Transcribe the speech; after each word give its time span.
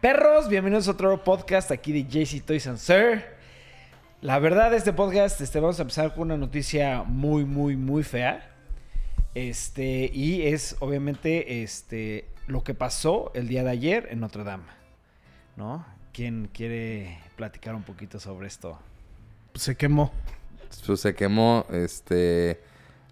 Perros, 0.00 0.48
bienvenidos 0.48 0.86
a 0.88 0.92
otro 0.92 1.24
podcast 1.24 1.70
aquí 1.72 1.92
de 1.92 2.04
JC 2.04 2.44
Toys 2.44 2.66
and 2.66 2.78
Sir. 2.78 3.24
La 4.20 4.38
verdad, 4.38 4.72
este 4.74 4.92
podcast, 4.92 5.40
este, 5.40 5.58
vamos 5.60 5.78
a 5.78 5.82
empezar 5.82 6.14
con 6.14 6.22
una 6.24 6.36
noticia 6.36 7.02
muy, 7.04 7.44
muy, 7.44 7.76
muy 7.76 8.02
fea. 8.04 8.48
Este, 9.34 10.10
y 10.12 10.42
es 10.46 10.76
obviamente 10.80 11.62
este, 11.62 12.28
lo 12.46 12.62
que 12.62 12.74
pasó 12.74 13.30
el 13.34 13.48
día 13.48 13.64
de 13.64 13.70
ayer 13.70 14.08
en 14.10 14.20
Notre 14.20 14.44
Dame. 14.44 14.64
¿No? 15.56 15.84
¿Quién 16.12 16.48
quiere 16.52 17.18
platicar 17.36 17.74
un 17.74 17.82
poquito 17.82 18.20
sobre 18.20 18.46
esto? 18.46 18.78
Se 19.54 19.76
quemó 19.76 20.12
Pues 20.86 21.00
se 21.00 21.14
quemó, 21.14 21.64
este... 21.70 22.60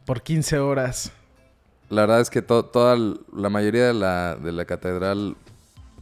por 0.05 0.23
15 0.23 0.59
horas. 0.59 1.13
La 1.89 2.03
verdad 2.03 2.21
es 2.21 2.31
que 2.31 2.43
to- 2.43 2.65
toda 2.65 2.97
la 3.33 3.49
mayoría 3.49 3.87
de 3.87 3.95
la, 3.95 4.37
de 4.37 4.53
la 4.53 4.65
catedral, 4.65 5.37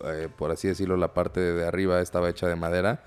eh, 0.04 0.28
por 0.36 0.50
así 0.50 0.68
decirlo, 0.68 0.96
la 0.96 1.14
parte 1.14 1.40
de 1.40 1.66
arriba 1.66 2.00
estaba 2.00 2.28
hecha 2.28 2.48
de 2.48 2.56
madera, 2.56 3.04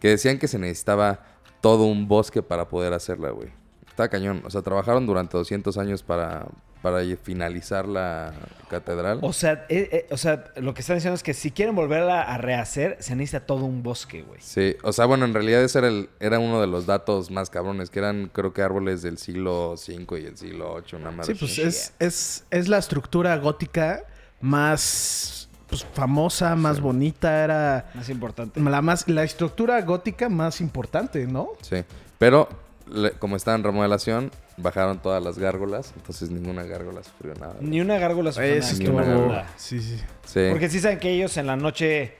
que 0.00 0.08
decían 0.08 0.38
que 0.38 0.48
se 0.48 0.58
necesitaba 0.58 1.20
todo 1.60 1.84
un 1.84 2.08
bosque 2.08 2.42
para 2.42 2.68
poder 2.68 2.92
hacerla, 2.92 3.30
güey. 3.30 3.48
Está 3.88 4.08
cañón. 4.08 4.42
O 4.44 4.50
sea, 4.50 4.60
trabajaron 4.60 5.06
durante 5.06 5.36
200 5.36 5.78
años 5.78 6.02
para, 6.02 6.46
para 6.82 7.02
finalizar 7.16 7.88
la 7.88 8.34
catedral. 8.68 9.20
O 9.22 9.32
sea, 9.32 9.64
eh, 9.70 9.88
eh, 9.90 10.06
o 10.10 10.18
sea, 10.18 10.44
lo 10.56 10.74
que 10.74 10.82
están 10.82 10.96
diciendo 10.96 11.14
es 11.14 11.22
que 11.22 11.32
si 11.32 11.50
quieren 11.50 11.74
volverla 11.74 12.20
a 12.20 12.36
rehacer, 12.36 12.98
se 13.00 13.16
necesita 13.16 13.46
todo 13.46 13.64
un 13.64 13.82
bosque, 13.82 14.22
güey. 14.22 14.40
Sí, 14.42 14.76
o 14.82 14.92
sea, 14.92 15.06
bueno, 15.06 15.24
en 15.24 15.32
realidad 15.32 15.62
ese 15.62 15.78
era, 15.78 15.88
el, 15.88 16.10
era 16.20 16.38
uno 16.38 16.60
de 16.60 16.66
los 16.66 16.84
datos 16.84 17.30
más 17.30 17.48
cabrones, 17.48 17.88
que 17.88 18.00
eran 18.00 18.28
creo 18.34 18.52
que 18.52 18.60
árboles 18.60 19.00
del 19.00 19.16
siglo 19.16 19.72
V 19.72 20.20
y 20.20 20.26
el 20.26 20.36
siglo 20.36 20.74
VIII, 20.74 21.00
una 21.00 21.10
madre 21.12 21.32
Sí, 21.32 21.38
pues 21.38 21.58
es, 21.58 21.94
es, 21.98 22.44
es 22.50 22.68
la 22.68 22.76
estructura 22.76 23.34
gótica 23.38 24.04
más 24.42 25.48
pues, 25.82 25.94
famosa, 25.94 26.54
más 26.56 26.76
Sí. 26.76 26.82
bonita. 26.82 27.44
Era 27.44 27.90
Más 27.94 28.08
importante. 28.08 28.60
la, 28.60 28.82
más, 28.82 29.08
la 29.08 29.22
estructura 29.24 29.80
gótica 29.82 30.28
más 30.28 30.60
importante, 30.60 31.26
¿no? 31.26 31.48
Sí, 31.62 31.84
pero 32.18 32.48
le- 32.90 33.12
como 33.12 33.36
está 33.36 33.54
en 33.54 33.62
remodelación, 33.64 34.30
bajaron 34.56 34.98
todas 34.98 35.22
las 35.22 35.38
gárgolas, 35.38 35.92
entonces 35.96 36.30
ninguna 36.30 36.62
gárgola 36.62 37.02
sufrió 37.02 37.34
nada. 37.34 37.56
Ni 37.60 37.80
una 37.80 37.98
gárgola 37.98 38.30
sufrió 38.32 38.54
nada, 38.60 38.72
ni 38.78 38.86
una 38.86 39.02
gárgola. 39.04 39.46
Sí, 39.56 39.80
sí. 39.80 40.00
Sí, 40.24 40.46
Porque 40.50 40.68
sí 40.68 40.80
saben 40.80 40.98
que 41.00 41.10
ellos 41.10 41.36
en 41.36 41.46
la 41.46 41.56
noche 41.56 42.16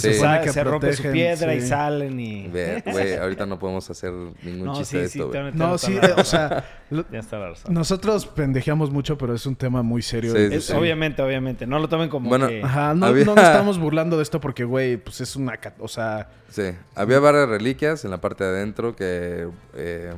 Sí. 0.00 0.08
se, 0.08 0.14
supone 0.14 0.36
sa- 0.36 0.40
que 0.42 0.50
se 0.50 0.64
rompe 0.64 0.92
su 0.92 1.02
piedra 1.10 1.54
y 1.54 1.60
sí. 1.60 1.68
salen 1.68 2.18
y... 2.20 2.48
Güey, 2.48 3.14
ahorita 3.16 3.46
no 3.46 3.58
podemos 3.58 3.88
hacer 3.90 4.12
ningún 4.42 4.64
No, 4.66 4.74
chiste 4.76 4.96
sí, 4.96 5.02
de 5.02 5.08
sí, 5.08 5.18
esto, 5.20 5.28
güey. 5.30 5.52
No, 5.52 5.78
sí, 5.78 5.96
eh, 6.00 6.14
o 6.16 6.24
sea, 6.24 6.64
lo- 6.90 7.08
Ya 7.10 7.18
está 7.20 7.38
la 7.38 7.50
razón. 7.50 7.72
nosotros 7.74 8.26
pendejeamos 8.26 8.90
mucho, 8.90 9.16
pero 9.18 9.34
es 9.34 9.46
un 9.46 9.56
tema 9.56 9.82
muy 9.82 10.02
serio. 10.02 10.32
Sí, 10.34 10.48
sí, 10.48 10.54
Es- 10.56 10.64
sí. 10.66 10.72
Obviamente, 10.72 11.22
obviamente. 11.22 11.66
No 11.66 11.78
lo 11.78 11.88
tomen 11.88 12.08
como 12.08 12.28
Bueno, 12.28 12.48
que... 12.48 12.62
Ajá, 12.62 12.94
no, 12.94 13.06
Había- 13.06 13.24
no 13.24 13.34
nos 13.34 13.44
estamos 13.44 13.78
burlando 13.78 14.16
de 14.16 14.22
esto 14.22 14.40
porque, 14.40 14.64
güey, 14.64 14.96
pues 14.96 15.20
es 15.20 15.36
una... 15.36 15.58
O 15.78 15.88
sea, 15.88 16.28
Sí, 16.48 16.70
había 16.94 17.18
varias 17.20 17.48
reliquias 17.48 18.04
en 18.04 18.10
la 18.12 18.20
parte 18.20 18.44
de 18.44 18.50
adentro 18.50 18.94
que 18.94 19.48
eh, 19.74 20.12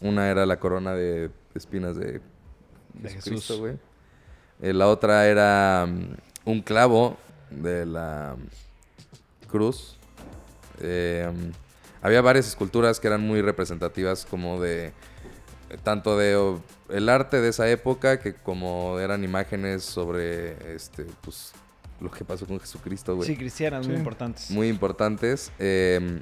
una 0.00 0.28
era 0.28 0.46
la 0.46 0.58
corona 0.58 0.94
de 0.94 1.30
espinas 1.54 1.96
de, 1.96 2.20
Jesús. 3.02 3.58
güey. 3.58 3.74
Eh, 4.62 4.72
la 4.72 4.88
otra 4.88 5.26
era 5.26 5.86
mm, 5.86 6.14
un 6.50 6.62
clavo 6.62 7.16
de 7.50 7.86
la 7.86 8.36
cruz. 9.58 9.96
Eh, 10.80 11.30
había 12.02 12.20
varias 12.20 12.48
esculturas 12.48 12.98
que 12.98 13.06
eran 13.06 13.20
muy 13.20 13.40
representativas 13.40 14.26
como 14.28 14.60
de 14.60 14.92
tanto 15.84 16.18
de 16.18 16.34
o, 16.36 16.60
el 16.88 17.08
arte 17.08 17.40
de 17.40 17.48
esa 17.48 17.68
época 17.70 18.18
que 18.20 18.34
como 18.34 18.98
eran 18.98 19.22
imágenes 19.24 19.84
sobre 19.84 20.74
este 20.74 21.06
pues 21.22 21.52
lo 22.00 22.10
que 22.10 22.24
pasó 22.24 22.46
con 22.46 22.58
Jesucristo, 22.60 23.14
güey 23.16 23.28
Sí, 23.28 23.36
cristianas, 23.36 23.86
muy 23.86 23.96
importantes. 23.96 24.50
muy 24.50 24.68
importantes. 24.68 25.52
Eh, 25.60 26.20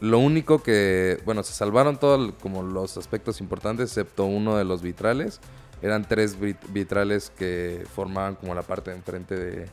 lo 0.00 0.18
único 0.18 0.62
que, 0.62 1.20
bueno, 1.24 1.42
se 1.42 1.54
salvaron 1.54 1.96
todos 1.98 2.34
como 2.42 2.62
los 2.62 2.96
aspectos 2.98 3.40
importantes, 3.40 3.88
excepto 3.90 4.26
uno 4.26 4.56
de 4.58 4.64
los 4.64 4.82
vitrales. 4.82 5.40
Eran 5.80 6.06
tres 6.06 6.38
vit- 6.38 6.58
vitrales 6.68 7.30
que 7.30 7.84
formaban 7.94 8.34
como 8.36 8.54
la 8.54 8.62
parte 8.62 8.90
de 8.90 8.96
enfrente 8.98 9.34
de 9.36 9.68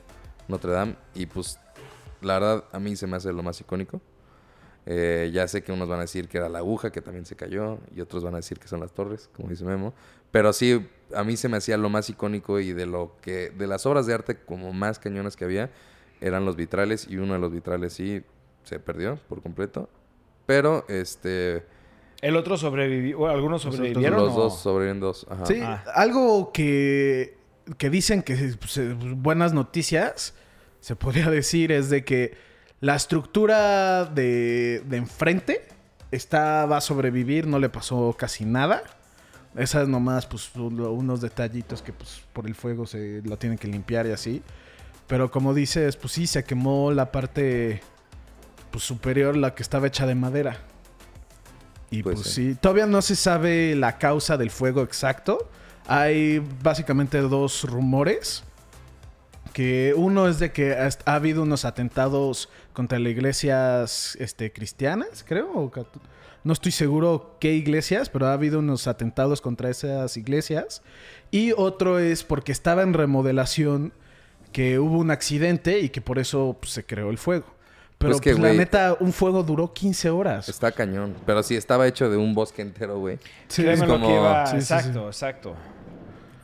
Notre 0.48 0.72
Dame. 0.72 0.96
Y 1.16 1.26
pues, 1.26 1.60
la 2.22 2.34
verdad, 2.40 2.64
a 2.72 2.80
mí 2.80 2.96
se 2.96 3.08
me 3.08 3.18
hace 3.18 3.32
lo 3.34 3.44
más 3.44 3.60
icónico. 3.62 4.02
Eh, 4.86 5.30
ya 5.34 5.48
sé 5.48 5.62
que 5.62 5.72
unos 5.72 5.88
van 5.88 6.00
a 6.00 6.02
decir 6.04 6.28
que 6.28 6.38
era 6.38 6.50
la 6.50 6.60
aguja, 6.60 6.92
que 6.92 7.02
también 7.02 7.26
se 7.26 7.36
cayó, 7.36 7.78
y 7.96 8.02
otros 8.02 8.24
van 8.24 8.34
a 8.34 8.38
decir 8.38 8.60
que 8.60 8.68
son 8.68 8.80
las 8.80 8.92
torres, 8.94 9.30
como 9.36 9.50
dice 9.50 9.64
Memo. 9.64 9.94
Pero 10.32 10.52
sí, 10.54 10.88
a 11.16 11.24
mí 11.24 11.38
se 11.38 11.48
me 11.50 11.58
hacía 11.58 11.78
lo 11.78 11.90
más 11.90 12.10
icónico 12.10 12.60
y 12.60 12.74
de 12.74 12.86
lo 12.86 13.16
que, 13.22 13.52
de 13.52 13.68
las 13.68 13.86
obras 13.86 14.06
de 14.08 14.14
arte 14.14 14.38
como 14.38 14.74
más 14.74 14.98
cañonas 15.00 15.36
que 15.36 15.46
había, 15.46 15.70
eran 16.22 16.46
los 16.46 16.56
vitrales, 16.56 17.08
y 17.08 17.18
uno 17.18 17.34
de 17.34 17.40
los 17.40 17.52
vitrales 17.52 17.94
sí 17.94 18.24
se 18.64 18.80
perdió 18.80 19.20
por 19.30 19.42
completo. 19.42 19.90
Pero, 20.46 20.86
este, 20.90 21.64
¿El 22.22 22.36
otro 22.36 22.58
sobrevivió? 22.58 23.20
¿O 23.20 23.28
¿Algunos 23.28 23.62
sobrevivieron? 23.62 24.20
los 24.20 24.34
o- 24.34 24.42
dos 24.42 24.60
sobreviven 24.60 25.00
dos. 25.00 25.26
Ajá. 25.30 25.46
Sí, 25.46 25.60
Ah. 25.64 25.84
algo 25.94 26.52
que, 26.52 27.38
que 27.78 27.90
dicen 27.90 28.24
que 28.24 28.36
pues, 28.60 28.78
eh, 28.78 28.94
buenas 29.00 29.54
noticias, 29.54 30.34
se 30.80 30.96
podría 30.96 31.30
decir, 31.32 31.72
es 31.72 31.90
de 31.90 32.04
que 32.04 32.38
la 32.82 32.96
estructura 32.96 34.06
de, 34.06 34.82
de 34.88 34.98
enfrente 34.98 35.68
está, 36.12 36.66
va 36.66 36.78
a 36.78 36.82
sobrevivir, 36.82 37.46
no 37.48 37.60
le 37.60 37.70
pasó 37.70 38.16
casi 38.18 38.46
nada. 38.46 38.84
Esas 39.56 39.88
nomás, 39.88 40.26
pues, 40.28 40.50
uno- 40.56 40.92
unos 40.92 41.22
detallitos 41.22 41.82
que 41.82 41.92
pues, 41.92 42.22
por 42.34 42.46
el 42.48 42.56
fuego 42.56 42.86
se 42.86 43.22
lo 43.26 43.38
tienen 43.38 43.58
que 43.58 43.68
limpiar 43.68 44.06
y 44.08 44.12
así. 44.12 44.42
Pero 45.08 45.32
como 45.32 45.54
dices, 45.54 45.96
pues 45.98 46.14
sí, 46.14 46.28
se 46.28 46.44
quemó 46.44 46.92
la 46.92 47.12
parte 47.12 47.82
pues, 48.72 48.84
superior, 48.84 49.36
la 49.36 49.56
que 49.56 49.64
estaba 49.64 49.88
hecha 49.88 50.06
de 50.06 50.16
madera. 50.16 50.58
Y 51.92 52.04
Pues 52.04 52.22
pues, 52.22 52.28
sí. 52.34 52.52
sí. 52.54 52.58
todavía 52.62 52.86
no 52.86 53.02
se 53.02 53.16
sabe 53.16 53.76
la 53.76 53.98
causa 53.98 54.38
del 54.38 54.52
fuego 54.52 54.84
exacto. 54.84 55.50
Hay 55.88 56.40
básicamente 56.64 57.18
dos 57.20 57.64
rumores. 57.64 58.44
Que 59.54 59.94
uno 59.96 60.28
es 60.28 60.40
de 60.40 60.52
que 60.52 60.74
ha, 60.74 60.90
ha 61.06 61.16
habido 61.16 61.44
unos 61.44 61.66
atentados 61.66 62.50
contra 62.74 63.00
las 63.00 63.12
iglesias 63.12 64.18
este, 64.20 64.52
cristianas, 64.52 65.26
creo. 65.28 65.52
o 65.54 65.72
No 66.44 66.54
estoy 66.54 66.72
seguro 66.72 67.38
qué 67.40 67.54
iglesias, 67.54 68.10
pero 68.10 68.28
ha 68.28 68.34
habido 68.34 68.60
unos 68.60 68.88
atentados 68.88 69.42
contra 69.42 69.70
esas 69.70 70.16
iglesias. 70.18 70.82
Y 71.32 71.52
otro 71.54 72.00
es 72.00 72.24
porque 72.24 72.52
estaba 72.52 72.84
en 72.84 72.94
remodelación 72.94 73.94
que 74.52 74.80
hubo 74.80 74.98
un 74.98 75.12
accidente 75.12 75.80
y 75.80 75.90
que 75.90 76.02
por 76.02 76.20
eso 76.20 76.58
pues, 76.60 76.74
se 76.74 76.86
creó 76.86 77.10
el 77.10 77.18
fuego. 77.18 77.46
Pero 77.98 78.14
Pues 78.14 78.22
que, 78.22 78.32
pues, 78.32 78.42
la 78.42 78.54
neta, 78.54 78.96
un 79.02 79.12
fuego 79.12 79.44
duró 79.44 79.74
15 79.74 80.10
horas. 80.10 80.48
Está 80.48 80.72
cañón. 80.72 81.16
Pero 81.26 81.44
sí, 81.44 81.58
estaba 81.58 81.86
hecho 81.86 82.10
de 82.10 82.16
un 82.16 82.34
bosque 82.34 82.62
entero, 82.62 82.98
güey. 82.98 83.20
Sí, 83.50 83.68
es 83.68 83.86
lo 83.86 84.00
que 84.00 84.10
iba... 84.10 84.46
Sí, 84.46 84.62
sí, 84.62 84.66
sí. 84.66 84.74
exacto, 84.74 85.08
exacto. 85.08 85.56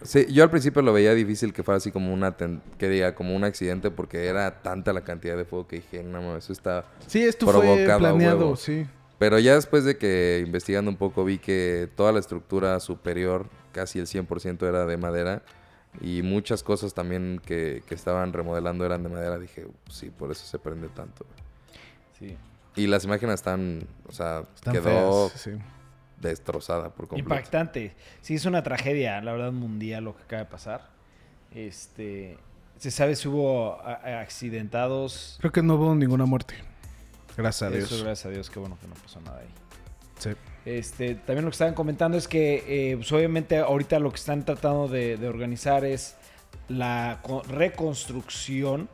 Sí, 0.06 0.26
yo 0.32 0.44
al 0.44 0.50
principio 0.50 0.82
lo 0.82 0.94
veía 0.94 1.14
difícil 1.14 1.52
que 1.54 1.64
fuera 1.64 1.78
así 1.78 1.92
como 1.92 2.14
una 2.14 2.38
ten- 2.38 2.62
que 2.78 2.88
diga 2.90 3.16
como 3.16 3.36
un 3.36 3.44
accidente 3.44 3.92
porque 3.92 4.26
era 4.28 4.62
tanta 4.62 4.94
la 4.94 5.02
cantidad 5.02 5.36
de 5.36 5.46
fuego 5.46 5.68
que 5.68 5.78
dije, 5.78 6.04
no 6.04 6.22
mames, 6.22 6.44
eso 6.46 6.54
está 6.54 6.86
Sí, 7.08 7.24
esto 7.24 7.46
fue 7.48 7.86
planeado, 7.98 8.38
huevo. 8.40 8.56
sí. 8.56 8.86
Pero 9.18 9.40
ya 9.40 9.56
después 9.56 9.86
de 9.86 9.98
que 9.98 10.44
investigando 10.46 10.92
un 10.92 10.98
poco 10.98 11.24
vi 11.24 11.38
que 11.38 11.90
toda 11.96 12.12
la 12.12 12.20
estructura 12.20 12.80
superior, 12.82 13.48
casi 13.72 14.00
el 14.00 14.08
100% 14.08 14.68
era 14.68 14.86
de 14.86 14.98
madera 14.98 15.42
y 16.02 16.22
muchas 16.22 16.64
cosas 16.64 16.94
también 16.94 17.40
que, 17.46 17.82
que 17.88 17.96
estaban 17.96 18.34
remodelando 18.34 18.86
eran 18.86 19.04
de 19.04 19.10
madera. 19.10 19.40
Dije, 19.40 19.66
sí, 19.90 20.10
por 20.10 20.32
eso 20.32 20.46
se 20.46 20.60
prende 20.60 20.90
tanto. 20.90 21.26
Sí. 22.20 22.36
Y 22.76 22.88
las 22.88 23.06
imágenes 23.06 23.36
están, 23.36 23.88
o 24.06 24.12
sea, 24.12 24.44
Están 24.54 24.74
quedó 24.74 25.30
feas, 25.30 25.42
sí. 25.42 25.52
Destrozada 26.20 26.90
por 26.90 27.08
completo. 27.08 27.30
Impactante. 27.34 27.94
Sí, 28.22 28.36
es 28.36 28.46
una 28.46 28.64
tragedia, 28.64 29.22
la 29.22 29.32
verdad, 29.34 29.52
mundial 29.52 30.06
lo 30.06 30.16
que 30.16 30.24
acaba 30.24 30.44
de 30.44 30.50
pasar. 30.50 30.90
Este... 31.54 32.38
¿Se 32.78 32.92
sabe 32.92 33.16
si 33.16 33.30
hubo 33.30 33.80
accidentados? 33.82 35.38
Creo 35.40 35.52
que 35.54 35.64
no 35.64 35.76
hubo 35.76 35.96
ninguna 35.96 36.26
muerte. 36.26 36.56
Gracias 37.38 37.70
a 37.72 37.74
Dios. 37.74 37.90
Eso, 37.90 38.04
gracias 38.04 38.26
a 38.26 38.30
Dios, 38.30 38.50
qué 38.50 38.60
bueno 38.60 38.78
que 38.82 38.88
no 38.88 38.96
pasó 38.96 39.22
nada 39.22 39.40
ahí. 39.40 39.48
Sí. 40.20 40.32
Este, 40.66 41.16
también 41.16 41.46
lo 41.46 41.52
que 41.52 41.56
estaban 41.56 41.74
comentando 41.74 42.18
es 42.18 42.28
que, 42.28 42.92
eh, 42.92 42.98
pues, 42.98 43.10
obviamente, 43.14 43.60
ahorita 43.60 44.00
lo 44.00 44.10
que 44.10 44.18
están 44.18 44.44
tratando 44.44 44.90
de, 44.90 45.16
de 45.16 45.28
organizar 45.30 45.86
es 45.86 46.18
la 46.68 47.20
co- 47.22 47.44
reconstrucción 47.44 48.90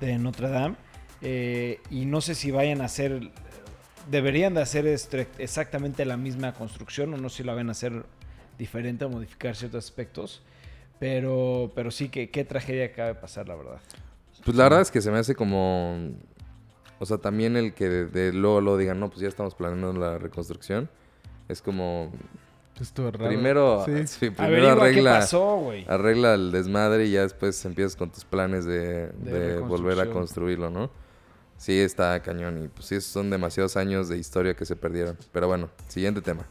de 0.00 0.18
Notre 0.18 0.48
Dame. 0.48 0.74
eh, 1.20 1.80
y 1.90 2.06
no 2.06 2.20
sé 2.20 2.34
si 2.34 2.50
vayan 2.50 2.80
a 2.80 2.86
hacer, 2.86 3.30
deberían 4.10 4.54
de 4.54 4.62
hacer 4.62 4.86
exactamente 4.86 6.04
la 6.04 6.16
misma 6.16 6.52
construcción, 6.54 7.14
o 7.14 7.16
no 7.16 7.28
sé 7.28 7.38
si 7.38 7.42
la 7.44 7.54
van 7.54 7.68
a 7.68 7.72
hacer 7.72 8.04
diferente 8.58 9.04
o 9.04 9.08
modificar 9.08 9.56
ciertos 9.56 9.84
aspectos. 9.84 10.42
Pero, 10.98 11.72
pero 11.74 11.90
sí, 11.90 12.08
que 12.08 12.30
qué 12.30 12.44
tragedia 12.44 12.86
acaba 12.86 13.08
de 13.08 13.14
pasar, 13.16 13.48
la 13.48 13.56
verdad. 13.56 13.80
Pues 14.44 14.56
la 14.56 14.64
verdad 14.64 14.80
es 14.82 14.90
que 14.90 15.00
se 15.00 15.10
me 15.10 15.18
hace 15.18 15.34
como. 15.34 16.10
O 17.00 17.06
sea, 17.06 17.18
también 17.18 17.56
el 17.56 17.74
que 17.74 17.88
de, 17.88 18.06
de 18.06 18.32
luego 18.32 18.60
lo 18.60 18.76
digan, 18.76 19.00
no, 19.00 19.08
pues 19.08 19.20
ya 19.20 19.28
estamos 19.28 19.54
planeando 19.56 19.92
la 19.92 20.18
reconstrucción. 20.18 20.88
Es 21.48 21.60
como. 21.60 22.12
Estuvo 22.80 23.10
raro. 23.10 23.26
Primero, 23.28 23.84
Sí. 23.84 24.06
sí, 24.06 24.30
primero 24.30 24.70
Averigua 24.70 24.72
arregla, 24.72 25.18
pasó, 25.20 25.72
arregla 25.88 26.34
el 26.34 26.52
desmadre 26.52 27.06
y 27.06 27.10
ya 27.12 27.22
después 27.22 27.64
empiezas 27.64 27.96
con 27.96 28.10
tus 28.10 28.24
planes 28.24 28.64
de, 28.64 29.08
de 29.08 29.58
volver 29.58 30.00
a 30.00 30.06
construirlo, 30.10 30.70
¿no? 30.70 30.90
Sí, 31.56 31.78
está 31.78 32.20
cañón 32.22 32.64
y 32.64 32.68
pues 32.68 32.86
sí, 32.86 33.00
son 33.00 33.30
demasiados 33.30 33.76
años 33.76 34.08
de 34.08 34.18
historia 34.18 34.54
que 34.54 34.64
se 34.64 34.74
perdieron. 34.74 35.16
Pero 35.32 35.46
bueno, 35.46 35.70
siguiente 35.88 36.20
tema. 36.20 36.44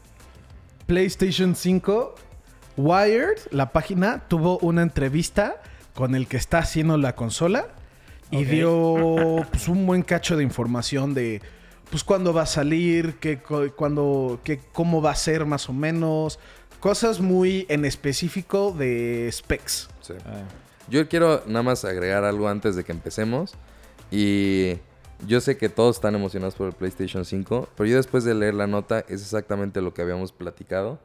PlayStation 0.86 1.54
5, 1.54 2.14
Wired, 2.76 3.38
la 3.50 3.72
página, 3.72 4.24
tuvo 4.28 4.58
una 4.58 4.82
entrevista 4.82 5.62
con 5.94 6.14
el 6.14 6.26
que 6.26 6.38
está 6.38 6.58
haciendo 6.58 6.96
la 6.96 7.14
consola 7.14 7.68
y 8.30 8.44
Ok. 8.44 8.48
dio 8.48 9.46
pues, 9.50 9.68
un 9.68 9.86
buen 9.86 10.02
cacho 10.02 10.36
de 10.36 10.42
información 10.42 11.12
de 11.14 11.42
pues 11.90 12.04
cuándo 12.04 12.32
va 12.32 12.42
a 12.42 12.46
salir, 12.46 13.16
qué, 13.20 13.38
cuándo, 13.76 14.40
qué, 14.44 14.58
cómo 14.72 15.02
va 15.02 15.10
a 15.10 15.14
ser 15.14 15.44
más 15.44 15.68
o 15.68 15.74
menos, 15.74 16.38
cosas 16.80 17.20
muy 17.20 17.66
en 17.68 17.84
específico 17.84 18.72
de 18.72 19.28
specs. 19.30 19.90
Sí. 20.00 20.14
Ah. 20.24 20.40
Yo 20.88 21.06
quiero 21.08 21.42
nada 21.46 21.62
más 21.62 21.84
agregar 21.84 22.24
algo 22.24 22.48
antes 22.48 22.74
de 22.76 22.84
que 22.84 22.92
empecemos. 22.92 23.52
Y 24.10 24.78
yo 25.26 25.40
sé 25.40 25.56
que 25.56 25.68
todos 25.68 25.96
están 25.96 26.14
emocionados 26.14 26.54
por 26.54 26.66
el 26.68 26.72
PlayStation 26.74 27.24
5, 27.24 27.68
pero 27.76 27.88
yo 27.88 27.96
después 27.96 28.24
de 28.24 28.34
leer 28.34 28.54
la 28.54 28.66
nota 28.66 29.00
es 29.00 29.22
exactamente 29.22 29.80
lo 29.80 29.94
que 29.94 30.02
habíamos 30.02 30.32
platicado. 30.32 30.98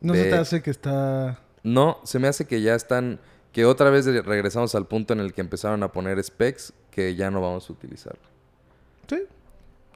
No 0.00 0.12
de- 0.12 0.24
se 0.24 0.30
te 0.30 0.36
hace 0.36 0.62
que 0.62 0.70
está... 0.70 1.40
No, 1.62 1.98
se 2.04 2.18
me 2.18 2.26
hace 2.28 2.46
que 2.46 2.60
ya 2.60 2.74
están, 2.74 3.20
que 3.52 3.64
otra 3.64 3.88
vez 3.90 4.06
regresamos 4.24 4.74
al 4.74 4.86
punto 4.86 5.12
en 5.12 5.20
el 5.20 5.32
que 5.32 5.40
empezaron 5.40 5.82
a 5.84 5.92
poner 5.92 6.22
specs 6.22 6.72
que 6.90 7.14
ya 7.14 7.30
no 7.30 7.40
vamos 7.40 7.70
a 7.70 7.72
utilizar. 7.72 8.16
Sí. 9.08 9.22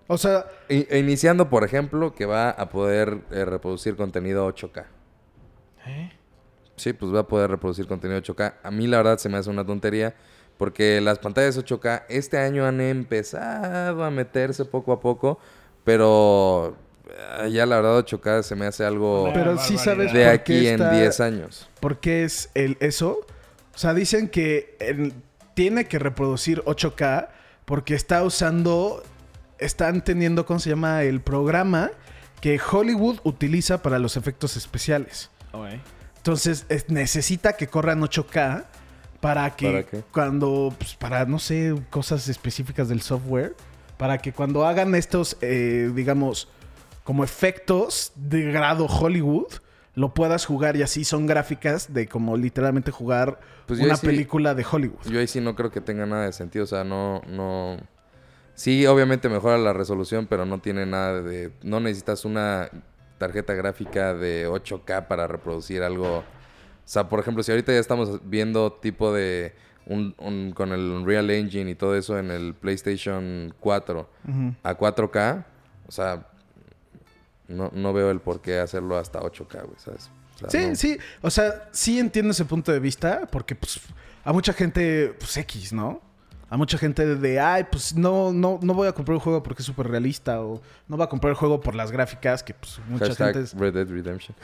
O 0.07 0.17
sea, 0.17 0.47
e 0.69 0.99
iniciando, 0.99 1.51
por 1.51 1.65
ejemplo, 1.65 2.15
que 2.15 2.27
va 2.27 2.51
a 2.51 2.69
poder 2.69 3.19
eh, 3.33 3.45
reproducir 3.45 3.97
contenido 3.97 4.49
8K. 4.49 4.85
¿Eh? 5.87 6.13
Sí, 6.77 6.93
pues 6.93 7.13
va 7.13 7.21
a 7.21 7.27
poder 7.27 7.51
reproducir 7.51 7.89
contenido 7.89 8.21
8K. 8.21 8.55
A 8.63 8.71
mí 8.71 8.87
la 8.87 8.99
verdad 8.99 9.19
se 9.19 9.29
me 9.29 9.39
hace 9.39 9.51
una 9.51 9.67
tontería 9.67 10.15
porque 10.59 11.01
las 11.01 11.19
pantallas 11.19 11.59
8K 11.59 12.05
este 12.09 12.39
año 12.39 12.65
han 12.67 12.81
empezado 12.81 14.05
a 14.05 14.11
meterse 14.11 14.65
poco 14.65 14.93
a 14.93 15.01
poco, 15.01 15.39
pero 15.85 16.77
eh, 17.45 17.51
ya 17.51 17.67
la 17.67 17.77
verdad 17.77 17.99
8K 18.05 18.43
se 18.43 18.57
me 18.57 18.67
hace 18.67 18.85
algo 18.85 19.31
pero 19.35 19.59
sí 19.59 19.79
sabes 19.79 20.13
de 20.13 20.27
aquí 20.29 20.67
en 20.67 20.75
está- 20.81 20.91
10 20.93 21.21
años. 21.21 21.69
¿Por 21.81 22.01
qué 22.01 22.25
es 22.25 22.51
el, 22.55 22.77
eso? 22.81 23.21
O 23.75 23.79
sea, 23.79 23.95
dicen 23.95 24.29
que 24.29 24.77
el- 24.81 25.13
tiene 25.55 25.87
que 25.87 25.99
reproducir 25.99 26.63
8K 26.67 27.29
porque 27.65 27.95
está 27.95 28.23
usando, 28.23 29.03
están 29.59 30.03
teniendo, 30.05 30.45
¿cómo 30.47 30.61
se 30.61 30.71
llama? 30.71 31.03
El 31.03 31.21
programa 31.21 31.91
que 32.41 32.61
Hollywood 32.61 33.19
utiliza 33.25 33.83
para 33.83 33.99
los 33.99 34.17
efectos 34.17 34.57
especiales. 34.57 35.31
Entonces, 36.19 36.67
es- 36.69 36.89
necesita 36.91 37.55
que 37.55 37.67
corran 37.69 38.03
8K 38.03 38.65
para 39.27 39.57
que 39.57 39.67
¿Para 39.73 39.83
qué? 39.83 40.03
cuando, 40.13 40.73
pues, 40.79 40.95
para, 40.95 41.25
no 41.25 41.41
sé, 41.41 41.75
cosas 41.91 42.29
específicas 42.29 42.89
del 42.89 43.03
software, 43.03 43.57
para 43.97 44.19
que 44.19 44.33
cuando 44.33 44.65
hagan 44.65 44.95
estos, 44.95 45.37
eh, 45.41 45.91
digamos, 45.93 46.49
como 47.03 47.25
efectos 47.25 48.13
de 48.15 48.43
grado 48.53 48.87
Hollywood, 48.87 49.49
lo 49.97 50.15
puedas 50.15 50.47
jugar 50.47 50.77
y 50.77 50.83
así 50.83 51.05
son 51.05 51.27
gráficas 51.27 51.93
de 51.93 52.07
como 52.07 52.37
literalmente 52.37 52.93
jugar 52.93 53.41
Pues 53.67 53.81
una 53.81 53.97
sí- 53.97 54.07
película 54.07 54.55
de 54.55 54.65
Hollywood. 54.71 55.01
Yo 55.11 55.19
ahí 55.19 55.27
sí 55.27 55.41
no 55.41 55.57
creo 55.57 55.73
que 55.73 55.81
tenga 55.81 56.07
nada 56.07 56.27
de 56.27 56.33
sentido, 56.33 56.63
o 56.65 56.69
sea, 56.69 56.85
no, 56.85 57.21
no... 57.27 57.79
Sí, 58.55 58.87
obviamente 58.87 59.29
mejora 59.29 59.59
la 59.59 59.73
resolución, 59.73 60.29
pero 60.29 60.47
no 60.47 60.61
tiene 60.61 60.87
nada 60.87 61.21
de... 61.21 61.51
No 61.65 61.81
necesitas 61.81 62.25
una 62.25 62.71
tarjeta 63.19 63.55
gráfica 63.55 64.15
de 64.15 64.49
8K 64.49 65.09
para 65.09 65.27
reproducir 65.27 65.83
algo... 65.83 66.23
O 66.87 66.89
sea, 66.89 67.09
por 67.09 67.19
ejemplo, 67.21 67.43
si 67.43 67.51
ahorita 67.51 67.73
ya 67.73 67.79
estamos 67.81 68.21
viendo 68.29 68.73
tipo 68.73 69.13
de... 69.13 69.55
Un, 69.89 70.15
un- 70.19 70.51
con 70.53 70.73
el 70.73 70.81
Unreal 70.81 71.31
Engine 71.31 71.71
y 71.71 71.75
todo 71.77 71.95
eso 71.97 72.19
en 72.19 72.31
el 72.33 72.55
PlayStation 72.55 73.55
4 73.61 74.09
Ujú. 74.29 74.55
a 74.65 74.77
4K, 74.77 75.45
o 75.87 75.93
sea, 75.93 76.27
no, 77.49 77.71
no 77.73 77.93
veo 77.93 78.11
el 78.11 78.19
por 78.21 78.41
qué 78.41 78.59
hacerlo 78.59 78.97
hasta 78.99 79.21
8K, 79.21 79.63
güey, 79.65 79.79
¿sabes? 79.79 80.11
O 80.35 80.39
sea, 80.39 80.51
Sí, 80.51 80.67
no. 80.71 80.75
sí. 80.75 80.99
O 81.23 81.31
sea, 81.31 81.69
sí 81.71 81.99
entiendo 82.01 82.33
ese 82.33 82.45
punto 82.45 82.73
de 82.73 82.81
vista 82.81 83.29
porque 83.31 83.55
pues 83.55 83.81
a 84.25 84.33
mucha 84.33 84.53
gente, 84.53 85.15
pues 85.21 85.37
X, 85.37 85.73
¿no? 85.73 86.01
A 86.49 86.57
mucha 86.57 86.79
gente 86.79 87.05
de, 87.17 87.41
ay, 87.41 87.65
pues 87.71 87.95
no, 87.97 88.33
no, 88.33 88.61
no 88.63 88.73
voy 88.75 88.87
a 88.87 88.93
comprar 88.93 89.15
un 89.15 89.21
juego 89.21 89.43
porque 89.43 89.63
es 89.63 89.67
súper 89.67 89.89
realista 89.89 90.41
o 90.41 90.63
no 90.87 90.97
voy 90.97 91.05
a 91.05 91.09
comprar 91.09 91.31
el 91.31 91.37
juego 91.37 91.61
por 91.61 91.75
las 91.75 91.91
gráficas 91.91 92.45
que 92.45 92.55
pues 92.55 92.79
mucha 92.89 93.07
Hashtag 93.07 93.35
gente... 93.35 93.41
es- 93.41 93.55
Red 93.55 93.75
Dead 93.75 93.89
Redemption. 93.89 94.37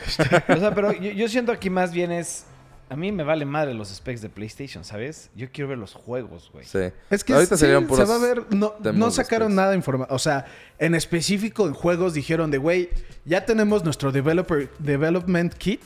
O 0.49 0.57
sea, 0.57 0.75
pero 0.75 0.93
yo, 0.93 1.13
yo 1.13 1.29
siento 1.29 1.53
aquí 1.53 1.71
más 1.71 1.93
bien 1.93 2.11
es. 2.11 2.45
A 2.91 2.97
mí 2.97 3.11
me 3.11 3.23
vale 3.23 3.47
madre 3.47 3.73
los 3.73 3.89
specs 3.89 4.21
de 4.21 4.29
PlayStation, 4.29 4.85
¿sabes? 4.85 5.31
Yo 5.35 5.47
quiero 5.51 5.69
ver 5.69 5.79
los 5.79 5.95
juegos, 5.95 6.51
güey. 6.53 6.67
Sí. 6.67 6.91
Es 7.09 7.25
que 7.25 7.33
ahorita 7.33 7.57
sí, 7.57 7.61
serían 7.61 7.85
se 7.85 7.89
puros 7.89 8.11
va 8.11 8.17
a 8.17 8.19
ver, 8.19 8.43
no, 8.53 8.75
no 8.93 9.11
sacaron 9.11 9.49
después. 9.49 9.57
nada 9.57 9.71
de 9.71 9.77
información. 9.77 10.15
O 10.15 10.19
sea, 10.19 10.45
en 10.79 10.95
específico 10.95 11.67
en 11.67 11.73
juegos 11.73 12.13
dijeron 12.13 12.51
de, 12.51 12.59
güey, 12.59 12.91
ya 13.25 13.47
tenemos 13.47 13.83
nuestro 13.85 14.13
developer, 14.13 14.71
development 14.79 15.55
kit 15.55 15.81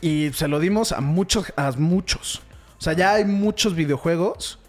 y 0.00 0.30
se 0.32 0.46
lo 0.46 0.60
dimos 0.60 0.92
a 0.92 1.00
muchos, 1.00 1.52
a 1.56 1.72
muchos. 1.72 2.42
O 2.78 2.82
sea, 2.82 2.92
ya 2.92 3.14
hay 3.14 3.24
muchos 3.24 3.74
videojuegos 3.74 4.60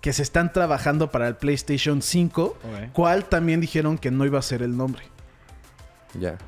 que 0.00 0.12
se 0.12 0.22
están 0.22 0.52
trabajando 0.52 1.10
para 1.10 1.26
el 1.28 1.36
PlayStation 1.36 2.02
5, 2.02 2.42
Ok. 2.44 2.92
cual 2.92 3.24
también 3.24 3.60
dijeron 3.60 3.98
que 3.98 4.10
no 4.10 4.24
iba 4.24 4.38
a 4.38 4.42
ser 4.42 4.62
el 4.62 4.76
nombre. 4.76 5.02
Ya. 6.18 6.38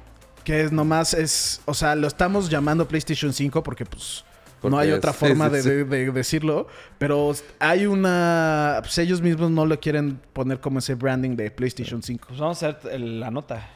Que 0.45 0.63
es 0.63 0.73
nomás 0.73 1.15
es, 1.15 1.61
o 1.67 1.75
sea, 1.75 1.95
lo 1.97 2.07
estamos 2.07 2.49
llamando 2.49 2.87
PlayStation 2.89 3.33
5 3.33 3.63
porque 3.63 3.85
pues 3.85 4.25
no 4.63 4.79
hay 4.79 4.91
es- 4.91 4.95
otra 4.97 5.13
forma 5.13 5.49
de, 5.51 5.63
de- 5.63 5.85
de 5.85 6.11
decirlo, 6.13 6.67
pero 6.99 7.33
hay 7.59 7.87
una, 7.87 8.79
pues 8.83 8.97
ellos 8.99 9.21
mismos 9.21 9.51
no 9.51 9.67
lo 9.67 9.79
quieren 9.81 10.21
poner 10.33 10.61
como 10.61 10.79
ese 10.79 10.95
branding 10.95 11.35
de 11.37 11.51
PlayStation 11.51 12.03
5. 12.03 12.27
Pues 12.29 12.41
vamos 12.41 12.63
a 12.63 12.69
hacer 12.69 13.01
la 13.01 13.31
nota. 13.31 13.69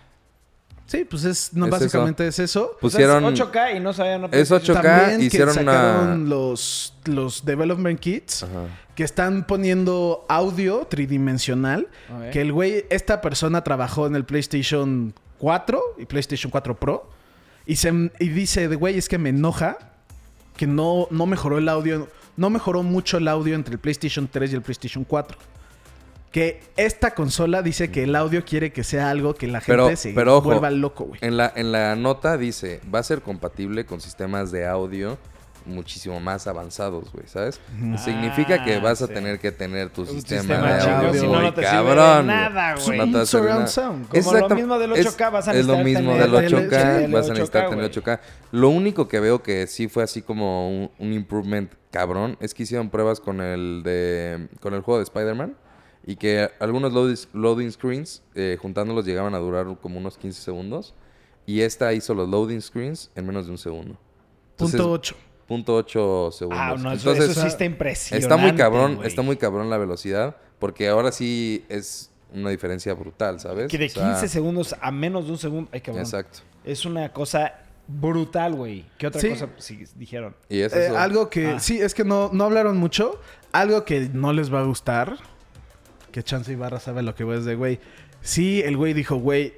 Sí, 0.87 1.05
pues 1.05 1.25
es, 1.25 1.55
no, 1.55 1.65
Es 1.65 1.71
básicamente 1.71 2.27
es 2.27 2.39
eso. 2.39 2.77
Pues 2.81 2.95
Pusieron- 2.95 3.33
es 3.33 3.41
8K 3.41 3.77
y 3.77 3.81
no 3.81 3.93
sabían... 3.95 4.21
no 4.23 4.29
Es 4.31 4.51
8K, 4.51 4.83
También 4.83 5.19
que 5.21 5.25
hicieron 5.27 5.59
una- 5.59 5.73
sacaron 5.73 6.29
los, 6.29 6.95
los 7.07 7.45
development 7.45 7.99
kits 8.01 8.43
Ajá. 8.43 8.67
que 8.95 9.03
están 9.03 9.47
poniendo 9.47 10.27
audio 10.29 10.87
tridimensional. 10.89 11.89
Que 12.33 12.43
el 12.43 12.53
güey, 12.53 12.85
esta 12.91 13.21
persona 13.23 13.65
trabajó 13.65 14.07
en 14.07 14.15
el 14.15 14.25
PlayStation 14.25 15.15
4 15.39 15.81
y 15.99 16.05
PlayStation 16.05 16.51
4 16.51 16.77
Pro. 16.79 17.11
Y, 17.67 17.77
se, 17.77 17.89
y 18.21 18.29
dice, 18.29 18.69
de 18.69 18.77
güey, 18.77 18.99
es 18.99 19.09
que 19.09 19.17
me 19.17 19.31
enoja 19.31 19.79
que 20.57 20.67
no, 20.67 21.09
no 21.11 21.25
mejoró 21.27 21.57
el 21.59 21.69
audio. 21.71 22.09
No 22.37 22.51
mejoró 22.51 22.83
mucho 22.83 23.17
el 23.17 23.27
audio 23.29 23.55
entre 23.55 23.75
el 23.75 23.81
PlayStation 23.81 24.29
3 24.31 24.53
y 24.53 24.55
el 24.57 24.63
PlayStation 24.63 25.05
4. 25.05 25.39
Que 26.35 26.61
esta 26.77 27.15
consola 27.15 27.63
dice 27.63 27.93
que 27.93 28.03
el 28.03 28.17
audio 28.17 28.45
quiere 28.45 28.73
que 28.73 28.83
sea 28.83 29.09
algo 29.11 29.35
que 29.37 29.47
la 29.47 29.61
gente 29.61 29.73
Pero- 29.85 29.97
se 29.97 30.13
pero 30.15 30.37
ojo, 30.39 30.47
vuelva 30.49 30.69
loco, 30.73 31.05
güey. 31.05 31.21
En 31.23 31.37
la, 31.37 31.53
en 31.55 31.71
la 31.71 31.95
nota 31.95 32.37
dice, 32.37 32.81
va 32.93 32.99
a 32.99 33.03
ser 33.05 33.23
compatible 33.23 33.87
con 33.87 34.01
sistemas 34.01 34.51
de 34.51 34.67
audio 34.67 35.17
muchísimo 35.65 36.19
más 36.19 36.49
avanzados, 36.49 37.13
güey, 37.13 37.29
¿sabes? 37.29 37.61
Ujú. 37.81 37.97
Significa 37.99 38.65
que 38.65 38.75
Ah, 38.75 38.81
vas 38.81 39.01
a 39.01 39.07
sí. 39.07 39.15
tener 39.15 39.39
que 39.39 39.53
tener 39.53 39.91
tu 39.91 40.05
sistema, 40.07 40.41
sistema 40.43 40.73
de 40.75 40.83
audio 40.91 41.21
si 41.21 41.27
no, 41.29 41.41
no 41.41 41.55
te 41.55 41.63
cabrón. 41.63 42.27
nada, 42.27 42.75
güey. 42.85 42.99
No 42.99 43.21
te 43.21 43.27
surround 43.27 43.69
sound. 43.69 44.09
Como 44.09 44.33
lo 44.33 44.37
Exacto. 44.39 44.55
mismo 44.57 44.79
del 44.81 44.93
Es- 44.95 45.07
8K, 45.07 45.31
vas 45.31 45.47
a 45.47 45.55
Es 45.55 45.65
lo 45.67 45.77
necesitar 45.77 46.03
mismo 46.03 46.13
tener 46.15 46.31
del 46.33 46.45
tele- 46.51 46.57
8K, 46.67 46.95
tele 46.97 47.15
vas 47.15 47.27
a 47.27 47.29
8K, 47.29 47.33
necesitar 47.35 47.63
tener 47.71 47.77
güey. 47.77 47.87
8K. 47.87 48.21
Lo 48.51 48.69
único 48.71 49.07
que 49.07 49.21
veo 49.21 49.41
que 49.41 49.69
sí 49.69 49.87
fue 49.87 50.03
así 50.03 50.21
como 50.21 50.69
un, 50.69 50.91
un 50.99 51.13
improvement 51.13 51.71
cabrón 51.93 52.37
es 52.41 52.53
que 52.55 52.65
hicieron 52.65 52.91
pruebas 52.91 53.21
con 53.21 53.41
el 53.41 53.83
de 53.85 54.49
con 54.61 54.75
el 54.75 54.81
juego 54.81 54.99
de 54.99 55.05
Spider-Man 55.05 55.55
y 56.07 56.17
que 56.17 56.51
algunos 56.61 56.93
loading, 56.93 57.17
loading 57.33 57.71
screens 57.73 58.23
eh, 58.35 58.59
juntándolos 58.61 59.05
llegaban 59.07 59.35
a 59.35 59.39
durar 59.39 59.67
como 59.81 59.99
unos 59.99 60.19
15 60.19 60.43
segundos 60.43 60.95
y 61.47 61.61
esta 61.63 61.93
hizo 61.93 62.15
los 62.15 62.29
loading 62.29 62.61
screens 62.61 63.11
en 63.15 63.27
menos 63.27 63.47
de 63.47 63.53
un 63.53 63.59
segundo. 63.59 63.97
Entonces, 64.53 64.81
Punto 64.81 64.93
8. 64.93 65.17
punto 65.47 65.75
ocho 65.75 66.31
segundos. 66.33 66.61
Ah, 66.63 66.75
no, 66.79 66.93
eso, 66.93 67.11
Entonces, 67.11 67.31
eso 67.31 67.41
sí 67.43 67.47
está 67.49 67.65
impresionante. 67.65 68.23
está 68.25 68.37
muy 68.37 68.55
cabrón, 68.55 69.01
está 69.05 69.23
muy 69.23 69.37
cabrón 69.37 69.69
la 69.71 69.79
velocidad 69.79 70.37
porque 70.59 70.89
ahora 70.89 71.11
sí 71.13 71.65
es 71.69 72.11
una 72.33 72.51
diferencia 72.51 72.95
brutal, 72.95 73.41
¿sabes? 73.41 73.69
Que 73.71 73.79
de 73.79 73.87
O 73.87 73.89
sea, 73.91 74.11
15 74.13 74.29
segundos 74.29 74.75
a 74.81 74.91
menos 74.91 75.27
de 75.27 75.33
un 75.33 75.39
segundo. 75.39 75.71
Ay, 75.73 75.81
cabrón. 75.81 76.03
Exacto. 76.05 76.41
Es 76.65 76.85
una 76.85 77.13
cosa 77.13 77.55
brutal, 77.87 78.55
güey. 78.55 78.85
¿Qué 78.99 79.07
otra 79.07 79.21
Sí. 79.21 79.29
cosa 79.31 79.49
sí, 79.59 79.85
dijeron? 79.97 80.35
Y 80.49 80.61
es 80.61 80.73
Eh, 80.75 80.89
algo 80.97 81.29
que 81.29 81.49
Ah. 81.49 81.61
sí, 81.61 81.79
es 81.81 81.95
que 81.95 82.05
no, 82.05 82.31
no 82.33 82.45
hablaron 82.45 82.77
mucho. 82.79 83.21
Algo 83.53 83.85
que 83.85 84.09
no 84.13 84.33
les 84.33 84.53
va 84.53 84.61
a 84.61 84.65
gustar. 84.65 85.17
Que 86.15 86.23
Chance 86.23 86.53
Ibarra 86.53 86.79
sabe 86.79 87.03
lo 87.03 87.13
que 87.17 87.25
es 87.35 87.45
de 87.45 87.57
güey. 87.57 87.81
Sí, 88.23 88.63
el 88.65 88.77
güey 88.77 88.93
dijo, 88.93 89.17
güey, 89.17 89.53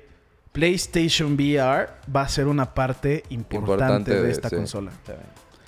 PlayStation 0.52 1.34
VR 1.34 1.86
va 2.14 2.22
a 2.22 2.28
ser 2.30 2.46
una 2.46 2.72
parte 2.72 3.24
importante, 3.28 3.56
Importante 3.56 4.14
de 4.14 4.22
de- 4.22 4.30
esta 4.32 4.48
sí. 4.48 4.56
consola. 4.56 4.90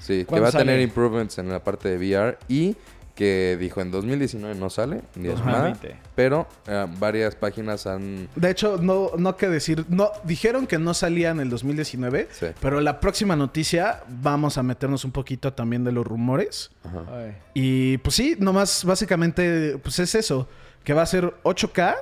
Sí, 0.00 0.20
que 0.20 0.24
¿Cuándo 0.24 0.44
va 0.44 0.48
a 0.48 0.52
tener 0.52 0.80
improvements 0.80 1.36
en 1.36 1.50
la 1.50 1.62
parte 1.62 1.90
de 1.90 1.98
VR 1.98 2.38
y 2.48 2.74
que 3.18 3.56
dijo 3.58 3.80
en 3.80 3.90
2019 3.90 4.54
no 4.54 4.70
sale, 4.70 5.02
ni 5.16 5.26
es 5.26 5.44
nada, 5.44 5.70
2020. 5.70 5.96
pero 6.14 6.46
eh, 6.68 6.86
varias 7.00 7.34
páginas 7.34 7.84
han... 7.88 8.28
De 8.36 8.48
hecho, 8.48 8.78
no, 8.80 9.10
no 9.18 9.36
que 9.36 9.48
decir. 9.48 9.84
No, 9.88 10.12
dijeron 10.22 10.68
que 10.68 10.78
no 10.78 10.94
salía 10.94 11.30
en 11.30 11.40
el 11.40 11.50
2019. 11.50 12.28
Sí. 12.30 12.46
Pero 12.60 12.80
la 12.80 13.00
próxima 13.00 13.34
noticia 13.34 14.04
vamos 14.06 14.56
a 14.56 14.62
meternos 14.62 15.04
un 15.04 15.10
poquito 15.10 15.52
también 15.52 15.82
de 15.82 15.90
los 15.90 16.06
rumores. 16.06 16.70
Ajá. 16.84 17.34
Y 17.54 17.98
pues 17.98 18.14
sí, 18.14 18.36
nomás 18.38 18.84
básicamente 18.84 19.78
pues 19.82 19.98
es 19.98 20.14
eso. 20.14 20.46
Que 20.84 20.92
va 20.92 21.02
a 21.02 21.06
ser 21.06 21.34
8K. 21.42 21.96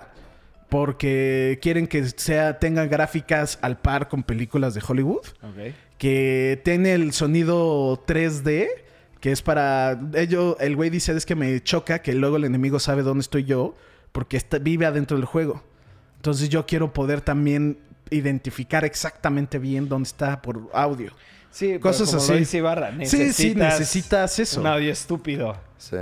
Porque 0.69 1.59
quieren 1.63 1.87
que 1.87 2.05
sea, 2.11 2.59
tenga 2.59 2.85
gráficas 2.85 3.59
al 3.63 3.79
par 3.79 4.09
con 4.09 4.23
películas 4.23 4.75
de 4.75 4.83
Hollywood. 4.87 5.25
Que 5.97 6.61
tiene 6.63 6.93
el 6.93 7.15
sonido 7.15 8.05
3D, 8.05 8.67
que 9.27 9.33
es 9.33 9.43
para 9.43 9.99
ello 10.15 10.57
el 10.61 10.77
güey 10.77 10.89
dice 10.89 11.11
es 11.17 11.27
que 11.27 11.35
me 11.35 11.61
choca 11.61 11.99
que 11.99 12.13
luego 12.15 12.37
el 12.37 12.45
enemigo 12.45 12.79
sabe 12.79 13.03
dónde 13.03 13.23
estoy 13.23 13.43
yo 13.43 13.75
porque 14.13 14.37
está- 14.37 14.61
vive 14.61 14.87
adentro 14.87 15.17
del 15.17 15.27
juego. 15.27 15.65
Entonces 16.15 16.49
yo 16.49 16.65
quiero 16.65 16.93
poder 16.93 17.23
también 17.23 17.77
identificar 18.11 18.85
exactamente 18.85 19.59
bien 19.59 19.89
dónde 19.89 20.07
está 20.07 20.41
por 20.43 20.71
audio. 20.73 21.11
Sí, 21.51 21.77
Cosas 21.81 22.03
pero 22.03 22.11
como 22.13 22.23
así. 22.23 22.33
lo 22.35 22.39
dice 22.39 22.59
Ibarra, 22.59 22.93
Sí, 23.01 23.07
sí, 23.07 23.17
necesitas 23.57 23.81
necesitas 23.81 24.39
eso. 24.39 24.61
Un 24.61 24.69
audio 24.69 24.93
estúpido. 24.93 25.57
Sí. 25.77 25.97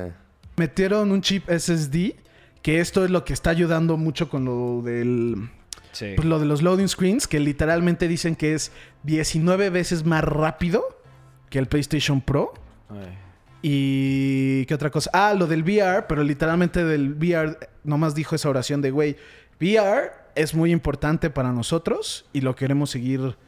Metieron 0.56 1.10
un 1.10 1.22
chip 1.22 1.48
SSD, 1.48 2.16
que 2.60 2.80
esto 2.80 3.06
es 3.06 3.10
lo 3.10 3.24
que 3.24 3.32
está 3.32 3.48
ayudando 3.48 3.96
mucho 3.96 4.28
con 4.28 4.44
lo 4.44 4.82
del 4.82 5.48
Sí. 5.92 6.12
pues, 6.14 6.28
lo 6.28 6.38
de 6.38 6.44
los 6.44 6.60
loading 6.60 6.88
screens, 6.88 7.26
que 7.26 7.40
literalmente 7.40 8.06
dicen 8.06 8.36
que 8.36 8.52
es 8.52 8.70
19 9.04 9.70
veces 9.70 10.04
más 10.04 10.22
rápido 10.22 11.00
que 11.48 11.58
el 11.58 11.68
PlayStation 11.68 12.20
Pro. 12.20 12.52
Ay. 13.00 13.18
Y 13.66 14.66
qué 14.66 14.74
otra 14.74 14.90
cosa. 14.90 15.08
Ah, 15.14 15.32
lo 15.32 15.46
del 15.46 15.62
VR, 15.62 16.06
pero 16.06 16.22
literalmente 16.22 16.84
del 16.84 17.14
VR 17.14 17.58
nomás 17.82 18.14
dijo 18.14 18.34
esa 18.34 18.50
oración 18.50 18.82
de, 18.82 18.90
güey, 18.90 19.16
VR 19.58 20.12
es 20.34 20.54
muy 20.54 20.70
importante 20.70 21.30
para 21.30 21.50
nosotros 21.50 22.26
y 22.34 22.42
lo 22.42 22.54
queremos 22.56 22.90
seguir, 22.90 23.38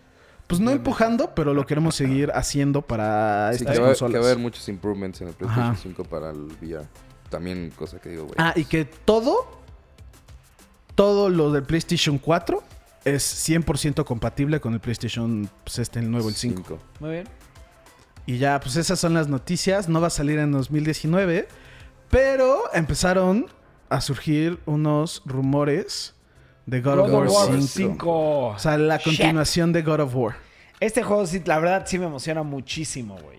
pues 0.46 0.58
no 0.58 0.70
empujando, 0.70 1.34
pero 1.34 1.52
lo 1.52 1.66
queremos 1.66 1.96
seguir 1.96 2.30
haciendo 2.34 2.80
para 2.80 3.50
Sí, 3.52 3.64
estas 3.64 3.76
que, 3.76 3.82
va, 3.82 3.94
que 3.94 4.18
va 4.18 4.24
a 4.24 4.28
haber 4.30 4.38
muchos 4.38 4.66
improvements 4.70 5.20
en 5.20 5.28
el 5.28 5.34
PlayStation 5.34 5.72
Ajá. 5.72 5.80
5 5.82 6.04
para 6.04 6.30
el 6.30 6.46
VR. 6.62 6.86
También 7.28 7.70
cosa 7.76 8.00
que 8.00 8.08
digo, 8.08 8.24
güey. 8.24 8.36
Ah, 8.38 8.54
y 8.56 8.64
que 8.64 8.86
todo, 8.86 9.60
todo 10.94 11.28
lo 11.28 11.52
del 11.52 11.64
PlayStation 11.64 12.16
4 12.16 12.62
es 13.04 13.48
100% 13.50 14.04
compatible 14.04 14.60
con 14.60 14.72
el 14.72 14.80
PlayStation, 14.80 15.50
pues 15.62 15.78
este, 15.78 15.98
el 15.98 16.10
nuevo, 16.10 16.30
el 16.30 16.34
5. 16.34 16.56
Cinco. 16.56 16.78
Muy 17.00 17.10
bien. 17.10 17.28
Y 18.26 18.38
ya, 18.38 18.58
pues 18.60 18.76
esas 18.76 18.98
son 18.98 19.14
las 19.14 19.28
noticias. 19.28 19.88
No 19.88 20.00
va 20.00 20.08
a 20.08 20.10
salir 20.10 20.38
en 20.38 20.50
2019. 20.52 21.48
Pero 22.10 22.62
empezaron 22.72 23.46
a 23.88 24.00
surgir 24.00 24.58
unos 24.66 25.22
rumores 25.24 26.14
de 26.66 26.80
God, 26.80 26.98
of 27.00 27.10
War 27.12 27.28
5. 27.62 27.66
5. 27.66 28.46
O 28.48 28.58
sea, 28.58 28.76
la 28.78 28.96
Shit. 28.96 29.04
continuación 29.04 29.72
de 29.72 29.82
God 29.82 30.00
of 30.00 30.14
War. 30.16 30.36
Este 30.80 31.02
juego, 31.02 31.26
sí, 31.26 31.40
la 31.44 31.58
verdad, 31.58 31.84
sí 31.86 31.98
me 31.98 32.06
emociona 32.06 32.42
muchísimo, 32.42 33.16
güey. 33.22 33.38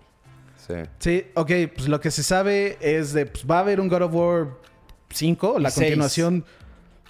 Sí. 0.66 0.74
Sí, 0.98 1.26
ok, 1.34 1.50
pues 1.74 1.88
lo 1.88 2.00
que 2.00 2.10
se 2.10 2.22
sabe 2.22 2.76
es 2.80 3.12
de, 3.12 3.26
pues 3.26 3.44
va 3.48 3.58
a 3.58 3.60
haber 3.60 3.80
un 3.80 3.88
God 3.88 4.02
of 4.02 4.14
War 4.14 4.48
5, 5.10 5.58
la 5.58 5.70
continuación... 5.70 6.44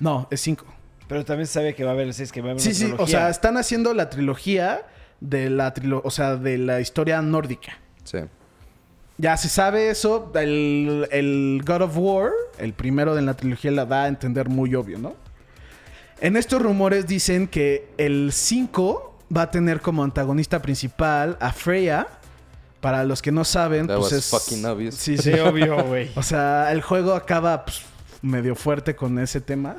No, 0.01 0.29
es 0.31 0.41
5. 0.43 0.65
Pero 1.09 1.25
también 1.25 1.47
se 1.47 1.55
sabe 1.55 1.75
que 1.75 1.83
va 1.83 1.91
a 1.91 1.93
haber 1.95 2.07
el 2.09 2.15
6, 2.15 2.31
que 2.31 2.41
va 2.41 2.49
a 2.49 2.51
haber 2.53 2.63
Sí, 2.63 2.69
una 2.69 2.77
sí, 2.77 2.85
o 2.85 2.89
trilogía. 2.89 3.19
sea, 3.19 3.31
están 3.31 3.57
haciendo 3.57 3.95
la 3.95 4.11
trilogía 4.11 4.87
de 5.21 5.51
la 5.51 5.75
trilo- 5.75 6.01
o 6.05 6.11
sea, 6.11 6.37
de 6.37 6.59
la 6.59 6.81
historia 6.81 7.21
nórdica. 7.23 7.79
Sí. 8.05 8.19
Ya 9.17 9.37
se 9.37 9.49
sabe 9.49 9.91
eso, 9.91 10.31
el, 10.37 11.09
el 11.11 11.63
God 11.67 11.83
of 11.83 11.93
War, 11.97 12.31
el 12.59 12.73
primero 12.73 13.15
de 13.17 13.23
la 13.23 13.35
trilogía, 13.35 13.71
la 13.73 13.85
da 13.85 14.05
a 14.05 14.09
entender 14.09 14.49
muy 14.49 14.75
obvio, 14.77 14.99
¿no? 14.99 15.15
En 16.21 16.37
estos 16.37 16.63
rumores 16.63 17.07
dicen 17.07 17.49
que 17.49 17.89
el 17.99 18.31
5 18.33 19.19
va 19.37 19.43
a 19.43 19.51
tener 19.51 19.81
como 19.81 20.05
antagonista 20.05 20.63
principal 20.63 21.37
a 21.41 21.53
Freya. 21.53 22.07
Para 22.81 23.03
los 23.03 23.23
que 23.23 23.33
no 23.33 23.45
saben, 23.45 23.89
That 23.89 23.97
pues 23.99 24.13
was 24.13 24.25
es... 24.25 24.31
fucking 24.31 24.65
obvious. 24.65 24.95
Sí, 24.95 25.17
Sí, 25.19 25.33
sí. 25.33 25.41
obvio, 25.41 25.83
güey. 25.85 26.11
O 26.15 26.23
sea, 26.23 26.71
el 26.71 26.81
juego 26.81 27.13
acaba 27.15 27.65
pues, 27.65 27.83
medio 28.23 28.55
fuerte 28.55 28.95
con 28.95 29.19
ese 29.19 29.41
tema. 29.41 29.77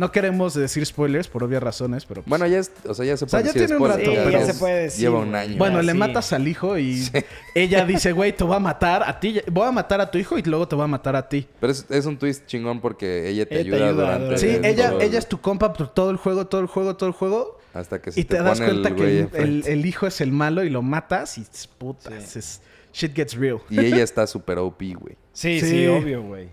No 0.00 0.10
queremos 0.12 0.54
decir 0.54 0.84
spoilers 0.86 1.28
por 1.28 1.44
obvias 1.44 1.62
razones, 1.62 2.06
pero... 2.06 2.22
pues, 2.22 2.28
Bueno, 2.30 2.46
ya 2.46 2.58
es, 2.58 2.72
o 2.86 2.94
sea, 2.94 3.04
ya 3.04 3.16
se 3.18 3.26
sea, 3.28 3.38
puede 3.40 3.42
ya 3.44 3.52
decir 3.52 3.66
tiene 3.68 3.82
un 3.82 3.88
rato, 3.90 4.12
ya 4.14 4.24
pero- 4.24 4.38
es- 4.38 4.46
se 4.46 4.54
puede 4.54 4.82
decir, 4.84 5.00
Lleva 5.00 5.18
un 5.18 5.34
año. 5.34 5.58
Bueno, 5.58 5.78
Ah, 5.78 5.82
le 5.82 5.92
sí. 5.92 5.98
matas 5.98 6.32
al 6.32 6.48
hijo 6.48 6.78
y 6.78 7.06
ella 7.54 7.84
dice, 7.86 8.12
güey, 8.12 8.34
te 8.34 8.42
voy 8.44 8.56
a 8.56 8.60
matar 8.60 9.02
a 9.06 9.20
ti. 9.20 9.40
Voy 9.52 9.68
a 9.68 9.72
matar 9.72 10.00
a 10.00 10.10
tu 10.10 10.16
hijo 10.16 10.38
y 10.38 10.42
luego 10.42 10.66
te 10.66 10.74
voy 10.74 10.84
a 10.84 10.88
matar 10.88 11.16
a 11.16 11.28
ti. 11.28 11.46
Pero 11.60 11.70
es, 11.72 11.84
es 11.90 12.06
un 12.06 12.16
twist 12.16 12.46
chingón 12.46 12.80
porque 12.80 13.28
ella 13.28 13.44
te 13.46 13.60
Ella 13.60 13.70
te 13.70 13.76
ayuda, 13.76 13.88
ayuda 13.90 14.02
durante... 14.18 14.24
durante- 14.24 14.60
Sí, 14.60 14.66
ella, 14.66 14.90
todo- 14.90 15.00
ella 15.02 15.18
es 15.18 15.28
tu 15.28 15.40
compa 15.40 15.72
por 15.74 15.92
todo 15.92 16.10
el 16.10 16.16
juego, 16.16 16.46
todo 16.46 16.60
el 16.62 16.66
juego, 16.66 16.96
todo 16.96 17.08
el 17.08 17.14
juego. 17.14 17.58
Hasta 17.74 18.00
que 18.00 18.10
se 18.10 18.20
Y 18.20 18.24
te, 18.24 18.42
das 18.42 18.58
el 18.58 18.66
cuenta 18.66 18.94
que 18.96 19.02
el, 19.02 19.18
enfrente. 19.18 19.68
el- 19.70 19.78
el 19.80 19.86
hijo 19.86 20.06
es 20.06 20.20
el 20.22 20.32
malo 20.32 20.64
y 20.64 20.70
lo 20.70 20.80
matas 20.80 21.36
y 21.36 21.44
putas, 21.78 22.24
Sí. 22.26 22.38
es- 22.38 22.62
shit 22.94 23.14
gets 23.14 23.34
real. 23.36 23.58
Y 23.68 23.78
ella 23.80 24.02
está 24.02 24.26
súper 24.26 24.56
OP, 24.58 24.80
güey. 24.94 25.16
Sí, 25.34 25.60
Sí. 25.60 25.66
sí, 25.68 25.86
obvio, 25.86 26.22
güey. 26.22 26.48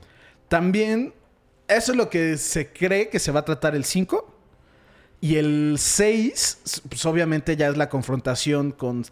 También, 0.49 1.13
eso 1.67 1.91
es 1.91 1.97
lo 1.97 2.09
que 2.09 2.38
se 2.38 2.71
cree 2.71 3.09
que 3.09 3.19
se 3.19 3.31
va 3.31 3.41
a 3.41 3.45
tratar 3.45 3.75
el 3.75 3.86
5. 3.86 4.33
Y 5.19 5.36
el 5.36 5.77
6, 5.79 6.81
pues 6.89 7.05
obviamente 7.05 7.55
ya 7.55 7.69
es 7.69 7.77
la 7.77 7.89
confrontación 7.89 8.71
con, 8.71 9.05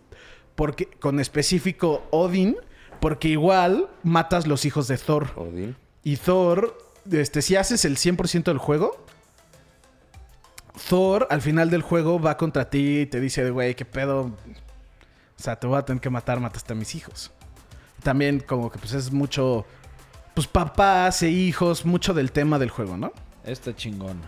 porque, 0.55 0.85
con 0.85 1.19
específico 1.19 2.07
Odin, 2.11 2.57
porque 2.99 3.29
igual 3.29 3.89
matas 4.03 4.47
los 4.47 4.65
hijos 4.65 4.87
de 4.87 4.97
Thor. 4.97 5.29
Odín. 5.35 5.75
Y 6.03 6.17
Thor, 6.17 6.77
este, 7.11 7.41
si 7.41 7.55
haces 7.55 7.85
el 7.85 7.97
100% 7.97 8.43
del 8.43 8.59
juego, 8.59 9.03
Thor 10.89 11.27
al 11.29 11.41
final 11.41 11.69
del 11.69 11.81
juego 11.81 12.19
va 12.19 12.37
contra 12.37 12.69
ti 12.69 13.01
y 13.01 13.05
te 13.05 13.19
dice, 13.19 13.49
güey, 13.49 13.75
qué 13.75 13.85
pedo. 13.85 14.21
O 15.37 15.41
sea, 15.41 15.59
te 15.59 15.67
voy 15.67 15.77
a 15.77 15.81
tener 15.83 16.01
que 16.01 16.09
matar, 16.09 16.39
mataste 16.39 16.73
a 16.73 16.75
mis 16.75 16.93
hijos. 16.95 17.31
También 18.03 18.39
como 18.39 18.71
que 18.71 18.77
pues 18.77 18.93
es 18.93 19.11
mucho, 19.11 19.65
pues 20.35 20.47
papás 20.47 21.23
e 21.23 21.29
hijos, 21.29 21.85
mucho 21.85 22.13
del 22.13 22.31
tema 22.31 22.59
del 22.59 22.69
juego, 22.69 22.97
¿no? 22.97 23.11
Está 23.45 23.75
chingón. 23.75 24.21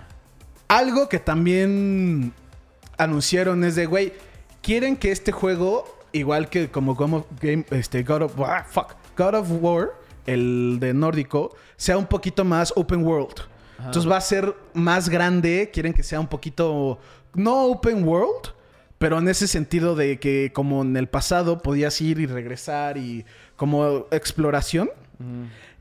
Algo 0.69 1.09
que 1.09 1.19
también 1.19 2.33
anunciaron 2.97 3.63
es 3.63 3.75
de, 3.75 3.85
güey, 3.85 4.13
quieren 4.61 4.95
que 4.95 5.11
este 5.11 5.31
juego, 5.31 5.85
igual 6.13 6.49
que 6.49 6.69
como 6.69 6.95
game, 7.41 7.65
este, 7.71 8.03
God 8.03 8.23
of, 8.23 8.39
ah, 8.39 8.65
fuck, 8.67 8.95
God 9.17 9.35
of 9.35 9.47
War, 9.61 9.89
el 10.25 10.77
de 10.79 10.93
nórdico, 10.93 11.55
sea 11.75 11.97
un 11.97 12.07
poquito 12.07 12.43
más 12.45 12.73
open 12.75 13.05
world. 13.05 13.41
Entonces 13.79 14.09
va 14.09 14.17
a 14.17 14.21
ser 14.21 14.55
más 14.73 15.07
grande, 15.09 15.69
quieren 15.71 15.93
que 15.93 16.03
sea 16.03 16.19
un 16.19 16.27
poquito, 16.27 16.99
no 17.35 17.65
open 17.65 18.03
world, 18.03 18.53
pero 18.97 19.19
en 19.19 19.27
ese 19.27 19.47
sentido 19.47 19.95
de 19.95 20.19
que 20.19 20.51
como 20.53 20.81
en 20.81 20.97
el 20.97 21.07
pasado 21.07 21.59
podías 21.59 22.01
ir 22.01 22.19
y 22.19 22.25
regresar 22.25 22.97
y 22.97 23.25
como 23.55 24.07
exploración. 24.11 24.89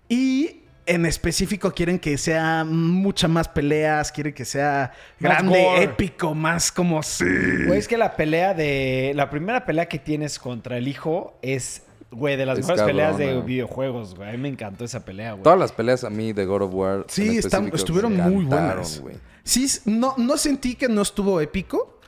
Y 0.08 0.62
en 0.86 1.04
específico 1.04 1.72
quieren 1.72 1.98
que 1.98 2.16
sea 2.16 2.64
mucha 2.64 3.26
más 3.28 3.48
peleas, 3.48 4.12
quieren 4.12 4.32
que 4.32 4.44
sea 4.44 4.92
Más 5.18 5.30
grande, 5.42 5.62
gore. 5.64 5.82
épico, 5.82 6.34
más 6.34 6.70
como 6.70 7.02
sí. 7.02 7.24
Güey, 7.66 7.78
es 7.78 7.88
que 7.88 7.96
la 7.98 8.14
pelea 8.16 8.54
de. 8.54 9.12
La 9.16 9.28
primera 9.30 9.64
pelea 9.66 9.86
que 9.88 9.98
tienes 9.98 10.38
contra 10.38 10.76
el 10.78 10.86
hijo 10.86 11.36
es, 11.42 11.82
güey, 12.12 12.36
de 12.36 12.46
las 12.46 12.58
Es 12.60 12.64
mejores 12.66 12.84
peleas 12.84 13.18
de 13.18 13.40
videojuegos, 13.42 14.14
güey. 14.14 14.28
A 14.28 14.32
mí 14.32 14.38
me 14.38 14.48
encantó 14.48 14.84
esa 14.84 15.04
pelea, 15.04 15.32
güey. 15.32 15.42
Todas 15.42 15.58
las 15.58 15.72
peleas 15.72 16.04
a 16.04 16.10
mí 16.10 16.32
de 16.32 16.46
God 16.46 16.62
of 16.62 16.74
War. 16.74 17.04
Sí, 17.08 17.36
están- 17.38 17.70
estuvieron 17.74 18.16
muy 18.16 18.44
buenas. 18.44 19.00
güey. 19.00 19.16
Sí, 19.42 19.66
no, 19.86 20.14
no 20.18 20.36
sentí 20.36 20.74
que 20.76 20.88
no 20.88 21.02
estuvo 21.02 21.40
épico, 21.40 21.98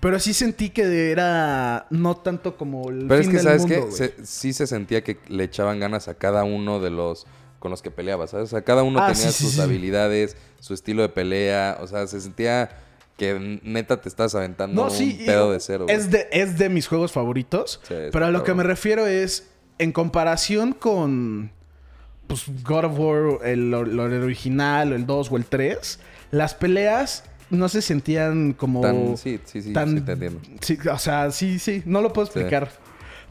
pero 0.00 0.18
sí 0.18 0.32
sentí 0.34 0.68
que 0.70 1.10
era 1.10 1.86
no 1.90 2.16
tanto 2.18 2.56
como 2.58 2.90
el 2.90 3.06
Pero 3.06 3.14
es 3.20 3.26
fin 3.26 3.30
que, 3.30 3.36
del 3.36 3.44
¿sabes 3.46 3.62
mundo, 3.62 3.86
qué? 3.88 3.92
Se- 3.92 4.26
sí 4.26 4.52
se 4.52 4.66
sentía 4.66 5.02
que 5.02 5.18
le 5.28 5.44
echaban 5.44 5.78
ganas 5.80 6.08
a 6.08 6.14
cada 6.14 6.44
uno 6.44 6.80
de 6.80 6.90
los 6.90 7.26
con 7.66 7.72
los 7.72 7.82
que 7.82 7.90
peleaba, 7.90 8.28
¿sabes? 8.28 8.44
O 8.44 8.50
sea, 8.50 8.62
cada 8.62 8.84
uno 8.84 9.00
Ah, 9.02 9.12
tenía 9.12 9.32
sí, 9.32 9.42
sus 9.44 9.54
sí. 9.54 9.60
habilidades, 9.60 10.36
su 10.60 10.72
estilo 10.72 11.02
de 11.02 11.08
pelea. 11.08 11.78
O 11.80 11.88
sea, 11.88 12.06
se 12.06 12.20
sentía 12.20 12.70
que 13.16 13.58
neta 13.64 14.00
te 14.00 14.08
estás 14.08 14.36
aventando 14.36 14.84
No, 14.86 14.92
un 14.92 15.16
pedo 15.26 15.50
de 15.50 15.58
cero. 15.58 15.84
güey. 15.84 15.96
es 15.96 16.08
de, 16.12 16.28
es 16.30 16.58
de 16.58 16.68
mis 16.68 16.86
juegos 16.86 17.10
favoritos. 17.10 17.80
Pero 17.88 18.24
a 18.24 18.30
lo 18.30 18.44
que 18.44 18.54
me 18.54 18.62
refiero 18.62 19.04
es, 19.08 19.48
en 19.78 19.90
comparación 19.90 20.74
con 20.74 21.50
pues, 22.28 22.44
God 22.62 22.84
of 22.84 22.98
War, 23.00 23.46
el, 23.48 23.70
lo 23.72 24.02
original, 24.04 24.92
o 24.92 24.94
el 24.94 25.04
2 25.06 25.32
o 25.32 25.36
el 25.36 25.44
3, 25.44 25.98
las 26.30 26.54
peleas 26.54 27.24
no 27.50 27.68
se 27.68 27.82
sentían 27.82 28.52
como... 28.52 28.80
Tan- 28.80 29.16
sí, 29.16 29.40
sí, 29.44 29.60
sí, 29.60 29.72
tan- 29.72 29.96
sí, 29.98 30.00
te 30.02 30.12
entiendo. 30.12 30.40
sí, 30.60 30.78
o 30.92 30.98
sea, 30.98 31.32
sí, 31.32 31.58
sí, 31.58 31.82
no 31.84 32.00
lo 32.00 32.12
puedo 32.12 32.28
Sí. 32.28 32.38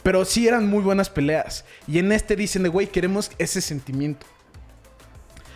Pero 0.06 0.24
sí 0.24 0.48
eran 0.48 0.70
muy 0.70 0.84
buenas 0.84 1.10
peleas. 1.10 1.66
Y 1.88 1.98
en 1.98 2.12
este 2.12 2.36
dicen 2.36 2.62
de, 2.62 2.70
güey, 2.70 2.86
queremos 2.86 3.32
ese 3.40 3.60
sentimiento. 3.60 4.28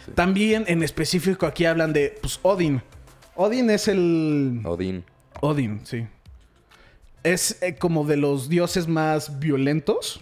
Sí. 0.07 0.13
También 0.15 0.65
en 0.67 0.81
específico 0.81 1.45
aquí 1.45 1.65
hablan 1.65 1.93
de, 1.93 2.17
pues, 2.19 2.39
Odin. 2.41 2.81
Odin 3.35 3.69
es 3.69 3.87
el... 3.87 4.61
Odín. 4.65 5.05
Odin, 5.41 5.85
sí. 5.85 6.07
Es 7.21 7.61
eh, 7.61 7.75
como 7.75 8.05
de 8.05 8.17
los 8.17 8.49
dioses 8.49 8.87
más 8.87 9.39
violentos. 9.39 10.19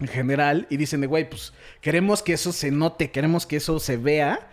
en 0.00 0.08
general 0.08 0.66
y 0.68 0.76
dicen 0.76 1.00
de, 1.00 1.06
güey, 1.06 1.30
pues 1.30 1.52
queremos 1.80 2.24
que 2.24 2.32
eso 2.32 2.52
se 2.52 2.72
note, 2.72 3.12
queremos 3.12 3.46
que 3.46 3.58
eso 3.58 3.78
se 3.78 3.98
vea. 3.98 4.48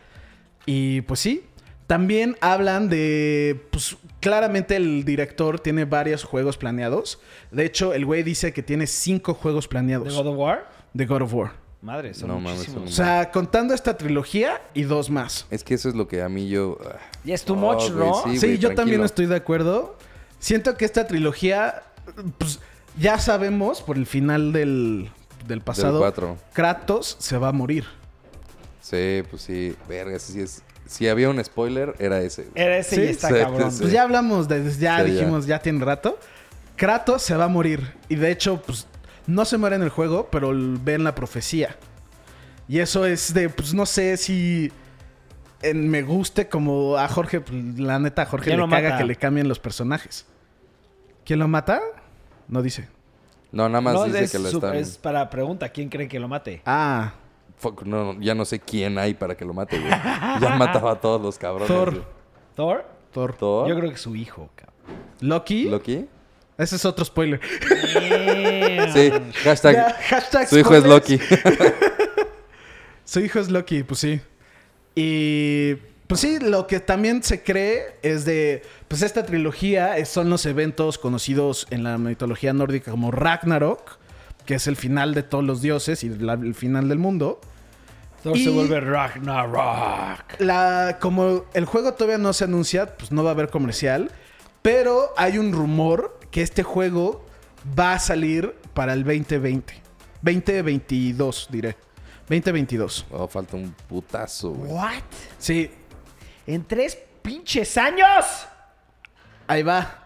Y 0.68 1.02
pues 1.02 1.22
sí, 1.22 1.44
también 1.88 2.38
hablan 2.40 2.88
de, 2.88 3.60
pues 3.72 3.98
claramente 4.20 4.76
el 4.76 5.06
director 5.06 5.60
tiene 5.60 5.86
varios 5.86 6.24
juegos 6.24 6.58
planeados. 6.58 7.20
De 7.52 7.66
hecho, 7.66 7.94
el 7.94 8.06
güey 8.06 8.24
dice 8.24 8.54
que 8.54 8.64
tiene 8.64 8.88
cinco 8.88 9.34
juegos 9.34 9.68
planeados 9.68 10.08
¿De 10.10 10.14
God 10.24 10.28
of 10.28 10.38
War? 10.38 10.70
de 10.94 11.06
God 11.06 11.22
of 11.24 11.34
War. 11.34 11.52
Madre, 11.82 12.14
son 12.14 12.28
No 12.28 12.40
mames, 12.40 12.60
muchísimos. 12.60 12.90
O 12.90 12.94
sea, 12.94 13.32
contando 13.32 13.74
esta 13.74 13.96
trilogía 13.96 14.62
y 14.74 14.84
dos 14.84 15.10
más. 15.10 15.46
Es 15.50 15.64
que 15.64 15.76
eso 15.76 15.88
es 15.88 15.96
lo 15.96 16.08
que 16.10 16.22
a 16.22 16.28
mí 16.28 16.50
yo... 16.50 16.78
ah, 16.86 16.98
Y 17.24 17.32
es 17.32 17.46
too 17.46 17.54
Oh, 17.54 17.58
much, 17.58 17.90
güey, 17.92 18.10
¿no? 18.10 18.40
sí. 18.40 18.58
Yo 18.58 18.76
también 18.76 19.02
estoy 19.04 19.28
de 19.28 19.36
acuerdo. 19.38 19.96
Siento 20.40 20.76
que 20.76 20.84
esta 20.84 21.08
trilogía, 21.08 21.84
pues 22.38 22.60
ya 22.98 23.18
sabemos 23.20 23.82
por 23.82 23.96
el 23.96 24.06
final 24.06 24.52
del, 24.52 25.10
del 25.48 25.62
pasado, 25.62 26.00
cuatro. 26.00 26.38
Kratos 26.52 27.16
se 27.20 27.38
va 27.38 27.50
a 27.50 27.54
morir. 27.54 27.86
Sí, 28.82 29.24
pues 29.30 29.44
sí. 29.44 29.76
Verga, 29.88 30.20
sí 30.20 30.42
es... 30.42 30.62
Si 30.90 31.08
había 31.08 31.30
un 31.30 31.44
spoiler, 31.44 31.94
era 32.00 32.20
ese. 32.22 32.44
güey. 32.46 32.54
Era 32.66 32.78
ese 32.78 32.96
Sí, 32.96 33.02
y 33.02 33.06
está 33.06 33.28
sí, 33.28 33.34
cabrón. 33.36 33.72
sí. 33.72 33.78
Pues 33.82 33.92
ya 33.94 34.02
hablamos, 34.04 34.48
de, 34.48 34.64
ya 34.64 34.72
Sí, 34.74 34.80
ya. 34.82 35.04
dijimos, 35.04 35.46
ya. 35.46 35.60
tiene 35.60 35.86
rato. 35.86 36.18
Kratos 36.76 37.22
se 37.22 37.36
va 37.36 37.46
a 37.46 37.48
morir. 37.48 37.94
Y 38.10 38.16
de 38.16 38.32
hecho, 38.32 38.62
pues 38.62 38.88
no 39.28 39.46
se 39.46 39.58
muere 39.60 39.76
en 39.76 39.84
el 39.84 39.90
juego, 39.90 40.30
pero 40.32 40.52
l- 40.52 40.80
ve 40.84 40.96
en 40.96 41.04
la 41.04 41.14
profecía. 41.14 41.76
Y 42.68 42.80
eso 42.80 43.06
es 43.06 43.34
de, 43.36 43.50
pues 43.50 43.74
no 43.76 43.86
sé 43.86 44.18
si 44.18 44.72
en- 45.62 45.90
me 45.90 46.02
guste 46.02 46.48
como 46.50 46.98
a 46.98 47.08
Jorge, 47.08 47.42
pues, 47.42 47.80
la 47.80 48.00
neta 48.00 48.24
a 48.24 48.26
Jorge 48.26 48.46
¿Quién 48.52 48.60
le 48.60 48.68
caga 48.70 48.90
mata? 48.90 48.98
que 48.98 49.06
le 49.06 49.16
cambien 49.16 49.48
los 49.48 49.60
personajes. 49.60 50.26
¿Quién 51.24 51.38
lo 51.38 51.48
mata? 51.48 51.82
No 52.48 52.64
dice. 52.64 52.88
No, 53.52 53.68
nada 53.70 53.82
más 53.82 53.94
No, 53.94 54.06
dice 54.06 54.24
es, 54.24 54.32
que 54.32 54.40
lo 54.40 54.50
están... 54.50 54.76
es 54.76 54.98
para 54.98 55.30
pregunta, 55.30 55.70
¿quién 55.70 55.90
cree 55.90 56.08
que 56.08 56.20
lo 56.20 56.28
mate? 56.28 56.62
Ah, 56.66 57.14
Fuck, 57.60 57.84
no, 57.84 58.20
ya 58.20 58.34
no 58.34 58.46
sé 58.46 58.60
quién 58.60 58.98
hay 58.98 59.14
para 59.14 59.36
que 59.36 59.46
lo 59.46 59.54
mate, 59.54 59.78
güey. 59.78 59.92
Ya 59.92 60.56
mataba 60.58 60.94
a 60.94 60.96
todos 60.96 61.22
los 61.22 61.38
cabrones. 61.38 61.68
Thor. 61.68 61.92
güey. 61.92 62.04
¿Thor? 62.56 62.86
Thor. 63.12 63.34
¿Thor? 63.34 63.70
Yo 63.70 63.76
creo 63.78 63.92
que 63.92 63.98
su 63.98 64.16
hijo, 64.16 64.50
cabrón. 64.56 64.76
Loki. 65.20 65.66
¿Loki? 65.66 66.08
Ese 66.58 66.76
es 66.78 66.86
otro 66.86 67.06
spoiler. 67.06 67.40
Sí, 68.94 69.12
hashtag... 69.44 70.48
Su 70.50 70.58
hijo 70.58 70.76
es. 70.76 70.84
Loki. 70.84 71.20
Su 73.06 73.20
hijo 73.22 73.40
es 73.40 73.50
Loki, 73.50 73.84
pues 73.84 74.00
sí. 74.02 74.22
Y 74.94 75.76
pues 76.10 76.22
sí, 76.22 76.40
lo 76.40 76.66
que 76.66 76.80
también 76.80 77.22
se 77.22 77.44
cree 77.44 77.98
es 78.02 78.26
de, 78.26 78.64
pues 78.88 79.04
esta 79.04 79.26
trilogía 79.26 80.04
son 80.06 80.30
los 80.30 80.46
eventos 80.48 80.98
conocidos 80.98 81.68
en 81.70 81.84
la 81.84 82.00
mitología 82.00 82.52
nórdica 82.52 82.90
como 82.90 83.12
Ragnarok, 83.12 83.99
que 84.50 84.56
es 84.56 84.66
el 84.66 84.76
final 84.76 85.14
de 85.14 85.22
todos 85.22 85.44
los 85.44 85.62
dioses 85.62 86.04
y 86.04 86.10
la- 86.10 86.34
el 86.34 86.56
final 86.56 86.90
del 86.90 86.98
mundo. 86.98 87.40
Thor 88.24 88.36
Y- 88.36 88.44
se 88.44 88.50
vuelve 88.50 88.80
Ragnarok. 88.80 90.40
La, 90.40 90.98
como 91.00 91.46
el 91.54 91.66
juego 91.66 91.94
todavía 91.94 92.18
no 92.18 92.34
se 92.34 92.46
anuncia, 92.46 92.98
pues 92.98 93.12
no 93.12 93.24
va 93.24 93.30
a 93.30 93.34
haber 93.34 93.52
comercial, 93.52 94.10
pero 94.64 95.14
hay 95.18 95.38
un 95.38 95.52
rumor 95.54 96.20
que 96.32 96.42
este 96.42 96.64
juego 96.64 97.24
va 97.80 97.94
a 97.94 98.00
salir 98.00 98.56
para 98.74 98.94
el 98.94 99.04
2020. 99.04 99.72
2022, 100.24 101.48
diré. 101.52 101.78
2022. 102.28 103.06
Oh, 103.12 103.28
falta 103.28 103.56
un 103.56 103.72
putazo, 103.88 104.50
güey. 104.50 104.72
¿What? 104.72 105.04
Sí, 105.38 105.70
¿En 106.48 106.64
tres 106.66 106.98
pinches 107.22 107.78
años? 107.78 108.26
Ahí 109.46 109.62
va. 109.62 110.06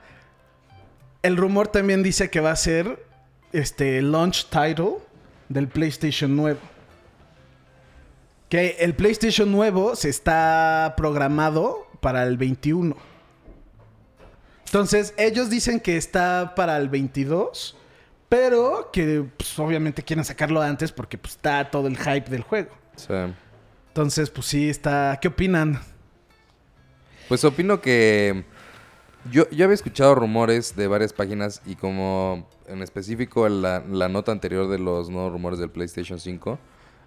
El 1.21 1.37
rumor 1.37 1.69
también 1.69 2.03
dice 2.03 2.29
que 2.29 2.41
va 2.41 2.51
a 2.51 2.55
ser 2.57 3.12
este 3.53 4.01
launch 4.01 4.47
title 4.49 4.97
del 5.47 5.67
PlayStation 5.67 6.35
9. 6.35 6.59
Que 8.49 8.75
el 8.79 8.95
PlayStation 8.95 9.51
nuevo 9.51 9.95
se 9.95 10.09
está 10.09 10.93
programado 10.97 11.87
para 12.01 12.23
el 12.23 12.37
21. 12.37 12.95
Entonces, 14.65 15.13
ellos 15.17 15.49
dicen 15.49 15.79
que 15.79 15.97
está 15.97 16.53
para 16.55 16.77
el 16.77 16.89
22, 16.89 17.77
pero 18.27 18.89
que 18.91 19.25
pues, 19.37 19.57
obviamente 19.59 20.03
quieren 20.03 20.25
sacarlo 20.25 20.61
antes 20.61 20.91
porque 20.91 21.17
pues, 21.17 21.35
está 21.35 21.69
todo 21.69 21.87
el 21.87 21.97
hype 21.97 22.29
del 22.29 22.41
juego. 22.41 22.71
Sí. 22.95 23.13
Entonces, 23.89 24.29
pues 24.29 24.47
sí, 24.47 24.69
está. 24.69 25.19
¿Qué 25.21 25.27
opinan? 25.27 25.79
Pues 27.27 27.43
opino 27.45 27.81
que 27.81 28.43
yo, 29.31 29.49
yo 29.49 29.65
había 29.65 29.75
escuchado 29.75 30.15
rumores 30.15 30.75
de 30.75 30.87
varias 30.87 31.13
páginas 31.13 31.61
y 31.65 31.75
como 31.75 32.47
en 32.67 32.81
específico 32.81 33.47
la, 33.49 33.83
la 33.89 34.09
nota 34.09 34.31
anterior 34.31 34.67
de 34.69 34.79
los 34.79 35.09
nuevos 35.09 35.31
rumores 35.31 35.59
del 35.59 35.69
PlayStation 35.69 36.19
5, 36.19 36.59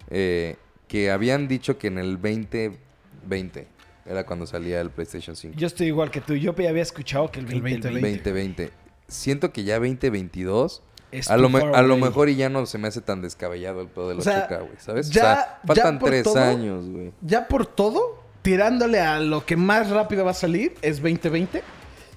eh, 0.09 0.55
que 0.87 1.11
habían 1.11 1.47
dicho 1.47 1.77
que 1.77 1.87
en 1.87 1.97
el 1.97 2.13
2020 2.15 3.67
era 4.05 4.25
cuando 4.25 4.45
salía 4.47 4.79
el 4.81 4.89
PlayStation 4.89 5.35
5. 5.35 5.55
Yo 5.57 5.67
estoy 5.67 5.87
igual 5.87 6.09
que 6.11 6.21
tú. 6.21 6.33
Yo 6.35 6.55
ya 6.55 6.69
había 6.69 6.81
escuchado 6.81 7.29
que 7.29 7.39
el 7.41 7.51
El 7.51 7.61
20, 7.61 7.87
2020. 7.89 8.29
2020. 8.31 8.71
Siento 9.07 9.51
que 9.51 9.63
ya 9.63 9.75
2022... 9.79 10.83
Es 11.09 11.29
A 11.29 11.37
lo, 11.37 11.47
me- 11.47 11.61
a 11.61 11.81
lo 11.83 11.95
mejor 11.95 12.27
y 12.27 12.35
ya 12.35 12.49
no 12.49 12.65
se 12.65 12.77
me 12.77 12.89
hace 12.89 12.99
tan 12.99 13.21
descabellado 13.21 13.79
el 13.79 13.87
pedo 13.87 14.09
del 14.09 14.19
O 14.19 14.21
sea, 14.21 14.49
8K, 14.49 14.59
güey, 14.59 14.73
¿sabes? 14.77 15.09
ya- 15.09 15.21
o 15.21 15.23
sea, 15.23 15.59
faltan 15.65 15.99
tres 15.99 16.23
todo- 16.23 16.37
años, 16.37 16.85
güey. 16.89 17.13
ya 17.21 17.47
por 17.47 17.65
todo, 17.65 18.21
tirándole 18.41 18.99
a 18.99 19.19
lo 19.21 19.45
que 19.45 19.55
más 19.55 19.89
rápido 19.89 20.25
va 20.25 20.31
a 20.31 20.33
salir 20.33 20.73
es 20.81 20.97
2020 21.01 21.63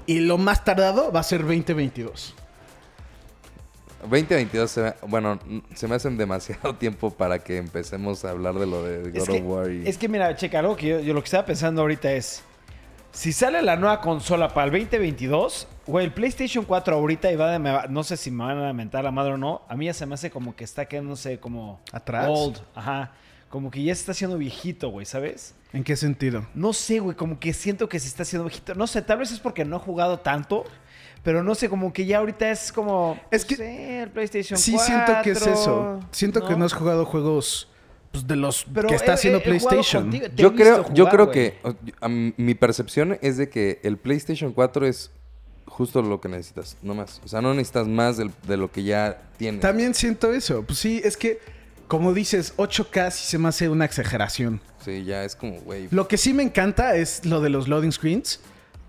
y 0.06 0.20
lo 0.20 0.38
más 0.38 0.64
tardado 0.64 1.12
va 1.12 1.20
a 1.20 1.24
ser 1.24 1.40
2022. 1.40 2.34
2022 4.02 4.70
se 4.70 4.82
me, 4.82 4.94
bueno, 5.06 5.38
se 5.74 5.86
me 5.86 5.94
hacen 5.94 6.16
demasiado 6.16 6.74
tiempo 6.78 7.10
para 7.10 7.38
que 7.38 7.58
empecemos 7.58 8.24
a 8.24 8.30
hablar 8.30 8.54
de 8.54 8.66
lo 8.66 8.82
de 8.82 9.10
God 9.10 9.16
Es 9.16 9.22
of 9.22 9.28
que, 9.28 9.42
War 9.42 9.70
y... 9.70 9.86
es 9.86 9.98
que 9.98 10.08
mira, 10.08 10.34
checa, 10.36 10.60
algo 10.60 10.76
que 10.76 10.88
yo, 10.88 11.00
yo 11.00 11.14
lo 11.14 11.20
que 11.20 11.26
estaba 11.26 11.44
pensando 11.44 11.82
ahorita 11.82 12.12
es... 12.12 12.42
Si 13.12 13.32
sale 13.32 13.60
la 13.60 13.74
nueva 13.74 14.00
consola 14.00 14.54
para 14.54 14.66
el 14.66 14.70
2022, 14.70 15.66
güey, 15.84 16.06
el 16.06 16.12
PlayStation 16.12 16.64
4 16.64 16.94
ahorita 16.94 17.32
y 17.32 17.36
va 17.36 17.58
de, 17.58 17.88
no 17.88 18.04
sé 18.04 18.16
si 18.16 18.30
me 18.30 18.44
van 18.44 18.58
a 18.58 18.66
lamentar 18.66 19.02
la 19.02 19.10
madre 19.10 19.32
o 19.32 19.36
no, 19.36 19.62
a 19.68 19.76
mí 19.76 19.86
ya 19.86 19.94
se 19.94 20.06
me 20.06 20.14
hace 20.14 20.30
como 20.30 20.54
que 20.54 20.62
está 20.62 20.86
quedándose 20.86 21.40
como 21.40 21.80
¿Atrás? 21.90 22.28
old, 22.30 22.58
ajá, 22.72 23.12
como 23.48 23.70
que 23.72 23.82
ya 23.82 23.92
se 23.94 24.02
está 24.02 24.12
haciendo 24.12 24.38
viejito, 24.38 24.90
güey, 24.90 25.06
¿sabes? 25.06 25.56
¿En 25.72 25.84
qué 25.84 25.94
sentido? 25.96 26.46
No 26.54 26.72
sé, 26.72 26.98
güey, 26.98 27.16
como 27.16 27.38
que 27.38 27.52
siento 27.52 27.88
que 27.88 27.98
se 28.00 28.08
está 28.08 28.22
haciendo 28.24 28.46
viejito. 28.48 28.74
No 28.74 28.86
sé, 28.86 29.02
tal 29.02 29.18
vez 29.18 29.30
es 29.30 29.38
porque 29.40 29.64
no 29.64 29.76
he 29.76 29.78
jugado 29.78 30.18
tanto, 30.18 30.64
pero 31.22 31.42
no 31.44 31.54
sé, 31.54 31.68
como 31.68 31.92
que 31.92 32.06
ya 32.06 32.18
ahorita 32.18 32.50
es 32.50 32.72
como 32.72 33.18
Es 33.30 33.44
que- 33.44 33.54
no 33.54 33.58
sé, 33.64 34.02
el 34.02 34.10
PlayStation 34.10 34.58
Sí 34.58 34.72
4. 34.72 34.86
siento 34.86 35.22
que 35.22 35.30
es 35.30 35.46
eso. 35.46 36.00
Siento 36.10 36.46
que 36.46 36.56
no 36.56 36.64
has 36.64 36.72
jugado 36.72 37.04
juegos 37.04 37.68
pues, 38.10 38.26
de 38.26 38.34
los 38.34 38.66
Pero 38.74 38.88
que 38.88 38.96
está 38.96 39.12
he- 39.12 39.14
haciendo 39.14 39.38
he- 39.38 39.42
he 39.42 39.44
jugado 39.60 39.68
PlayStation. 39.68 40.02
contigo, 40.10 40.26
Yo 40.34 40.54
creo, 40.56 40.92
yo 40.92 41.08
creo 41.08 41.30
que 41.30 41.58
a 42.00 42.08
mi 42.08 42.54
percepción 42.56 43.16
es 43.22 43.36
de 43.36 43.48
que 43.48 43.78
el 43.84 43.96
PlayStation 43.98 44.52
4 44.52 44.84
es 44.86 45.12
justo 45.66 46.02
lo 46.02 46.20
que 46.20 46.28
necesitas, 46.28 46.76
no 46.82 46.94
más. 46.96 47.20
O 47.24 47.28
sea, 47.28 47.40
no 47.40 47.54
necesitas 47.54 47.86
más 47.86 48.16
del- 48.16 48.32
de 48.48 48.56
lo 48.56 48.72
que 48.72 48.82
ya 48.82 49.22
tienes. 49.36 49.60
También 49.60 49.94
siento 49.94 50.32
eso. 50.32 50.64
Pues 50.64 50.80
sí, 50.80 51.00
es 51.04 51.16
que, 51.16 51.38
como 51.86 52.12
dices, 52.12 52.54
8K 52.56 53.12
sí 53.12 53.24
se 53.28 53.38
me 53.38 53.48
hace 53.48 53.68
una 53.68 53.84
exageración. 53.84 54.60
Sí, 54.84 55.04
ya 55.04 55.24
es 55.24 55.36
como, 55.36 55.60
güey. 55.60 55.88
Lo 55.90 56.08
que 56.08 56.16
sí 56.16 56.32
me 56.32 56.42
encanta 56.42 56.96
es 56.96 57.24
lo 57.26 57.40
de 57.40 57.50
los 57.50 57.68
loading 57.68 57.92
screens. 57.92 58.40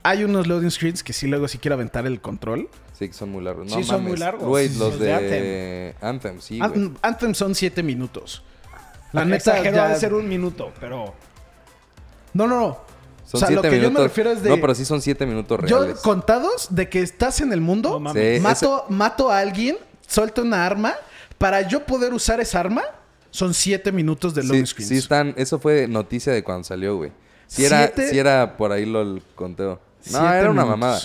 Hay 0.03 0.23
unos 0.23 0.47
loading 0.47 0.71
screens 0.71 1.03
que 1.03 1.13
sí 1.13 1.27
luego 1.27 1.47
sí 1.47 1.57
quiero 1.57 1.75
aventar 1.75 2.05
el 2.05 2.21
control. 2.21 2.69
Sí, 2.97 3.07
que 3.07 3.13
son 3.13 3.29
muy 3.31 3.43
largos. 3.43 3.67
No 3.69 3.75
Sí, 3.77 3.83
son 3.83 4.03
muy 4.03 4.17
largos. 4.17 4.47
Güey, 4.47 4.69
Sí, 4.69 4.77
los 4.79 4.91
los 4.91 4.99
de, 4.99 5.07
de 5.07 5.95
Anthem. 6.01 6.39
sí, 6.39 6.59
An- 6.61 6.71
güey. 6.71 6.91
Anthem 7.01 7.33
son 7.35 7.53
7 7.55 7.83
minutos. 7.83 8.43
La 9.11 9.25
neta 9.25 9.51
Exageró 9.51 9.75
ya... 9.75 9.87
de 9.89 9.95
ser 9.97 10.13
un 10.13 10.27
minuto, 10.29 10.71
pero 10.79 11.13
No, 12.33 12.47
no, 12.47 12.59
no. 12.59 12.77
Son 13.25 13.37
o 13.37 13.39
sea, 13.39 13.47
siete 13.47 13.55
lo 13.55 13.61
que 13.61 13.69
minutos. 13.69 13.93
yo 13.93 13.99
me 13.99 14.07
refiero 14.07 14.31
es 14.31 14.41
de... 14.43 14.49
No, 14.49 14.57
pero 14.59 14.75
sí 14.75 14.83
son 14.85 15.01
siete 15.01 15.25
minutos 15.25 15.59
Yo 15.67 15.79
reales. 15.79 15.99
contados 15.99 16.67
de 16.73 16.89
que 16.89 17.01
estás 17.01 17.39
en 17.41 17.53
el 17.53 17.61
mundo, 17.61 17.91
No 17.91 17.99
mames. 17.99 18.37
Sí, 18.37 18.41
mato, 18.41 18.85
mato 18.89 19.29
a 19.31 19.39
alguien, 19.39 19.77
suelto 20.07 20.41
una 20.41 20.65
arma. 20.65 20.95
Para 21.37 21.61
yo 21.67 21.85
poder 21.85 22.13
usar 22.13 22.39
esa 22.41 22.59
arma, 22.59 22.83
son 23.31 23.53
7 23.53 23.91
minutos 23.91 24.35
de 24.35 24.43
loading 24.43 24.65
Sí, 24.65 24.71
screens. 24.71 24.89
sí 24.89 24.97
están, 24.97 25.33
eso 25.37 25.59
fue 25.59 25.87
noticia 25.87 26.31
de 26.31 26.43
cuando 26.43 26.63
salió, 26.63 26.95
güey. 26.97 27.11
Sí 27.47 27.65
era, 27.65 27.79
Siete- 27.87 28.09
sí 28.11 28.19
era 28.19 28.55
por 28.55 28.71
ahí 28.71 28.85
lo 28.85 29.01
el 29.01 29.21
conteo. 29.35 29.79
No, 30.11 30.19
Siete 30.19 30.25
era 30.37 30.51
una 30.51 30.63
minutos. 30.63 30.69
mamada. 30.69 31.01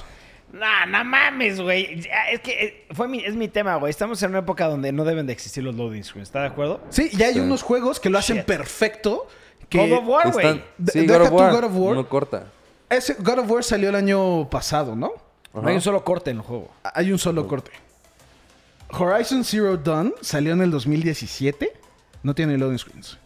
No, 0.53 0.87
no 0.99 1.05
mames, 1.05 1.61
güey. 1.61 2.01
Ya, 2.03 2.31
Es 2.33 2.41
que 2.41 2.65
eh, 2.65 2.87
fue 2.93 3.09
mi, 3.09 3.25
es 3.25 3.35
mi 3.35 3.49
tema, 3.49 3.75
güey. 3.77 3.91
Estamos 3.91 4.23
en 4.23 4.31
una 4.31 4.39
época 4.39 4.67
donde 4.69 4.93
no 4.93 5.05
deben 5.05 5.27
de 5.27 5.33
existir 5.33 5.62
los 5.65 5.75
loading 5.75 6.05
screens. 6.05 6.29
¿Está 6.29 6.41
de 6.41 6.47
acuerdo? 6.47 6.81
Sí, 6.91 7.11
y 7.12 7.23
hay 7.23 7.35
Sí. 7.35 7.41
unos 7.41 7.62
juegos 7.62 7.99
que 8.01 8.09
lo 8.11 8.19
hacen 8.19 8.39
Shit. 8.39 8.47
perfecto. 8.47 9.27
Que 9.69 9.79
God 9.89 9.99
of 9.99 10.05
War, 10.09 10.33
güey. 10.33 10.62
Sí, 10.93 11.01
deja 11.07 11.19
God 11.19 11.23
of, 11.25 11.29
tú 11.31 11.35
War, 11.37 11.53
God 11.53 11.65
of 11.65 11.73
War. 11.75 11.95
No 11.97 12.09
corta. 12.09 12.47
ese 12.89 13.15
God 13.19 13.41
of 13.41 13.51
War 13.51 13.65
salió 13.65 13.89
el 13.89 13.97
año 13.97 14.49
pasado, 14.49 14.95
¿no? 14.95 15.11
No 15.53 15.67
hay 15.69 15.75
un 15.75 15.81
solo 15.81 16.05
corte 16.05 16.31
en 16.31 16.37
el 16.37 16.43
juego. 16.43 16.71
Hay 16.95 17.11
un 17.11 17.19
solo 17.19 17.47
corte. 17.49 17.73
Horizon 18.91 19.43
Zero 19.45 19.77
Dawn 19.77 20.15
salió 20.21 20.53
en 20.53 20.62
el 20.62 20.71
2017. 20.71 21.73
No 22.22 22.35
tiene 22.35 22.59
loading 22.59 22.79
screens. 22.79 23.18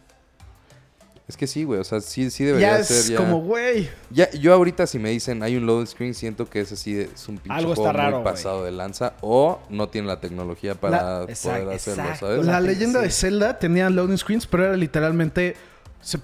Es 1.27 1.37
que 1.37 1.47
sí, 1.47 1.63
güey. 1.63 1.79
O 1.79 1.83
sea, 1.83 2.01
sí, 2.01 2.29
sí 2.29 2.43
debería 2.43 2.77
Ya 2.77 2.83
ser. 2.83 2.97
es 2.97 3.07
ya... 3.07 3.17
como, 3.17 3.39
güey. 3.39 3.89
Ya, 4.09 4.29
yo 4.31 4.53
ahorita 4.53 4.85
si 4.85 4.99
me 4.99 5.11
dicen 5.11 5.41
hay 5.43 5.55
un 5.55 5.65
loading 5.65 5.87
screen, 5.87 6.13
siento 6.13 6.49
que 6.49 6.59
ese 6.59 6.75
sí 6.75 6.99
es 6.99 7.27
un 7.29 7.37
pinche 7.37 7.57
Algo 7.57 7.73
juego 7.73 7.89
está 7.89 7.97
raro, 7.97 8.17
muy 8.17 8.25
pasado 8.25 8.65
de 8.65 8.71
lanza 8.71 9.13
o 9.21 9.61
no 9.69 9.87
tiene 9.87 10.07
la 10.09 10.19
tecnología 10.19 10.75
para 10.75 11.19
poder 11.21 11.29
Exacto, 11.29 11.71
hacerlo, 11.71 12.03
exacto. 12.03 12.25
¿sabes? 12.27 12.45
La 12.45 12.59
leyenda 12.59 12.99
sí. 12.99 13.05
de 13.05 13.11
Zelda 13.11 13.59
tenía 13.59 13.89
loading 13.89 14.17
screens, 14.17 14.45
pero 14.45 14.65
era 14.65 14.75
literalmente 14.75 15.55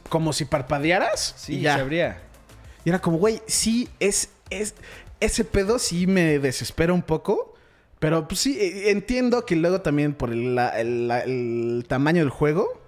como 0.10 0.34
si 0.34 0.44
parpadearas. 0.46 1.36
Sí, 1.38 1.56
y 1.58 1.62
ya. 1.62 1.76
se 1.76 1.82
abría. 1.82 2.22
Y 2.84 2.90
era 2.90 3.00
como, 3.00 3.18
güey, 3.18 3.42
sí, 3.48 3.90
es, 4.00 4.30
es. 4.50 4.76
Ese 5.20 5.44
pedo 5.44 5.80
sí 5.80 6.06
me 6.06 6.38
desespera 6.40 6.94
un 6.94 7.02
poco. 7.02 7.56
Pero 8.00 8.28
pues 8.28 8.40
sí, 8.40 8.58
eh, 8.60 8.92
entiendo 8.92 9.46
que 9.46 9.56
luego 9.56 9.82
también 9.82 10.14
por 10.14 10.32
el, 10.32 11.86
tamaño 11.88 12.22
del 12.22 12.30
juego. 12.30 12.82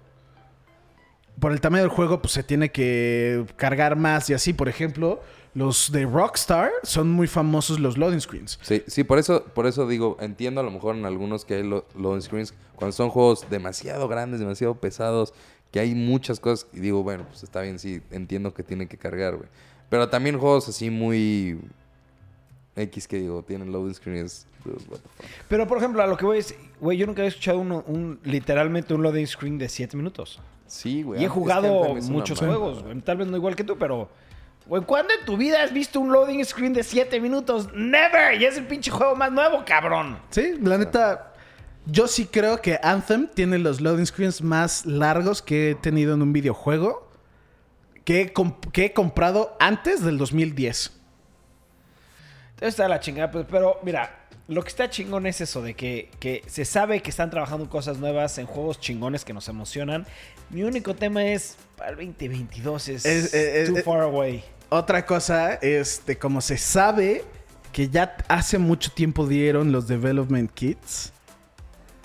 Por 1.39 1.51
el 1.51 1.61
tamaño 1.61 1.83
del 1.83 1.91
juego, 1.91 2.21
pues 2.21 2.33
se 2.33 2.43
tiene 2.43 2.71
que 2.71 3.45
cargar 3.55 3.95
más 3.95 4.29
y 4.29 4.33
así. 4.33 4.53
Por 4.53 4.67
ejemplo, 4.67 5.21
los 5.53 5.91
de 5.91 6.05
Rockstar 6.05 6.69
son 6.83 7.09
muy 7.09 7.27
famosos 7.27 7.79
los 7.79 7.97
loading 7.97 8.19
screens. 8.19 8.59
Sí, 8.61 8.83
sí, 8.87 9.03
por 9.03 9.19
eso, 9.19 9.43
por 9.45 9.65
eso 9.65 9.87
digo, 9.87 10.17
entiendo 10.19 10.61
a 10.61 10.63
lo 10.63 10.71
mejor 10.71 10.95
en 10.95 11.05
algunos 11.05 11.45
que 11.45 11.55
hay 11.55 11.63
lo- 11.63 11.85
loading 11.95 12.21
screens, 12.21 12.53
cuando 12.75 12.91
son 12.91 13.09
juegos 13.09 13.49
demasiado 13.49 14.07
grandes, 14.07 14.39
demasiado 14.41 14.75
pesados, 14.75 15.33
que 15.71 15.79
hay 15.79 15.95
muchas 15.95 16.39
cosas, 16.39 16.67
y 16.73 16.79
digo, 16.79 17.03
bueno, 17.03 17.25
pues 17.29 17.43
está 17.43 17.61
bien, 17.61 17.79
sí, 17.79 18.01
entiendo 18.11 18.53
que 18.53 18.63
tiene 18.63 18.87
que 18.87 18.97
cargar, 18.97 19.37
güey. 19.37 19.49
Pero 19.89 20.09
también 20.09 20.37
juegos 20.37 20.67
así 20.69 20.89
muy 20.89 21.59
X 22.79 23.07
que 23.07 23.17
digo, 23.17 23.43
tienen 23.43 23.71
loading 23.71 23.93
screens. 23.93 24.47
fuck. 24.63 24.99
Pero, 25.47 25.67
por 25.67 25.77
ejemplo, 25.77 26.01
a 26.03 26.07
lo 26.07 26.17
que 26.17 26.25
voy 26.25 26.39
es... 26.39 26.55
Güey, 26.79 26.97
yo 26.97 27.05
nunca 27.05 27.21
había 27.21 27.29
escuchado 27.29 27.59
uno, 27.59 27.83
un, 27.87 28.19
literalmente 28.23 28.93
un 28.93 29.01
loading 29.03 29.27
screen 29.27 29.57
de 29.57 29.69
7 29.69 29.95
minutos. 29.97 30.39
Sí, 30.67 31.03
güey. 31.03 31.21
Y 31.21 31.25
he 31.25 31.27
jugado 31.27 31.97
es 31.97 32.09
muchos 32.09 32.39
juegos, 32.39 32.83
güey. 32.83 32.99
Tal 33.01 33.17
vez 33.17 33.27
no 33.27 33.37
igual 33.37 33.55
que 33.55 33.63
tú, 33.63 33.77
pero... 33.77 34.09
Güey, 34.67 34.83
¿cuándo 34.83 35.11
en 35.19 35.25
tu 35.25 35.35
vida 35.35 35.63
has 35.63 35.73
visto 35.73 35.99
un 35.99 36.11
loading 36.11 36.45
screen 36.45 36.73
de 36.73 36.83
7 36.83 37.19
minutos? 37.19 37.69
¡Never! 37.73 38.39
Y 38.39 38.45
es 38.45 38.55
el 38.57 38.67
pinche 38.67 38.91
juego 38.91 39.15
más 39.15 39.31
nuevo, 39.31 39.63
cabrón. 39.65 40.19
Sí, 40.29 40.53
la 40.61 40.77
neta. 40.77 41.33
Yo 41.87 42.07
sí 42.07 42.27
creo 42.27 42.61
que 42.61 42.79
Anthem 42.83 43.27
tiene 43.33 43.57
los 43.57 43.81
loading 43.81 44.05
screens 44.05 44.43
más 44.43 44.85
largos 44.85 45.41
que 45.41 45.71
he 45.71 45.75
tenido 45.75 46.13
en 46.13 46.21
un 46.21 46.33
videojuego. 46.33 47.09
Que 48.05 48.21
he, 48.21 48.33
comp- 48.33 48.71
que 48.71 48.85
he 48.85 48.93
comprado 48.93 49.55
antes 49.59 50.03
del 50.03 50.17
2010. 50.19 50.98
Entonces 52.59 52.73
está 52.73 52.87
la 52.89 52.99
chingada, 52.99 53.31
pues, 53.31 53.45
pero 53.49 53.79
mira, 53.83 54.25
lo 54.49 54.61
que 54.63 54.67
está 54.69 54.89
chingón 54.89 55.25
es 55.27 55.39
eso, 55.39 55.61
de 55.61 55.75
que, 55.75 56.11
que 56.19 56.43
se 56.47 56.65
sabe 56.65 57.01
que 57.01 57.09
están 57.09 57.29
trabajando 57.29 57.69
cosas 57.69 57.99
nuevas, 57.99 58.37
en 58.37 58.47
juegos 58.47 58.79
chingones 58.81 59.23
que 59.23 59.33
nos 59.33 59.47
emocionan. 59.47 60.05
Mi 60.49 60.63
único 60.63 60.93
tema 60.95 61.23
es, 61.25 61.55
para 61.77 61.91
el 61.91 61.95
2022 61.97 62.87
es, 62.89 63.05
Es- 63.05 63.33
eh, 63.33 63.63
too 63.67 63.77
eh, 63.77 63.83
far 63.83 64.01
away. 64.01 64.43
Otra 64.69 65.05
cosa 65.05 65.53
es 65.55 66.05
de 66.05 66.17
como 66.17 66.41
se 66.41 66.57
sabe 66.57 67.23
que 67.71 67.87
ya 67.89 68.17
hace 68.27 68.57
mucho 68.57 68.91
tiempo 68.91 69.25
dieron 69.25 69.71
los 69.71 69.87
development 69.87 70.51
kits. 70.53 71.13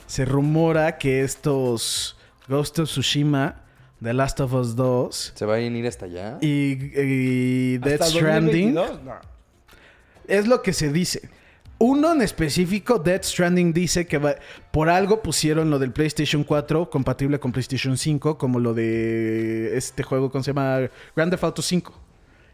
Se 0.06 0.24
rumora 0.24 0.98
que 0.98 1.22
estos 1.24 2.16
Ghost 2.46 2.78
of 2.78 2.88
Tsushima, 2.88 3.62
The 4.02 4.12
Last 4.12 4.38
of 4.40 4.52
Us 4.52 4.76
2 4.76 5.32
¿Se 5.34 5.46
va 5.46 5.54
a 5.54 5.60
ir 5.60 5.86
hasta 5.86 6.04
allá? 6.04 6.38
y, 6.42 6.72
y 7.00 7.78
Death 7.78 8.02
¿Hasta 8.02 8.18
Stranding 8.18 8.74
2022? 8.74 9.02
No. 9.02 9.33
Es 10.28 10.46
lo 10.46 10.62
que 10.62 10.72
se 10.72 10.92
dice. 10.92 11.28
Uno 11.78 12.12
en 12.12 12.22
específico, 12.22 12.98
Death 12.98 13.24
Stranding, 13.24 13.72
dice 13.72 14.06
que 14.06 14.18
va- 14.18 14.36
por 14.70 14.88
algo 14.88 15.22
pusieron 15.22 15.70
lo 15.70 15.78
del 15.78 15.92
PlayStation 15.92 16.44
4 16.44 16.88
compatible 16.88 17.40
con 17.40 17.50
PlayStation 17.52 17.98
5, 17.98 18.38
como 18.38 18.60
lo 18.60 18.74
de 18.74 19.76
este 19.76 20.02
juego, 20.04 20.30
¿cómo 20.30 20.44
se 20.44 20.52
llama? 20.52 20.88
Grand 21.16 21.30
Theft 21.32 21.44
Auto 21.44 21.62
5. 21.62 21.92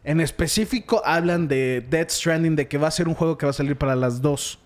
En 0.05 0.21
específico 0.21 1.03
hablan 1.05 1.47
de 1.49 1.85
Death 1.91 2.11
Stranding, 2.11 2.57
de 2.57 2.67
que 2.67 2.79
va 2.79 2.89
a 2.89 2.91
ser 2.91 3.07
un 3.09 3.15
juego 3.15 3.37
que 3.37 3.45
va 3.45 3.51
a 3.51 3.53
salir 3.53 3.77
para 3.77 3.95
las 3.95 4.23
dos. 4.23 4.59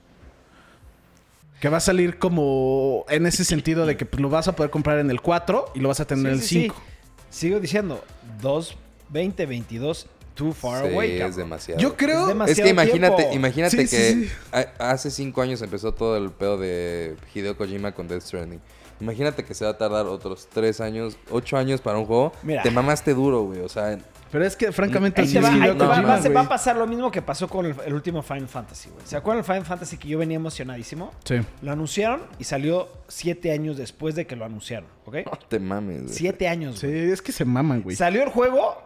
Que 1.61 1.69
va 1.69 1.79
a 1.79 1.81
salir 1.81 2.19
como 2.19 3.05
en 3.09 3.27
ese 3.27 3.45
sentido 3.45 3.87
de 3.87 3.97
que 3.97 4.05
pues, 4.07 4.21
lo 4.23 4.29
vas 4.29 4.47
a 4.49 4.55
poder 4.55 4.71
comprar 4.71 4.99
en 5.01 5.11
el 5.11 5.21
4 5.21 5.73
y 5.75 5.81
lo 5.81 5.89
vas 5.89 5.99
a 5.99 6.07
tener 6.07 6.27
en 6.27 6.33
el 6.35 6.41
Sí, 6.41 6.47
sí, 6.47 6.55
sí. 6.55 6.61
5. 6.63 6.83
Sigo 7.31 7.59
diciendo, 7.61 8.05
2, 8.41 8.77
2022, 9.11 10.07
too 10.35 10.53
far 10.53 10.87
Sí, 10.87 10.93
away, 10.93 11.21
es 11.21 11.37
demasiado. 11.37 11.81
Yo 11.81 11.97
creo... 11.97 12.23
Es 12.23 12.27
demasiado 12.29 12.53
Es 12.53 12.61
que 12.65 12.69
imagínate, 12.71 13.17
tiempo. 13.17 13.35
imagínate 13.37 13.77
Sí, 13.77 13.87
sí, 13.87 13.97
que 13.97 14.13
sí. 14.27 14.33
a- 14.53 14.91
hace 14.91 15.11
cinco 15.11 15.43
años 15.43 15.63
empezó 15.63 15.93
todo 15.95 16.17
el 16.17 16.31
pedo 16.31 16.59
de 16.59 17.17
Hideo 17.35 17.57
Kojima 17.57 17.93
con 17.93 18.09
Death 18.09 18.23
Stranding. 18.23 18.61
Imagínate 19.01 19.45
que 19.45 19.55
se 19.55 19.65
va 19.65 19.73
a 19.73 19.79
tardar 19.79 20.07
otros 20.07 20.49
tres 20.53 20.81
años, 20.81 21.17
ocho 21.31 21.57
años 21.57 21.81
para 21.81 21.99
un 21.99 22.07
juego. 22.07 22.33
Mira. 22.43 22.63
Te 22.63 22.71
mamaste 22.71 23.13
duro, 23.13 23.43
güey. 23.43 23.61
O 23.61 23.69
sea, 23.69 23.99
Pero 24.31 24.45
es 24.47 24.55
que 24.57 24.71
francamente 24.73 25.21
Ahí 25.21 25.33
te 25.33 25.41
va, 25.41 25.51
Hideo 25.51 25.63
ahí 25.73 25.79
te 25.79 25.85
va- 25.85 25.89
Kojima, 25.95 26.09
va- 26.09 26.23
se 26.23 26.29
va 26.29 26.41
a 26.43 26.49
pasar 26.49 26.77
lo 26.77 26.87
mismo 26.87 27.11
que 27.11 27.21
pasó 27.21 27.49
con 27.49 27.67
el, 27.67 27.75
el 27.87 27.93
último 27.95 28.23
Final 28.23 28.49
Fantasy, 28.49 28.91
güey. 28.91 29.05
¿Se 29.07 29.17
acuerdan 29.17 29.39
del 29.43 29.45
Final 29.47 29.65
Fantasy 29.67 29.97
que 29.99 30.09
yo 30.09 30.19
venía 30.19 30.37
emocionadísimo? 30.37 31.13
Sí. 31.25 31.37
Lo 31.63 31.73
anunciaron 31.73 32.23
y 32.39 32.45
salió 32.45 32.89
siete 33.09 33.51
años 33.53 33.77
después 33.77 34.15
de 34.15 34.27
que 34.27 34.37
lo 34.37 34.45
anunciaron, 34.45 34.89
¿ok? 35.07 35.17
no 35.27 35.39
te 35.49 35.59
mames, 35.59 36.03
güey. 36.05 36.15
Siete 36.15 36.47
años, 36.49 36.79
Sí, 36.79 36.87
güey. 36.87 37.11
es 37.11 37.21
que 37.21 37.33
se 37.33 37.45
maman, 37.45 37.83
güey. 37.83 37.97
Salió 37.97 38.23
el 38.23 38.29
juego 38.31 38.81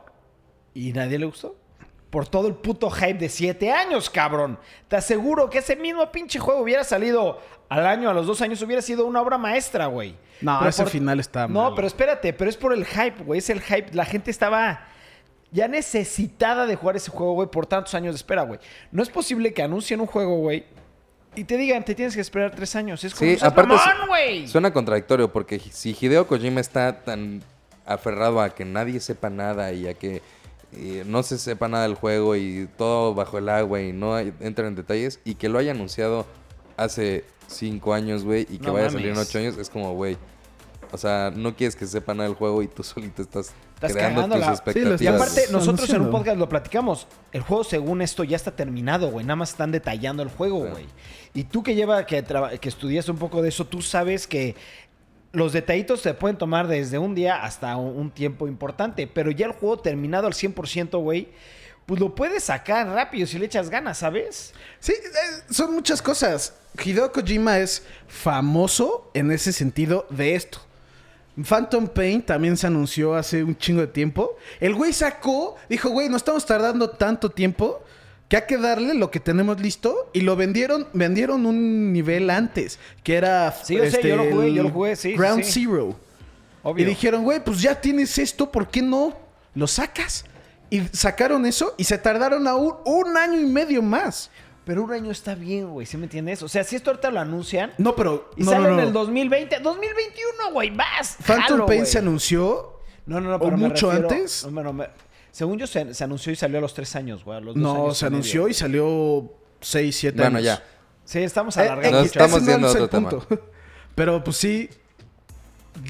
y 0.87 0.93
nadie 0.93 1.19
le 1.19 1.27
gustó. 1.27 1.57
Por 2.11 2.27
todo 2.27 2.49
el 2.49 2.55
puto 2.55 2.91
hype 2.91 3.15
de 3.19 3.29
siete 3.29 3.71
años, 3.71 4.09
cabrón. 4.09 4.59
Te 4.89 4.97
aseguro 4.97 5.51
que 5.51 5.59
ese 5.59 5.77
mismo 5.77 6.11
pinche 6.11 6.39
juego 6.39 6.63
hubiera 6.63 6.83
salido 6.85 7.39
al 7.69 7.87
año, 7.87 8.09
a 8.09 8.15
los 8.15 8.27
dos 8.27 8.41
años, 8.41 8.63
hubiera 8.63 8.81
sido 8.81 9.05
una 9.07 9.21
obra 9.21 9.37
maestra, 9.37 9.87
güey. 9.87 10.15
No, 10.41 10.57
Pero 10.59 10.71
ese 10.71 10.87
final 10.87 11.21
está 11.21 11.47
No, 11.49 11.65
mal. 11.65 11.73
pero 11.75 11.87
espérate, 11.87 12.33
pero 12.33 12.49
es 12.49 12.57
por 12.57 12.73
el 12.73 12.87
hype, 12.87 13.25
güey. 13.25 13.39
Es 13.41 13.51
el 13.51 13.61
hype. 13.61 13.93
La 13.93 14.07
gente 14.07 14.31
estaba 14.31 14.87
ya 15.51 15.69
necesitada 15.69 16.67
de 16.67 16.77
jugar 16.77 16.97
ese 16.97 17.11
juego, 17.11 17.35
güey, 17.35 17.49
por 17.51 17.67
tantos 17.67 17.93
años 17.95 18.15
de 18.15 18.17
espera, 18.17 18.43
güey. 18.43 18.59
No 18.91 19.03
es 19.03 19.11
posible 19.11 19.53
que 19.53 19.63
anuncien 19.63 20.01
un 20.01 20.07
juego, 20.07 20.37
güey, 20.39 20.65
y 21.35 21.45
te 21.45 21.57
digan, 21.59 21.85
te 21.85 21.95
tienes 21.95 22.15
que 22.15 22.21
esperar 22.23 22.55
tres 22.55 22.75
años. 22.75 23.05
Es 23.05 23.15
como, 23.15 23.31
Sí, 23.31 23.37
"Seas 23.39 23.53
aparte 23.53 23.75
güey. 24.09 24.49
Suena 24.49 24.73
contradictorio 24.73 25.31
porque 25.33 25.59
si 25.59 25.97
Hideo 25.99 26.27
Kojima 26.27 26.61
está 26.61 27.05
tan 27.05 27.43
aferrado 27.85 28.41
a 28.41 28.51
que 28.55 28.65
nadie 28.65 28.99
sepa 29.01 29.29
nada 29.31 29.73
y 29.73 29.87
a 29.89 29.95
que 29.95 30.23
eh, 30.73 31.05
no 31.07 31.23
se 31.23 31.39
sepa 31.39 31.69
nada 31.69 31.85
del 31.85 31.95
juego 31.95 32.37
y 32.37 32.69
todo 32.77 33.15
bajo 33.15 33.39
el 33.39 33.49
agua 33.49 33.81
y 33.81 33.93
no 33.93 34.15
hay- 34.15 34.33
entra 34.41 34.67
en 34.69 34.75
detalles 34.75 35.21
y 35.25 35.35
que 35.35 35.49
lo 35.49 35.59
haya 35.59 35.73
anunciado 35.73 36.27
hace 36.77 37.25
cinco 37.47 37.95
años, 37.95 38.25
güey, 38.25 38.43
y 38.51 38.59
que 38.59 38.67
No 38.67 38.75
vaya 38.75 38.87
a 38.89 38.91
salir 38.91 39.09
en 39.09 39.17
ocho 39.19 39.39
años, 39.39 39.57
es 39.59 39.71
como, 39.71 39.95
güey, 39.95 40.17
o 40.93 40.99
sea, 40.99 41.33
no 41.35 41.55
quieres 41.57 41.75
que 41.77 41.87
sepa 41.87 42.15
nada 42.15 42.29
del 42.29 42.37
juego 42.37 42.63
y 42.63 42.69
tú 42.69 42.83
solito 42.85 43.23
estás, 43.23 43.53
Estás 43.75 43.93
creando 43.93 44.37
tus 44.37 44.45
expectativas. 44.49 45.01
Y 45.01 45.07
aparte, 45.07 45.43
nosotros 45.53 45.89
en 45.91 46.01
un 46.01 46.11
podcast 46.11 46.37
lo 46.37 46.49
platicamos. 46.49 47.07
El 47.31 47.43
juego, 47.43 47.63
según 47.63 48.03
esto, 48.03 48.25
ya 48.25 48.35
está 48.35 48.51
terminado, 48.57 49.09
güey. 49.13 49.25
Nada 49.25 49.37
más 49.37 49.51
están 49.51 49.71
detallando 49.71 50.21
el 50.25 50.31
juego, 50.31 50.65
Sí. 50.65 50.71
güey. 50.73 50.87
Y 51.33 51.45
tú 51.45 51.63
que 51.63 51.77
lleva, 51.77 52.05
que, 52.05 52.21
traba- 52.25 52.59
que 52.59 52.69
estudias 52.69 53.09
un 53.09 53.19
poco 53.19 53.41
de 53.41 53.51
eso, 53.51 53.65
tú 53.67 53.81
sabes 53.81 54.27
que 54.27 54.57
los 55.33 55.53
detallitos 55.53 56.01
se 56.01 56.15
pueden 56.15 56.39
tomar 56.39 56.69
desde 56.69 56.99
un 56.99 57.15
día 57.15 57.43
hasta 57.43 57.77
un, 57.77 58.11
tiempo 58.11 58.49
importante. 58.49 59.07
Pero 59.07 59.31
ya 59.31 59.47
el 59.47 59.53
juego 59.53 59.79
terminado 59.79 60.27
al 60.27 60.33
100%, 60.33 61.01
güey, 61.01 61.29
pues 61.87 62.01
lo 62.01 62.15
puedes 62.15 62.45
sacar 62.45 62.89
rápido 62.89 63.27
si 63.27 63.39
le 63.39 63.47
echas 63.47 63.71
ganas, 63.71 63.99
¿sabes? 63.99 64.53
Sí, 64.81 64.93
eh, 64.93 65.43
son 65.51 65.75
muchas 65.75 66.03
cosas. 66.03 66.55
Hideo 66.83 67.13
Kojima 67.13 67.59
es 67.59 67.85
famoso 68.07 69.11
en 69.15 69.31
ese 69.31 69.53
sentido 69.53 70.07
de 70.11 70.35
esto. 70.35 70.61
Phantom 71.43 71.87
Pain 71.87 72.23
también 72.23 72.57
se 72.57 72.67
anunció 72.67 73.15
hace 73.15 73.45
un 73.45 73.57
chingo 73.57 73.81
de 73.81 73.87
tiempo. 73.87 74.37
El 74.59 74.75
güey 74.75 74.93
sacó, 74.93 75.57
dijo, 75.69 75.89
güey, 75.91 76.09
no 76.09 76.17
estamos 76.17 76.45
tardando 76.45 76.91
tanto 76.91 77.31
tiempo 77.31 77.83
que 78.29 78.37
hay 78.37 78.43
que 78.47 78.59
darle 78.59 78.95
lo 78.95 79.11
que 79.11 79.21
tenemos 79.21 79.61
listo 79.61 80.11
y 80.13 80.21
lo 80.21 80.37
vendieron, 80.37 80.87
vendieron 80.93 81.47
un 81.47 81.93
nivel 81.93 82.29
antes, 82.31 82.79
que 83.03 83.17
era 83.17 83.49
este, 83.49 83.65
Sí, 83.67 83.77
yo 83.77 83.91
sé, 83.91 84.09
yo 84.09 84.17
lo 84.17 84.25
jugué, 84.31 84.53
yo 84.53 84.63
lo 84.63 84.71
jugué, 84.71 84.97
sí, 84.97 85.15
Ground 85.15 85.45
sí. 85.45 85.65
Zero. 85.67 85.97
Obvio. 86.63 86.85
Y 86.85 86.89
dijeron, 86.89 87.25
güey, 87.25 87.43
pues 87.43 87.63
ya 87.63 87.81
tienes 87.81 88.19
esto, 88.19 88.51
¿por 88.53 88.69
qué 88.69 88.83
no 88.83 89.17
lo 89.55 89.67
sacas? 89.67 90.25
Y 90.71 90.83
sacaron 90.93 91.47
eso 91.47 91.75
y 91.79 91.85
se 91.85 91.97
tardaron 91.97 92.47
aún 92.47 92.75
un 92.85 93.17
año 93.17 93.41
y 93.41 93.47
medio 93.47 93.81
más. 93.81 94.31
Pero 94.67 94.85
un 94.85 94.93
año 94.93 95.11
está 95.11 95.35
bien, 95.35 95.71
güey, 95.71 95.87
¿sí 95.87 95.97
me 95.97 96.03
entiendes? 96.05 96.43
O 96.43 96.49
sea, 96.49 96.63
si 96.63 96.77
esto 96.77 96.91
ahorita 96.91 97.11
lo 97.11 97.21
anuncian 97.21 97.73
No, 97.79 97.97
pero. 97.97 98.31
y 98.37 98.43
no, 98.43 98.51
sale 98.51 98.65
no, 98.65 98.71
en 98.73 98.77
no. 98.77 98.83
el 98.83 98.93
2020, 98.93 99.61
2021, 99.61 100.53
güey, 100.53 100.69
vas. 100.69 101.17
Phantom 101.25 101.65
Pain 101.67 101.87
se 101.87 101.99
anunció. 102.01 102.75
No, 103.07 103.19
no, 103.19 103.31
no, 103.31 103.37
¿O 103.37 103.39
pero 103.39 103.57
me 103.57 103.69
mucho 103.69 103.91
refiero- 103.91 104.11
antes? 104.11 104.47
no, 104.51 104.73
me- 104.75 104.89
según 105.31 105.59
yo, 105.59 105.67
se, 105.67 105.95
se 105.95 106.05
anunció 106.05 106.33
y 106.33 106.37
salió 106.37 106.59
a 106.59 106.61
los 106.61 106.75
tres 106.75 106.95
años, 106.97 107.25
güey. 107.25 107.39
a 107.39 107.41
los 107.41 107.55
dos 107.55 107.63
No, 107.63 107.85
años 107.85 107.99
se 107.99 108.07
y 108.07 108.09
medio. 108.09 108.17
anunció 108.17 108.49
y 108.49 108.55
salió 108.55 109.33
6, 109.61 109.97
7 109.97 110.17
Bueno, 110.21 110.39
años. 110.39 110.45
ya. 110.47 110.63
Sí, 111.05 111.19
estamos 111.21 111.57
Eh, 111.57 111.61
alargando. 111.63 111.99
X, 112.01 112.09
mucho. 112.17 112.25
estamos 112.25 112.43
no 112.43 112.55
el 112.57 112.65
otro 112.65 112.89
tema. 112.89 113.09
punto. 113.11 113.51
Pero 113.95 114.23
pues 114.25 114.37
sí. 114.37 114.69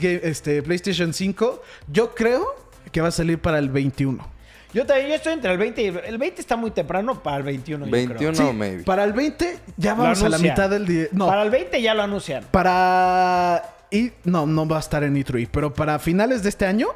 Este, 0.02 0.62
PlayStation 0.62 1.14
5, 1.14 1.62
yo 1.90 2.14
creo 2.14 2.54
que 2.92 3.00
va 3.00 3.08
a 3.08 3.12
salir 3.12 3.38
para 3.38 3.58
el 3.58 3.70
21. 3.70 4.26
Yo 4.74 4.84
también, 4.84 5.08
yo 5.08 5.14
estoy 5.14 5.32
entre 5.32 5.50
el 5.50 5.56
20 5.58 5.82
y 5.82 5.86
el, 5.86 5.96
el 5.98 6.18
20 6.18 6.40
está 6.42 6.54
muy 6.56 6.70
temprano 6.72 7.22
para 7.22 7.38
el 7.38 7.42
21, 7.42 7.86
yo 7.86 7.90
creo. 7.90 8.06
21 8.06 8.34
Sí, 8.34 8.42
maybe. 8.54 8.82
para 8.82 9.04
el 9.04 9.14
20 9.14 9.58
ya 9.78 9.94
vamos 9.94 10.22
a 10.22 10.28
la 10.28 10.36
mitad 10.38 10.68
del 10.68 10.86
día. 10.86 11.06
No, 11.12 11.26
Para 11.26 11.42
el 11.42 11.50
20 11.50 11.80
ya 11.80 11.94
lo 11.94 12.02
anuncian. 12.02 12.44
para. 12.50 13.74
Y 13.90 14.12
no, 14.24 14.46
no 14.46 14.68
va 14.68 14.76
a 14.76 14.80
estar 14.80 15.02
en 15.04 15.14
E3, 15.16 15.48
pero 15.50 15.72
para 15.72 15.98
finales 15.98 16.42
de 16.42 16.50
este 16.50 16.66
año 16.66 16.88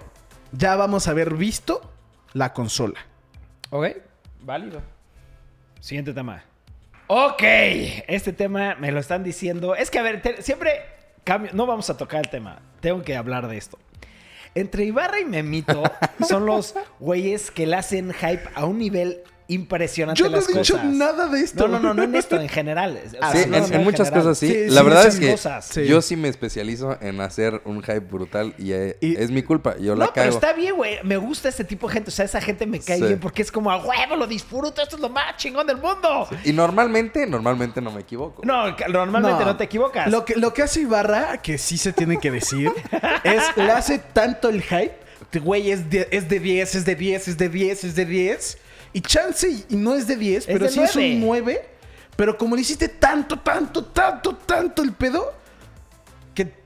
ya 0.53 0.77
vamos 0.77 1.09
a 1.09 1.13
haber 1.13 1.33
visto 1.35 1.81
la 2.33 2.53
consola. 2.53 3.01
Ok, 3.71 3.87
válido. 4.41 4.81
Siguiente 5.81 6.13
tema. 6.13 6.43
Ok, 7.09 7.43
este 7.43 8.33
tema 8.33 8.75
me 8.77 8.93
lo 8.93 9.01
están 9.01 9.23
diciendo. 9.23 9.75
Es 9.75 9.91
que, 9.91 9.99
a 9.99 10.03
ver, 10.03 10.23
te- 10.23 10.43
siempre 10.43 10.81
cambio. 11.25 11.51
No 11.55 11.67
vamos 11.67 11.91
a 11.91 11.97
tocar 11.97 12.21
el 12.25 12.31
tema. 12.31 12.61
Tengo 12.81 13.03
que 13.03 13.17
hablar 13.17 13.49
de 13.49 13.57
esto. 13.59 13.79
Entre 14.55 14.85
Ibarra 14.85 15.21
y 15.21 15.25
Memito 15.25 15.83
son 16.29 16.47
los 16.47 16.75
güeyes 17.01 17.51
que 17.51 17.67
le 17.67 17.77
hacen 17.77 18.13
hype 18.13 18.43
a 18.55 18.65
un 18.67 18.79
nivel 18.79 19.23
impresionante 19.53 20.19
Yo 20.19 20.29
no 20.29 20.37
he 20.37 20.41
las 20.41 20.47
dicho 20.49 20.75
cosas. 20.75 20.85
nada 20.91 21.27
de 21.29 21.41
esto. 21.41 21.69
No, 21.69 21.75
no, 21.79 21.89
no, 21.89 21.95
no 21.95 22.03
en 22.03 22.15
esto, 22.15 22.41
en 22.41 22.49
general. 22.49 22.99
O 23.05 23.17
Ah, 23.21 23.33
sea, 23.33 23.43
Sí, 23.45 23.49
no, 23.51 23.57
en, 23.57 23.63
no, 23.63 23.69
en 23.69 23.75
en 23.75 23.85
muchas 23.85 24.09
general. 24.09 24.23
cosas 24.29 24.39
sí. 24.39 24.49
Sí, 24.49 24.65
la 24.69 24.81
sí, 24.81 24.87
verdad 24.87 25.07
es 25.07 25.15
muchas 25.15 25.21
que 25.21 25.31
cosas. 25.33 25.75
Yo 25.89 26.03
sí 26.03 26.17
me 26.17 26.29
especializo 26.29 26.97
en 27.01 27.21
hacer 27.21 27.61
un 27.65 27.83
hype 27.83 28.01
brutal 28.01 28.55
y, 28.59 28.73
eh, 28.73 28.97
Y- 29.01 29.17
es 29.17 29.31
mi 29.31 29.43
culpa. 29.43 29.77
Yo 29.79 29.95
la 29.95 30.07
No, 30.07 30.13
pero 30.13 30.27
cago. 30.33 30.37
está 30.39 30.53
bien, 30.53 30.75
güey. 30.77 30.99
Me 31.05 31.17
gusta 31.17 31.49
este 31.49 31.65
tipo 31.65 31.87
de 31.89 31.95
gente. 31.95 32.11
O 32.11 32.13
sea, 32.13 32.25
esa 32.25 32.41
gente 32.41 32.67
me 32.67 32.81
cae 32.81 32.99
Sí. 32.99 33.05
bien 33.05 33.21
porque 33.21 33.43
es 33.43 33.53
como 33.53 33.71
a 33.71 33.77
huevo, 33.79 34.17
lo 34.17 34.27
disfruto. 34.27 34.83
Esto 34.83 34.97
es 34.97 35.03
lo 35.03 35.09
más 35.09 35.37
chingón 35.37 35.67
del 35.67 35.77
mundo. 35.79 36.29
Y 36.45 36.53
normalmente, 36.53 37.27
normalmente 37.27 37.81
no 37.81 37.91
me 37.91 38.01
equivoco. 38.01 38.43
No, 38.45 38.75
normalmente 38.89 39.45
no, 39.45 39.57
te 39.57 39.65
equivocas. 39.65 40.11
Lo 40.11 40.25
que, 40.25 40.37
lo 40.37 40.53
que 40.55 40.63
hace 40.63 40.81
Ibarra, 40.81 41.41
que 41.43 41.59
sí 41.59 41.77
se 41.79 41.93
tiene 41.93 42.19
que 42.19 42.31
decir, 42.31 42.71
es 43.25 43.43
le 43.57 43.71
hace 43.71 43.99
tanto 43.99 44.49
el 44.49 44.63
hype. 44.63 45.03
Güey, 45.43 45.71
es 45.71 45.89
de, 45.89 46.09
es 46.11 46.29
de 46.29 46.41
10, 46.41 46.75
es 46.75 46.85
de 46.85 46.95
10, 46.95 47.29
es 47.29 47.39
de 47.39 47.49
10, 47.49 47.85
es 47.85 47.95
de 47.95 48.05
10. 48.05 48.59
Y 48.93 49.01
chance 49.01 49.65
y 49.69 49.77
no 49.77 49.95
es 49.95 50.07
de 50.07 50.17
10, 50.17 50.47
pero 50.47 50.67
de 50.67 50.71
sí 50.71 50.81
es 50.81 50.95
un 50.97 51.21
9. 51.21 51.43
9. 51.45 51.69
Pero 52.17 52.37
como 52.37 52.55
le 52.55 52.63
hiciste 52.63 52.89
tanto, 52.89 53.39
tanto, 53.41 53.85
tanto, 53.87 54.37
tanto 54.37 54.83
el 54.83 54.93
pedo, 54.93 55.33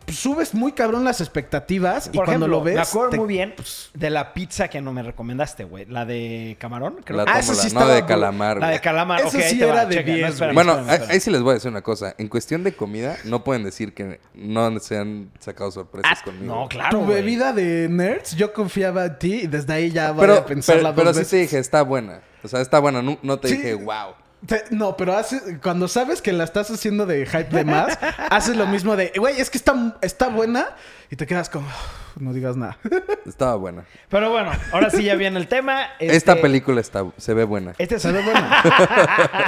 subes 0.09 0.55
muy 0.55 0.73
cabrón 0.73 1.05
las 1.05 1.21
expectativas. 1.21 2.07
y 2.07 2.17
Por 2.17 2.25
cuando 2.27 2.47
ejemplo, 2.47 2.59
lo 2.59 2.63
ves. 2.65 2.75
me 2.77 2.81
acuerdo 2.81 3.11
te- 3.11 3.17
muy 3.19 3.29
bien 3.29 3.55
de 3.95 4.11
la 4.11 4.33
pizza 4.35 4.69
que 4.69 4.81
no 4.81 4.93
me 4.93 5.03
recomendaste, 5.03 5.65
güey. 5.65 5.85
La 5.87 6.05
de 6.05 6.57
camarón, 6.61 6.97
creo. 7.05 7.17
La 7.25 7.25
Ah, 7.33 7.39
esa 7.41 7.55
sí 7.55 7.63
no 7.63 7.81
estaba 7.81 7.95
de 7.95 8.05
calamar. 8.05 8.59
La 8.59 8.69
de 8.71 8.81
calamar. 8.81 9.23
Ahí 9.23 9.31
sí 9.31 9.59
va, 9.61 9.67
era 9.67 9.87
de 9.87 9.95
checa. 9.97 10.11
No, 10.11 10.17
10, 10.17 10.29
espérame, 10.31 10.55
Bueno, 10.55 10.73
espérame, 10.73 10.89
ahí, 10.89 10.95
espérame. 10.95 11.13
ahí 11.15 11.21
sí 11.21 11.31
les 11.31 11.43
voy 11.43 11.51
a 11.51 11.55
decir 11.55 11.71
una 11.71 11.83
cosa. 11.83 12.15
En 12.19 12.29
cuestión 12.29 12.63
de 12.65 12.73
comida, 12.73 13.17
no 13.25 13.43
pueden 13.45 13.65
decir 13.65 13.95
que 13.95 14.21
no 14.35 14.79
se 14.81 14.99
han 14.99 15.31
sacado 15.41 15.71
sorpresas 15.71 16.19
Ah, 16.21 16.25
conmigo. 16.25 16.55
no, 16.55 16.69
claro. 16.69 16.99
Tu 16.99 17.07
bebida 17.07 17.53
de 17.53 17.89
nerds, 17.89 18.37
yo 18.37 18.53
confiaba 18.53 19.07
en 19.07 19.19
ti 19.19 19.35
y 19.43 19.47
desde 19.47 19.73
ahí 19.73 19.91
ya 19.91 20.13
voy 20.13 20.21
Pero, 20.21 20.35
a 20.39 20.47
pensar 20.47 20.77
pero, 20.77 20.83
las 20.89 20.95
pero 20.97 21.13
dos 21.13 21.17
sí 21.25 21.31
te 21.31 21.37
dije, 21.37 21.59
está 21.59 21.83
buena. 21.83 22.21
O 22.43 22.49
sea, 22.49 22.61
está 22.61 22.79
buena. 22.79 23.03
No, 23.03 23.19
no 23.23 23.39
te 23.39 23.49
Sí. 23.49 23.57
dije, 23.57 23.75
wow. 23.75 24.15
Te- 24.47 24.65
no, 24.71 24.97
pero 24.97 25.17
hace, 25.17 25.59
cuando 25.61 25.89
sabes 25.89 26.23
que 26.23 26.33
la 26.33 26.45
estás 26.45 26.71
haciendo 26.71 27.07
de 27.07 27.27
hype 27.27 27.45
de 27.57 27.65
más, 27.65 27.99
haces 28.31 28.57
lo 28.57 28.67
mismo 28.67 28.97
de, 28.97 29.13
güey, 29.17 29.41
es 29.41 29.51
que 29.51 29.59
está, 29.59 29.97
está 30.03 30.29
buena 30.29 30.69
y 31.11 31.17
te 31.17 31.27
quedas 31.27 31.49
como, 31.51 31.67
"Uf, 31.67 32.17
no 32.23 32.33
digas 32.33 32.57
nada. 32.57 32.77
Estaba 33.27 33.57
buena. 33.57 33.85
Pero 34.09 34.31
bueno, 34.31 34.51
ahora 34.73 34.91
sí 34.91 35.03
ya 35.05 35.15
viene 35.15 35.39
el 35.39 35.49
tema. 35.49 35.83
Esta 35.99 36.33
Este- 36.33 36.43
película 36.43 36.81
está, 36.81 37.05
se 37.17 37.35
ve 37.35 37.45
buena. 37.45 37.75
Este 37.79 37.97
es 37.97 38.03
Se 38.03 38.13
ve 38.13 38.23
buena. 38.23 38.63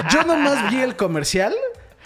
Yo 0.12 0.22
nomás 0.24 0.70
vi 0.70 0.80
el 0.80 0.96
comercial 0.96 1.54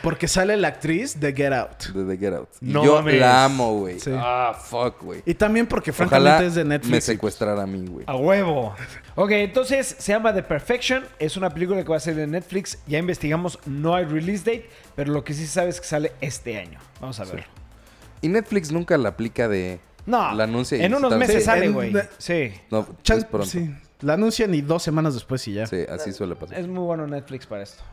porque 0.02 0.26
sale 0.28 0.56
la 0.56 0.68
actriz 0.68 1.18
de 1.20 1.32
Get 1.32 1.52
Out. 1.52 1.84
De 1.94 2.04
The 2.16 2.18
Get 2.18 2.34
Out. 2.34 2.48
Y 2.60 2.72
No 2.72 2.84
yo 2.84 2.94
mames. 2.96 3.20
la 3.20 3.44
amo, 3.44 3.78
güey. 3.78 4.00
Sí. 4.00 4.10
Ah, 4.14 4.52
fuck, 4.60 5.00
güey. 5.02 5.22
Y 5.24 5.34
también 5.34 5.66
porque 5.66 5.90
Ojalá 5.92 6.08
francamente 6.08 6.46
es 6.46 6.54
de 6.54 6.64
me 6.64 6.70
Netflix. 6.74 6.98
y- 7.04 7.12
secuestrara 7.12 7.62
a 7.62 7.66
mí, 7.66 7.86
güey. 7.86 8.04
A 8.08 8.16
huevo. 8.16 8.74
Ok, 9.14 9.30
entonces 9.32 9.96
se 9.98 10.12
llama 10.12 10.34
The 10.34 10.42
Perfection. 10.42 11.04
Es 11.18 11.36
una 11.36 11.50
película 11.50 11.82
que 11.82 11.88
va 11.88 11.96
a 11.96 12.00
salir 12.00 12.20
en 12.20 12.32
Netflix. 12.32 12.78
Ya 12.86 12.98
investigamos, 12.98 13.58
no 13.66 13.94
hay 13.94 14.04
release 14.04 14.42
date, 14.44 14.68
pero 14.96 15.12
lo 15.12 15.22
que 15.24 15.34
sí 15.34 15.46
se 15.46 15.52
sabe 15.52 15.70
es 15.70 15.80
que 15.80 15.86
sale 15.86 16.12
este 16.20 16.58
año. 16.58 16.78
Vamos 17.00 17.18
a 17.20 17.24
verlo. 17.24 17.44
Y 18.20 18.28
Netflix 18.28 18.70
nunca 18.72 18.96
la 18.98 19.10
aplica 19.10 19.48
de... 19.48 19.80
No, 20.04 20.34
La 20.34 20.44
anuncia 20.44 20.78
y 20.78 20.82
en 20.82 20.94
unos 20.94 21.16
meses 21.16 21.36
Sí, 21.36 21.42
sale, 21.42 21.68
güey. 21.68 21.92
Sí. 22.18 22.52
No, 22.70 22.86
Chan- 23.04 23.18
es 23.18 23.24
pronto. 23.24 23.46
Sí. 23.46 23.66
sí. 23.66 23.74
La 24.00 24.14
anuncian 24.14 24.52
y 24.52 24.60
dos 24.62 24.82
semanas 24.82 25.14
después 25.14 25.46
y 25.46 25.52
ya. 25.52 25.62
así 25.62 26.12
suele 26.12 26.34
pasar. 26.34 26.58
Es 26.58 26.66
muy 26.66 26.82
bueno 26.82 27.06
Netflix 27.06 27.46
para 27.46 27.62
esto. 27.62 27.84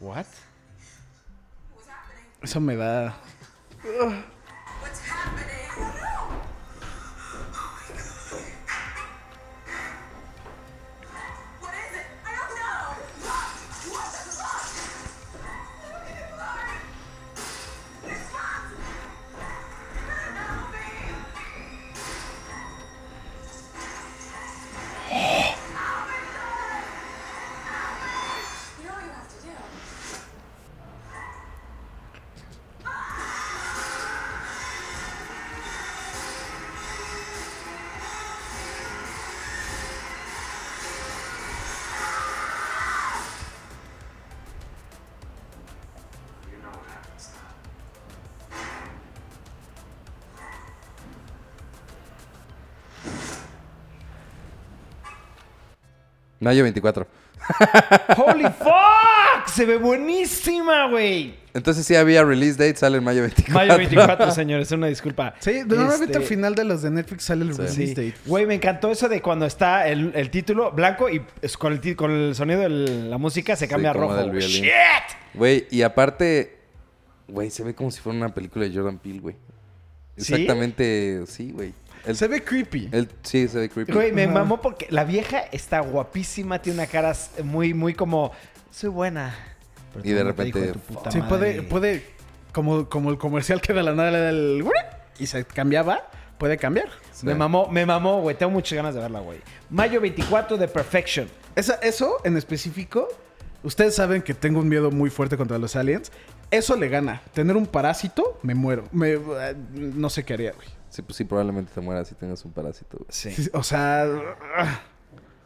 What? 0.00 0.26
What's 1.74 1.88
happening? 1.88 2.24
Eso 2.42 2.58
me 2.58 2.74
da... 2.74 3.12
Mayo 56.40 56.62
24. 56.64 57.06
¡Holy 58.16 58.44
fuck! 58.44 59.46
Se 59.46 59.64
ve 59.64 59.76
buenísima, 59.76 60.88
güey. 60.88 61.34
Entonces 61.54 61.84
sí 61.84 61.96
había 61.96 62.22
release 62.22 62.52
date, 62.52 62.76
sale 62.76 62.98
en 62.98 63.04
mayo 63.04 63.22
24. 63.22 63.54
Mayo 63.54 63.76
24, 63.76 64.30
señores, 64.34 64.70
una 64.72 64.86
disculpa. 64.86 65.34
Sí, 65.40 65.62
normalmente 65.66 66.04
Este, 66.12 66.18
al 66.18 66.22
final 66.24 66.54
de 66.54 66.64
los 66.64 66.82
de 66.82 66.90
Netflix 66.90 67.24
sale 67.24 67.44
el 67.44 67.56
release 67.56 67.74
Sí. 67.74 67.88
date. 67.94 68.14
Güey, 68.26 68.46
me 68.46 68.54
encantó 68.54 68.90
eso 68.92 69.08
de 69.08 69.20
cuando 69.20 69.46
está 69.46 69.88
el, 69.88 70.12
el 70.14 70.30
título 70.30 70.70
blanco 70.72 71.08
y 71.10 71.22
es 71.42 71.56
con 71.56 71.72
el, 71.72 71.96
con 71.96 72.10
el 72.12 72.34
sonido 72.34 72.60
de 72.60 72.68
la 72.68 73.18
música 73.18 73.56
se 73.56 73.66
cambia 73.66 73.90
a 73.90 73.94
rojo. 73.94 74.32
¡Shit! 74.38 74.70
Güey, 75.34 75.66
y 75.70 75.82
aparte, 75.82 76.58
güey, 77.26 77.50
se 77.50 77.64
ve 77.64 77.74
como 77.74 77.90
si 77.90 78.00
fuera 78.00 78.16
una 78.18 78.32
película 78.32 78.66
de 78.66 78.74
Jordan 78.74 78.98
Peele, 78.98 79.20
güey. 79.20 79.36
Exactamente, 80.16 81.22
sí, 81.26 81.50
güey. 81.52 81.72
El- 82.06 82.16
Se 82.16 82.28
ve 82.28 82.42
creepy. 82.42 82.88
el- 82.92 83.08
sí, 83.22 83.48
se 83.48 83.58
ve 83.58 83.68
creepy. 83.68 83.92
Güey, 83.92 84.12
me 84.12 84.24
Ajá. 84.24 84.32
mamó 84.32 84.60
porque 84.60 84.86
la 84.90 85.04
vieja 85.04 85.40
está 85.52 85.80
guapísima, 85.80 86.60
tiene 86.62 86.78
una 86.80 86.86
cara 86.86 87.14
muy, 87.44 87.74
muy 87.74 87.94
como, 87.94 88.32
soy 88.70 88.90
buena. 88.90 89.34
Pero 89.92 90.08
Y 90.08 90.12
de 90.12 90.24
repente, 90.24 90.72
puta 90.88 91.10
Sí, 91.10 91.18
madre. 91.18 91.28
puede, 91.28 91.62
puede, 91.62 92.06
como, 92.52 92.88
como 92.88 93.10
el 93.10 93.18
comercial 93.18 93.60
que 93.60 93.72
de 93.72 93.82
la 93.82 93.94
nada 93.94 94.10
le 94.10 94.18
da 94.20 94.30
el... 94.30 94.64
Y 95.18 95.26
se 95.26 95.44
cambiaba, 95.44 96.08
puede 96.38 96.56
cambiar. 96.56 96.88
Sí. 97.12 97.26
Me 97.26 97.34
mamó, 97.34 97.68
me 97.68 97.84
mamó, 97.84 98.20
güey. 98.22 98.36
Tengo 98.36 98.52
muchas 98.52 98.76
ganas 98.76 98.94
de 98.94 99.00
verla, 99.00 99.20
güey. 99.20 99.38
Mayo 99.68 100.00
24 100.00 100.56
de 100.56 100.68
Perfection. 100.68 101.28
Esa, 101.56 101.74
eso 101.82 102.18
en 102.24 102.36
específico, 102.36 103.08
ustedes 103.62 103.94
saben 103.96 104.22
que 104.22 104.32
tengo 104.32 104.60
un 104.60 104.68
miedo 104.68 104.90
muy 104.90 105.10
fuerte 105.10 105.36
contra 105.36 105.58
los 105.58 105.74
aliens. 105.76 106.10
Eso 106.52 106.76
le 106.76 106.88
gana. 106.88 107.20
Tener 107.34 107.56
un 107.56 107.66
parásito, 107.66 108.38
me 108.42 108.54
muero. 108.54 108.84
Me, 108.92 109.12
eh, 109.12 109.18
no 109.74 110.08
sé 110.08 110.24
qué 110.24 110.34
haría, 110.34 110.52
güey. 110.52 110.68
Sí, 110.90 111.02
pues 111.02 111.16
sí, 111.16 111.24
probablemente 111.24 111.72
te 111.74 111.80
mueras 111.80 112.08
si 112.08 112.14
tengas 112.14 112.44
un 112.44 112.52
parásito. 112.52 112.98
güey. 112.98 113.06
Sí. 113.10 113.30
Sí, 113.30 113.50
O 113.54 113.62
sea, 113.62 114.04
ah, 114.56 114.80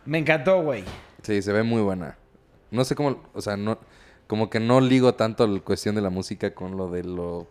Me 0.05 0.19
encantó, 0.19 0.63
güey. 0.63 0.85
Sí, 1.23 1.41
se 1.43 1.53
ve 1.53 1.63
muy 1.63 1.81
buena. 1.83 2.19
No 2.71 2.85
sé 2.85 2.95
cómo, 2.97 3.23
o 3.33 3.41
sea, 3.41 3.57
no, 3.57 3.79
como 4.27 4.51
que 4.51 4.59
no 4.59 4.81
ligo 4.81 5.15
tanto 5.15 5.47
la 5.47 5.61
cuestión 5.61 5.95
de 5.95 6.01
la 6.03 6.11
música 6.11 6.55
con 6.55 6.77
lo 6.77 6.91
de 6.91 7.05
lo, 7.05 7.47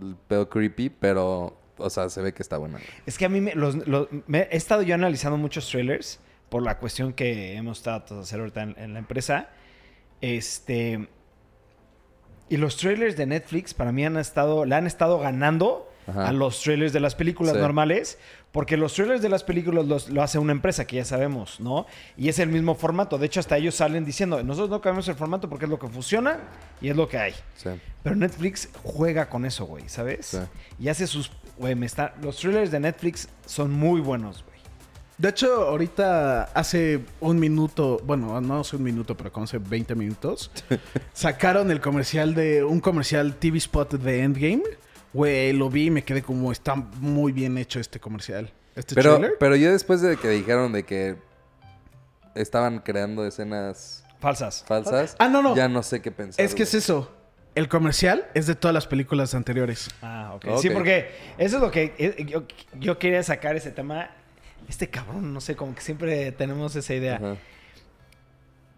el 0.00 0.16
pedo 0.28 0.48
creepy, 0.50 0.90
pero, 0.90 1.56
o 1.78 1.88
sea, 1.90 2.10
se 2.10 2.20
ve 2.20 2.34
que 2.34 2.42
está 2.42 2.58
buena. 2.58 2.78
güey. 2.78 2.88
Es 3.06 3.16
que 3.16 3.24
a 3.24 3.28
mí 3.28 3.40
me, 3.40 3.54
los- 3.54 3.86
los- 3.88 4.08
me- 4.26 4.48
he 4.50 4.56
estado 4.56 4.82
yo 4.82 4.94
analizando 4.94 5.38
muchos 5.38 5.68
trailers 5.70 6.20
por 6.48 6.62
la 6.62 6.78
cuestión 6.78 7.12
que 7.12 7.54
hemos 7.56 7.78
estado 7.78 8.16
de 8.16 8.20
hacer 8.22 8.40
ahorita 8.40 8.62
en, 8.62 8.74
en 8.78 8.92
la 8.92 8.98
empresa. 8.98 9.48
Este. 10.20 11.08
Y 12.48 12.56
los 12.56 12.76
trailers 12.76 13.16
de 13.16 13.26
Netflix 13.26 13.72
para 13.74 13.92
mí 13.92 14.04
han 14.04 14.16
estado, 14.16 14.64
le 14.64 14.74
han 14.74 14.86
estado 14.86 15.18
ganando 15.20 15.88
Ajá. 16.06 16.28
a 16.28 16.32
los 16.32 16.60
trailers 16.62 16.92
de 16.92 17.00
las 17.00 17.14
películas 17.14 17.54
Sí. 17.54 17.60
normales, 17.60 18.18
porque 18.52 18.76
los 18.76 18.94
trailers 18.94 19.22
de 19.22 19.28
las 19.28 19.44
películas 19.44 19.86
los- 19.86 20.08
lo 20.10 20.22
hace 20.22 20.38
una 20.38 20.52
empresa 20.52 20.86
que 20.86 20.96
ya 20.96 21.04
sabemos, 21.04 21.60
¿no? 21.60 21.86
Y 22.16 22.28
es 22.28 22.38
el 22.38 22.48
mismo 22.48 22.74
formato. 22.74 23.16
De 23.18 23.26
hecho, 23.26 23.38
hasta 23.40 23.56
ellos 23.56 23.74
salen 23.76 24.04
diciendo, 24.04 24.42
nosotros 24.42 24.70
no 24.70 24.80
cambiamos 24.80 25.06
el 25.08 25.14
formato 25.14 25.48
porque 25.48 25.66
es 25.66 25.70
lo 25.70 25.78
que 25.78 25.88
funciona 25.88 26.38
y 26.80 26.88
es 26.88 26.96
lo 26.96 27.08
que 27.08 27.18
hay. 27.18 27.32
Sí. 27.56 27.68
Pero 28.02 28.16
Netflix 28.16 28.68
juega 28.82 29.28
con 29.28 29.44
eso, 29.44 29.66
güey, 29.66 29.88
¿sabes? 29.88 30.26
Sí. 30.26 30.38
Y 30.80 30.88
hace 30.88 31.06
sus... 31.06 31.30
Güey, 31.58 31.74
me 31.74 31.86
está... 31.86 32.14
Los 32.22 32.36
trailers 32.38 32.70
de 32.70 32.80
Netflix 32.80 33.28
son 33.46 33.70
muy 33.70 34.00
buenos, 34.00 34.42
güey. 34.44 34.50
De 35.18 35.28
hecho, 35.28 35.68
ahorita 35.68 36.44
hace 36.54 37.00
un 37.20 37.38
minuto, 37.38 38.00
bueno, 38.06 38.40
no 38.40 38.60
hace 38.60 38.76
un 38.76 38.82
minuto, 38.82 39.14
pero 39.14 39.30
como 39.30 39.44
hace 39.44 39.58
20 39.58 39.94
minutos, 39.94 40.50
sacaron 41.12 41.70
el 41.70 41.80
comercial 41.82 42.34
de 42.34 42.64
un 42.64 42.80
comercial 42.80 43.34
TV 43.36 43.58
spot 43.58 43.92
de 43.94 44.22
Endgame. 44.22 44.62
Güey, 45.12 45.52
lo 45.52 45.68
vi 45.70 45.86
y 45.86 45.90
me 45.90 46.04
quedé 46.04 46.22
como 46.22 46.52
está 46.52 46.74
muy 46.76 47.32
bien 47.32 47.58
hecho 47.58 47.80
este 47.80 47.98
comercial. 48.00 48.50
Este 48.76 48.94
Pero, 48.94 49.16
trailer. 49.16 49.36
pero 49.40 49.56
yo 49.56 49.72
después 49.72 50.00
de 50.00 50.16
que 50.16 50.28
dijeron 50.28 50.72
de 50.72 50.84
que 50.84 51.16
estaban 52.34 52.78
creando 52.78 53.26
escenas 53.26 54.04
Falsas. 54.20 54.64
falsas, 54.66 55.16
Ah, 55.18 55.28
no, 55.28 55.42
no. 55.42 55.56
ya 55.56 55.68
no 55.68 55.82
sé 55.82 56.00
qué 56.00 56.10
pensar. 56.12 56.44
Es 56.44 56.54
que 56.54 56.62
es 56.62 56.74
eso. 56.74 57.10
El 57.56 57.68
comercial 57.68 58.26
es 58.34 58.46
de 58.46 58.54
todas 58.54 58.72
las 58.74 58.86
películas 58.86 59.34
anteriores. 59.34 59.88
Ah, 60.02 60.32
ok. 60.36 60.44
Ok. 60.52 60.58
Sí, 60.60 60.70
porque 60.70 61.10
eso 61.38 61.56
es 61.56 61.62
lo 61.62 61.70
que 61.70 61.94
eh, 61.98 62.24
yo, 62.26 62.44
yo 62.78 62.98
quería 62.98 63.22
sacar 63.24 63.56
ese 63.56 63.72
tema. 63.72 64.10
Este 64.68 64.88
cabrón, 64.88 65.34
no 65.34 65.40
sé, 65.40 65.56
como 65.56 65.74
que 65.74 65.80
siempre 65.80 66.30
tenemos 66.32 66.76
esa 66.76 66.94
idea. 66.94 67.16
Ajá. 67.16 67.36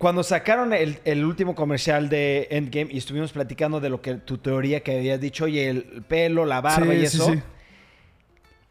Cuando 0.03 0.25
sacaron 0.25 0.73
el, 0.73 0.99
el 1.05 1.25
último 1.25 1.55
comercial 1.55 2.09
de 2.09 2.49
Endgame 2.51 2.89
y 2.93 2.99
estuvimos 2.99 3.31
platicando 3.31 3.79
de 3.79 3.89
lo 3.89 4.03
que 4.03 4.15
tu 4.17 4.37
teoría 4.39 4.81
que 4.83 4.97
habías 4.97 5.21
dicho, 5.21 5.45
oye, 5.45 5.69
el 5.71 6.03
pelo, 6.09 6.45
la 6.45 6.61
barba 6.61 6.93
Sí, 6.93 6.99
y 6.99 7.05
eso. 7.05 7.33
sí. 7.33 7.41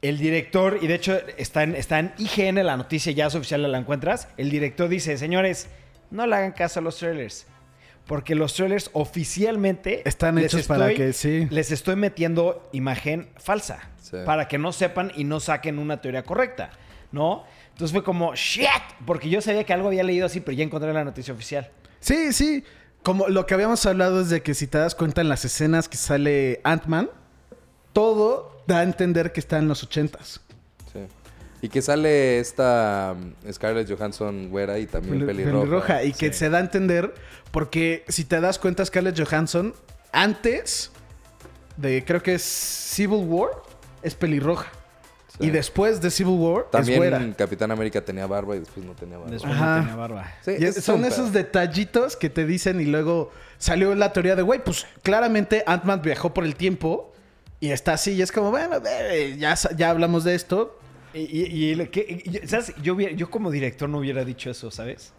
El 0.01 0.17
director, 0.17 0.79
y 0.81 0.87
de 0.87 0.95
hecho 0.95 1.17
está 1.37 1.63
en, 1.63 1.73
está 1.77 1.99
en 1.99 2.11
IGN, 2.17 2.65
la 2.65 2.75
noticia 2.75 3.13
ya 3.13 3.27
es 3.27 3.35
oficial, 3.35 3.61
la 3.71 3.77
encuentras. 3.77 4.27
El 4.35 4.49
director 4.49 4.89
dice, 4.89 5.17
señores, 5.17 5.69
no 6.09 6.27
le 6.27 6.35
hagan 6.35 6.51
caso 6.51 6.79
a 6.79 6.83
los 6.83 6.97
trailers. 6.97 7.47
Porque 8.07 8.35
los 8.35 8.53
trailers 8.53 8.89
oficialmente 8.91 10.01
Están 10.05 10.37
hechos 10.37 10.67
para 10.67 10.93
que- 10.93 11.13
sí. 11.13 11.47
Les 11.49 11.71
estoy 11.71 11.95
metiendo 11.95 12.67
imagen 12.73 13.29
falsa. 13.37 13.89
Sí. 14.01 14.17
Para 14.25 14.49
que 14.49 14.57
no 14.57 14.73
sepan 14.73 15.13
y 15.15 15.23
no 15.23 15.39
saquen 15.39 15.79
una 15.79 16.01
teoría 16.01 16.23
correcta. 16.23 16.71
¿No? 17.13 17.45
Entonces 17.71 17.91
fue 17.91 18.03
como, 18.03 18.33
shit. 18.35 18.67
Porque 19.05 19.29
yo 19.29 19.41
sabía 19.41 19.63
que 19.63 19.73
algo 19.73 19.87
había 19.87 20.03
leído 20.03 20.25
así, 20.25 20.39
pero 20.39 20.55
ya 20.57 20.63
encontré 20.63 20.93
la 20.93 21.03
noticia 21.03 21.33
oficial. 21.33 21.69
Sí, 21.99 22.33
sí. 22.33 22.63
Como 23.03 23.27
lo 23.27 23.45
que 23.47 23.53
habíamos 23.55 23.85
hablado 23.85 24.21
es 24.21 24.29
de 24.29 24.41
que 24.43 24.53
si 24.53 24.67
te 24.67 24.77
das 24.77 24.93
cuenta 24.95 25.21
en 25.21 25.29
las 25.29 25.43
escenas 25.45 25.89
que 25.89 25.97
sale 25.97 26.61
Ant-Man, 26.63 27.09
todo 27.93 28.63
da 28.67 28.79
a 28.79 28.83
entender 28.83 29.31
que 29.31 29.39
está 29.39 29.57
en 29.57 29.67
los 29.67 29.83
ochentas. 29.83 30.41
Sí. 30.93 30.99
Y 31.63 31.69
que 31.69 31.81
sale 31.81 32.39
esta 32.39 33.15
um, 33.15 33.33
Scarlett 33.51 33.89
Johansson 33.91 34.49
güera 34.49 34.79
y 34.79 34.85
también 34.87 35.21
Pel- 35.21 35.25
pelirroja. 35.27 35.59
pelirroja. 35.61 36.03
Y 36.03 36.13
que 36.13 36.31
se 36.33 36.49
da 36.49 36.57
a 36.59 36.61
entender 36.61 37.13
porque 37.51 38.03
si 38.07 38.23
te 38.25 38.39
das 38.39 38.57
cuenta 38.59 38.85
Scarlett 38.85 39.19
Johansson 39.19 39.73
antes 40.11 40.91
de 41.77 42.03
creo 42.05 42.21
que 42.23 42.35
es 42.35 42.41
Civil 42.43 43.25
War 43.27 43.49
es 44.03 44.15
pelirroja. 44.15 44.67
Y 45.41 45.49
después 45.49 45.99
de 46.01 46.09
Civil 46.11 46.35
War 46.37 46.63
es 46.65 46.71
También 46.71 46.97
güera. 46.97 47.33
Capitán 47.37 47.71
América 47.71 48.01
tenía 48.03 48.27
barba 48.27 48.55
y 48.55 48.59
después 48.59 48.85
no 48.85 48.93
tenía 48.93 49.17
barba. 49.17 49.31
Después 49.31 49.53
Ajá. 49.53 49.75
no 49.77 49.81
tenía 49.81 49.95
barba. 49.95 50.31
Sí, 50.43 50.51
Y 50.59 50.65
es- 50.65 50.77
es 50.77 50.83
son 50.83 51.03
esos 51.05 51.33
detallitos 51.33 52.15
que 52.15 52.29
te 52.29 52.45
dicen 52.45 52.79
y 52.81 52.85
luego 52.85 53.31
salió 53.57 53.93
la 53.95 54.13
teoría 54.13 54.35
de, 54.35 54.41
güey, 54.41 54.63
pues 54.63 54.85
claramente 55.03 55.63
Ant-Man 55.65 56.01
viajó 56.01 56.33
por 56.33 56.43
el 56.45 56.55
tiempo 56.55 57.11
y 57.59 57.69
está 57.71 57.93
así 57.93 58.11
y 58.13 58.21
es 58.21 58.31
como, 58.31 58.51
bueno, 58.51 58.77
eh, 58.87 59.35
ya, 59.37 59.55
ya 59.75 59.89
hablamos 59.89 60.23
de 60.23 60.35
esto. 60.35 60.77
Y, 61.13 61.19
y- 61.19 61.65
y 61.71 61.75
le- 61.75 61.89
que- 61.89 62.23
y- 62.25 62.47
¿sabes? 62.47 62.73
Yo, 62.81 62.93
hubiera- 62.95 63.13
yo 63.13 63.29
como 63.29 63.51
director 63.51 63.89
no 63.89 63.97
hubiera 63.99 64.23
dicho 64.23 64.49
eso, 64.49 64.71
¿sabes? 64.71 65.13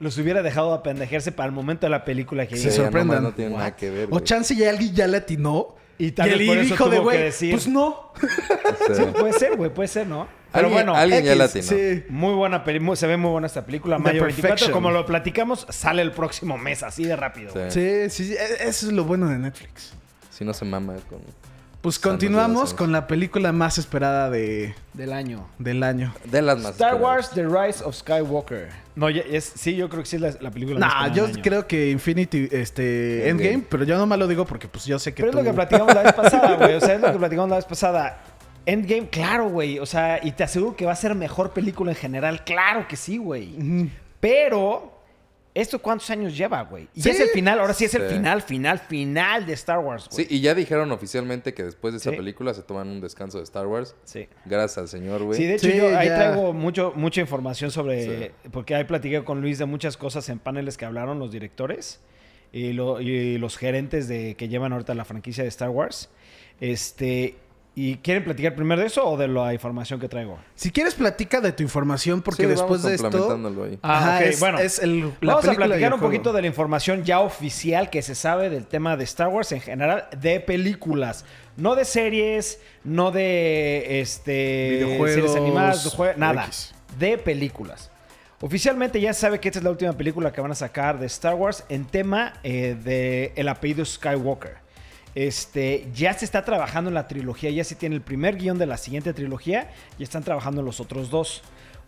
Los 0.00 0.16
hubiera 0.18 0.42
dejado 0.42 0.72
apendejarse 0.74 1.32
para 1.32 1.46
el 1.48 1.52
momento 1.52 1.86
de 1.86 1.90
la 1.90 2.04
película 2.04 2.46
que 2.46 2.56
Se 2.56 2.70
Sí, 2.70 2.76
ya 2.78 2.84
sorprendan. 2.84 3.16
nomás 3.16 3.22
No 3.30 3.34
tiene 3.34 3.50
nada 3.52 3.64
What? 3.64 3.72
que 3.72 3.90
ver. 3.90 4.08
O 4.12 4.20
chance 4.20 4.54
ya 4.54 4.70
alguien 4.70 4.94
ya 4.94 5.06
le 5.08 5.16
atinó. 5.16 5.74
Y 5.98 6.06
Y, 6.06 6.10
tal 6.12 6.30
vez 6.30 6.40
el 6.40 6.46
por 6.46 6.58
eso 6.58 6.74
hijo 6.74 6.84
de, 6.88 6.96
tuvo 6.96 7.08
que 7.10 7.16
güey, 7.16 7.22
decir. 7.24 7.50
pues 7.52 7.68
no. 7.68 8.12
Sí, 8.94 9.02
puede 9.18 9.32
ser, 9.32 9.56
güey, 9.56 9.70
puede 9.74 9.88
ser, 9.88 10.06
¿no? 10.06 10.28
Pero 10.52 10.68
Alguien- 10.68 10.72
bueno, 10.86 10.94
alguien 10.96 11.24
ya 11.24 11.30
X, 11.32 11.38
la 11.38 11.44
atinó. 11.44 11.62
sí. 11.64 12.04
muy 12.08 12.32
buena 12.34 12.64
película, 12.64 12.96
se 12.96 13.06
ve 13.06 13.16
muy 13.18 13.30
buena 13.30 13.46
esta 13.48 13.66
película. 13.66 13.96
The 13.96 14.02
Mayo 14.02 14.22
24, 14.22 14.48
Perfection. 14.48 14.72
como 14.72 14.90
lo 14.90 15.04
platicamos, 15.04 15.66
sale 15.68 16.00
el 16.02 16.12
próximo 16.12 16.56
mes, 16.56 16.82
así 16.82 17.04
de 17.04 17.16
rápido. 17.16 17.52
Sí. 17.52 17.58
güey. 17.58 17.70
Sí, 17.70 18.10
sí, 18.10 18.24
sí, 18.28 18.32
e- 18.34 18.68
eso 18.68 18.86
es 18.86 18.92
lo 18.92 19.04
bueno 19.04 19.28
de 19.28 19.38
Netflix. 19.38 19.92
Si 20.30 20.44
no 20.44 20.54
se 20.54 20.64
mama 20.64 20.94
con... 21.10 21.20
Pues 21.88 21.98
continuamos 21.98 22.74
con 22.74 22.92
la 22.92 23.06
película 23.06 23.50
más 23.52 23.78
esperada 23.78 24.28
de, 24.28 24.74
Del 24.92 25.12
año. 25.12 25.48
del 25.58 25.82
año. 25.82 26.14
De 26.24 26.42
las 26.42 26.58
más 26.58 26.72
Star 26.72 26.94
esperadas. 26.94 27.00
Wars 27.02 27.30
The 27.30 27.46
Rise 27.46 27.82
of 27.84 27.94
Skywalker. 27.94 28.68
No, 28.94 29.08
ya- 29.08 29.22
es, 29.22 29.44
sí, 29.56 29.74
yo 29.74 29.88
creo 29.88 30.02
que 30.02 30.08
sí 30.08 30.16
es 30.16 30.22
la, 30.22 30.34
la 30.40 30.50
película 30.50 30.78
más 30.78 30.88
Nah, 30.88 30.94
esperada 31.06 31.14
yo 31.16 31.22
del 31.28 31.34
año. 31.36 31.42
creo 31.42 31.66
que 31.66 31.90
Infinity, 31.90 32.48
este, 32.52 33.28
Endgame. 33.28 33.50
Endgame, 33.52 33.64
pero 33.70 33.84
yo 33.84 33.96
nomás 33.96 34.18
lo 34.18 34.26
digo 34.26 34.44
porque 34.44 34.68
pues 34.68 34.84
yo 34.84 34.98
sé 34.98 35.14
que 35.14 35.22
Pero 35.22 35.30
es 35.30 35.32
tú... 35.32 35.38
lo 35.38 35.44
que 35.50 35.54
platicamos 35.54 35.94
la 35.94 36.02
vez 36.02 36.12
pasada, 36.12 36.56
güey. 36.56 36.74
O 36.74 36.80
sea, 36.80 36.94
es 36.94 37.00
lo 37.00 37.12
que 37.12 37.18
platicamos 37.18 37.48
la 37.50 37.56
vez 37.56 37.64
pasada. 37.64 38.22
Endgame, 38.66 39.08
claro, 39.08 39.48
güey. 39.48 39.78
O 39.78 39.86
sea, 39.86 40.20
y 40.22 40.32
te 40.32 40.44
aseguro 40.44 40.76
que 40.76 40.84
va 40.84 40.92
a 40.92 40.96
ser 40.96 41.14
mejor 41.14 41.52
película 41.52 41.92
en 41.92 41.96
general. 41.96 42.44
Claro 42.44 42.86
que 42.86 42.96
sí, 42.96 43.16
güey. 43.16 43.88
Pero, 44.20 44.97
¿esto 45.60 45.78
cuántos 45.80 46.08
años 46.10 46.36
lleva, 46.36 46.62
güey? 46.62 46.88
Y 46.94 47.02
Sí. 47.02 47.10
es 47.10 47.20
el 47.20 47.28
final, 47.28 47.58
ahora 47.60 47.74
sí 47.74 47.84
es 47.84 47.94
el 47.94 48.02
final, 48.08 48.42
final, 48.42 48.78
final 48.78 49.46
de 49.46 49.52
Star 49.54 49.78
Wars, 49.80 50.08
güey. 50.10 50.24
Sí, 50.26 50.34
y 50.36 50.40
ya 50.40 50.54
dijeron 50.54 50.90
oficialmente 50.92 51.54
que 51.54 51.64
después 51.64 51.92
de 51.94 51.98
esa 51.98 52.10
Sí. 52.10 52.16
película 52.16 52.54
se 52.54 52.62
toman 52.62 52.88
un 52.88 53.00
descanso 53.00 53.38
de 53.38 53.44
Star 53.44 53.66
Wars. 53.66 53.94
Sí. 54.04 54.28
Gracias 54.44 54.78
al 54.78 54.88
señor, 54.88 55.22
güey. 55.22 55.36
Sí, 55.36 55.46
de 55.46 55.54
hecho, 55.54 55.68
Sí, 55.70 55.76
yo 55.76 55.96
ahí 55.98 56.08
traigo 56.08 56.52
mucho, 56.52 56.92
mucha 56.96 57.20
información 57.20 57.70
sobre. 57.70 58.28
Sí. 58.28 58.48
Porque 58.50 58.74
ahí 58.74 58.84
platiqué 58.84 59.24
con 59.24 59.40
Luis 59.40 59.58
de 59.58 59.64
muchas 59.66 59.96
cosas 59.96 60.28
en 60.28 60.38
paneles 60.38 60.76
que 60.76 60.84
hablaron 60.84 61.18
los 61.18 61.32
directores 61.32 62.00
y, 62.52 62.72
lo- 62.72 63.00
y 63.00 63.36
los 63.38 63.56
gerentes 63.58 64.08
de 64.08 64.34
que 64.36 64.48
llevan 64.48 64.72
ahorita 64.72 64.94
la 64.94 65.04
franquicia 65.04 65.42
de 65.42 65.48
Star 65.48 65.70
Wars. 65.70 66.08
Este. 66.60 67.36
¿Y 67.80 67.94
quieren 67.98 68.24
platicar 68.24 68.56
primero 68.56 68.80
de 68.80 68.88
eso 68.88 69.08
o 69.08 69.16
de 69.16 69.28
la 69.28 69.54
información 69.54 70.00
que 70.00 70.08
traigo? 70.08 70.36
Si 70.56 70.72
quieres 70.72 70.96
platica 70.96 71.40
de 71.40 71.52
tu 71.52 71.62
información 71.62 72.22
porque 72.22 72.42
Sí, 72.42 72.48
después 72.48 72.82
vamos 72.82 72.82
de 72.82 72.94
esto... 72.96 73.62
ahí. 73.62 73.78
Ah, 73.84 73.98
Ajá, 73.98 74.24
es, 74.24 74.40
bueno. 74.40 74.58
es 74.58 74.80
el, 74.80 75.12
la 75.20 75.34
Vamos 75.34 75.46
a 75.46 75.52
platicar 75.52 75.94
un 75.94 76.00
poquito 76.00 76.32
de 76.32 76.40
la 76.40 76.48
información 76.48 77.04
ya 77.04 77.20
oficial 77.20 77.88
que 77.88 78.02
se 78.02 78.16
sabe 78.16 78.50
del 78.50 78.66
tema 78.66 78.96
de 78.96 79.04
Star 79.04 79.28
Wars 79.28 79.52
en 79.52 79.60
general, 79.60 80.08
de 80.20 80.40
películas. 80.40 81.24
No 81.56 81.76
de 81.76 81.84
series, 81.84 82.58
no 82.82 83.12
de 83.12 84.00
este, 84.00 84.70
Videojuegos, 84.70 85.14
series 85.14 85.36
animadas, 85.36 85.96
de 85.96 86.14
nada. 86.16 86.46
X. 86.46 86.74
De 86.98 87.16
películas. 87.16 87.92
Oficialmente 88.40 89.00
ya 89.00 89.12
se 89.12 89.20
sabe 89.20 89.38
que 89.38 89.50
esta 89.50 89.60
es 89.60 89.64
la 89.64 89.70
última 89.70 89.92
película 89.92 90.32
que 90.32 90.40
van 90.40 90.50
a 90.50 90.56
sacar 90.56 90.98
de 90.98 91.06
Star 91.06 91.36
Wars 91.36 91.62
en 91.68 91.84
tema 91.84 92.40
eh, 92.42 92.76
de 92.82 93.32
el 93.36 93.48
apellido 93.48 93.84
Skywalker. 93.84 94.66
Este, 95.22 95.88
ya 95.92 96.12
se 96.12 96.24
está 96.24 96.44
trabajando 96.44 96.90
en 96.90 96.94
la 96.94 97.08
trilogía, 97.08 97.50
ya 97.50 97.64
se 97.64 97.74
tiene 97.74 97.96
el 97.96 98.02
primer 98.02 98.36
guion 98.36 98.56
de 98.56 98.66
la 98.66 98.76
siguiente 98.76 99.12
trilogía 99.12 99.68
y 99.98 100.04
están 100.04 100.22
trabajando 100.22 100.60
en 100.60 100.66
los 100.66 100.78
otros 100.78 101.10
dos. 101.10 101.42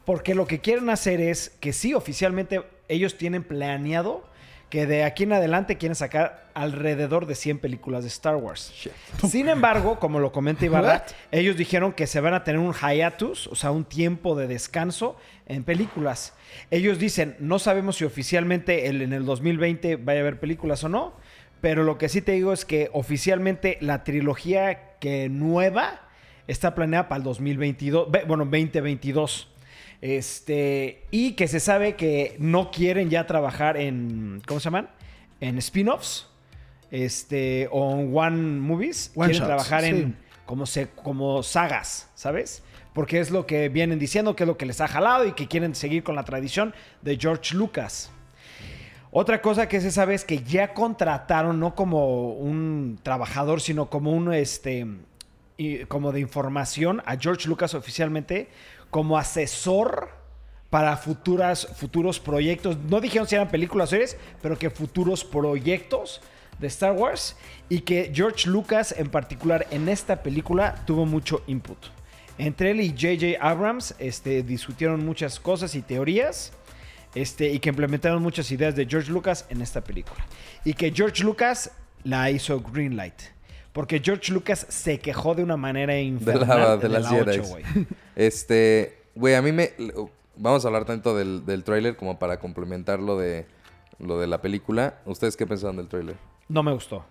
Porque 0.05 0.35
lo 0.35 0.49
que 0.49 0.59
quieren 0.59 0.90
hacer 0.90 1.21
es 1.21 1.51
que 1.61 1.73
sí, 1.73 1.95
oficialmente 1.95 2.61
ellos 2.88 3.16
tienen 3.16 3.45
planeado 3.45 4.29
que 4.69 4.87
de 4.87 5.05
aquí 5.05 5.23
en 5.25 5.33
adelante 5.33 5.77
quieren 5.79 5.95
sacar 5.95 6.49
alrededor 6.55 7.27
de 7.27 7.37
100 7.37 7.61
películas 7.61 8.03
de 8.03 8.09
Star 8.09 8.35
Wars. 8.35 8.73
Sin 9.29 9.49
embargo, 9.49 10.01
como 10.01 10.19
lo 10.19 10.33
comenta 10.33 10.64
Ibarra, 10.64 11.05
ellos 11.31 11.57
dijeron 11.57 11.93
que 11.93 12.09
se 12.09 12.19
van 12.21 12.35
a 12.35 12.43
tener 12.43 12.59
un 12.61 12.73
hiatus, 12.75 13.47
o 13.47 13.55
sea, 13.55 13.71
un 13.71 13.85
tiempo 13.85 14.35
de 14.35 14.49
descanso 14.49 15.16
en 15.47 15.62
películas. 15.62 16.35
Ellos 16.73 16.99
dicen, 16.99 17.37
no 17.38 17.61
sabemos 17.61 17.97
si 17.97 18.05
oficialmente 18.05 18.87
el- 18.88 19.03
en 19.03 19.12
el 19.12 19.25
2020 19.25 19.95
vaya 19.97 20.19
a 20.19 20.23
haber 20.23 20.40
películas 20.40 20.83
o 20.83 20.88
no, 20.88 21.14
pero 21.61 21.83
lo 21.85 21.99
que 21.99 22.09
sí 22.09 22.20
te 22.23 22.33
digo 22.33 22.53
es 22.53 22.64
que 22.64 22.88
oficialmente 22.92 23.77
la 23.81 24.05
trilogía 24.05 24.96
que 24.99 25.29
nueva 25.29 26.01
está 26.46 26.75
planeada 26.75 27.09
para 27.09 27.18
el 27.18 27.25
2022, 27.25 28.11
ve- 28.11 28.25
bueno, 28.27 28.44
2022. 28.44 29.49
Este, 30.03 31.05
y 31.11 31.33
que 31.33 31.46
se 31.46 31.61
sabe 31.61 31.94
que 31.94 32.35
no 32.38 32.70
quieren 32.70 33.11
ya 33.11 33.27
trabajar 33.27 33.77
en, 33.77 34.42
¿cómo 34.46 34.59
se 34.59 34.64
llaman? 34.64 34.88
En 35.40 35.59
spin-offs, 35.59 36.27
este, 36.90 37.68
o 37.70 37.92
en 38.01 38.11
one 38.16 38.61
movies. 38.61 39.12
One 39.14 39.27
quieren 39.29 39.37
shots, 39.37 39.46
trabajar 39.46 39.85
en 39.85 40.16
como, 40.46 40.66
se, 40.66 40.88
como 40.88 41.42
sagas, 41.42 42.11
¿sabes? 42.14 42.62
Porque 42.92 43.20
es 43.20 43.31
lo 43.31 43.46
que 43.46 43.68
vienen 43.68 43.99
diciendo, 43.99 44.35
que 44.35 44.42
es 44.44 44.49
lo 44.49 44.57
que 44.57 44.66
les 44.66 44.81
ha 44.81 44.88
jalado 44.88 45.25
y 45.27 45.33
que 45.33 45.46
quieren 45.46 45.75
seguir 45.75 46.03
con 46.03 46.16
la 46.16 46.25
tradición 46.25 46.75
de 47.03 47.16
George 47.16 47.55
Lucas. 47.55 48.11
Otra 49.12 49.42
cosa 49.42 49.68
que 49.68 49.81
se 49.81 49.90
sabe 49.90 50.14
es 50.14 50.25
que 50.25 50.44
ya 50.44 50.73
contrataron 50.73 51.59
no 51.59 51.75
como 51.75 52.33
un 52.33 52.99
trabajador, 53.03 53.61
sino 53.61 53.90
como 53.90 54.12
un 54.12 54.33
este 54.33 54.87
como 55.88 56.12
de 56.12 56.20
información 56.20 57.03
a 57.05 57.16
George 57.16 57.46
Lucas 57.46 57.75
oficialmente 57.75 58.49
como 58.88 59.18
asesor 59.18 60.09
para 60.70 60.96
futuras, 60.96 61.66
futuros 61.77 62.20
proyectos. 62.20 62.79
No 62.88 63.01
dijeron 63.01 63.27
si 63.27 63.35
eran 63.35 63.49
películas 63.49 63.88
o 63.88 63.90
series, 63.90 64.17
pero 64.40 64.56
que 64.56 64.71
futuros 64.71 65.25
proyectos 65.25 66.23
de 66.61 66.69
Star 66.69 66.92
Wars 66.92 67.37
y 67.69 67.81
que 67.81 68.13
George 68.15 68.48
Lucas 68.48 68.94
en 68.96 69.11
particular 69.11 69.67
en 69.71 69.88
esta 69.88 70.23
película 70.23 70.83
tuvo 70.87 71.04
mucho 71.04 71.42
input. 71.48 71.79
Entre 72.38 72.71
él 72.71 72.81
y 72.81 72.90
J.J. 72.90 73.44
Abrams 73.46 73.94
este, 73.98 74.42
discutieron 74.42 75.04
muchas 75.04 75.40
cosas 75.40 75.75
y 75.75 75.83
teorías 75.83 76.52
este, 77.15 77.50
y 77.50 77.58
que 77.58 77.71
implementaron 77.71 78.23
muchas 78.23 78.50
ideas 78.50 78.77
de 78.77 78.87
George 78.87 79.11
Lucas 79.11 79.46
en 79.48 79.63
esta 79.63 79.83
película. 79.83 80.25
Y 80.65 80.75
que 80.75 80.92
George 80.92 81.25
Lucas 81.25 81.73
la 82.04 82.31
hizo 82.31 82.61
Greenlight. 82.61 83.21
Porque 83.73 84.00
George 84.00 84.33
Lucas 84.33 84.67
se 84.69 84.98
quejó 84.98 85.35
de 85.35 85.42
una 85.44 85.56
manera 85.56 85.94
De, 85.94 86.02
infernal 86.02 86.58
la, 86.58 86.77
de, 86.77 86.83
de 86.83 86.88
las 86.88 87.02
la 87.04 87.11
Jedi. 87.11 87.38
8, 87.38 87.42
güey. 87.48 87.65
Este, 88.17 88.98
güey, 89.15 89.35
a 89.35 89.42
mí 89.42 89.52
me... 89.52 89.71
Vamos 90.37 90.65
a 90.65 90.69
hablar 90.69 90.85
tanto 90.87 91.17
del, 91.17 91.44
del 91.44 91.65
tráiler 91.65 91.96
como 91.96 92.19
para 92.19 92.38
complementar 92.38 92.98
lo 92.98 93.19
de, 93.19 93.46
lo 93.98 94.19
de 94.19 94.27
la 94.27 94.40
película. 94.40 94.98
¿Ustedes 95.04 95.37
qué 95.37 95.46
pensaron 95.46 95.77
del 95.77 95.88
tráiler? 95.88 96.17
No 96.48 96.63
me 96.63 96.73
gustó. 96.73 97.04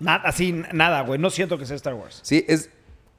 Nada, 0.00 0.22
así, 0.24 0.52
nada, 0.72 1.02
güey. 1.02 1.18
No 1.18 1.30
siento 1.30 1.58
que 1.58 1.66
sea 1.66 1.76
Star 1.76 1.94
Wars. 1.94 2.20
Sí, 2.22 2.44
es, 2.48 2.70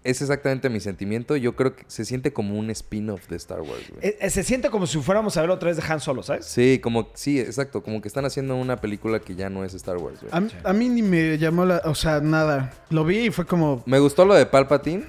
es 0.03 0.21
exactamente 0.21 0.69
mi 0.69 0.79
sentimiento. 0.79 1.35
Yo 1.35 1.55
creo 1.55 1.75
que 1.75 1.83
se 1.87 2.05
siente 2.05 2.33
como 2.33 2.57
un 2.57 2.69
spin-off 2.71 3.27
de 3.27 3.35
Star 3.37 3.61
Wars, 3.61 3.89
güey. 3.89 3.99
Eh, 4.07 4.17
eh, 4.21 4.29
se 4.29 4.43
siente 4.43 4.69
como 4.69 4.87
si 4.87 4.99
fuéramos 4.99 5.37
a 5.37 5.41
ver 5.41 5.49
otra 5.51 5.67
vez 5.67 5.77
de 5.77 5.83
Han 5.91 5.99
Solo, 5.99 6.23
¿sabes? 6.23 6.45
Sí, 6.45 6.79
como, 6.81 7.09
sí, 7.13 7.39
exacto. 7.39 7.83
Como 7.83 8.01
que 8.01 8.07
están 8.07 8.25
haciendo 8.25 8.55
una 8.55 8.77
película 8.77 9.19
que 9.19 9.35
ya 9.35 9.49
no 9.49 9.63
es 9.63 9.73
Star 9.73 9.97
Wars, 9.97 10.19
güey. 10.21 10.31
A, 10.33 10.39
mí- 10.41 10.51
a 10.63 10.73
mí 10.73 10.89
ni 10.89 11.01
me 11.01 11.37
llamó 11.37 11.65
la... 11.65 11.81
O 11.85 11.95
sea, 11.95 12.19
nada. 12.19 12.73
Lo 12.89 13.05
vi 13.05 13.25
y 13.27 13.31
fue 13.31 13.45
como... 13.45 13.83
Me 13.85 13.99
gustó 13.99 14.25
lo 14.25 14.33
de 14.33 14.45
Palpatine. 14.45 15.03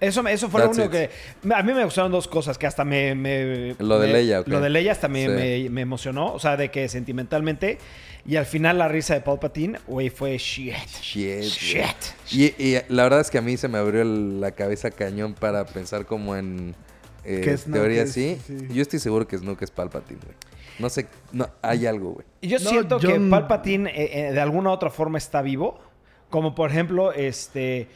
Eso, 0.00 0.26
eso 0.28 0.48
fue 0.48 0.60
lo 0.60 0.66
That's 0.66 0.78
único 0.78 0.96
it. 0.96 1.10
que... 1.42 1.54
A 1.54 1.62
mí 1.62 1.72
me 1.72 1.84
gustaron 1.84 2.12
dos 2.12 2.28
cosas 2.28 2.56
que 2.56 2.66
hasta 2.66 2.84
me... 2.84 3.14
me- 3.16 3.74
Lo 3.80 3.98
de 3.98 4.06
me- 4.06 4.12
Leia, 4.12 4.40
ok. 4.40 4.48
Lo 4.48 4.60
de 4.60 4.70
Leia 4.70 4.92
hasta 4.92 5.08
me, 5.08 5.22
Sí. 5.24 5.28
me- 5.28 5.70
me 5.70 5.80
emocionó. 5.80 6.32
O 6.32 6.38
sea, 6.38 6.56
de 6.56 6.70
que 6.70 6.88
sentimentalmente... 6.88 7.78
Y 8.26 8.36
al 8.36 8.44
final 8.46 8.76
la 8.78 8.88
risa 8.88 9.14
de 9.14 9.22
Palpatine, 9.22 9.78
güey, 9.86 10.10
fue 10.10 10.36
shit. 10.36 10.74
Shit. 11.00 11.42
Shit. 11.44 11.84
Y, 12.30 12.44
y 12.62 12.78
la 12.88 13.04
verdad 13.04 13.20
es 13.20 13.30
que 13.30 13.38
a 13.38 13.42
mí 13.42 13.56
se 13.56 13.68
me 13.68 13.78
abrió 13.78 14.02
el- 14.02 14.40
la 14.40 14.50
cabeza 14.50 14.90
cañón 14.90 15.32
para 15.34 15.64
pensar 15.64 16.04
como 16.04 16.36
en 16.36 16.74
eh, 17.24 17.40
Que 17.42 17.56
Snoke 17.56 17.78
teoría 17.80 18.02
es- 18.02 18.10
así. 18.10 18.38
sí. 18.46 18.56
Yo 18.70 18.82
estoy 18.82 18.98
seguro 18.98 19.26
que 19.26 19.38
Snoke 19.38 19.62
es 19.62 19.70
Palpatine, 19.70 20.20
güey. 20.22 20.36
No 20.78 20.90
sé, 20.90 21.06
no, 21.32 21.48
hay 21.62 21.86
algo, 21.86 22.12
güey. 22.12 22.26
Y 22.42 22.48
yo 22.48 22.58
No, 22.58 22.68
siento 22.70 22.98
que 23.00 23.18
Palpatine 23.18 23.90
eh, 23.90 24.28
eh, 24.28 24.32
de 24.32 24.40
alguna 24.40 24.70
u 24.70 24.72
otra 24.74 24.90
forma 24.90 25.16
está 25.18 25.40
vivo. 25.42 25.80
Como 26.28 26.54
por 26.54 26.70
ejemplo, 26.70 27.12
este... 27.12 27.88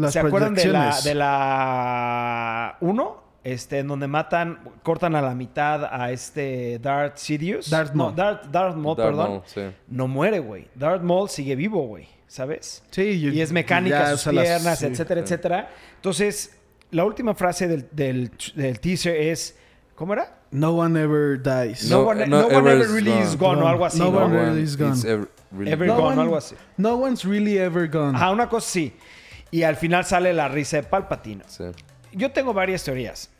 Las 0.00 0.12
¿Se 0.12 0.20
acuerdan 0.20 0.54
de 0.54 0.64
la, 0.66 0.98
de 1.02 1.14
la 1.14 2.76
1? 2.80 3.20
Este, 3.42 3.78
en 3.78 3.88
donde 3.88 4.06
matan, 4.06 4.58
cortan 4.82 5.16
a 5.16 5.22
la 5.22 5.34
mitad 5.34 5.84
a 5.90 6.10
este 6.10 6.78
Darth 6.78 7.16
Sidious. 7.16 7.70
Darth 7.70 7.92
no, 7.94 8.04
Maul. 8.04 8.16
Darth, 8.16 8.44
Darth 8.50 8.76
Maul, 8.76 8.96
Darth 8.96 9.08
perdón. 9.08 9.30
Maul, 9.30 9.42
sí. 9.46 9.62
No 9.88 10.08
muere, 10.08 10.40
güey. 10.40 10.68
Darth 10.74 11.02
Maul 11.02 11.28
sigue 11.30 11.56
vivo, 11.56 11.86
güey. 11.86 12.06
¿Sabes? 12.26 12.82
Sí, 12.90 13.02
Y 13.32 13.40
es 13.40 13.50
mecánica, 13.50 13.98
ya, 14.00 14.10
sus 14.10 14.20
o 14.20 14.22
sea, 14.24 14.32
las- 14.34 14.44
piernas, 14.46 14.78
sí. 14.78 14.86
etcétera, 14.86 15.20
sí. 15.20 15.24
etcétera. 15.24 15.70
Entonces, 15.96 16.56
la 16.92 17.04
última 17.04 17.34
frase 17.34 17.66
del, 17.66 17.88
del, 17.92 18.30
del 18.54 18.78
teaser 18.78 19.16
es... 19.16 19.56
¿Cómo 19.96 20.12
era? 20.12 20.38
No 20.50 20.70
one 20.72 21.00
ever 21.00 21.42
dies. 21.42 21.90
No, 21.90 22.02
No, 22.02 22.08
one, 22.08 22.26
no 22.26 22.40
no 22.42 22.46
one 22.58 22.70
ever 22.72 22.88
really 22.88 23.10
is 23.10 23.36
gone. 23.36 23.56
gone 23.56 23.62
o 23.62 23.68
algo 23.68 23.84
así. 23.86 23.98
No 23.98 24.10
¿no? 24.12 24.18
one 24.26 24.34
really 24.38 24.62
is 24.62 24.76
gone. 24.76 24.94
ever 25.06 25.28
really 25.50 25.72
Ever 25.72 25.88
gone. 25.88 25.98
gone, 26.00 26.12
one- 26.12 26.22
algo 26.22 26.36
así. 26.36 26.54
No 26.76 26.94
one's 26.96 27.24
really 27.24 27.58
ever 27.58 27.88
gone. 27.88 28.16
Ajá, 28.16 28.30
una 28.30 28.48
cosa 28.48 28.68
sí. 28.70 28.92
Y 29.50 29.62
al 29.64 29.76
final 29.76 30.04
sale 30.04 30.32
la 30.32 30.48
risa 30.48 30.76
de 30.78 30.82
Palpatine. 30.84 31.42
Sí. 31.46 31.64
Yo 32.12 32.30
tengo 32.30 32.52
varias 32.52 32.84
teorías. 32.84 33.30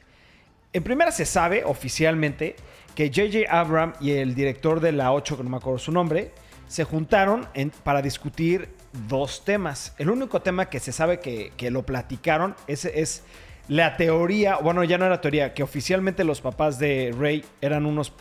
En 0.72 0.82
primera 0.82 1.10
se 1.12 1.24
sabe 1.26 1.64
oficialmente 1.64 2.56
que 2.94 3.08
J.J. 3.08 3.50
Abrams 3.50 3.96
y 4.00 4.12
el 4.12 4.34
director 4.34 4.80
de 4.80 4.92
la 4.92 5.12
8, 5.12 5.36
que 5.36 5.42
no 5.44 5.50
me 5.50 5.56
acuerdo 5.56 5.78
su 5.78 5.92
nombre, 5.92 6.32
se 6.68 6.84
juntaron 6.84 7.48
en- 7.54 7.70
para 7.70 8.02
discutir 8.02 8.68
dos 9.08 9.44
temas. 9.44 9.94
El 9.98 10.10
único 10.10 10.40
tema 10.42 10.66
que 10.68 10.78
se 10.80 10.92
sabe 10.92 11.20
que, 11.20 11.52
que 11.56 11.70
lo 11.70 11.84
platicaron 11.84 12.54
es, 12.66 12.84
es 12.84 13.22
la 13.68 13.96
teoría, 13.96 14.56
bueno, 14.56 14.82
ya 14.84 14.98
no 14.98 15.06
era 15.06 15.20
teoría, 15.20 15.54
que 15.54 15.62
oficialmente 15.62 16.24
los 16.24 16.40
papás 16.40 16.78
de 16.78 17.14
Rey 17.16 17.44
eran 17.60 17.86
unos 17.86 18.12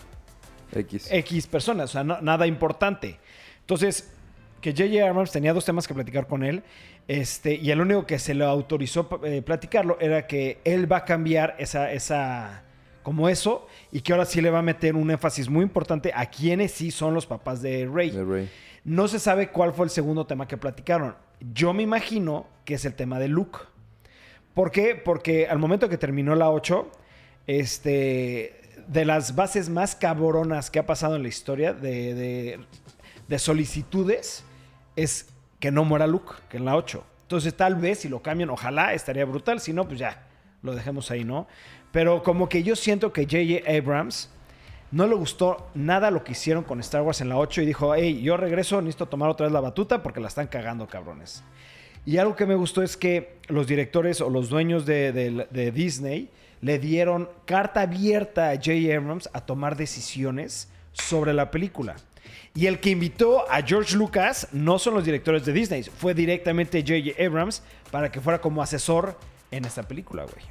X. 0.73 1.07
X 1.11 1.47
personas, 1.47 1.89
o 1.91 1.93
sea, 1.93 2.03
no- 2.03 2.21
nada 2.21 2.45
importante. 2.47 3.19
Entonces, 3.61 4.11
que 4.61 4.71
J.J. 4.71 5.07
Abrams 5.07 5.31
tenía 5.31 5.53
dos 5.53 5.65
temas 5.65 5.87
que 5.87 5.93
platicar 5.93 6.27
con 6.27 6.43
él, 6.43 6.63
este, 7.09 7.55
y 7.55 7.71
el 7.71 7.81
único 7.81 8.05
que 8.05 8.19
se 8.19 8.35
le 8.35 8.45
autorizó 8.45 9.09
eh, 9.23 9.41
platicarlo 9.41 9.97
era 9.99 10.27
que 10.27 10.59
él 10.63 10.89
va 10.91 10.97
a 10.97 11.05
cambiar 11.05 11.55
esa, 11.57 11.91
esa, 11.91 12.61
como 13.01 13.27
eso, 13.29 13.65
y 13.91 14.01
que 14.01 14.11
ahora 14.13 14.25
sí 14.25 14.41
le 14.41 14.51
va 14.51 14.59
a 14.59 14.61
meter 14.61 14.95
un 14.95 15.09
énfasis 15.09 15.49
muy 15.49 15.63
importante 15.63 16.11
a 16.13 16.27
quienes 16.27 16.71
sí 16.71 16.91
son 16.91 17.15
los 17.15 17.25
papás 17.25 17.63
de 17.63 17.89
Rey. 17.91 18.11
de 18.11 18.23
Rey. 18.23 18.49
No 18.83 19.07
se 19.07 19.17
sabe 19.17 19.49
cuál 19.49 19.73
fue 19.73 19.85
el 19.85 19.89
segundo 19.89 20.27
tema 20.27 20.47
que 20.47 20.55
platicaron. 20.57 21.15
Yo 21.51 21.73
me 21.73 21.81
imagino 21.81 22.45
que 22.63 22.75
es 22.75 22.85
el 22.85 22.93
tema 22.93 23.17
de 23.17 23.27
Luke. 23.27 23.57
¿Por 24.53 24.69
qué? 24.69 24.93
Porque 24.93 25.47
al 25.47 25.57
momento 25.57 25.89
que 25.89 25.97
terminó 25.97 26.35
la 26.35 26.51
8, 26.51 26.91
este, 27.47 28.61
de 28.87 29.05
las 29.05 29.35
bases 29.35 29.67
más 29.69 29.95
cabronas 29.95 30.69
que 30.69 30.77
ha 30.77 30.85
pasado 30.85 31.15
en 31.15 31.23
la 31.23 31.27
historia 31.29 31.73
de, 31.73 32.13
de- 32.13 32.59
de 33.27 33.39
solicitudes 33.39 34.43
es 34.95 35.27
que 35.59 35.71
no 35.71 35.83
muera 35.85 36.07
Luke, 36.07 36.33
que 36.49 36.57
en 36.57 36.65
la 36.65 36.75
8. 36.75 37.03
Entonces 37.23 37.55
tal 37.55 37.75
vez 37.75 37.99
si 37.99 38.09
lo 38.09 38.21
cambian, 38.21 38.49
ojalá, 38.49 38.93
estaría 38.93 39.25
brutal. 39.25 39.59
Si 39.59 39.73
no, 39.73 39.87
pues 39.87 39.99
ya, 39.99 40.23
lo 40.63 40.73
dejemos 40.75 41.11
ahí, 41.11 41.23
¿no? 41.23 41.47
Pero 41.91 42.23
como 42.23 42.49
que 42.49 42.63
yo 42.63 42.75
siento 42.75 43.13
que 43.13 43.23
J.J. 43.23 43.69
Abrams 43.77 44.29
no 44.91 45.05
le 45.05 45.13
gustó 45.15 45.69
nada 45.75 46.09
lo 46.11 46.23
que 46.23 46.31
hicieron 46.31 46.63
con 46.63 46.79
Star 46.79 47.01
Wars 47.03 47.21
en 47.21 47.29
la 47.29 47.37
8 47.37 47.61
y 47.61 47.65
dijo, 47.65 47.93
hey, 47.93 48.21
yo 48.21 48.37
regreso, 48.37 48.81
necesito 48.81 49.07
tomar 49.07 49.29
otra 49.29 49.45
vez 49.45 49.53
la 49.53 49.59
batuta 49.59 50.01
porque 50.01 50.19
la 50.19 50.27
están 50.27 50.47
cagando, 50.47 50.87
cabrones. 50.87 51.43
Y 52.05 52.17
algo 52.17 52.35
que 52.35 52.45
me 52.47 52.55
gustó 52.55 52.81
es 52.81 52.97
que 52.97 53.37
los 53.47 53.67
directores 53.67 54.21
o 54.21 54.29
los 54.29 54.49
dueños 54.49 54.85
de, 54.85 55.11
de- 55.11 55.71
Disney 55.71 56.29
le 56.61 56.79
dieron 56.79 57.29
carta 57.45 57.81
abierta 57.81 58.49
a 58.49 58.55
J. 58.55 58.71
Abrams 58.95 59.29
a 59.33 59.41
tomar 59.41 59.75
decisiones 59.75 60.69
sobre 60.93 61.33
la 61.33 61.51
película. 61.51 61.95
Y 62.55 62.65
el 62.67 62.79
que 62.79 62.89
invitó 62.89 63.49
a 63.49 63.61
George 63.61 63.95
Lucas 63.95 64.47
no 64.51 64.79
son 64.79 64.93
los 64.95 65.05
directores 65.05 65.45
de 65.45 65.53
Disney, 65.53 65.83
fue 65.83 66.13
directamente 66.13 66.81
J.J. 66.81 67.23
Abrams 67.23 67.61
para 67.91 68.11
que 68.11 68.19
fuera 68.21 68.39
como 68.41 68.61
asesor 68.61 69.17
en 69.51 69.65
esta 69.65 69.83
película, 69.83 70.23
güey. 70.23 70.45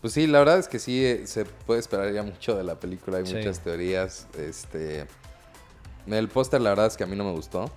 Pues 0.00 0.12
sí, 0.12 0.26
la 0.26 0.38
verdad 0.40 0.58
es 0.58 0.68
que 0.68 0.78
sí 0.78 1.04
eh, 1.04 1.22
se 1.26 1.44
puede 1.46 1.80
esperar 1.80 2.12
ya 2.12 2.22
mucho 2.22 2.56
de 2.56 2.62
la 2.64 2.78
película. 2.78 3.18
Hay 3.18 3.26
Sí. 3.26 3.34
muchas 3.34 3.60
teorías. 3.60 4.26
Este. 4.38 5.06
El 6.06 6.28
póster, 6.28 6.60
la 6.60 6.70
verdad 6.70 6.86
es 6.88 6.96
que 6.98 7.04
a 7.04 7.06
mí 7.06 7.16
no 7.16 7.24
me 7.24 7.32
gustó. 7.32 7.70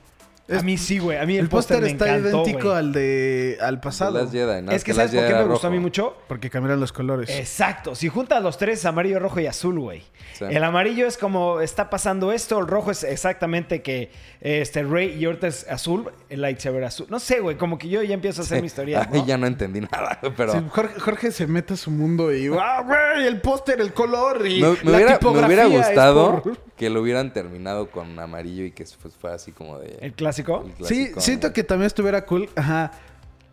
A 0.50 0.62
mí 0.62 0.78
sí, 0.78 1.00
güey. 1.00 1.18
A 1.18 1.26
mí 1.26 1.36
el, 1.36 1.42
el 1.46 1.50
póster 1.50 1.82
me 1.82 1.90
está 1.90 2.16
encantó, 2.18 2.44
idéntico 2.44 2.72
al 2.72 2.94
de 2.94 3.58
al 3.62 3.80
pasado. 3.80 4.30
Jedi, 4.30 4.62
¿no? 4.62 4.72
Es 4.72 4.84
que 4.84 4.94
¿sabes 4.94 5.12
por 5.12 5.20
qué 5.22 5.28
me 5.34 5.40
era 5.40 5.44
gustó 5.44 5.68
a 5.68 5.70
mí 5.70 5.78
rojo. 5.78 5.84
mucho? 5.84 6.18
Porque 6.28 6.50
cambiaron 6.50 6.80
los 6.80 6.94
colores. 6.94 7.30
Exacto. 7.30 7.96
Si 7.96 8.08
juntas 8.10 8.42
los 8.42 8.58
tres, 8.58 8.86
amarillo, 8.86 9.20
rojo 9.20 9.40
y 9.40 9.48
azul, 9.48 9.80
güey. 9.80 10.04
Sí. 10.34 10.46
El 10.50 10.64
amarillo 10.64 11.08
es 11.08 11.18
como 11.18 11.62
está 11.62 11.90
pasando 11.90 12.32
esto, 12.32 12.60
el 12.60 12.68
rojo 12.68 12.92
es 12.92 13.04
exactamente 13.04 13.82
que 13.82 14.12
este 14.40 14.84
Rey 14.84 15.18
y 15.20 15.26
ahorita 15.26 15.48
es 15.48 15.68
azul, 15.70 16.12
el 16.30 16.42
lightsaber 16.42 16.84
azul. 16.84 17.08
No 17.10 17.20
sé, 17.20 17.40
güey, 17.40 17.58
como 17.58 17.78
que 17.78 17.90
yo 17.90 18.04
ya 18.04 18.14
empiezo 18.14 18.42
a 18.42 18.46
hacer 18.46 18.62
mi 18.62 18.68
historia. 18.68 19.08
Ahí 19.12 19.24
ya 19.26 19.38
no 19.38 19.48
entendí 19.48 19.82
nada, 19.82 20.20
pero. 20.38 20.54
Sí, 20.54 20.60
Jorge, 20.70 21.00
Jorge 21.00 21.32
se 21.32 21.48
mete 21.48 21.74
a 21.74 21.78
su 21.78 21.92
mundo 21.92 22.34
y 22.34 22.48
¡ah, 22.60 22.84
güey! 22.86 23.28
El 23.28 23.42
póster, 23.42 23.82
el 23.82 23.94
color 23.94 24.46
y 24.48 24.62
Me, 24.62 24.70
me 24.70 24.92
la 24.92 24.98
hubiera, 24.98 25.20
me 25.22 25.46
hubiera 25.46 25.66
gustado 25.66 26.42
por- 26.44 26.58
que 26.78 26.90
lo 26.90 27.02
hubieran 27.02 27.34
terminado 27.34 27.90
con 27.90 28.18
amarillo 28.20 28.64
y 28.64 28.72
que 28.72 28.86
pues, 29.02 29.16
fuera 29.16 29.36
así 29.36 29.52
como 29.52 29.80
de. 29.80 29.98
El 30.00 30.14
clásico. 30.14 30.66
el 30.80 30.86
Sí, 30.86 31.12
siento 31.18 31.52
que 31.52 31.64
también 31.64 31.88
estuviera 31.88 32.26
cool. 32.26 32.50
Ajá. 32.56 32.92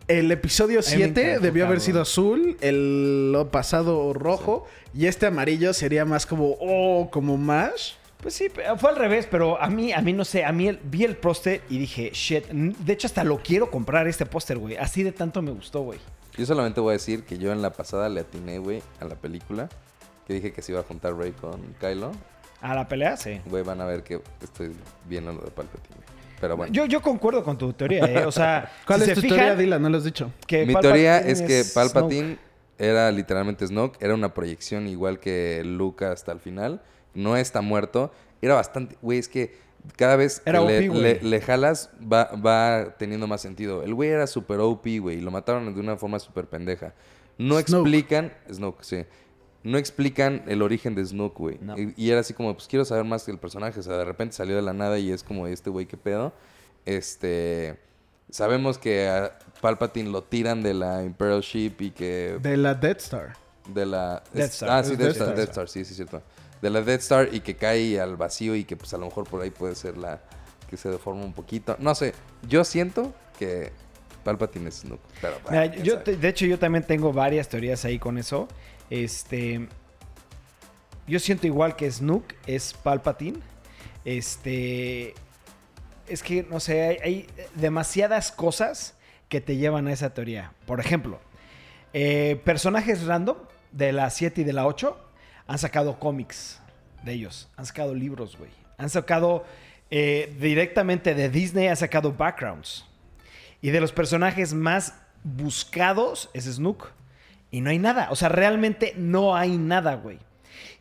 El 0.07 0.31
episodio 0.31 0.79
A 0.79 0.83
mí 0.83 0.97
me 0.97 1.05
7 1.05 1.21
encantó, 1.21 1.41
debió 1.41 1.65
haber 1.65 1.81
sido 1.81 1.99
azul, 1.99 2.57
el 2.61 3.31
lo 3.31 3.49
pasado 3.49 4.13
rojo 4.13 4.67
y 4.93 5.07
este 5.07 5.25
amarillo 5.25 5.73
sería 5.73 6.05
más 6.05 6.27
como 6.27 6.55
oh, 6.59 7.09
como 7.11 7.37
Mash. 7.37 7.93
Pues 8.21 8.35
sí, 8.35 8.47
fue 8.77 8.89
al 8.89 8.95
revés, 8.95 9.27
pero 9.29 9.59
a 9.59 9.67
mí, 9.67 9.91
a 9.93 10.01
mí 10.01 10.13
no 10.13 10.23
sé, 10.23 10.45
a 10.45 10.51
mí 10.51 10.67
el- 10.67 10.79
vi 10.83 11.03
el 11.03 11.17
póster 11.17 11.61
y 11.69 11.79
dije, 11.79 12.11
shit, 12.13 12.45
de 12.47 12.93
hecho 12.93 13.07
hasta 13.07 13.23
lo 13.23 13.39
quiero 13.39 13.71
comprar 13.71 14.07
este 14.07 14.25
póster, 14.27 14.57
güey. 14.59 14.77
Así 14.77 15.01
de 15.03 15.11
tanto 15.11 15.41
me 15.41 15.51
gustó, 15.51 15.81
güey. 15.81 15.99
Yo 16.37 16.45
solamente 16.45 16.81
voy 16.81 16.91
a 16.91 16.93
decir 16.93 17.23
que 17.23 17.37
yo 17.37 17.51
en 17.51 17.61
la 17.61 17.71
pasada 17.71 18.07
le 18.09 18.21
atiné, 18.21 18.59
güey, 18.59 18.83
a 18.99 19.05
la 19.05 19.15
película. 19.15 19.69
Que 20.27 20.33
dije 20.33 20.53
que 20.53 20.61
se 20.61 20.71
iba 20.71 20.81
a 20.81 20.83
juntar 20.83 21.15
Rey 21.15 21.31
con 21.33 21.61
Kylo. 21.79 22.11
A 22.61 22.73
la 22.75 22.87
pelea, 22.87 23.15
sí. 23.17 23.39
Güey, 23.45 23.63
van 23.63 23.81
a 23.81 23.85
ver 23.85 24.03
que 24.03 24.21
estoy 24.41 24.71
viendo 25.07 25.31
lo 25.33 25.41
de 25.41 25.51
Palpatine. 25.51 25.95
güey. 25.95 26.05
Pero 26.41 26.57
bueno. 26.57 26.73
Yo, 26.73 26.85
yo 26.85 27.01
concuerdo 27.01 27.43
con 27.43 27.57
tu 27.57 27.71
teoría, 27.73 28.05
¿eh? 28.05 28.25
O 28.25 28.31
sea, 28.31 28.71
¿Cuál 28.87 28.99
si 29.01 29.03
es 29.03 29.09
se 29.09 29.15
tu 29.15 29.21
fijan 29.21 29.37
teoría, 29.37 29.55
Dila? 29.55 29.79
No 29.79 29.89
lo 29.89 29.97
has 29.97 30.03
dicho. 30.03 30.31
que 30.47 30.65
Mi 30.65 30.73
Palpatine 30.73 30.93
teoría 30.93 31.17
es 31.19 31.41
que 31.41 31.63
Snoke. 31.63 31.73
Palpatine 31.93 32.37
era 32.77 33.11
literalmente 33.11 33.65
Snoke, 33.67 33.97
era 34.01 34.13
una 34.13 34.33
proyección 34.33 34.87
igual 34.87 35.19
que 35.19 35.61
Luke 35.63 36.03
hasta 36.05 36.31
el 36.31 36.39
final. 36.39 36.81
No 37.13 37.37
está 37.37 37.61
muerto. 37.61 38.11
Era 38.41 38.55
bastante. 38.55 38.97
Güey, 39.01 39.19
es 39.19 39.29
que 39.29 39.55
cada 39.95 40.15
vez 40.15 40.41
Era 40.45 40.59
que 40.65 40.81
le, 40.89 40.89
le- 40.89 41.21
le 41.21 41.41
jalas 41.41 41.89
va, 42.01 42.25
va 42.35 42.95
teniendo 42.97 43.27
más 43.27 43.41
sentido. 43.41 43.83
El 43.83 43.93
güey 43.93 44.09
era 44.09 44.27
super 44.27 44.59
OP, 44.59 44.85
güey, 44.99 45.17
y 45.17 45.21
lo 45.21 45.31
mataron 45.31 45.73
de 45.73 45.79
una 45.79 45.95
forma 45.95 46.19
súper 46.19 46.47
pendeja. 46.47 46.93
No 47.37 47.59
Snoke. 47.59 47.61
explican. 47.81 48.33
Snoke, 48.51 48.83
sí. 48.83 49.05
No 49.65 49.77
explican 49.77 50.43
el 50.47 50.61
origen 50.61 50.95
de 50.95 51.03
Snook, 51.05 51.37
güey. 51.37 51.57
No. 51.59 51.77
Y, 51.77 51.93
y 51.97 52.11
era 52.11 52.21
así 52.21 52.33
como, 52.33 52.53
pues 52.53 52.67
quiero 52.67 52.85
saber 52.85 53.03
más 53.03 53.25
del 53.25 53.37
personaje. 53.39 53.79
O 53.79 53.83
sea, 53.83 53.97
de 53.97 54.05
repente 54.05 54.35
salió 54.35 54.55
de 54.55 54.61
la 54.61 54.73
nada 54.73 54.97
y 54.99 55.11
es 55.11 55.23
como, 55.23 55.47
este 55.47 55.69
güey, 55.69 55.85
¿qué 55.85 55.97
pedo? 55.97 56.33
Este... 56.85 57.77
Sabemos 58.29 58.77
que 58.77 59.07
a 59.07 59.37
Palpatine 59.61 60.09
lo 60.09 60.23
tiran 60.23 60.63
de 60.63 60.73
la 60.73 61.03
Imperial 61.03 61.41
Ship 61.41 61.73
y 61.79 61.91
que... 61.91 62.37
De 62.41 62.57
la 62.57 62.73
Death 62.73 63.01
Star. 63.01 63.33
De 63.67 63.85
la... 63.85 64.23
Death 64.33 64.51
Star. 64.51 64.69
Ah, 64.69 64.83
sí, 64.83 64.91
Death, 64.91 64.99
Death 64.99 65.11
Star, 65.11 65.27
Star. 65.27 65.35
Death 65.35 65.49
Star, 65.49 65.69
sí, 65.69 65.85
sí, 65.85 65.91
es 65.91 65.95
cierto. 65.95 66.21
De 66.61 66.69
la 66.69 66.81
Death 66.81 67.01
Star 67.01 67.29
y 67.31 67.41
que 67.41 67.55
cae 67.55 67.99
al 67.99 68.17
vacío 68.17 68.55
y 68.55 68.63
que 68.63 68.75
pues 68.75 68.93
a 68.93 68.97
lo 68.97 69.05
mejor 69.05 69.27
por 69.27 69.41
ahí 69.41 69.51
puede 69.51 69.75
ser 69.75 69.97
la... 69.97 70.21
Que 70.69 70.77
se 70.77 70.89
deforma 70.89 71.23
un 71.23 71.33
poquito. 71.33 71.75
No 71.79 71.93
sé, 71.93 72.13
yo 72.47 72.63
siento 72.63 73.13
que 73.37 73.71
Palpatine 74.23 74.69
es 74.69 74.79
Snook. 74.79 74.99
Pero, 75.21 75.35
Mira, 75.49 75.67
yo 75.75 75.97
de 75.97 76.27
hecho, 76.27 76.47
yo 76.47 76.57
también 76.57 76.83
tengo 76.83 77.13
varias 77.13 77.47
teorías 77.47 77.85
ahí 77.85 77.99
con 77.99 78.17
eso. 78.17 78.47
Este. 78.89 79.67
Yo 81.07 81.19
siento 81.19 81.47
igual 81.47 81.75
que 81.75 81.91
Snook 81.91 82.33
es 82.47 82.73
Palpatine. 82.73 83.39
Este. 84.03 85.13
Es 86.07 86.21
que, 86.21 86.43
no 86.43 86.59
sé, 86.59 86.99
hay, 87.03 87.27
demasiadas 87.55 88.31
cosas 88.31 88.95
que 89.27 89.41
te 89.41 89.57
llevan 89.57 89.87
a 89.87 89.93
esa 89.93 90.13
teoría. 90.13 90.53
Por 90.67 90.79
ejemplo, 90.79 91.19
eh, 91.93 92.39
personajes 92.43 93.05
random 93.05 93.37
de 93.71 93.91
la 93.91 94.09
7 94.09 94.41
y 94.41 94.43
de 94.43 94.53
la 94.53 94.67
8 94.67 94.97
han 95.47 95.57
sacado 95.57 95.99
cómics 95.99 96.59
de 97.03 97.13
ellos. 97.13 97.49
Han 97.57 97.65
sacado 97.65 97.95
libros, 97.95 98.37
güey. 98.37 98.51
Han 98.77 98.89
sacado 98.89 99.45
eh, 99.89 100.35
directamente 100.39 101.15
de 101.15 101.29
Disney, 101.29 101.67
han 101.67 101.77
sacado 101.77 102.11
backgrounds. 102.11 102.85
Y 103.61 103.71
de 103.71 103.81
los 103.81 103.91
personajes 103.91 104.53
más 104.53 104.93
buscados 105.23 106.29
es 106.33 106.45
Snook. 106.45 106.91
Y 107.55 107.61
no 107.61 107.69
hay 107.69 107.79
nada. 107.79 108.09
O 108.11 108.17
sea, 108.17 108.27
realmente 108.27 108.93
no 108.97 109.33
hay 109.37 109.57
nada, 109.57 109.95
güey. 109.95 110.19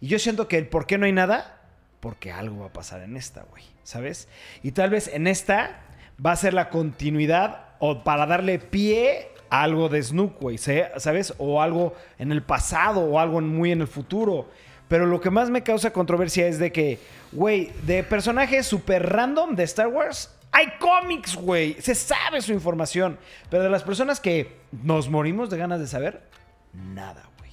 Y 0.01 0.09
yo 0.09 0.19
siento 0.19 0.49
que 0.49 0.59
el 0.59 0.67
por 0.67 0.87
qué 0.87 0.99
no 0.99 1.07
hay 1.07 1.13
nada, 1.13 1.61
porque 2.01 2.33
algo 2.33 2.63
va 2.63 2.67
a 2.67 2.73
pasar 2.73 3.03
en 3.03 3.17
esta, 3.17 3.45
güey. 3.45 3.63
¿Sabes? 3.85 4.27
Y 4.65 4.73
tal 4.73 4.91
vez 4.91 5.07
en 5.07 5.29
esta 5.29 5.83
va 6.25 6.33
a 6.33 6.37
ser 6.37 6.53
la 6.53 6.71
continuidad 6.71 7.67
o 7.79 8.03
para 8.03 8.27
darle 8.27 8.59
pie 8.59 9.29
a 9.51 9.63
algo 9.63 9.89
de 9.89 10.03
Snook, 10.03 10.41
güey. 10.41 10.59
¿se- 10.59 10.89
¿Sabes? 10.97 11.33
O 11.39 11.63
algo 11.63 11.95
en 12.19 12.33
el 12.33 12.43
pasado 12.43 13.03
o 13.03 13.21
algo 13.21 13.41
muy 13.41 13.71
en 13.71 13.81
el 13.83 13.87
futuro. 13.87 14.51
Pero 14.89 15.07
lo 15.07 15.21
que 15.21 15.31
más 15.31 15.51
me 15.51 15.63
causa 15.63 15.93
controversia 15.93 16.49
es 16.49 16.59
de 16.59 16.73
que, 16.73 16.99
güey, 17.31 17.71
de 17.87 18.03
personajes 18.03 18.67
super 18.67 19.11
random 19.13 19.55
de 19.55 19.63
Star 19.63 19.87
Wars, 19.87 20.35
hay 20.51 20.67
cómics, 20.81 21.37
güey. 21.37 21.77
Se 21.81 21.95
sabe 21.95 22.43
su 22.43 22.53
información. 22.53 23.17
Pero 23.49 23.63
de 23.63 23.71
las 23.71 23.85
personas 23.85 24.19
que 24.19 24.57
nos 24.83 25.09
morimos 25.09 25.51
de 25.51 25.59
ganas 25.59 25.79
de 25.79 25.87
saber, 25.87 26.35
nada, 26.75 27.29
güey. 27.39 27.51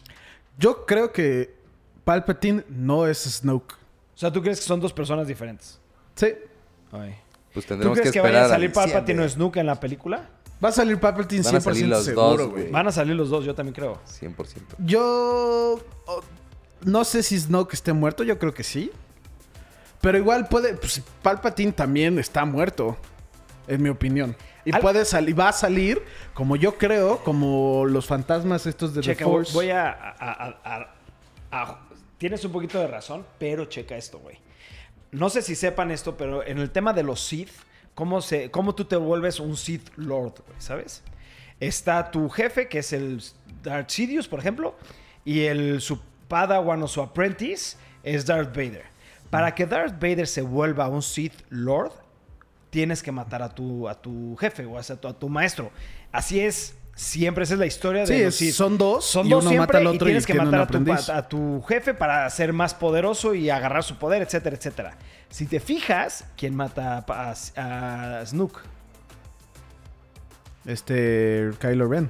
Yo 0.58 0.86
creo 0.86 1.12
que 1.12 1.56
Palpatine 2.04 2.64
no 2.70 3.08
es 3.08 3.20
Snoke. 3.20 3.74
O 3.74 4.18
sea, 4.18 4.32
¿tú 4.32 4.42
crees 4.42 4.60
que 4.60 4.66
son 4.66 4.80
dos 4.80 4.94
personas 4.94 5.28
diferentes? 5.28 5.80
Sí. 6.16 6.28
Pues 6.90 7.16
¿Tú 7.54 7.62
tendremos 7.62 7.98
crees 7.98 8.12
que, 8.12 8.20
que, 8.20 8.22
vaya 8.22 8.44
a 8.44 8.46
a 8.46 8.50
salir. 8.50 8.72
Palpatine 8.72 9.24
o 9.24 9.30
Snook 9.30 9.58
en 9.58 9.66
la 9.66 9.80
película? 9.80 10.30
Va 10.64 10.70
a 10.70 10.72
salir 10.72 11.00
Palpatine 11.00 11.42
Van 11.42 11.56
a 11.56 11.60
100% 11.60 11.62
salir 11.64 11.88
los 11.88 12.06
seguro, 12.06 12.28
dos, 12.28 12.38
güey. 12.38 12.50
güey. 12.52 12.72
Van 12.72 12.88
a 12.88 12.92
salir 12.92 13.16
los 13.16 13.30
dos, 13.30 13.46
yo 13.46 13.56
también 13.56 13.74
creo. 13.74 14.00
100%. 14.06 14.36
Yo 14.80 15.80
oh, 16.06 16.22
no 16.82 17.04
sé 17.04 17.24
si 17.24 17.40
Snoke 17.40 17.74
esté 17.74 17.94
muerto, 17.94 18.24
yo 18.24 18.38
creo 18.38 18.54
que 18.54 18.64
sí. 18.64 18.92
Pero 20.02 20.18
igual 20.18 20.48
puede, 20.48 20.74
pues, 20.76 21.02
Palpatine 21.22 21.72
también 21.72 22.18
está 22.20 22.46
muerto, 22.46 22.98
en 23.68 23.82
mi 23.82 23.90
opinión. 23.90 24.36
Y 24.66 24.74
Al- 24.74 24.82
puede 24.82 25.06
salir, 25.06 25.40
va 25.40 25.50
a 25.50 25.54
salir, 25.54 26.02
como 26.34 26.56
yo 26.56 26.78
creo, 26.78 27.24
como 27.24 27.86
los 27.86 28.06
fantasmas 28.06 28.66
estos 28.66 28.94
de 28.94 29.02
Checa, 29.02 29.20
The 29.20 29.24
Force. 29.32 29.54
voy 29.54 29.70
a, 29.72 29.90
a- 29.92 30.16
a- 30.20 30.60
a- 30.64 30.96
a- 31.52 31.80
Tienes 32.18 32.46
un 32.46 32.52
poquito 32.52 32.78
de 32.80 32.86
razón, 32.88 33.26
pero 33.40 33.66
checa 33.66 33.98
esto, 33.98 34.20
güey. 34.20 34.38
No 35.12 35.30
sé 35.30 35.42
si 35.42 35.56
sepan 35.56 35.90
esto, 35.90 36.16
pero 36.18 36.46
en 36.46 36.60
el 36.60 36.70
tema 36.70 36.94
de 36.94 37.02
los 37.02 37.20
Sith, 37.20 37.50
¿cómo, 37.96 38.22
se, 38.22 38.52
cómo 38.52 38.76
tú 38.76 38.86
te 38.86 38.96
vuelves 38.96 39.40
un 39.40 39.58
Sith 39.58 39.90
Lord, 39.96 40.36
güey? 40.46 40.60
¿Sabes? 40.62 41.02
Está 41.60 42.12
tu 42.12 42.30
jefe, 42.30 42.68
que 42.70 42.80
es 42.80 42.94
el 42.94 43.22
Darth 43.64 43.90
Sidious, 43.90 44.28
por 44.28 44.40
ejemplo, 44.40 44.76
y 45.26 45.42
el 45.46 45.82
su 45.82 46.00
padawan 46.28 46.82
o 46.84 46.88
su 46.88 47.02
apprentice 47.02 47.78
es 48.04 48.26
Darth 48.28 48.56
Vader. 48.56 48.86
Para 49.32 49.56
que 49.56 49.66
Darth 49.66 49.94
Vader 49.96 50.28
se 50.28 50.42
vuelva 50.44 50.88
un 50.90 51.02
Sith 51.02 51.34
Lord, 51.50 51.92
tienes 52.72 53.04
que 53.04 53.12
matar 53.12 53.44
a 53.44 53.50
tu, 53.54 53.88
a 53.88 54.02
tu 54.02 54.36
jefe 54.38 54.66
o 54.66 54.80
a 54.80 54.82
tu, 54.84 55.08
a 55.08 55.14
tu 55.14 55.30
maestro. 55.30 55.72
Así 56.12 56.40
es, 56.40 56.74
siempre 56.96 57.44
esa 57.44 57.54
es 57.54 57.60
la 57.60 57.66
historia 57.68 58.06
de 58.06 58.32
Sí, 58.32 58.48
los 58.48 58.56
son 58.56 58.78
dos, 58.80 59.06
Son 59.06 59.28
y 59.28 59.30
dos 59.30 59.44
uno 59.44 59.50
siempre 59.52 59.68
mata 59.68 59.78
al 59.78 59.88
otro 59.88 60.08
y 60.08 60.12
y 60.12 60.14
tienes 60.14 60.26
que 60.26 60.34
matar 60.34 60.62
a 60.62 60.68
tu, 60.68 61.12
a 61.14 61.28
tu 61.30 61.62
jefe 61.64 61.94
para 61.94 62.28
ser 62.30 62.54
más 62.54 62.74
poderoso 62.74 63.36
y 63.36 63.50
agarrar 63.52 63.84
su 63.84 63.98
poder, 63.98 64.22
etcétera, 64.24 64.56
etcétera. 64.56 64.98
Si 65.30 65.46
te 65.46 65.60
fijas, 65.60 66.26
¿quién 66.36 66.56
mata 66.56 67.06
a, 67.08 67.34
a- 68.20 68.26
Snook? 68.26 68.62
Este, 70.66 71.50
Kylo 71.60 71.88
Ren. 71.88 72.10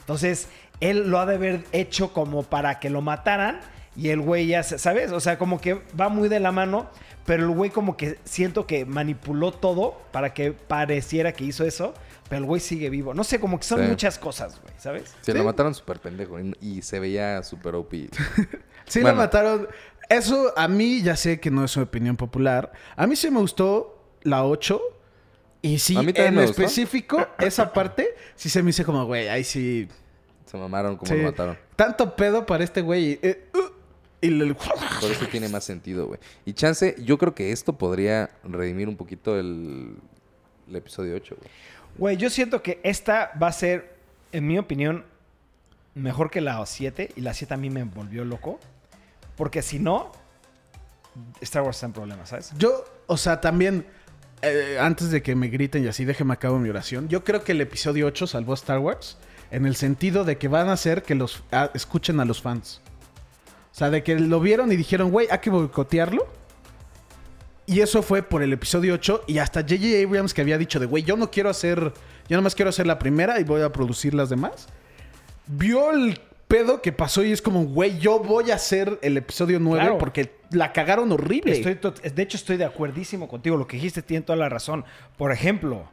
Entonces, 0.00 0.48
él 0.80 1.08
lo 1.10 1.18
ha 1.20 1.26
de 1.26 1.36
haber 1.36 1.64
hecho 1.72 2.12
como 2.12 2.42
para 2.42 2.78
que 2.80 2.90
lo 2.90 3.00
mataran 3.00 3.60
y 3.96 4.10
el 4.10 4.20
güey 4.20 4.46
ya, 4.48 4.62
¿sabes? 4.62 5.12
O 5.12 5.20
sea, 5.20 5.38
como 5.38 5.60
que 5.60 5.80
va 5.98 6.08
muy 6.08 6.28
de 6.28 6.40
la 6.40 6.52
mano, 6.52 6.88
pero 7.26 7.44
el 7.44 7.50
güey 7.50 7.70
como 7.70 7.96
que 7.96 8.18
siento 8.24 8.66
que 8.66 8.84
manipuló 8.86 9.52
todo 9.52 10.00
para 10.12 10.32
que 10.32 10.52
pareciera 10.52 11.32
que 11.32 11.44
hizo 11.44 11.64
eso, 11.64 11.92
pero 12.28 12.38
el 12.40 12.46
güey 12.46 12.60
sigue 12.60 12.88
vivo. 12.90 13.12
No 13.14 13.24
sé, 13.24 13.38
como 13.40 13.58
que 13.58 13.64
son 13.64 13.80
Sí. 13.82 13.86
muchas 13.88 14.18
cosas, 14.18 14.60
güey, 14.62 14.72
¿sabes? 14.78 15.14
Se 15.20 15.32
Sí. 15.32 15.38
lo 15.38 15.44
mataron 15.44 15.74
súper 15.74 16.00
pendejo 16.00 16.40
y, 16.40 16.54
y 16.60 16.82
se 16.82 16.98
veía 17.00 17.42
súper 17.42 17.74
OP. 17.74 18.08
Sí 18.86 19.00
Bueno. 19.00 19.16
lo 19.16 19.22
mataron. 19.24 19.68
Eso 20.08 20.52
a 20.56 20.68
mí 20.68 21.02
ya 21.02 21.16
sé 21.16 21.40
que 21.40 21.50
no 21.50 21.64
es 21.64 21.76
una 21.76 21.86
opinión 21.86 22.16
popular. 22.16 22.70
A 22.94 23.06
mí 23.08 23.16
sí 23.16 23.28
me 23.32 23.40
gustó 23.40 24.00
la 24.22 24.44
8. 24.44 24.80
Y 25.62 25.80
sí, 25.80 25.96
A 25.96 26.02
mí 26.02 26.12
también 26.12 26.28
en 26.28 26.34
me 26.36 26.46
gustó. 26.46 26.62
específico, 26.62 27.26
esa 27.38 27.72
parte 27.72 28.14
sí 28.36 28.48
se 28.48 28.62
me 28.62 28.70
hizo 28.70 28.84
como, 28.84 29.04
güey, 29.06 29.26
ahí 29.28 29.42
sí. 29.42 29.88
Se 30.44 30.56
mamaron 30.56 30.96
como 30.96 31.10
sí. 31.10 31.18
lo 31.18 31.24
mataron. 31.24 31.58
Tanto 31.74 32.14
pedo 32.14 32.46
para 32.46 32.62
este 32.62 32.82
güey. 32.82 33.18
eh, 33.20 33.48
uh, 33.54 33.58
y 34.20 34.30
Por 34.54 35.10
eso 35.10 35.26
tiene 35.30 35.48
más 35.48 35.64
sentido, 35.64 36.06
güey. 36.06 36.18
Y 36.44 36.52
chance, 36.54 36.96
yo 36.98 37.18
creo 37.18 37.34
que 37.34 37.52
esto 37.52 37.74
podría 37.74 38.30
redimir 38.44 38.88
un 38.88 38.96
poquito 38.96 39.38
el, 39.38 39.96
el 40.68 40.76
episodio 40.76 41.14
8, 41.16 41.36
güey. 41.38 41.50
Güey, 41.98 42.16
yo 42.16 42.30
siento 42.30 42.62
que 42.62 42.80
esta 42.82 43.32
va 43.40 43.48
a 43.48 43.52
ser, 43.52 43.96
en 44.32 44.46
mi 44.46 44.58
opinión, 44.58 45.04
mejor 45.94 46.30
que 46.30 46.40
la 46.40 46.64
7 46.64 47.12
y 47.16 47.20
la 47.22 47.34
7 47.34 47.54
a 47.54 47.56
mí 47.56 47.70
me 47.70 47.84
volvió 47.84 48.24
loco. 48.24 48.60
Porque 49.36 49.62
si 49.62 49.78
no, 49.78 50.12
Star 51.40 51.62
Wars 51.62 51.76
está 51.76 51.86
en 51.86 51.92
problemas, 51.92 52.28
¿sabes? 52.28 52.52
Yo, 52.58 52.84
o 53.06 53.16
sea, 53.16 53.40
también, 53.40 53.86
eh, 54.42 54.78
antes 54.80 55.10
de 55.10 55.22
que 55.22 55.34
me 55.34 55.48
griten 55.48 55.84
y 55.84 55.88
así, 55.88 56.04
déjeme 56.04 56.34
acabo 56.34 56.58
mi 56.58 56.68
oración. 56.68 57.08
Yo 57.08 57.24
creo 57.24 57.44
que 57.44 57.52
el 57.52 57.60
episodio 57.60 58.06
8 58.06 58.26
salvó 58.26 58.52
a 58.52 58.56
Star 58.56 58.78
Wars 58.78 59.16
en 59.50 59.66
el 59.66 59.76
sentido 59.76 60.24
de 60.24 60.38
que 60.38 60.48
van 60.48 60.68
a 60.68 60.72
hacer 60.72 61.02
que 61.02 61.14
los 61.14 61.42
ah, 61.52 61.70
escuchen 61.74 62.20
a 62.20 62.24
los 62.24 62.42
fans. 62.42 62.80
O 63.76 63.78
sea, 63.78 63.90
de 63.90 64.02
que 64.02 64.18
lo 64.18 64.40
vieron 64.40 64.72
y 64.72 64.76
dijeron, 64.76 65.10
güey, 65.10 65.28
hay 65.30 65.38
que 65.40 65.50
boicotearlo. 65.50 66.26
Y 67.66 67.80
eso 67.80 68.02
fue 68.02 68.22
por 68.22 68.42
el 68.42 68.50
episodio 68.54 68.94
8 68.94 69.24
y 69.26 69.36
hasta 69.36 69.60
J.J. 69.60 70.02
Abrams 70.02 70.32
que 70.32 70.40
había 70.40 70.56
dicho 70.56 70.80
de, 70.80 70.86
güey, 70.86 71.02
yo 71.02 71.14
no 71.18 71.30
quiero 71.30 71.50
hacer, 71.50 71.92
yo 72.26 72.38
nomás 72.38 72.54
quiero 72.54 72.70
hacer 72.70 72.86
la 72.86 72.98
primera 72.98 73.38
y 73.38 73.44
voy 73.44 73.60
a 73.60 73.70
producir 73.70 74.14
las 74.14 74.30
demás. 74.30 74.66
Vio 75.46 75.90
el 75.92 76.18
pedo 76.48 76.80
que 76.80 76.90
pasó 76.92 77.22
y 77.22 77.32
es 77.32 77.42
como, 77.42 77.66
güey, 77.66 77.98
yo 77.98 78.18
voy 78.18 78.50
a 78.50 78.54
hacer 78.54 78.98
el 79.02 79.18
episodio 79.18 79.60
9 79.60 79.78
Claro. 79.84 79.98
porque 79.98 80.32
la 80.52 80.72
cagaron 80.72 81.12
horrible. 81.12 81.52
Estoy 81.52 81.78
de 82.14 82.22
hecho, 82.22 82.38
estoy 82.38 82.56
de 82.56 82.64
acuerdísimo 82.64 83.28
contigo. 83.28 83.58
Lo 83.58 83.66
que 83.66 83.76
dijiste 83.76 84.00
tiene 84.00 84.24
toda 84.24 84.38
la 84.38 84.48
razón. 84.48 84.86
Por 85.18 85.32
ejemplo, 85.32 85.86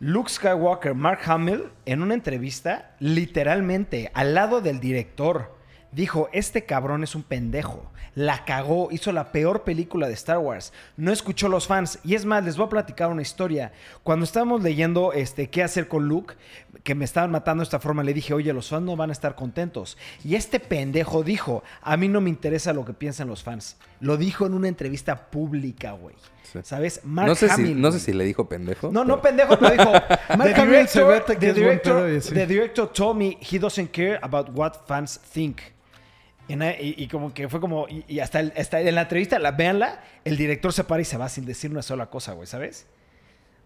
Luke 0.00 0.30
Skywalker, 0.30 0.94
Mark 0.94 1.20
Hamill, 1.26 1.64
en 1.84 2.00
una 2.00 2.14
entrevista, 2.14 2.96
literalmente, 3.00 4.10
al 4.14 4.34
lado 4.34 4.62
del 4.62 4.80
director, 4.80 5.57
dijo, 5.92 6.28
este 6.32 6.64
cabrón 6.64 7.02
es 7.02 7.14
un 7.14 7.22
pendejo. 7.22 7.90
La 8.14 8.44
cagó, 8.44 8.88
hizo 8.90 9.12
la 9.12 9.30
peor 9.30 9.62
película 9.62 10.08
de 10.08 10.14
Star 10.14 10.38
Wars. 10.38 10.72
No 10.96 11.12
escuchó 11.12 11.46
a 11.46 11.50
los 11.50 11.66
fans. 11.66 12.00
Y 12.04 12.14
es 12.14 12.24
más, 12.24 12.44
les 12.44 12.56
voy 12.56 12.66
a 12.66 12.70
platicar 12.70 13.10
una 13.10 13.22
historia. 13.22 13.72
Cuando 14.02 14.24
estábamos 14.24 14.62
leyendo 14.62 15.12
este, 15.12 15.48
qué 15.50 15.62
hacer 15.62 15.86
con 15.86 16.08
Luke, 16.08 16.34
que 16.82 16.94
me 16.94 17.04
estaban 17.04 17.30
matando 17.30 17.60
de 17.60 17.64
esta 17.64 17.78
forma, 17.78 18.02
le 18.02 18.14
dije, 18.14 18.34
oye, 18.34 18.52
los 18.52 18.70
fans 18.70 18.84
no 18.84 18.96
van 18.96 19.10
a 19.10 19.12
estar 19.12 19.34
contentos. 19.34 19.96
Y 20.24 20.34
este 20.34 20.58
pendejo 20.58 21.22
dijo, 21.22 21.62
a 21.80 21.96
mí 21.96 22.08
no 22.08 22.20
me 22.20 22.30
interesa 22.30 22.72
lo 22.72 22.84
que 22.84 22.92
piensan 22.92 23.28
los 23.28 23.44
fans. 23.44 23.76
Lo 24.00 24.16
dijo 24.16 24.46
en 24.46 24.54
una 24.54 24.68
entrevista 24.68 25.30
pública, 25.30 25.92
güey. 25.92 26.16
Sí. 26.52 26.58
¿Sabes? 26.62 27.02
Mark 27.04 27.28
No 27.28 27.34
sé, 27.34 27.50
si, 27.50 27.74
no 27.74 27.92
sé 27.92 28.00
si 28.00 28.12
le 28.12 28.24
dijo 28.24 28.48
pendejo. 28.48 28.90
No, 28.90 29.04
no 29.04 29.20
pendejo, 29.20 29.58
pero 29.58 29.70
dijo. 29.70 29.92
Mark 30.36 30.54
the 30.54 30.66
director, 30.66 31.24
the 31.24 31.52
director, 31.52 32.20
the 32.20 32.46
director 32.46 32.88
told 32.88 33.16
me 33.16 33.36
he 33.40 33.58
doesn't 33.58 33.92
care 33.92 34.18
about 34.22 34.48
what 34.54 34.86
fans 34.86 35.20
think. 35.20 35.60
Y, 36.48 37.08
como 37.08 37.34
que 37.34 37.48
fue 37.48 37.60
como. 37.60 37.86
Y, 37.88 38.20
hasta, 38.20 38.40
en 38.40 38.94
la 38.94 39.02
entrevista, 39.02 39.38
la, 39.38 39.52
véanla, 39.52 40.00
el 40.24 40.36
director 40.36 40.72
se 40.72 40.84
para 40.84 41.02
y 41.02 41.04
se 41.04 41.18
va 41.18 41.28
sin 41.28 41.44
decir 41.44 41.70
una 41.70 41.82
sola 41.82 42.06
cosa, 42.06 42.32
güey, 42.32 42.46
¿sabes? 42.46 42.86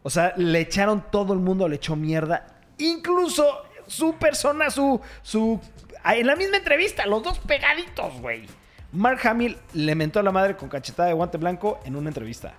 O 0.03 0.11
sea, 0.11 0.35
le 0.37 0.61
echaron 0.61 1.05
todo 1.11 1.33
el 1.33 1.39
mundo, 1.39 1.68
le 1.68 1.76
echó 1.76 1.95
mierda. 1.95 2.47
Incluso 2.78 3.62
su 3.87 4.14
persona, 4.14 4.70
su, 4.70 5.01
su 5.22 5.61
en 6.05 6.26
la 6.26 6.35
misma 6.35 6.57
entrevista, 6.57 7.07
los 7.07 7.22
dos 7.22 7.39
pegaditos, 7.39 8.20
güey. 8.20 8.47
Mark 8.93 9.20
Hamill 9.26 9.57
le 9.74 9.95
mentó 9.95 10.20
a 10.20 10.22
la 10.22 10.33
madre 10.33 10.57
con 10.57 10.68
cachetada 10.68 11.09
de 11.09 11.14
guante 11.14 11.39
blanco 11.39 11.78
en 11.85 11.97
una 11.97 12.11
entrevista. 12.11 12.55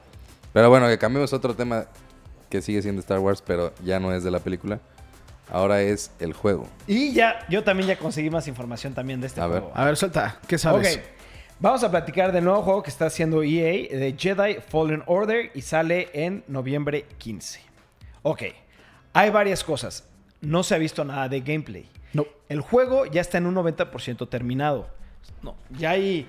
Pero 0.53 0.69
bueno, 0.69 0.87
que 0.87 0.97
cambiemos 0.97 1.33
otro 1.33 1.55
tema 1.55 1.85
que 2.49 2.61
sigue 2.61 2.81
siendo 2.81 3.01
Star 3.01 3.19
Wars, 3.19 3.43
pero 3.45 3.73
ya 3.83 3.99
no 3.99 4.13
es 4.13 4.23
de 4.23 4.31
la 4.31 4.39
película. 4.39 4.79
Ahora 5.49 5.81
es 5.81 6.11
el 6.19 6.33
juego. 6.33 6.67
Y 6.87 7.13
ya, 7.13 7.45
yo 7.49 7.63
también 7.63 7.87
ya 7.89 7.97
conseguí 7.97 8.29
más 8.29 8.47
información 8.47 8.93
también 8.93 9.21
de 9.21 9.27
este 9.27 9.41
A 9.41 9.47
ver. 9.47 9.61
juego. 9.61 9.77
A 9.77 9.85
ver, 9.85 9.97
suelta. 9.97 10.39
¿Qué 10.47 10.57
sabes? 10.57 10.97
Ok, 10.97 11.03
vamos 11.59 11.83
a 11.83 11.91
platicar 11.91 12.31
del 12.31 12.43
nuevo 12.45 12.61
juego 12.63 12.81
que 12.83 12.89
está 12.89 13.05
haciendo 13.05 13.43
EA 13.43 13.97
de 13.97 14.15
Jedi 14.17 14.55
Fallen 14.67 15.03
Order 15.05 15.51
y 15.53 15.61
sale 15.61 16.09
en 16.13 16.43
noviembre 16.47 17.05
15. 17.17 17.59
Ok, 18.23 18.43
hay 19.13 19.29
varias 19.29 19.63
cosas. 19.63 20.07
No 20.41 20.63
se 20.63 20.75
ha 20.75 20.77
visto 20.77 21.03
nada 21.05 21.29
de 21.29 21.41
gameplay. 21.41 21.89
No. 22.13 22.25
El 22.49 22.61
juego 22.61 23.05
ya 23.05 23.21
está 23.21 23.37
en 23.37 23.45
un 23.45 23.55
90% 23.55 24.29
terminado. 24.29 24.87
No, 25.41 25.55
ya 25.77 25.91
hay... 25.91 26.27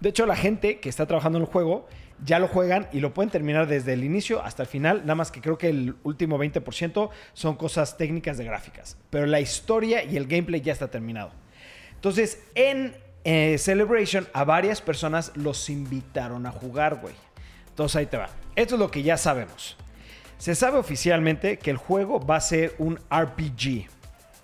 De 0.00 0.08
hecho, 0.08 0.26
la 0.26 0.34
gente 0.36 0.80
que 0.80 0.88
está 0.88 1.06
trabajando 1.06 1.38
en 1.38 1.44
el 1.44 1.50
juego 1.50 1.86
ya 2.24 2.38
lo 2.38 2.48
juegan 2.48 2.88
y 2.92 3.00
lo 3.00 3.12
pueden 3.14 3.30
terminar 3.30 3.66
desde 3.66 3.92
el 3.92 4.04
inicio 4.04 4.42
hasta 4.42 4.62
el 4.62 4.68
final. 4.68 5.00
Nada 5.02 5.14
más 5.14 5.30
que 5.30 5.40
creo 5.40 5.58
que 5.58 5.68
el 5.68 5.96
último 6.04 6.38
20% 6.38 7.10
son 7.32 7.56
cosas 7.56 7.96
técnicas 7.96 8.38
de 8.38 8.44
gráficas. 8.44 8.96
Pero 9.10 9.26
la 9.26 9.40
historia 9.40 10.04
y 10.04 10.16
el 10.16 10.26
gameplay 10.26 10.60
ya 10.60 10.72
está 10.72 10.90
terminado. 10.90 11.30
Entonces, 11.94 12.42
en 12.54 12.96
eh, 13.24 13.56
Celebration, 13.58 14.28
a 14.32 14.44
varias 14.44 14.80
personas 14.80 15.32
los 15.36 15.68
invitaron 15.68 16.46
a 16.46 16.50
jugar, 16.52 16.96
güey. 17.00 17.14
Entonces 17.68 17.96
ahí 17.96 18.06
te 18.06 18.16
va. 18.16 18.28
Esto 18.56 18.74
es 18.74 18.78
lo 18.78 18.90
que 18.90 19.02
ya 19.02 19.16
sabemos. 19.16 19.76
Se 20.38 20.54
sabe 20.54 20.78
oficialmente 20.78 21.58
que 21.58 21.70
el 21.70 21.76
juego 21.76 22.24
va 22.24 22.36
a 22.36 22.40
ser 22.40 22.74
un 22.78 22.98
RPG, 23.10 23.86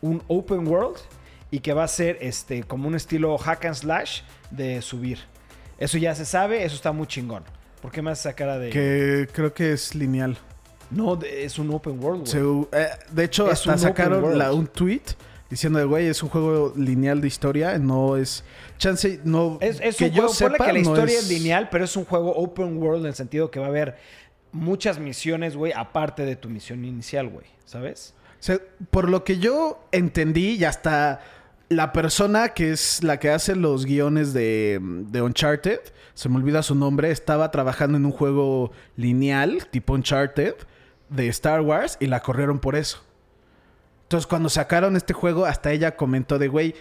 un 0.01 0.23
open 0.29 0.67
world, 0.67 0.99
y 1.51 1.61
que 1.61 1.73
va 1.73 1.85
a 1.85 1.89
ser 1.89 2.19
este, 2.21 2.63
como 2.63 2.89
un 2.89 2.95
estilo 2.95 3.37
hack 3.39 3.65
and 3.65 3.75
slash 3.75 4.21
de 4.51 4.81
subir. 4.83 5.19
Eso 5.79 5.99
ya 5.99 6.15
se 6.15 6.25
sabe, 6.25 6.65
eso 6.65 6.77
está 6.77 6.93
muy 6.93 7.07
chingón. 7.07 7.45
¿Por 7.83 7.91
qué 7.93 8.03
me 8.03 8.11
haces 8.11 8.27
esa 8.27 8.35
cara 8.37 8.59
de.? 8.59 8.71
Que 8.71 9.29
creo 9.33 9.53
que 9.55 9.73
es 9.73 9.95
lineal. 9.95 10.37
No, 10.91 11.17
de- 11.17 11.45
es 11.45 11.59
un 11.59 11.71
open 11.71 12.03
world, 12.03 12.21
güey. 12.21 12.33
Se- 12.71 12.79
eh, 12.81 12.89
de 13.13 13.25
hecho, 13.25 13.47
Es 13.47 13.53
hasta 13.61 13.73
un 13.73 13.79
sacaron 13.79 14.39
la- 14.39 14.53
un 14.53 14.67
tweet 14.67 15.03
diciendo 15.51 15.87
güey, 15.89 16.07
es 16.07 16.23
un 16.23 16.29
juego 16.29 16.73
lineal 16.77 17.21
de 17.21 17.29
historia, 17.29 17.79
no 17.79 18.17
es. 18.17 18.43
Chance, 18.79 19.21
no. 19.25 19.59
Es, 19.61 19.81
es 19.81 19.97
que 19.97 20.05
un 20.07 20.11
yo 20.11 20.17
juego, 20.23 20.35
sepa, 20.35 20.67
que 20.67 20.73
la 20.73 20.73
no 20.75 20.79
historia 20.81 21.19
es... 21.19 21.29
lineal, 21.29 21.69
pero 21.71 21.85
es 21.85 21.97
un 21.97 22.05
juego 22.05 22.33
open 22.35 22.79
world 22.83 23.03
en 23.03 23.09
el 23.09 23.15
sentido 23.15 23.51
que 23.51 23.59
va 23.61 23.67
a 23.67 23.69
haber 23.69 23.97
muchas 24.53 24.99
misiones, 24.99 25.57
güey, 25.57 25.73
aparte 25.75 26.25
de 26.25 26.37
tu 26.37 26.49
misión 26.49 26.85
inicial, 26.85 27.29
güey. 27.29 27.47
¿Sabes? 27.65 28.15
O 28.41 28.43
sea, 28.43 28.59
por 28.91 29.09
lo 29.11 29.25
que 29.25 29.39
yo 29.39 29.81
entendí, 29.93 30.53
y 30.57 30.65
hasta 30.65 31.21
la 31.69 31.93
persona 31.93 32.51
que 32.51 32.73
es 32.73 33.03
la 33.03 33.19
que 33.19 33.29
hace 33.31 33.55
los 33.57 33.85
guiones 33.85 34.33
de, 34.33 34.79
de 34.81 35.21
Uncharted, 35.23 35.81
se 36.19 36.29
me 36.29 36.35
olvida 36.35 36.65
su 36.65 36.75
nombre, 36.75 37.13
estaba 37.13 37.53
trabajando 37.53 37.97
en 37.97 38.05
un 38.05 38.11
juego 38.11 38.73
lineal, 38.97 39.69
tipo 39.71 39.95
Uncharted, 39.95 40.57
de 41.11 41.29
Star 41.29 41.61
Wars, 41.61 41.97
y 42.01 42.09
la 42.09 42.23
corrieron 42.23 42.59
por 42.59 42.75
eso. 42.75 43.05
Entonces, 44.03 44.27
cuando 44.27 44.49
sacaron 44.49 44.97
este 44.97 45.15
juego, 45.15 45.47
hasta 45.47 45.71
ella 45.71 45.95
comentó 45.95 46.41
de, 46.41 46.49
güey, 46.49 46.75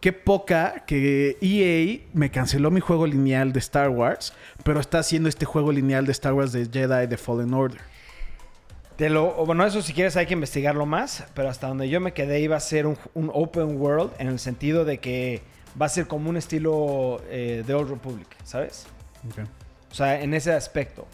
qué 0.00 0.12
poca 0.12 0.84
que 0.86 1.38
EA 1.40 2.06
me 2.12 2.30
canceló 2.30 2.70
mi 2.70 2.80
juego 2.80 3.06
lineal 3.06 3.54
de 3.54 3.60
Star 3.60 3.88
Wars, 3.88 4.34
pero 4.62 4.78
está 4.78 4.98
haciendo 4.98 5.30
este 5.30 5.46
juego 5.46 5.72
lineal 5.72 6.04
de 6.04 6.12
Star 6.12 6.34
Wars 6.34 6.52
de 6.52 6.68
Jedi 6.70 7.08
The 7.08 7.16
Fallen 7.16 7.54
Order. 7.54 7.80
Te 8.96 9.08
lo, 9.08 9.46
bueno, 9.46 9.64
eso 9.64 9.80
si 9.80 9.94
quieres 9.94 10.18
hay 10.18 10.26
que 10.26 10.34
investigarlo 10.34 10.84
más, 10.84 11.24
pero 11.32 11.48
hasta 11.48 11.66
donde 11.66 11.88
yo 11.88 11.98
me 11.98 12.12
quedé 12.12 12.40
iba 12.40 12.56
a 12.56 12.60
ser 12.60 12.86
un 12.86 12.98
open 13.32 13.80
world 13.80 14.10
en 14.18 14.28
el 14.28 14.38
sentido 14.38 14.84
de 14.84 14.98
que 14.98 15.40
va 15.80 15.86
a 15.86 15.88
ser 15.88 16.06
como 16.06 16.30
un 16.30 16.36
estilo 16.36 17.22
eh, 17.28 17.62
de 17.66 17.74
Old 17.74 17.90
Republic, 17.90 18.28
¿sabes? 18.44 18.86
O 19.90 19.94
sea, 19.94 20.20
en 20.20 20.34
ese 20.34 20.52
aspecto. 20.52 21.06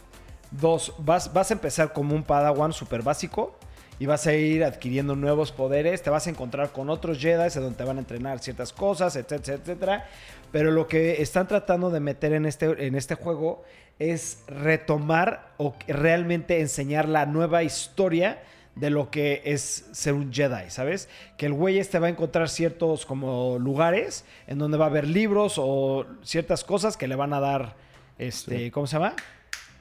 Dos, 0.51 0.95
vas, 0.99 1.33
vas 1.33 1.51
a 1.51 1.55
empezar 1.55 1.93
como 1.93 2.15
un 2.15 2.23
Padawan 2.23 2.73
súper 2.73 3.03
básico 3.03 3.59
y 3.99 4.07
vas 4.07 4.27
a 4.27 4.33
ir 4.33 4.65
adquiriendo 4.65 5.15
nuevos 5.15 5.53
poderes. 5.53 6.03
Te 6.03 6.11
vas 6.11 6.27
a 6.27 6.31
encontrar 6.31 6.71
con 6.73 6.89
otros 6.89 7.19
Jedi 7.19 7.49
donde 7.55 7.77
te 7.77 7.85
van 7.85 7.97
a 7.99 8.01
entrenar 8.01 8.39
ciertas 8.39 8.73
cosas, 8.73 9.17
etcétera, 9.17 9.59
etcétera. 9.59 10.09
Pero 10.53 10.71
lo 10.71 10.87
que 10.87 11.21
están 11.21 11.47
tratando 11.49 11.91
de 11.91 12.01
meter 12.01 12.33
en 12.33 12.47
este, 12.47 12.87
en 12.87 12.95
este 12.95 13.15
juego 13.15 13.63
es 13.99 14.45
retomar 14.47 15.53
o 15.57 15.75
realmente 15.87 16.61
enseñar 16.61 17.09
la 17.09 17.27
nueva 17.27 17.63
historia 17.63 18.41
de 18.79 18.91
lo 18.91 19.11
que 19.11 19.43
es 19.45 19.87
ser 19.93 20.15
un 20.15 20.33
Jedi, 20.33 20.71
¿sabes? 20.71 21.09
Que 21.37 21.47
el 21.47 21.53
güey 21.53 21.79
este 21.79 21.99
va 21.99 22.07
a 22.07 22.11
encontrar 22.11 22.49
ciertos 22.49 23.07
como 23.07 23.59
lugares 23.59 24.25
en 24.47 24.59
donde 24.59 24.79
va 24.79 24.87
a 24.87 24.89
haber 24.89 25.07
libros 25.07 25.55
o 25.57 26.07
ciertas 26.23 26.65
cosas 26.65 26.97
que 26.97 27.09
le 27.09 27.17
van 27.17 27.33
a 27.33 27.41
dar, 27.41 27.77
este, 28.19 28.71
¿cómo 28.71 28.87
se 28.87 28.97
llama? 28.97 29.15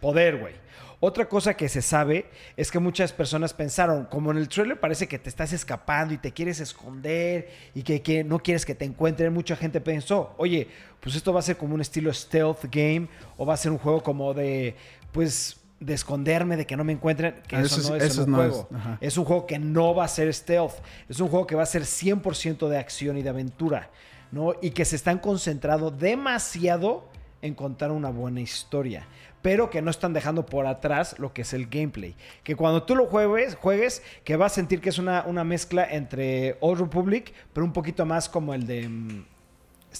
Poder, 0.02 0.38
güey. 0.38 0.54
Otra 1.00 1.30
cosa 1.30 1.56
que 1.56 1.70
se 1.70 1.84
sabe 1.84 2.26
es 2.56 2.72
que 2.72 2.80
muchas 2.80 3.14
personas 3.14 3.54
pensaron, 3.54 4.06
como 4.06 4.32
en 4.32 4.38
el 4.38 4.50
trailer 4.50 4.80
parece 4.80 5.08
que 5.08 5.20
te 5.20 5.30
estás 5.30 5.54
escapando 5.54 6.16
y 6.16 6.18
te 6.18 6.32
quieres 6.32 6.60
esconder 6.60 7.50
y 7.76 7.84
que, 7.84 8.02
que 8.02 8.24
no 8.24 8.40
quieres 8.40 8.66
que 8.66 8.74
te 8.74 8.86
encuentren, 8.86 9.32
mucha 9.32 9.56
gente 9.56 9.80
pensó, 9.80 10.34
oye, 10.38 10.68
pues 11.00 11.16
esto 11.16 11.32
va 11.32 11.40
a 11.40 11.44
ser 11.44 11.58
como 11.58 11.76
un 11.76 11.82
estilo 11.82 12.12
stealth 12.12 12.66
game 12.72 13.10
o 13.38 13.46
va 13.46 13.54
a 13.54 13.58
ser 13.58 13.72
un 13.72 13.78
juego 13.78 14.02
como 14.02 14.34
de, 14.34 14.76
pues, 15.12 15.58
de 15.80 15.94
esconderme, 15.94 16.58
de 16.58 16.66
que 16.66 16.76
no 16.76 16.84
me 16.84 16.94
encuentren, 16.94 17.36
que 17.48 17.56
Ah, 17.56 17.62
eso, 17.62 17.80
eso 17.80 17.90
no 17.92 17.96
es- 17.98 18.04
es 18.04 18.12
eso 18.14 18.24
un 18.24 18.32
no 18.32 18.44
es, 18.44 18.50
juego. 18.52 18.70
ajá. 18.74 18.98
Es 19.02 19.18
un 19.18 19.26
juego 19.26 19.46
que 19.46 19.60
no 19.60 19.94
va 19.94 20.06
a 20.06 20.08
ser 20.08 20.34
stealth. 20.34 20.74
Es 21.08 21.20
un 21.20 21.28
juego 21.30 21.46
que 21.46 21.56
va 21.56 21.64
a 21.64 21.68
ser 21.68 21.86
100% 21.86 22.68
de 22.70 22.78
acción 22.78 23.18
y 23.18 23.22
de 23.24 23.30
aventura. 23.30 23.90
¿no? 24.30 24.54
Y 24.62 24.72
que 24.72 24.84
se 24.84 24.98
están 24.98 25.20
concentrando 25.20 25.90
demasiado 25.90 27.06
en 27.42 27.54
contar 27.54 27.92
una 27.94 28.10
buena 28.10 28.42
historia. 28.42 29.08
Pero 29.42 29.70
que 29.70 29.82
no 29.82 29.90
están 29.90 30.12
dejando 30.12 30.46
por 30.46 30.66
atrás 30.68 31.16
lo 31.18 31.32
que 31.32 31.44
es 31.44 31.54
el 31.54 31.68
gameplay. 31.68 32.14
Que 32.44 32.56
cuando 32.58 32.84
tú 32.84 32.94
lo 32.96 33.06
juegues, 33.06 33.56
juegues 33.56 34.02
que 34.26 34.36
vas 34.36 34.52
a 34.52 34.56
sentir 34.56 34.82
que 34.82 34.90
es 34.90 34.98
una, 34.98 35.24
una 35.28 35.46
mezcla 35.46 35.88
entre 35.90 36.58
Old 36.60 36.82
Republic, 36.82 37.34
pero 37.54 37.66
un 37.66 37.72
poquito 37.72 38.06
más 38.06 38.28
como 38.28 38.54
el 38.54 38.68
de... 38.68 38.90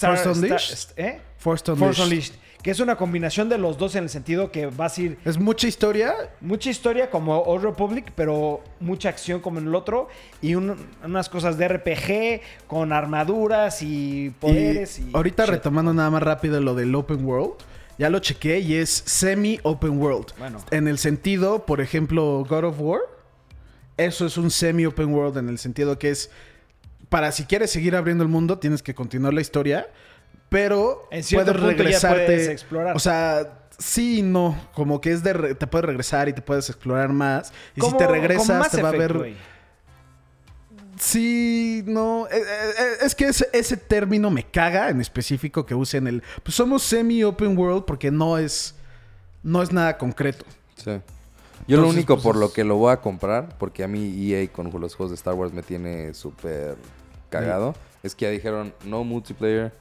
mm, 0.02 0.16
Force 0.16 0.30
Unleashed. 0.30 0.90
¿eh? 0.98 1.20
Force 1.38 1.72
Unleashed. 1.72 1.86
Force 1.88 2.02
Unleashed. 2.04 2.34
Que 2.62 2.72
es 2.72 2.80
una 2.80 2.98
combinación 2.98 3.48
de 3.50 3.58
los 3.58 3.78
dos 3.78 3.96
en 3.96 4.04
el 4.06 4.10
sentido 4.10 4.52
que 4.52 4.66
vas 4.66 4.98
a 4.98 5.02
ir 5.02 5.18
Es 5.24 5.38
mucha 5.38 5.68
historia. 5.68 6.14
Mucha 6.42 6.70
historia 6.70 7.10
como 7.10 7.40
Old 7.44 7.64
Republic, 7.64 8.12
pero 8.16 8.62
mucha 8.80 9.10
acción 9.10 9.40
como 9.40 9.60
en 9.60 9.68
el 9.68 9.76
otro. 9.76 10.10
Y 10.42 10.56
un- 10.56 10.76
unas 11.04 11.30
cosas 11.30 11.58
de 11.58 11.66
RPG 11.68 12.42
con 12.68 12.92
armaduras 12.92 13.82
y 13.84 14.32
poderes. 14.42 15.00
Y, 15.00 15.12
ahorita 15.14 15.44
shit. 15.46 15.52
retomando 15.54 15.94
nada 15.94 16.10
más 16.10 16.24
rápido 16.24 16.60
lo 16.60 16.76
del 16.76 16.94
open 16.96 17.24
world. 17.26 17.54
Ya 18.00 18.10
lo 18.10 18.20
chequé 18.20 18.60
y 18.60 18.76
es 18.76 18.90
semi 19.06 19.60
open 19.64 20.00
world. 20.00 20.28
Bueno. 20.38 20.60
En 20.72 20.88
el 20.88 20.98
sentido, 20.98 21.66
por 21.66 21.80
ejemplo, 21.80 22.44
God 22.50 22.66
of 22.66 22.76
War. 22.80 23.02
Eso 23.98 24.26
es 24.26 24.38
un 24.38 24.52
semi 24.52 24.86
open 24.86 25.14
world 25.14 25.38
en 25.38 25.50
el 25.50 25.58
sentido 25.58 25.98
que 25.98 26.10
es 26.12 26.30
para 27.10 27.32
si 27.32 27.46
quieres 27.46 27.72
seguir 27.72 27.96
abriendo 27.96 28.24
el 28.24 28.30
mundo 28.30 28.60
tienes 28.60 28.82
que 28.84 28.94
continuar 28.96 29.34
la 29.34 29.42
historia, 29.42 29.88
pero 30.50 31.08
En 31.12 31.24
cierto 31.24 31.52
puedes 31.54 31.62
punto 31.62 31.72
ya 31.78 31.84
regresarte. 31.84 32.26
puedes 32.26 32.48
explorar. 32.50 32.96
O 32.96 33.00
sea, 33.00 33.60
sí 33.78 34.20
y 34.20 34.22
no, 34.22 34.58
como 34.74 35.00
que 35.02 35.12
es 35.12 35.24
de 35.24 35.34
re- 35.34 35.56
te 35.56 35.68
puedes 35.68 35.86
regresar 35.86 36.30
y 36.30 36.34
te 36.34 36.42
puedes 36.42 36.70
explorar 36.70 37.10
más 37.10 37.52
y 37.76 37.82
si 37.82 37.98
te 37.98 38.08
regresas 38.08 38.72
te 38.72 38.82
va 38.82 38.90
a 38.90 38.92
ver. 38.94 39.36
Sí, 41.00 41.84
no. 41.86 42.28
eh, 42.28 42.38
eh, 42.38 42.42
eh, 42.80 42.84
Es 43.02 43.14
que 43.14 43.26
ese, 43.26 43.48
ese 43.54 43.78
término 43.78 44.32
me 44.32 44.44
caga 44.44 44.90
en 44.90 45.00
específico 45.00 45.66
que 45.66 45.76
usen 45.76 46.08
el. 46.08 46.24
Pues 46.44 46.56
somos 46.56 46.82
semi-open 46.84 47.58
world 47.58 47.86
porque 47.86 48.10
no 48.10 48.38
es. 48.38 48.74
No 49.44 49.62
es 49.62 49.72
nada 49.72 49.98
concreto. 49.98 50.44
Sí. 50.76 51.00
Yo 51.68 51.82
lo 51.82 51.90
único 51.90 52.16
pues, 52.16 52.24
por 52.24 52.36
lo 52.38 52.52
que 52.52 52.64
lo 52.64 52.78
voy 52.78 52.92
a 52.94 52.98
comprar, 53.02 53.56
porque 53.60 53.84
a 53.84 53.88
mí 53.88 54.32
EA 54.34 54.48
con 54.52 54.72
los 54.82 54.96
juegos 54.96 55.12
de 55.12 55.16
Star 55.16 55.34
Wars 55.36 55.54
me 55.54 55.62
tiene 55.62 56.14
súper 56.14 56.76
cagado, 57.30 57.76
es 58.04 58.16
que 58.16 58.26
ya 58.26 58.32
dijeron 58.32 58.74
no 58.86 59.04
multiplayer, 59.04 59.72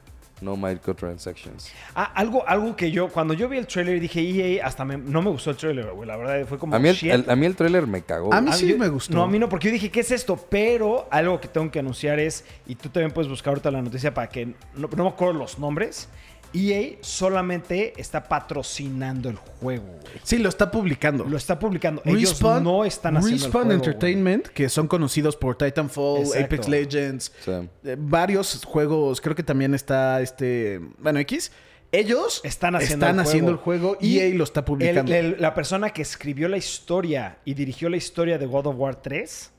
no 0.41 0.55
microtransactions. 0.55 1.71
Ah, 1.95 2.11
algo, 2.13 2.47
algo 2.47 2.75
que 2.75 2.91
yo, 2.91 3.09
cuando 3.09 3.33
yo 3.33 3.49
vi 3.49 3.57
el 3.57 3.65
trailer 3.67 3.99
dije, 3.99 4.21
EA, 4.21 4.65
hasta 4.67 4.85
me- 4.85 4.97
no 4.97 5.21
me 5.21 5.29
gustó 5.31 5.49
el 5.51 5.57
trailer, 5.57 5.91
güey. 5.91 6.07
La 6.07 6.15
verdad 6.15 6.45
fue 6.47 6.57
como. 6.59 6.75
A 6.75 6.79
mí 6.79 6.89
el, 6.89 6.95
shit. 6.95 7.11
el- 7.11 7.29
a 7.29 7.35
mí 7.35 7.45
el 7.45 7.55
trailer 7.55 7.87
me 7.87 8.01
cagó. 8.03 8.33
A 8.33 8.39
mí 8.41 8.51
sí 8.53 8.67
yo- 8.67 8.77
me 8.77 8.87
gustó. 8.87 9.13
No, 9.15 9.23
a 9.23 9.27
mí 9.27 9.39
no, 9.39 9.49
porque 9.49 9.67
yo 9.67 9.73
dije, 9.73 9.89
¿qué 9.89 10.01
es 10.01 10.11
esto? 10.11 10.37
Pero 10.49 11.07
algo 11.09 11.39
que 11.41 11.47
tengo 11.47 11.71
que 11.71 11.79
anunciar 11.79 12.19
es, 12.19 12.45
y 12.67 12.75
tú 12.75 12.89
también 12.89 13.11
puedes 13.11 13.29
buscar 13.29 13.49
ahorita 13.51 13.71
la 13.71 13.81
noticia 13.81 14.13
para 14.13 14.29
que, 14.29 14.45
no, 14.75 14.87
no 14.95 15.03
me 15.05 15.09
acuerdo 15.09 15.33
los 15.33 15.57
nombres, 15.57 16.07
EA 16.53 16.97
solamente 17.01 17.93
está 17.97 18.23
patrocinando 18.27 19.29
el 19.29 19.35
juego, 19.37 19.85
güey. 19.85 20.13
Sí, 20.23 20.37
lo 20.37 20.49
está 20.49 20.69
publicando. 20.71 21.23
Lo 21.25 21.37
está 21.37 21.57
publicando. 21.59 22.01
Ellos 22.05 22.41
no 22.41 22.83
están 22.85 23.17
haciendo 23.17 23.35
el 23.37 23.43
Respawn 23.43 23.65
juego, 23.67 23.83
Entertainment, 23.85 24.47
que 24.47 24.69
son 24.69 24.87
conocidos 24.87 25.35
por 25.35 25.57
Titanfall, 25.57 26.21
Exacto. 26.21 26.45
Apex 26.45 26.67
Legends, 26.67 27.33
Sí. 27.43 27.51
eh, 27.83 27.95
varios 27.99 28.63
juegos. 28.65 29.21
Creo 29.21 29.35
que 29.35 29.43
también 29.43 29.73
está 29.73 30.21
este. 30.21 30.79
Bueno, 30.99 31.19
X. 31.19 31.51
Ellos 31.91 32.41
Están 32.43 32.75
haciendo, 32.75 33.05
están 33.05 33.09
el, 33.19 33.23
juego. 33.23 33.29
haciendo 33.29 33.51
el 33.51 33.57
juego 33.57 33.97
y 34.01 34.19
EA 34.19 34.35
lo 34.35 34.43
está 34.43 34.65
publicando. 34.65 35.13
el- 35.13 35.25
el- 35.35 35.41
la 35.41 35.53
persona 35.53 35.91
que 35.91 36.01
escribió 36.01 36.49
la 36.49 36.57
historia 36.57 37.37
y 37.45 37.53
dirigió 37.53 37.87
la 37.89 37.95
historia 37.95 38.37
de 38.37 38.45
God 38.45 38.67
of 38.67 38.75
War 38.77 39.01
3, 39.01 39.51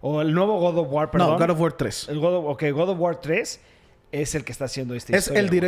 O 0.00 0.20
el 0.20 0.34
nuevo 0.34 0.58
God 0.60 0.78
of 0.78 0.88
War, 0.92 1.10
perdón. 1.10 1.30
No, 1.30 1.38
God 1.38 1.50
of 1.50 1.60
War 1.60 1.72
3. 1.72 2.08
El 2.08 2.18
God 2.18 2.34
of, 2.34 2.44
ok, 2.48 2.64
God 2.72 2.90
of 2.90 2.98
War 3.00 3.20
3 3.20 3.60
es 4.12 4.34
el 4.34 4.44
que 4.44 4.52
está 4.52 4.66
haciendo 4.66 4.94
esta 4.94 5.16
Es 5.16 5.24
historia, 5.24 5.40
el 5.40 5.46
güey. 5.46 5.60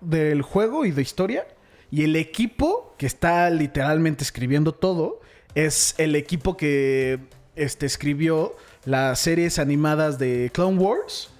Del 0.00 0.42
juego 0.42 0.84
y 0.84 0.90
de 0.90 1.02
historia. 1.02 1.46
Y 1.90 2.04
el 2.04 2.16
equipo 2.16 2.94
que 2.98 3.06
está 3.06 3.48
literalmente 3.50 4.22
escribiendo 4.24 4.72
todo 4.74 5.20
es 5.54 5.94
el 5.98 6.14
equipo 6.16 6.56
que 6.56 7.18
este, 7.56 7.86
escribió 7.86 8.54
las 8.84 9.18
series 9.20 9.58
animadas 9.58 10.18
de 10.18 10.50
Clone 10.52 10.78
Wars, 10.78 11.30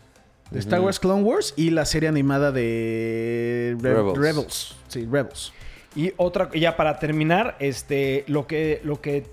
de 0.50 0.58
Star 0.60 0.80
Wars 0.80 0.98
Clone 0.98 1.22
Wars 1.22 1.52
y 1.56 1.70
la 1.70 1.84
serie 1.84 2.08
animada 2.08 2.50
de 2.52 3.76
Re- 3.80 3.94
Rebels. 3.94 4.18
Rebels. 4.18 4.76
Sí, 4.88 5.06
Rebels. 5.10 5.52
Y 5.94 6.12
otra, 6.16 6.50
ya 6.54 6.76
para 6.76 6.98
terminar, 6.98 7.56
este, 7.60 8.24
lo 8.28 8.46
que, 8.46 8.80
lo 8.84 9.00
que, 9.00 9.26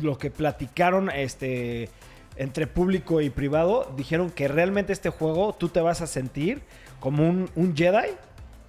lo 0.00 0.18
que 0.18 0.30
platicaron, 0.30 1.10
este, 1.10 1.88
entre 2.36 2.66
público 2.66 3.20
y 3.20 3.30
privado, 3.30 3.90
dijeron 3.96 4.30
que 4.30 4.48
realmente 4.48 4.92
este 4.92 5.08
juego 5.08 5.54
tú 5.58 5.68
te 5.68 5.80
vas 5.80 6.02
a 6.02 6.06
sentir 6.06 6.62
como 7.00 7.26
un, 7.28 7.48
un 7.56 7.74
Jedi 7.76 8.08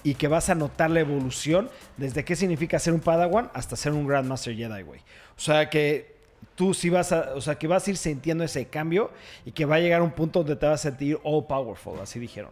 y 0.03 0.15
que 0.15 0.27
vas 0.27 0.49
a 0.49 0.55
notar 0.55 0.89
la 0.91 0.99
evolución 0.99 1.69
desde 1.97 2.25
qué 2.25 2.35
significa 2.35 2.77
ser 2.79 2.93
un 2.93 2.99
Padawan 2.99 3.49
hasta 3.53 3.75
ser 3.75 3.93
un 3.93 4.05
Grandmaster 4.07 4.55
Jedi, 4.55 4.81
güey. 4.83 4.99
O 5.37 5.39
sea 5.39 5.69
que 5.69 6.13
tú 6.55 6.73
sí 6.73 6.89
vas 6.89 7.11
a, 7.11 7.33
o 7.35 7.41
sea 7.41 7.55
que 7.55 7.67
vas 7.67 7.87
a 7.87 7.89
ir 7.91 7.97
sintiendo 7.97 8.43
ese 8.43 8.67
cambio 8.67 9.11
y 9.45 9.51
que 9.53 9.65
va 9.65 9.75
a 9.75 9.79
llegar 9.79 10.01
un 10.01 10.11
punto 10.11 10.39
donde 10.39 10.55
te 10.57 10.65
vas 10.65 10.81
a 10.81 10.89
sentir 10.89 11.17
all 11.23 11.45
powerful, 11.47 11.99
así 12.01 12.19
dijeron. 12.19 12.51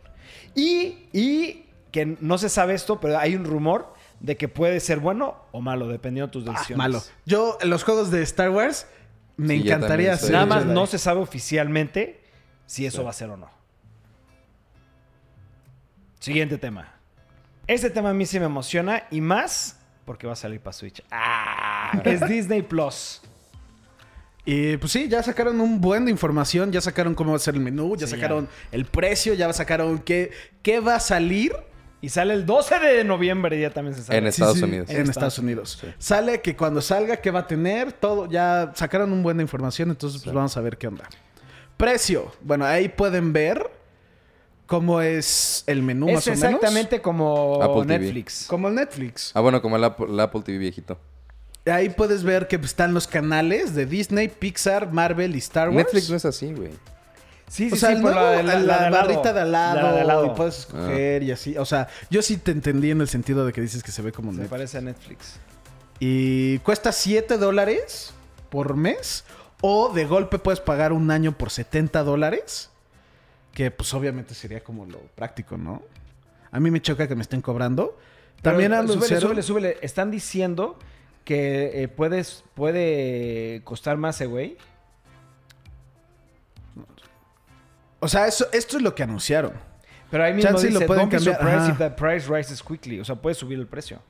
Y, 0.56 1.08
y 1.12 1.66
que 1.92 2.18
no 2.22 2.38
se 2.38 2.48
sabe 2.48 2.74
esto, 2.74 3.00
pero 3.02 3.20
hay 3.20 3.36
un 3.36 3.44
rumor 3.44 3.94
de 4.22 4.38
que 4.38 4.48
puede 4.48 4.80
ser 4.80 5.00
bueno 5.00 5.36
o 5.52 5.60
malo, 5.62 5.88
dependiendo 5.88 6.28
de 6.28 6.32
tus 6.32 6.48
Ah, 6.48 6.52
decisiones. 6.54 6.78
malo. 6.78 7.02
Yo, 7.26 7.58
en 7.60 7.70
los 7.70 7.84
juegos 7.84 8.12
de 8.12 8.22
Star 8.22 8.50
Wars, 8.50 8.88
me 9.36 9.56
Sí, 9.56 9.64
encantaría 9.68 10.16
ser 10.16 10.32
Nada 10.32 10.46
más 10.46 10.64
Jedi. 10.64 10.74
no 10.74 10.86
se 10.88 10.98
sabe 11.00 11.20
oficialmente 11.20 12.22
si 12.66 12.86
eso 12.86 13.00
Sí. 13.00 13.04
va 13.04 13.10
a 13.10 13.14
ser 13.14 13.30
o 13.32 13.36
no. 13.38 13.50
Siguiente 16.20 16.58
tema. 16.58 16.94
Este 17.72 17.90
tema 17.90 18.10
a 18.10 18.14
mí 18.14 18.26
sí 18.26 18.38
me 18.38 18.48
emociona 18.48 19.04
y 19.12 19.22
más 19.22 19.78
porque 20.04 20.28
va 20.28 20.34
a 20.34 20.36
salir 20.36 20.60
para 20.60 20.74
Switch. 20.74 21.02
Ah, 21.10 22.02
es 22.04 22.20
Disney 22.28 22.64
Plus. 22.64 23.22
Y 24.44 24.76
pues 24.76 24.92
sí, 24.92 25.08
ya 25.08 25.24
sacaron 25.24 25.62
un 25.62 25.80
buen 25.80 26.04
de 26.04 26.12
información, 26.12 26.74
ya 26.74 26.82
sacaron 26.82 27.16
cómo 27.16 27.32
va 27.32 27.38
a 27.38 27.40
ser 27.40 27.54
el 27.54 27.62
menú, 27.62 27.96
ya 27.96 28.08
Sí, 28.08 28.16
sacaron 28.16 28.50
el 28.74 28.84
precio, 28.84 29.36
ya 29.36 29.54
sacaron 29.54 30.00
qué, 30.00 30.32
qué 30.62 30.82
va 30.82 30.96
a 30.96 31.00
salir 31.00 31.54
Y 32.02 32.10
sale 32.10 32.34
el 32.34 32.46
12 32.46 32.78
de 32.78 33.04
noviembre, 33.06 33.58
ya 33.58 33.70
también 33.70 33.96
se 33.96 34.04
sabe. 34.04 34.18
En 34.18 34.28
Estados 34.28 34.62
Unidos. 34.62 34.90
En, 34.90 35.10
Estados 35.10 35.40
Unidos. 35.40 35.82
Sale 35.98 36.42
que 36.42 36.58
cuando 36.58 36.82
salga, 36.82 37.22
qué 37.22 37.32
va 37.32 37.40
a 37.40 37.48
tener, 37.48 37.94
todo, 37.94 38.30
ya 38.30 38.74
sacaron 38.76 39.14
un 39.14 39.24
buen 39.24 39.38
de 39.38 39.44
información, 39.44 39.92
entonces 39.92 40.22
pues 40.22 40.36
vamos 40.36 40.58
a 40.58 40.60
ver 40.60 40.78
qué 40.78 40.88
onda. 40.88 41.08
Precio. 41.78 42.34
Bueno, 42.42 42.66
ahí 42.66 42.90
pueden 42.90 43.32
ver 43.32 43.81
cómo 44.72 45.02
es 45.02 45.66
el 45.68 45.84
menú 45.84 46.08
es 46.08 46.16
más 46.16 46.28
o 46.28 46.30
menos. 46.32 46.44
exactamente 46.46 47.02
como 47.02 47.62
Apple 47.62 47.82
TV. 47.86 48.00
Netflix. 48.00 48.46
Como 48.48 48.70
el 48.70 48.76
Netflix. 48.76 49.32
Ah, 49.34 49.42
bueno, 49.42 49.62
como 49.62 49.76
el 49.76 49.84
Apple, 49.84 50.06
el 50.10 50.18
Apple 50.22 50.42
TV 50.46 50.58
viejito. 50.60 50.98
Ahí 51.66 51.90
puedes 51.90 52.24
ver 52.24 52.48
que 52.48 52.56
están 52.56 52.94
los 52.94 53.06
canales 53.06 53.76
de 53.76 53.86
Disney, 53.86 54.30
Pixar, 54.30 54.94
Marvel 54.94 55.36
y 55.36 55.40
Star 55.40 55.68
Wars. 55.70 55.78
Netflix 55.78 56.10
no 56.10 56.16
es 56.16 56.24
así, 56.26 56.54
güey. 56.54 56.72
Sí, 57.50 57.68
sí, 57.70 57.74
O 57.74 57.76
sea, 57.76 57.90
sí, 57.90 57.96
el 57.98 58.02
por 58.02 58.14
nuevo, 58.14 58.30
la, 58.30 58.42
la, 58.44 58.54
la- 58.54 58.60
la 58.62 58.80
de 58.80 58.86
al 58.86 58.92
barrita 58.94 59.34
de 59.34 59.42
al 59.42 59.52
lado, 59.52 59.82
La 59.82 59.94
de 59.94 60.02
al 60.02 60.08
lado. 60.08 60.26
y 60.26 60.30
puedes 60.30 60.60
escoger 60.60 61.22
y 61.24 61.32
así. 61.32 61.58
O 61.58 61.66
sea, 61.66 61.90
yo 62.10 62.22
sí 62.22 62.38
te 62.38 62.52
entendí 62.52 62.92
en 62.92 63.02
el 63.02 63.10
sentido 63.10 63.46
de 63.46 63.52
que 63.52 63.60
dices 63.60 63.84
que 63.84 63.92
se 63.92 64.02
ve 64.02 64.14
como 64.14 64.32
Se 64.32 64.38
Netflix. 64.38 64.50
parece 64.50 64.78
a 64.78 64.82
Netflix. 64.82 65.36
Y 66.00 66.60
cuesta 66.60 66.94
7 66.94 67.38
dólares 67.38 68.14
por 68.50 68.76
mes. 68.78 69.26
O 69.64 69.94
de 69.94 70.06
golpe 70.06 70.40
puedes 70.40 70.60
pagar 70.62 70.94
un 70.94 71.12
año 71.12 71.34
por 71.38 71.52
70 71.52 72.04
dólares. 72.04 72.71
Que 73.54 73.72
pues 73.72 73.94
obviamente 73.94 74.34
sería 74.34 74.64
como 74.64 74.86
lo 74.86 75.00
práctico, 75.16 75.58
¿no? 75.58 75.82
A 76.52 76.60
mí 76.60 76.72
me 76.72 76.82
choca 76.82 77.08
que 77.08 77.16
me 77.16 77.22
estén 77.22 77.42
cobrando. 77.42 77.98
También 78.42 78.72
Pero, 78.72 78.82
anunciaron... 78.82 79.22
súbele, 79.22 79.42
súbele, 79.44 79.72
súbele. 79.72 79.86
Están 79.86 80.12
diciendo 80.12 80.78
que 81.24 81.84
eh, 81.84 81.88
puedes, 81.88 82.44
puede 82.56 83.62
costar 83.64 83.98
más, 83.98 84.20
eh, 84.22 84.26
güey. 84.26 84.58
O 88.00 88.08
sea, 88.08 88.28
eso, 88.28 88.48
esto 88.52 88.78
es 88.78 88.84
lo 88.84 88.96
que 88.96 89.04
anunciaron. 89.04 89.54
Pero 90.10 90.24
ahí 90.24 90.34
mismo 90.34 90.52
Chance 90.52 90.68
dice, 90.68 90.80
lo 90.80 90.88
pueden 90.88 91.10
don't 91.10 91.12
be 91.12 91.18
cambiar, 91.18 91.36
surprised 91.38 91.72
ajá. 91.72 91.72
if 91.72 91.78
the 91.78 91.90
price 91.92 92.28
rises 92.28 92.64
quickly. 92.64 93.00
O 93.00 93.06
sea, 93.06 93.16
puedes 93.16 93.38
subir 93.38 93.60
el 93.60 93.68
precio. 93.68 94.02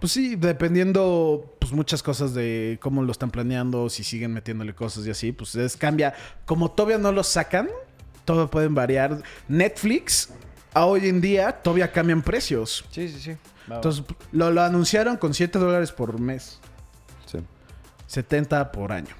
Pues 0.00 0.12
sí, 0.12 0.36
dependiendo 0.36 1.56
pues 1.58 1.72
muchas 1.72 2.02
cosas 2.02 2.34
de 2.34 2.78
cómo 2.82 3.02
lo 3.02 3.12
están 3.12 3.30
planeando, 3.30 3.88
si 3.88 4.04
siguen 4.04 4.32
metiéndole 4.32 4.74
cosas 4.74 5.06
y 5.06 5.10
así, 5.10 5.32
pues 5.32 5.54
es 5.54 5.76
cambia. 5.76 6.14
Como 6.44 6.70
todavía 6.72 6.98
no 6.98 7.12
lo 7.12 7.22
sacan, 7.22 7.68
todo 8.28 8.50
pueden 8.50 8.74
variar. 8.74 9.22
Netflix, 9.48 10.28
a 10.74 10.84
hoy 10.84 11.08
en 11.08 11.22
día, 11.22 11.50
todavía 11.62 11.90
cambian 11.90 12.20
precios. 12.20 12.84
Sí, 12.90 13.08
sí, 13.08 13.18
sí. 13.20 13.36
Entonces, 13.70 14.04
lo, 14.32 14.50
lo 14.50 14.60
anunciaron 14.60 15.16
con 15.16 15.32
7 15.32 15.58
dólares 15.58 15.92
por 15.92 16.20
mes, 16.20 16.58
Sí. 17.24 17.38
70 18.06 18.70
por 18.70 18.92
año. 18.92 19.14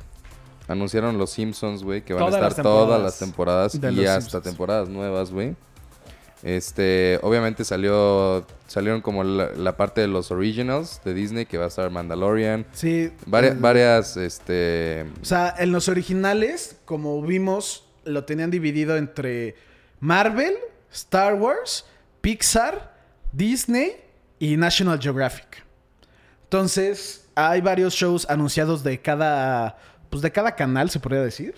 Anunciaron 0.69 1.17
los 1.17 1.31
Simpsons, 1.31 1.83
güey, 1.83 2.03
que 2.05 2.13
van 2.13 2.21
Todas 2.21 2.35
a 2.35 2.41
las 2.41 2.51
estar 2.51 2.63
todas 2.63 3.01
las 3.03 3.19
temporadas 3.19 3.81
De 3.81 3.93
y 3.93 4.05
hasta 4.05 4.21
Simpsons. 4.21 4.45
temporadas 4.45 4.89
nuevas, 4.91 5.31
güey. 5.33 5.57
Este, 6.43 7.19
obviamente 7.23 7.65
salió 7.65 8.47
salieron 8.69 9.01
como 9.01 9.25
la, 9.25 9.51
la 9.57 9.77
parte 9.77 10.03
de 10.03 10.07
los 10.07 10.31
originals 10.31 11.01
de 11.05 11.13
Disney 11.15 11.47
que 11.47 11.57
va 11.59 11.65
a 11.65 11.69
estar 11.69 11.91
Mandalorian, 11.91 12.65
Sí. 12.73 13.11
el- 13.33 13.57
varias 13.57 14.17
este 14.19 15.07
O 15.21 15.25
sea, 15.25 15.53
en 15.59 15.73
los 15.73 15.89
originales, 15.89 16.77
como 16.85 17.21
vimos, 17.23 17.88
lo 18.09 18.25
tenían 18.25 18.51
dividido 18.51 18.97
entre 18.97 19.55
Marvel, 20.01 20.55
Star 20.93 21.35
Wars, 21.35 21.85
Pixar, 22.21 22.95
Disney 23.33 23.93
y 24.39 24.57
National 24.57 24.99
Geographic. 25.01 25.65
Entonces, 26.45 27.29
hay 27.35 27.61
varios 27.61 27.95
shows 27.95 28.29
anunciados 28.29 28.83
de 28.83 29.01
cada, 29.01 29.77
pues 30.11 30.23
de 30.23 30.33
cada 30.33 30.55
canal, 30.55 30.91
se 30.91 30.99
podría 30.99 31.23
decir. 31.23 31.55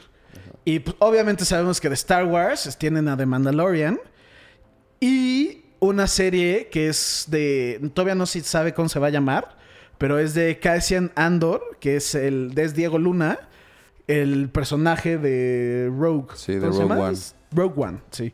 Y 0.64 0.80
pues, 0.80 0.96
obviamente 0.98 1.44
sabemos 1.44 1.80
que 1.80 1.88
de 1.88 1.94
Star 1.94 2.24
Wars 2.24 2.76
tienen 2.78 3.08
a 3.08 3.16
The 3.16 3.26
Mandalorian 3.26 3.98
y 5.00 5.64
una 5.78 6.06
serie 6.06 6.68
que 6.68 6.88
es 6.88 7.26
de, 7.28 7.90
todavía 7.94 8.14
no 8.14 8.26
se 8.26 8.40
sabe 8.42 8.74
cómo 8.74 8.88
se 8.88 8.98
va 8.98 9.06
a 9.06 9.10
llamar, 9.10 9.56
pero 9.96 10.18
es 10.18 10.34
de 10.34 10.58
Cassian 10.58 11.12
Andor, 11.14 11.78
que 11.80 11.96
es 11.96 12.14
el 12.14 12.52
es 12.56 12.74
Diego 12.74 12.98
Luna, 12.98 13.38
el 14.06 14.48
personaje 14.50 15.18
de 15.18 15.90
Rogue. 15.96 16.28
Sí, 16.34 16.54
de 16.54 16.60
¿Cómo 16.68 16.72
se 16.74 16.82
Rogue? 16.82 17.00
One. 17.00 17.18
Rogue 17.52 17.74
One, 17.84 17.98
sí. 18.10 18.32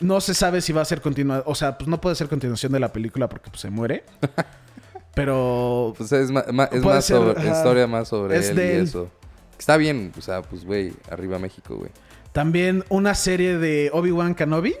No 0.00 0.20
se 0.20 0.32
sabe 0.34 0.60
si 0.62 0.72
va 0.72 0.80
a 0.82 0.84
ser 0.86 1.00
continuación, 1.00 1.44
o 1.46 1.54
sea, 1.54 1.76
pues 1.76 1.86
no 1.88 2.00
puede 2.00 2.16
ser 2.16 2.28
continuación 2.28 2.72
de 2.72 2.80
la 2.80 2.92
película 2.92 3.28
porque 3.28 3.50
pues, 3.50 3.60
se 3.60 3.70
muere. 3.70 4.04
pero 5.14 5.92
pues 5.96 6.10
es, 6.12 6.30
ma- 6.30 6.44
ma- 6.52 6.68
es 6.72 6.82
más 6.82 7.04
ser, 7.04 7.16
sobre 7.18 7.40
ajá. 7.40 7.58
historia 7.58 7.86
más 7.86 8.08
sobre 8.08 8.38
Es 8.38 8.50
él 8.50 8.56
de 8.56 8.74
y 8.74 8.76
eso. 8.82 9.10
Está 9.58 9.76
bien, 9.76 10.12
o 10.16 10.20
sea, 10.22 10.40
pues 10.42 10.64
güey, 10.64 10.92
arriba 11.10 11.38
México, 11.38 11.76
güey. 11.76 11.90
También 12.32 12.84
una 12.88 13.14
serie 13.14 13.58
de 13.58 13.90
Obi-Wan 13.92 14.34
Kenobi. 14.34 14.74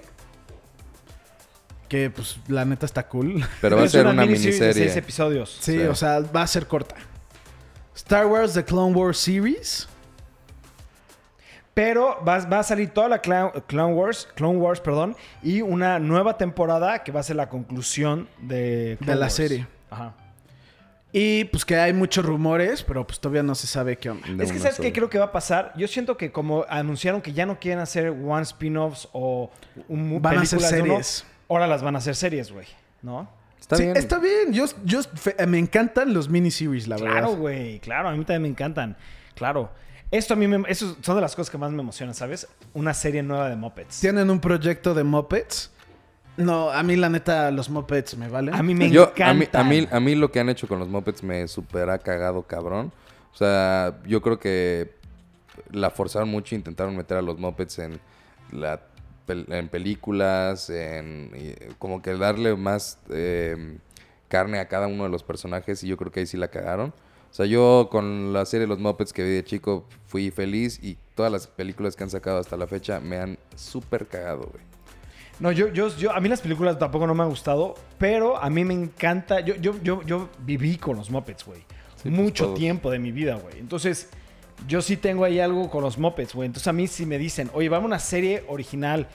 Que 1.88 2.08
pues 2.08 2.38
la 2.46 2.64
neta 2.64 2.86
está 2.86 3.08
cool. 3.08 3.44
Pero 3.60 3.76
va 3.76 3.82
a 3.82 3.88
ser 3.88 4.06
una 4.06 4.24
miniserie 4.24 4.68
de 4.68 4.74
seis 4.74 4.96
episodios. 4.96 5.58
Sí, 5.60 5.72
Sí. 5.72 5.82
o 5.82 5.94
sea, 5.94 6.20
va 6.20 6.42
a 6.42 6.46
ser 6.46 6.66
corta. 6.68 6.94
Star 8.00 8.26
Wars 8.26 8.54
The 8.54 8.64
Clone 8.64 8.94
Wars 8.94 9.18
Series. 9.18 9.86
Pero 11.74 12.18
va, 12.26 12.38
va 12.46 12.58
a 12.60 12.62
salir 12.62 12.88
toda 12.90 13.08
la 13.08 13.20
Clown, 13.20 13.52
Clone 13.66 13.94
Wars, 13.94 14.26
Clone 14.34 14.58
Wars, 14.58 14.80
perdón, 14.80 15.14
y 15.42 15.60
una 15.62 15.98
nueva 15.98 16.36
temporada 16.36 17.04
que 17.04 17.12
va 17.12 17.20
a 17.20 17.22
ser 17.22 17.36
la 17.36 17.48
conclusión 17.48 18.26
de, 18.40 18.96
Clone 18.98 19.12
De 19.12 19.18
la 19.18 19.26
Wars. 19.26 19.34
serie. 19.34 19.66
Ajá. 19.90 20.14
Y 21.12 21.44
pues 21.44 21.64
que 21.64 21.76
hay 21.76 21.92
muchos 21.92 22.24
rumores, 22.24 22.82
pero 22.82 23.06
pues 23.06 23.20
todavía 23.20 23.42
no 23.42 23.54
se 23.54 23.66
sabe 23.66 23.96
qué 23.98 24.10
onda. 24.10 24.26
de 24.28 24.44
es 24.44 24.50
que 24.50 24.58
¿sabes 24.58 24.78
qué 24.78 24.92
creo 24.92 25.10
que 25.10 25.18
va 25.18 25.26
a 25.26 25.32
pasar? 25.32 25.72
Yo 25.76 25.86
siento 25.88 26.16
que 26.16 26.32
como 26.32 26.64
anunciaron 26.68 27.20
que 27.20 27.32
ya 27.32 27.44
no 27.46 27.58
quieren 27.60 27.80
hacer 27.80 28.10
one 28.10 28.42
spin-offs 28.42 29.08
o 29.12 29.50
un 29.88 30.22
Van 30.22 30.38
a 30.38 30.40
hacer 30.42 30.58
uno, 30.58 30.68
series. 30.68 31.26
ahora 31.48 31.66
las 31.66 31.82
van 31.82 31.96
a 31.96 31.98
hacer 31.98 32.16
series, 32.16 32.50
güey. 32.50 32.66
¿No? 33.02 33.28
Está 33.70 33.76
Sí, 33.76 33.82
bien. 33.84 33.96
está 33.96 34.18
bien. 34.18 34.52
Yo, 34.52 34.64
yo 34.84 35.00
me 35.46 35.58
encantan 35.58 36.12
los 36.12 36.28
miniseries, 36.28 36.88
la 36.88 36.96
Claro, 36.96 37.14
verdad. 37.14 37.36
güey. 37.38 37.78
Claro, 37.80 38.08
a 38.08 38.12
mí 38.12 38.18
también 38.24 38.42
me 38.42 38.48
encantan. 38.48 38.96
Claro. 39.34 39.70
Esto 40.10 40.34
a 40.34 40.36
mí 40.36 40.48
me, 40.48 40.68
eso 40.68 40.96
son 41.02 41.14
de 41.14 41.20
las 41.20 41.36
cosas 41.36 41.50
que 41.50 41.56
más 41.58 41.70
me 41.70 41.80
emocionan, 41.80 42.14
¿sabes? 42.16 42.48
Una 42.74 42.94
serie 42.94 43.22
nueva 43.22 43.48
de 43.48 43.54
Muppets. 43.54 44.00
Tienen 44.00 44.28
un 44.28 44.40
proyecto 44.40 44.92
de 44.92 45.04
Muppets. 45.04 45.70
No, 46.36 46.70
a 46.70 46.82
mí 46.82 46.96
la 46.96 47.08
neta 47.08 47.50
los 47.52 47.70
Muppets 47.70 48.16
me 48.16 48.28
valen. 48.28 48.54
A 48.54 48.62
mí 48.64 48.74
me 48.74 48.90
Yo, 48.90 49.04
a 49.04 49.10
encantan. 49.10 49.38
mí, 49.38 49.46
a, 49.52 49.62
mí, 49.82 49.88
a 49.92 50.00
mí 50.00 50.14
lo 50.16 50.32
que 50.32 50.40
han 50.40 50.48
hecho 50.48 50.66
con 50.66 50.80
los 50.80 50.88
Muppets 50.88 51.22
me 51.22 51.46
super 51.46 51.90
ha 51.90 51.98
cagado, 51.98 52.42
cabrón. 52.42 52.92
O 53.32 53.36
sea, 53.36 53.98
yo 54.04 54.20
creo 54.20 54.40
que 54.40 54.92
la 55.70 55.90
forzaron 55.90 56.28
mucho, 56.28 56.56
intentaron 56.56 56.96
meter 56.96 57.18
a 57.18 57.22
los 57.22 57.38
Muppets 57.38 57.78
en, 57.78 58.00
la, 58.50 58.80
pel- 59.30 59.52
en 59.52 59.68
películas, 59.68 60.70
en 60.70 61.30
y, 61.34 61.74
como 61.78 62.02
que 62.02 62.14
darle 62.16 62.56
más 62.56 62.98
eh, 63.10 63.78
carne 64.28 64.58
a 64.58 64.68
cada 64.68 64.86
uno 64.86 65.04
de 65.04 65.10
los 65.10 65.22
personajes 65.22 65.82
y 65.84 65.88
yo 65.88 65.96
creo 65.96 66.10
que 66.12 66.20
ahí 66.20 66.26
sí 66.26 66.36
la 66.36 66.48
cagaron. 66.48 66.92
O 67.30 67.32
sea, 67.34 67.46
yo 67.46 67.88
con 67.92 68.32
la 68.32 68.44
serie 68.44 68.66
Los 68.66 68.80
Muppets 68.80 69.12
que 69.12 69.22
vi 69.22 69.30
de 69.30 69.44
chico 69.44 69.86
fui 70.06 70.30
feliz 70.32 70.80
y 70.82 70.98
todas 71.14 71.30
las 71.30 71.46
películas 71.46 71.94
que 71.94 72.02
han 72.02 72.10
sacado 72.10 72.38
hasta 72.38 72.56
la 72.56 72.66
fecha 72.66 72.98
me 72.98 73.18
han 73.18 73.38
súper 73.54 74.06
cagado, 74.08 74.48
güey. 74.52 74.64
No, 75.38 75.52
yo, 75.52 75.68
yo, 75.72 75.88
yo, 75.96 76.12
a 76.12 76.20
mí 76.20 76.28
las 76.28 76.40
películas 76.42 76.78
tampoco 76.78 77.06
no 77.06 77.14
me 77.14 77.22
han 77.22 77.30
gustado, 77.30 77.74
pero 77.98 78.36
a 78.36 78.50
mí 78.50 78.64
me 78.64 78.74
encanta. 78.74 79.40
Yo, 79.40 79.54
yo, 79.54 79.74
yo, 79.82 80.02
yo 80.02 80.28
viví 80.40 80.76
con 80.76 80.96
los 80.96 81.08
Muppets, 81.10 81.46
güey. 81.46 81.64
pues, 82.02 82.12
Mucho 82.14 82.52
tiempo 82.54 82.90
de 82.90 82.98
mi 82.98 83.10
vida, 83.10 83.36
güey. 83.36 83.58
Entonces, 83.58 84.10
yo 84.66 84.82
sí 84.82 84.96
tengo 84.96 85.24
ahí 85.24 85.40
algo 85.40 85.70
con 85.70 85.82
los 85.82 85.98
Muppets, 85.98 86.34
güey. 86.34 86.46
Entonces, 86.46 86.68
a 86.68 86.72
mí 86.72 86.86
si 86.86 87.06
me 87.06 87.18
dicen, 87.18 87.50
oye, 87.54 87.68
vamos 87.68 87.84
a 87.84 87.86
una 87.86 87.98
serie 87.98 88.44
original 88.48 89.08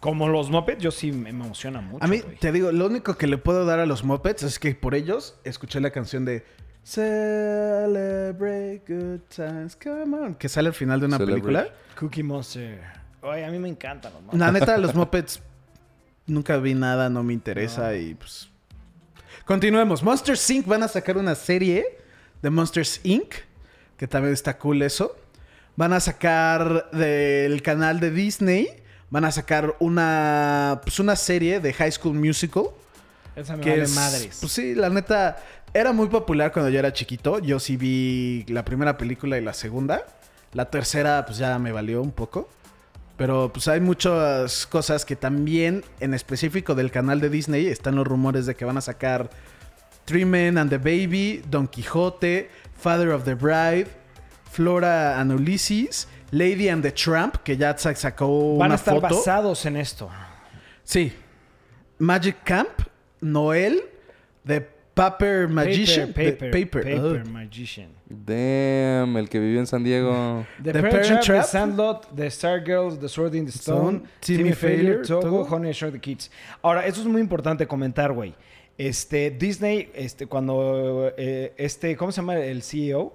como 0.00 0.28
los 0.28 0.50
Muppets, 0.50 0.82
yo 0.82 0.90
sí 0.90 1.12
me 1.12 1.30
emociona 1.30 1.80
mucho. 1.80 2.04
A 2.04 2.08
mí, 2.08 2.20
güey. 2.20 2.36
te 2.36 2.52
digo, 2.52 2.72
lo 2.72 2.86
único 2.86 3.16
que 3.16 3.26
le 3.26 3.38
puedo 3.38 3.64
dar 3.64 3.80
a 3.80 3.86
los 3.86 4.04
Muppets 4.04 4.42
es 4.42 4.58
que 4.58 4.74
por 4.74 4.94
ellos 4.94 5.36
escuché 5.44 5.80
la 5.80 5.90
canción 5.90 6.24
de 6.26 6.44
Celebrate 6.82 8.82
Good 8.86 9.20
Times, 9.34 9.76
come 9.76 10.16
on, 10.18 10.34
que 10.34 10.48
sale 10.48 10.68
al 10.68 10.74
final 10.74 11.00
de 11.00 11.06
una 11.06 11.16
Celebrate. 11.16 11.42
película. 11.42 11.68
Cookie 11.98 12.22
Monster. 12.22 12.80
Oye, 13.22 13.44
a 13.44 13.50
mí 13.50 13.58
me 13.58 13.68
encantan 13.68 14.12
los 14.12 14.22
Muppets. 14.22 14.38
La 14.38 14.52
neta, 14.52 14.76
los 14.76 14.94
Muppets 14.96 15.40
nunca 16.26 16.58
vi 16.58 16.74
nada, 16.74 17.08
no 17.08 17.22
me 17.22 17.32
interesa 17.32 17.96
y 17.96 18.14
pues. 18.14 18.50
Continuemos. 19.46 20.02
Monsters 20.02 20.50
Inc. 20.50 20.66
van 20.66 20.82
a 20.82 20.88
sacar 20.88 21.16
una 21.16 21.34
serie 21.34 21.84
de 22.42 22.50
Monsters 22.50 23.00
Inc. 23.04 23.34
Que 23.96 24.06
también 24.08 24.32
está 24.34 24.58
cool 24.58 24.82
eso. 24.82 25.16
Van 25.76 25.92
a 25.92 26.00
sacar 26.00 26.90
del 26.92 27.62
canal 27.62 28.00
de 28.00 28.10
Disney. 28.10 28.68
Van 29.10 29.24
a 29.24 29.30
sacar 29.32 29.76
una. 29.80 30.80
Pues 30.82 30.98
una 31.00 31.16
serie 31.16 31.60
de 31.60 31.72
High 31.72 31.92
School 31.92 32.14
Musical. 32.14 32.64
Esa 33.36 33.56
me 33.56 33.62
Que 33.62 33.70
vale 33.70 33.82
es- 33.82 33.94
madres. 33.94 34.38
Pues 34.40 34.52
sí, 34.52 34.74
la 34.74 34.90
neta. 34.90 35.36
Era 35.72 35.92
muy 35.92 36.08
popular 36.08 36.52
cuando 36.52 36.70
yo 36.70 36.78
era 36.78 36.92
chiquito. 36.92 37.40
Yo 37.40 37.58
sí 37.58 37.76
vi 37.76 38.44
la 38.48 38.64
primera 38.64 38.96
película 38.96 39.36
y 39.38 39.40
la 39.42 39.52
segunda. 39.52 40.04
La 40.52 40.70
tercera, 40.70 41.24
pues 41.26 41.38
ya 41.38 41.58
me 41.58 41.72
valió 41.72 42.00
un 42.00 42.12
poco. 42.12 42.48
Pero 43.16 43.50
pues 43.52 43.66
hay 43.68 43.80
muchas 43.80 44.66
cosas 44.66 45.04
que 45.04 45.14
también, 45.16 45.84
en 46.00 46.14
específico 46.14 46.74
del 46.76 46.90
canal 46.92 47.20
de 47.20 47.28
Disney, 47.30 47.66
están 47.68 47.94
los 47.96 48.06
rumores 48.06 48.46
de 48.46 48.54
que 48.56 48.64
van 48.64 48.76
a 48.76 48.80
sacar 48.80 49.30
Three 50.04 50.24
Men 50.24 50.58
and 50.58 50.70
the 50.70 50.78
Baby, 50.78 51.42
Don 51.48 51.66
Quijote, 51.68 52.50
Father 52.76 53.10
of 53.12 53.24
the 53.24 53.34
Bride, 53.34 53.88
Flora 54.50 55.16
and 55.18 55.30
Ulysses, 55.32 56.06
Lady 56.30 56.68
and 56.68 56.82
the 56.82 56.90
Tramp, 56.92 57.42
que 57.44 57.56
ya 57.56 57.74
sa- 57.76 57.94
sacó 57.94 58.56
Van 58.58 58.66
una 58.68 58.74
a 58.74 58.76
estar 58.78 58.94
foto. 58.94 59.08
basados 59.16 59.64
en 59.66 59.76
esto. 59.76 60.10
Sí. 60.84 61.12
Magic 61.98 62.36
Camp, 62.44 62.68
Noel, 63.20 63.80
The 64.46 64.60
Paper 64.94 65.48
Magician. 65.48 66.12
Paper, 66.12 66.36
The 66.38 66.50
paper, 66.50 66.82
Paper. 66.82 66.82
paper 66.84 67.20
Ugh. 67.22 67.26
Magician. 67.32 67.88
Damn, 68.08 69.16
el 69.16 69.28
que 69.28 69.40
vivió 69.40 69.58
en 69.60 69.66
San 69.66 69.82
Diego. 69.82 70.46
The, 70.62 70.72
The 70.72 70.80
Parent, 70.82 70.92
Parent 70.92 71.08
Trap, 71.08 71.22
Trap. 71.24 71.42
The 71.44 71.48
Sandlot, 71.50 72.16
The 72.16 72.30
Stargirls, 72.30 73.00
The 73.00 73.08
Sword 73.08 73.34
in 73.34 73.46
the 73.46 73.52
Stone, 73.52 73.96
Stone, 73.98 74.08
Timmy, 74.20 74.38
Timmy 74.38 74.52
Failure, 74.52 74.82
Failure, 74.82 75.02
Togo, 75.04 75.20
Togo. 75.22 75.44
Honey 75.46 75.70
I 75.70 75.72
Shrunk 75.72 75.94
the 75.94 76.00
Kids. 76.00 76.30
Ahora, 76.62 76.86
eso 76.86 77.00
es 77.00 77.06
muy 77.06 77.20
importante 77.20 77.66
comentar, 77.66 78.12
güey. 78.12 78.34
Este, 78.76 79.30
Disney, 79.30 79.90
este, 79.94 80.26
cuando, 80.26 81.12
eh, 81.16 81.52
este, 81.56 81.96
¿cómo 81.96 82.10
se 82.12 82.20
llama 82.20 82.36
el 82.38 82.62
CEO? 82.62 83.14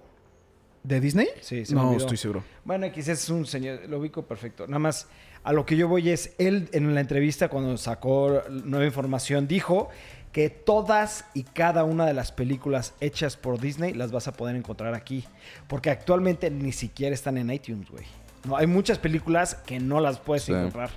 ¿De 0.84 1.02
Disney? 1.02 1.28
Sí, 1.42 1.66
se 1.66 1.76
me 1.76 1.82
No, 1.82 1.88
olvidó. 1.90 2.04
estoy 2.06 2.18
seguro. 2.18 2.44
Bueno, 2.64 2.86
X 2.86 3.08
es 3.10 3.30
un 3.30 3.46
señor, 3.46 3.82
lo 3.90 4.00
ubico 4.00 4.24
perfecto. 4.24 4.66
Nada 4.68 4.80
más, 4.80 5.08
a 5.44 5.52
lo 5.52 5.66
que 5.66 5.76
yo 5.76 5.88
voy 5.90 6.10
es, 6.10 6.34
él 6.38 6.70
en 6.72 6.94
la 6.96 7.02
entrevista 7.02 7.50
cuando 7.50 7.76
sacó 7.78 8.42
nueva 8.50 8.86
información 8.86 9.48
dijo 9.48 9.90
que 10.32 10.50
todas 10.50 11.26
y 11.34 11.44
cada 11.44 11.84
una 11.84 12.06
de 12.06 12.14
las 12.14 12.32
películas 12.32 12.94
hechas 13.02 13.36
por 13.36 13.60
Disney 13.60 13.94
las 13.94 14.12
vas 14.14 14.28
a 14.30 14.32
poder 14.34 14.56
encontrar 14.56 14.94
aquí. 14.94 15.26
Porque 15.68 15.90
actualmente 15.90 16.50
ni 16.50 16.72
siquiera 16.72 17.14
están 17.14 17.38
en 17.38 17.52
iTunes, 17.52 17.90
güey. 17.90 18.06
No, 18.46 18.56
hay 18.56 18.68
muchas 18.68 18.98
películas 19.00 19.56
que 19.56 19.80
no 19.82 20.00
las 20.00 20.20
puedes 20.20 20.44
Sí. 20.44 20.54
encontrar. 20.54 20.92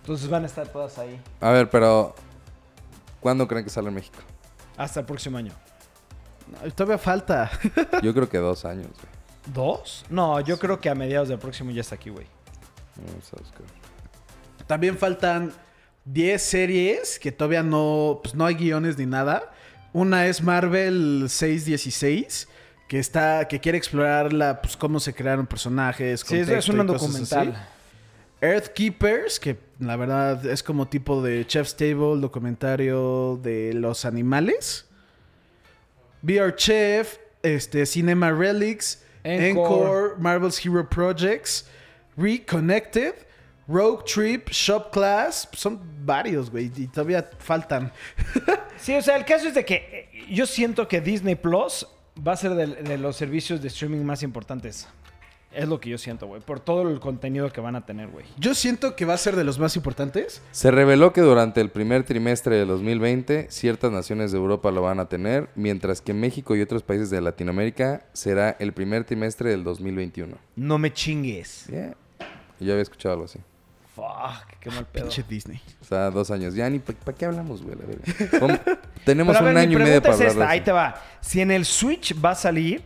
Entonces 0.00 0.28
van 0.28 0.42
a 0.42 0.46
estar 0.46 0.66
todas 0.66 0.98
ahí 0.98 1.20
A 1.40 1.50
ver, 1.52 1.70
pero 1.70 2.12
¿cuándo 3.22 3.48
creen 3.48 3.64
que 3.64 3.70
sale 3.70 3.88
en 3.88 3.94
México? 3.94 4.18
hasta 4.76 5.00
el 5.00 5.06
próximo 5.06 5.38
año. 5.38 5.52
No, 6.50 6.70
todavía 6.72 6.98
falta. 6.98 7.50
Yo 8.02 8.12
creo 8.12 8.28
que 8.28 8.38
dos 8.38 8.64
años, 8.64 8.88
güey. 8.88 9.12
¿Dos? 9.52 10.04
No, 10.08 10.40
yo 10.40 10.58
creo 10.58 10.80
que 10.80 10.88
a 10.88 10.94
mediados 10.94 11.28
del 11.28 11.38
próximo 11.38 11.70
ya 11.70 11.80
está 11.80 11.94
aquí, 11.94 12.10
güey. 12.10 12.26
Vamos 12.96 13.32
a 13.32 13.36
buscar. 13.36 13.62
También 14.66 14.96
faltan 14.96 15.52
10 16.04 16.42
series 16.42 17.18
que 17.18 17.32
todavía 17.32 17.62
no, 17.62 18.20
pues 18.22 18.34
no 18.34 18.46
hay 18.46 18.54
guiones 18.54 18.98
ni 18.98 19.06
nada. 19.06 19.50
Una 19.92 20.26
es 20.26 20.42
Marvel 20.42 21.26
616, 21.28 22.48
que 22.88 22.98
está, 22.98 23.46
que 23.48 23.60
quiere 23.60 23.78
explorar 23.78 24.32
la, 24.32 24.62
pues, 24.62 24.76
cómo 24.76 25.00
se 25.00 25.12
crearon 25.14 25.46
personajes. 25.46 26.20
Sí, 26.26 26.36
es, 26.36 26.68
un 26.68 26.86
documental. 26.86 27.48
así. 27.48 27.58
Earthkeepers, 28.42 29.38
que 29.38 29.56
la 29.78 29.96
verdad 29.96 30.44
es 30.46 30.62
como 30.62 30.88
tipo 30.88 31.22
de 31.22 31.46
Chef's 31.46 31.76
Table, 31.76 32.20
documentario 32.20 33.38
de 33.40 33.72
los 33.72 34.04
animales. 34.04 34.86
Our 36.28 36.54
Chef, 36.54 37.18
este, 37.42 37.86
Cinema 37.86 38.32
Relics, 38.32 39.04
Encore. 39.24 40.16
Marvel's 40.18 40.64
Hero 40.64 40.88
Projects, 40.88 41.68
Reconnected, 42.16 43.14
Rogue 43.68 44.04
Trip, 44.04 44.48
Shop 44.50 44.90
Class. 44.90 45.48
Son 45.52 45.80
varios, 46.04 46.50
güey, 46.50 46.70
y 46.76 46.88
todavía 46.88 47.28
faltan. 47.38 47.92
Sí, 48.78 48.92
o 48.96 49.00
sea, 49.00 49.16
el 49.16 49.24
caso 49.24 49.46
es 49.46 49.54
de 49.54 49.64
que 49.64 49.74
eh, 49.76 50.26
yo 50.28 50.44
siento 50.44 50.88
que 50.88 51.00
Disney 51.00 51.36
Plus 51.36 51.86
va 52.26 52.32
a 52.32 52.36
ser 52.36 52.50
de, 52.56 52.66
de 52.66 52.98
los 52.98 53.14
servicios 53.14 53.62
de 53.62 53.68
streaming 53.68 54.02
más 54.02 54.24
importantes. 54.24 54.88
Es 55.54 55.68
lo 55.68 55.80
que 55.80 55.90
yo 55.90 55.98
siento, 55.98 56.26
güey. 56.26 56.40
Por 56.40 56.60
todo 56.60 56.88
el 56.88 56.98
contenido 56.98 57.52
que 57.52 57.60
van 57.60 57.76
a 57.76 57.84
tener, 57.84 58.08
güey. 58.08 58.24
Yo 58.38 58.54
siento 58.54 58.96
que 58.96 59.04
va 59.04 59.14
a 59.14 59.18
ser 59.18 59.36
de 59.36 59.44
los 59.44 59.58
más 59.58 59.76
importantes. 59.76 60.40
Se 60.50 60.70
reveló 60.70 61.12
que 61.12 61.20
durante 61.20 61.60
el 61.60 61.70
primer 61.70 62.04
trimestre 62.04 62.56
de 62.56 62.64
2020 62.64 63.48
ciertas 63.50 63.92
naciones 63.92 64.32
de 64.32 64.38
Europa 64.38 64.70
lo 64.70 64.82
van 64.82 65.00
a 65.00 65.08
tener, 65.08 65.50
mientras 65.54 66.00
que 66.00 66.14
México 66.14 66.56
y 66.56 66.62
otros 66.62 66.82
países 66.82 67.10
de 67.10 67.20
Latinoamérica 67.20 68.06
será 68.12 68.56
el 68.58 68.72
primer 68.72 69.04
trimestre 69.04 69.50
del 69.50 69.62
2021. 69.62 70.36
No 70.56 70.78
me 70.78 70.92
chingues. 70.92 71.66
Yeah. 71.66 71.94
Yo 72.58 72.72
había 72.72 72.82
escuchado 72.82 73.14
algo 73.14 73.24
así. 73.26 73.38
Fuck, 73.94 74.58
qué 74.58 74.70
mal 74.70 74.86
pedo. 74.86 75.04
Pinche 75.04 75.22
Disney. 75.28 75.60
O 75.82 75.84
sea, 75.84 76.10
dos 76.10 76.30
años. 76.30 76.54
Ya 76.54 76.68
ni 76.70 76.78
para 76.78 77.16
qué 77.16 77.26
hablamos, 77.26 77.62
güey. 77.62 77.76
Tenemos 79.04 79.36
Pero 79.36 79.48
un 79.48 79.54
ver, 79.54 79.64
año 79.64 79.78
y 79.78 79.82
medio 79.82 80.00
para 80.00 80.14
es 80.14 80.20
hablar 80.20 80.30
esta, 80.32 80.44
de 80.44 80.50
ahí 80.50 80.60
te 80.62 80.72
va. 80.72 80.94
Si 81.20 81.40
en 81.42 81.50
el 81.50 81.66
Switch 81.66 82.14
va 82.24 82.30
a 82.30 82.34
salir 82.34 82.82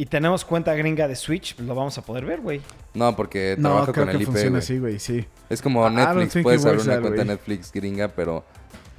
y 0.00 0.06
tenemos 0.06 0.44
cuenta 0.44 0.74
gringa 0.74 1.06
de 1.08 1.14
Switch, 1.16 1.54
pues 1.56 1.66
lo 1.68 1.74
vamos 1.74 1.96
a 1.98 2.02
poder 2.02 2.24
ver, 2.24 2.40
güey. 2.40 2.60
No, 2.94 3.14
porque 3.16 3.56
No, 3.58 3.68
trabaja 3.70 3.92
creo 3.92 4.04
con 4.04 4.10
que 4.10 4.16
el 4.16 4.22
IP, 4.22 4.26
funciona 4.30 4.58
así, 4.58 4.78
güey, 4.78 4.98
sí. 4.98 5.24
Es 5.48 5.60
como 5.62 5.82
don't 5.82 5.96
Netflix. 5.96 6.42
Puedes 6.42 6.64
abrir 6.64 6.80
una 6.82 6.94
that 6.94 7.00
cuenta. 7.02 7.24
Netflix 7.24 7.72
gringa, 7.72 8.08
pero... 8.08 8.44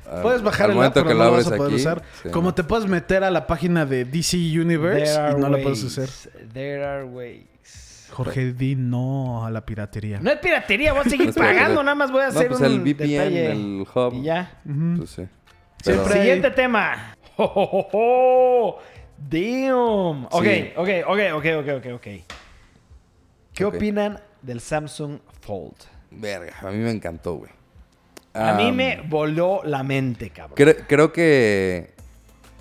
ah, 0.08 0.20
Puedes 0.22 0.42
bajar 0.44 0.66
al 0.66 0.72
el 0.72 0.78
app, 0.78 0.78
momento 0.78 0.94
pero 1.02 1.08
que 1.08 1.14
no 1.14 1.20
lo 1.20 1.24
lo 1.26 1.30
abres 1.32 1.46
vas 1.46 1.54
a 1.54 1.58
poder 1.58 1.72
aquí, 1.74 1.82
usar. 1.82 2.04
sí. 2.24 2.30
Como 2.30 2.54
te 2.54 2.64
puedes 2.64 2.88
meter 2.88 3.24
a 3.24 3.32
la 3.32 3.48
página 3.48 3.86
de 3.86 4.06
DC 4.06 4.38
Universe 4.38 5.14
y 5.14 5.40
no 5.40 5.50
la 5.50 5.58
puedes 5.62 5.84
ways. 5.84 5.98
hacer. 5.98 6.10
There 6.54 6.86
are 6.86 7.04
ways. 7.06 8.08
Jorge, 8.12 8.52
di 8.54 8.76
no 8.76 9.46
a 9.46 9.50
la 9.50 9.66
piratería. 9.66 10.20
No 10.20 10.30
es 10.32 10.40
piratería, 10.40 10.92
voy 10.92 11.02
a 11.06 11.10
seguir 11.10 11.28
No 11.28 11.34
pagando, 11.34 11.82
nada 11.82 11.96
más 11.96 12.12
voy 12.12 12.22
a 12.22 12.26
No, 12.26 12.30
hacer 12.32 12.48
pues 12.50 12.60
un 12.60 12.66
el 12.66 12.80
VPN, 12.82 13.08
detalle. 13.08 13.52
el 13.52 13.86
hub. 13.96 14.14
Y 14.14 14.24
ya. 14.24 14.60
Pues 14.98 15.10
sí. 15.12 15.24
Pero- 15.84 15.96
Siempre- 16.04 16.14
Siguiente 16.22 16.52
tema. 16.52 17.16
¡Oh, 17.38 17.52
oh, 17.56 17.88
oh! 17.94 18.80
Damn. 19.30 20.26
Ok, 20.32 20.44
Sí. 20.44 20.72
ok, 20.76 20.90
ok, 21.08 21.20
ok, 21.36 21.46
ok, 21.60 21.68
ok, 21.78 21.86
ok. 21.96 22.08
¿Qué 23.54 23.66
opinan 23.66 24.20
del 24.42 24.60
Samsung 24.62 25.20
Fold? 25.42 25.76
Verga, 26.12 26.54
a 26.62 26.72
mí 26.72 26.78
me 26.78 26.92
encantó, 26.92 27.36
güey. 27.36 27.52
A 28.34 28.54
mí 28.54 28.72
me 28.72 29.02
voló 29.08 29.62
la 29.66 29.84
mente, 29.84 30.30
cabrón. 30.30 30.56
Cre- 30.58 30.86
creo 30.88 31.12
que... 31.12 31.92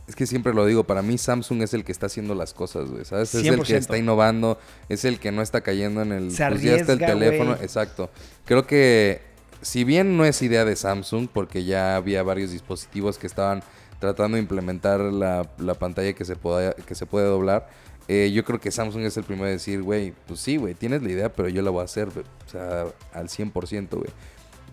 Es 0.09 0.17
que 0.17 0.27
siempre 0.27 0.53
lo 0.53 0.67
digo, 0.67 0.83
para 0.83 1.03
mí 1.03 1.17
Samsung 1.17 1.63
es 1.63 1.73
el 1.73 1.85
que 1.85 1.93
está 1.93 2.07
haciendo 2.07 2.35
las 2.35 2.53
cosas, 2.53 2.91
güey, 2.91 3.05
¿sabes? 3.05 3.33
Es 3.33 3.47
el 3.47 3.61
100%. 3.61 3.63
que 3.65 3.77
está 3.77 3.97
innovando, 3.97 4.59
es 4.89 5.05
el 5.05 5.21
que 5.21 5.31
no 5.31 5.41
está 5.41 5.61
cayendo 5.61 6.03
en 6.03 6.11
el... 6.11 6.33
Se 6.33 6.49
pues 6.49 6.63
ya 6.63 6.75
está 6.75 6.95
el 6.95 7.05
arriesga, 7.05 7.07
teléfono, 7.21 7.53
exacto. 7.63 8.11
Creo 8.45 8.67
que 8.67 9.21
si 9.63 9.85
bien 9.85 10.17
no 10.17 10.25
es 10.25 10.43
idea 10.43 10.65
de 10.65 10.75
Samsung, 10.75 11.29
porque 11.33 11.63
ya 11.63 11.95
había 11.95 12.25
varios 12.25 12.51
dispositivos 12.51 13.19
que 13.19 13.29
estaban 13.29 13.63
tratando 14.01 14.34
de 14.36 14.42
implementar 14.42 14.98
la, 15.01 15.48
la 15.59 15.74
pantalla 15.74 16.12
que 16.14 16.24
se, 16.24 16.34
pueda, 16.34 16.72
que 16.74 16.94
se 16.96 17.07
puede 17.07 17.26
doblar, 17.26 17.68
eh, 18.09 18.32
yo 18.34 18.44
creo 18.44 18.59
que 18.59 18.72
Samsung 18.72 19.03
es 19.03 19.16
el 19.16 19.22
primero 19.22 19.46
de 19.46 19.53
decir, 19.53 19.82
güey, 19.82 20.12
pues 20.26 20.40
sí, 20.40 20.57
güey, 20.57 20.74
tienes 20.74 21.03
la 21.03 21.11
idea, 21.11 21.32
pero 21.32 21.48
yo 21.48 21.62
la 21.62 21.70
voy 21.70 21.82
a 21.82 21.84
hacer, 21.84 22.11
güey, 22.11 22.24
o 22.46 22.51
sea, 22.51 22.86
al 23.12 23.28
100%, 23.28 23.88
güey. 23.90 24.11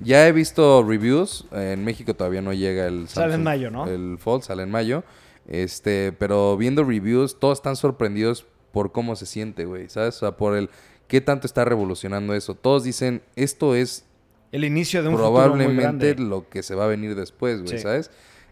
Ya 0.02 0.28
he 0.28 0.32
visto 0.32 0.84
reviews, 0.84 1.46
eh, 1.52 1.74
en 1.74 1.84
México 1.86 2.14
todavía 2.16 2.42
no 2.42 2.54
llega 2.54 2.88
el 2.88 3.08
Sale 3.08 3.36
en 3.36 3.42
Samsung- 3.42 3.44
mayo, 3.44 3.70
¿no? 3.72 3.86
El 3.88 4.18
Fold 4.20 4.44
sale 4.44 4.64
en 4.64 4.72
mayo. 4.72 5.04
Este, 5.48 6.12
pero 6.18 6.58
viendo 6.58 6.84
reviews, 6.84 7.40
todos 7.40 7.58
están 7.60 7.76
sorprendidos 7.76 8.46
por 8.72 8.92
cómo 8.92 9.16
se 9.16 9.26
siente, 9.26 9.66
güey, 9.66 9.90
¿sabes? 9.90 10.16
O 10.18 10.20
sea, 10.20 10.32
por 10.38 10.56
el 10.58 10.70
qué 11.08 11.22
tanto 11.22 11.48
está 11.48 11.64
revolucionando 11.66 12.34
eso. 12.36 12.54
Todos 12.54 12.84
dicen, 12.84 13.22
esto 13.36 13.74
es 13.76 14.04
El 14.52 14.66
inicio 14.66 15.02
de 15.04 15.10
un 15.10 15.16
futuro 15.16 15.32
muy 15.32 15.42
probablemente 15.42 15.82
grande. 15.82 16.16
lo 16.16 16.50
que 16.50 16.64
se 16.64 16.76
va 16.76 16.84
a 16.86 16.88
venir 16.88 17.16
después, 17.16 17.62
güey, 17.62 17.78
Sí. 17.78 17.84
¿sabes? 17.84 18.12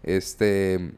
Este, 0.10 0.92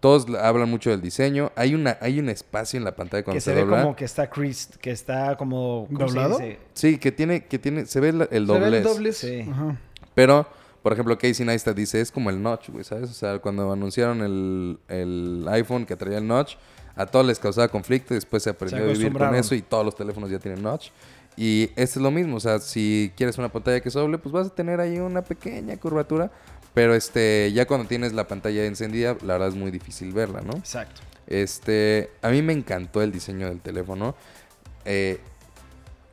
Todos 0.00 0.28
la- 0.28 0.46
hablan 0.46 0.68
mucho 0.70 0.90
del 0.90 1.00
diseño. 1.00 1.50
Hay 1.56 1.74
una 1.74 1.96
hay 2.00 2.18
un 2.20 2.28
espacio 2.28 2.76
en 2.78 2.84
la 2.84 2.94
pantalla 2.94 3.24
cuando 3.24 3.36
Que 3.36 3.40
se, 3.40 3.50
se 3.50 3.54
ve 3.54 3.62
dobla. 3.62 3.82
como 3.82 3.96
que 3.96 4.04
está 4.04 4.28
creased, 4.30 4.76
que 4.76 4.90
está 4.92 5.36
como... 5.36 5.86
¿cómo 5.92 5.98
se 5.98 6.04
¿Doblado? 6.14 6.38
Sí, 6.74 6.98
que 6.98 7.10
tiene 7.10 7.44
que 7.46 7.58
tiene 7.58 7.84
se 7.86 7.98
ve 8.00 8.12
la- 8.12 8.24
el 8.30 8.46
Se 8.46 8.52
ve 8.52 8.60
doblez. 8.60 8.74
el 8.74 8.82
doblez. 8.84 9.16
Sí. 9.16 9.40
Ajá. 9.50 9.76
Pero, 10.14 10.46
por 10.82 10.92
ejemplo, 10.92 11.16
Casey 11.18 11.44
Neistat 11.44 11.74
dice, 11.76 12.00
es 12.00 12.12
como 12.12 12.30
el 12.30 12.40
notch, 12.42 12.68
güey, 12.70 12.84
¿sabes? 12.84 13.10
O 13.10 13.14
sea, 13.14 13.38
cuando 13.40 13.72
anunciaron 13.72 14.20
el, 14.22 14.78
el 14.88 15.46
iPhone 15.50 15.84
que 15.86 15.96
traía 15.96 16.18
el 16.18 16.26
notch, 16.28 16.54
a 16.94 17.06
todos 17.06 17.24
les 17.26 17.38
causaba 17.40 17.66
conflicto 17.68 18.14
y 18.14 18.16
después 18.16 18.42
se 18.44 18.50
aprendió 18.50 18.78
a 18.78 18.80
vivir 18.82 18.96
con 18.96 19.04
acostumbraron. 19.06 19.34
eso 19.36 19.54
y 19.56 19.62
todos 19.62 19.84
los 19.84 19.94
teléfonos 19.96 20.30
ya 20.30 20.38
tienen 20.38 20.62
notch. 20.62 20.90
Y 21.36 21.64
este 21.76 21.82
es 21.82 22.02
lo 22.02 22.10
mismo, 22.10 22.36
o 22.36 22.40
sea, 22.40 22.58
si 22.58 23.12
quieres 23.16 23.38
una 23.38 23.48
pantalla 23.48 23.80
que 23.80 23.88
es 23.88 23.94
doble, 23.94 24.18
pues 24.18 24.32
vas 24.32 24.48
a 24.48 24.50
tener 24.54 24.80
ahí 24.80 24.98
una 24.98 25.22
pequeña 25.22 25.76
curvatura, 25.76 26.32
pero 26.74 26.94
este, 26.94 27.52
ya 27.52 27.66
cuando 27.66 27.86
tienes 27.88 28.12
la 28.12 28.28
pantalla 28.28 28.64
encendida, 28.64 29.16
la 29.22 29.34
verdad 29.34 29.48
es 29.48 29.54
muy 29.54 29.70
difícil 29.70 30.12
verla, 30.12 30.40
¿no? 30.40 30.52
Exacto. 30.52 31.00
Este, 31.26 32.10
a 32.22 32.30
mí 32.30 32.42
me 32.42 32.52
encantó 32.52 33.02
el 33.02 33.12
diseño 33.12 33.48
del 33.48 33.60
teléfono. 33.60 34.14
Eh, 34.84 35.20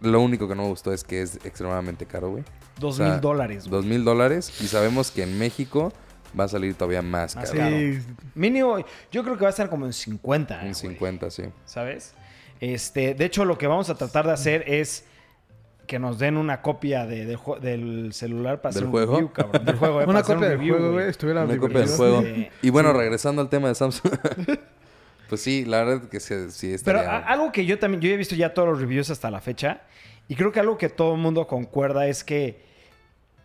lo 0.01 0.21
único 0.21 0.47
que 0.47 0.55
no 0.55 0.63
me 0.63 0.69
gustó 0.69 0.91
es 0.91 1.03
que 1.03 1.21
es 1.21 1.35
extremadamente 1.45 2.05
caro, 2.05 2.31
güey. 2.31 2.43
Dos 2.79 2.99
mil 2.99 3.21
dólares. 3.21 3.65
Dos 3.65 3.85
mil 3.85 4.03
dólares. 4.03 4.51
Y 4.61 4.67
sabemos 4.67 5.11
que 5.11 5.23
en 5.23 5.37
México 5.39 5.93
va 6.37 6.43
a 6.43 6.47
salir 6.47 6.73
todavía 6.75 7.01
más 7.01 7.35
Más 7.35 7.51
caro. 7.51 7.77
Sí. 7.77 7.99
Mínimo, 8.33 8.77
yo 9.11 9.23
creo 9.23 9.37
que 9.37 9.41
va 9.43 9.47
a 9.47 9.51
estar 9.51 9.69
como 9.69 9.85
en 9.85 9.93
50. 9.93 10.55
En 10.55 10.61
güey, 10.61 10.75
50, 10.75 11.31
sí. 11.31 11.43
¿Sabes? 11.65 12.13
Este, 12.59 13.13
de 13.13 13.25
hecho, 13.25 13.45
lo 13.45 13.57
que 13.57 13.67
vamos 13.67 13.89
a 13.89 13.95
tratar 13.95 14.25
de 14.25 14.33
hacer 14.33 14.63
es 14.67 15.05
que 15.85 15.99
nos 15.99 16.19
den 16.19 16.37
una 16.37 16.61
copia 16.61 17.05
de, 17.05 17.37
del 17.61 18.13
celular 18.13 18.61
para 18.61 18.73
¿Del 18.73 18.83
hacer 18.83 18.85
un 18.85 18.91
juego? 18.91 19.13
review, 19.13 19.31
cabrón. 19.31 19.65
Del 19.65 19.75
juego, 19.75 20.01
eh, 20.01 20.05
Una 20.07 20.19
un 20.19 20.25
copia 20.25 20.49
del 20.49 20.57
juego, 20.57 20.91
güey. 20.93 21.09
Estuviera 21.09 21.43
Una 21.43 21.57
copia 21.57 21.79
del 21.79 21.89
juego. 21.89 22.21
Sí. 22.21 22.47
Y 22.61 22.69
bueno, 22.69 22.93
regresando 22.93 23.41
al 23.41 23.49
tema 23.49 23.67
de 23.67 23.75
Samsung. 23.75 24.13
pues 25.29 25.41
sí, 25.41 25.65
la 25.65 25.83
verdad 25.83 26.09
que 26.09 26.19
sí, 26.19 26.33
sí 26.49 26.75
Pero 26.83 26.99
estaría... 26.99 27.19
algo 27.19 27.51
que 27.51 27.65
yo 27.65 27.79
también, 27.79 28.01
yo 28.01 28.09
he 28.09 28.17
visto 28.17 28.35
ya 28.35 28.53
todos 28.53 28.67
los 28.69 28.79
reviews 28.79 29.09
hasta 29.09 29.31
la 29.31 29.41
fecha, 29.41 29.81
y 30.27 30.35
creo 30.35 30.51
que 30.51 30.59
algo 30.59 30.77
que 30.77 30.89
todo 30.89 31.13
el 31.15 31.21
mundo 31.21 31.47
concuerda 31.47 32.07
es 32.07 32.23
que 32.23 32.63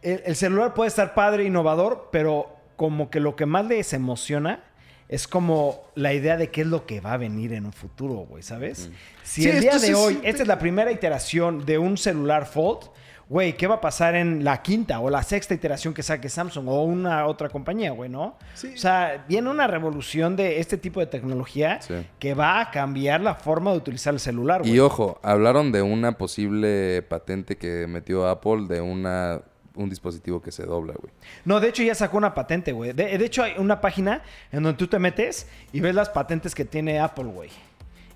el, 0.03 0.22
el 0.24 0.36
celular 0.36 0.74
puede 0.74 0.88
estar 0.88 1.14
padre, 1.14 1.45
innovador, 1.45 2.09
pero 2.11 2.49
como 2.76 3.11
que 3.11 3.20
lo 3.20 3.36
que 3.36 3.45
más 3.45 3.66
les 3.66 3.93
emociona 3.93 4.64
es 5.12 5.26
como 5.26 5.82
la 5.96 6.14
idea 6.14 6.36
de 6.36 6.50
qué 6.50 6.61
es 6.61 6.68
lo 6.68 6.86
que 6.86 7.00
va 7.00 7.14
a 7.14 7.16
venir 7.16 7.52
en 7.52 7.66
un 7.66 7.72
futuro, 7.72 8.14
güey, 8.28 8.42
¿sabes? 8.44 8.90
Si 9.24 9.42
Sí, 9.42 9.48
el 9.50 9.61
día 9.61 9.76
de 9.78 9.94
hoy, 9.94 10.12
siente- 10.14 10.30
esta 10.30 10.42
es 10.42 10.48
la 10.48 10.58
primera 10.61 10.92
iteración 10.92 11.66
de 11.66 11.78
un 11.78 11.96
celular 11.98 12.46
Fold, 12.46 12.90
güey, 13.28 13.56
¿qué 13.56 13.66
va 13.66 13.76
a 13.76 13.80
pasar 13.80 14.14
en 14.14 14.42
la 14.44 14.62
quinta 14.62 14.98
o 15.00 15.11
la 15.11 15.22
sexta 15.24 15.52
iteración 15.54 15.94
que 15.94 16.02
saque 16.04 16.28
Samsung 16.28 16.68
o 16.68 16.82
una 16.84 17.26
otra 17.26 17.48
compañía, 17.48 17.90
güey, 17.92 18.08
no? 18.08 18.36
Sí. 18.54 18.72
O 18.74 18.76
sea, 18.78 19.24
viene 19.28 19.50
una 19.50 19.66
revolución 19.66 20.36
de 20.36 20.58
este 20.61 20.76
tipo 20.78 21.00
de 21.00 21.06
tecnología 21.06 21.80
Sí. 21.82 21.94
que 22.20 22.34
va 22.34 22.61
a 22.61 22.70
cambiar 22.70 23.20
la 23.20 23.34
forma 23.34 23.72
de 23.72 23.78
utilizar 23.78 24.14
el 24.14 24.20
celular, 24.20 24.61
güey. 24.62 24.72
Y 24.74 24.78
ojo, 24.78 25.18
hablaron 25.22 25.70
de 25.72 25.82
una 25.82 26.18
posible 26.18 27.02
patente 27.02 27.56
que 27.56 27.86
metió 27.88 28.28
Apple 28.28 28.66
de 28.68 28.80
una 28.80 29.40
un 29.83 29.91
dispositivo 29.91 30.41
que 30.41 30.53
se 30.53 30.64
dobla, 30.64 30.95
güey. 31.01 31.12
No, 31.45 31.61
de 31.61 31.68
hecho 31.68 31.83
ya 31.83 31.95
sacó 31.95 32.16
una 32.18 32.35
patente, 32.35 32.72
güey. 32.72 32.93
De, 32.93 33.16
de 33.16 33.24
hecho 33.24 33.43
hay 33.43 33.55
una 33.59 33.81
página 33.81 34.22
en 34.53 34.62
donde 34.62 34.78
tú 34.78 34.87
te 34.87 34.99
metes 34.99 35.47
y 35.72 35.81
ves 35.81 35.95
las 35.95 36.09
patentes 36.11 36.55
que 36.55 36.64
tiene 36.64 37.01
Apple, 37.01 37.24
güey. 37.24 37.51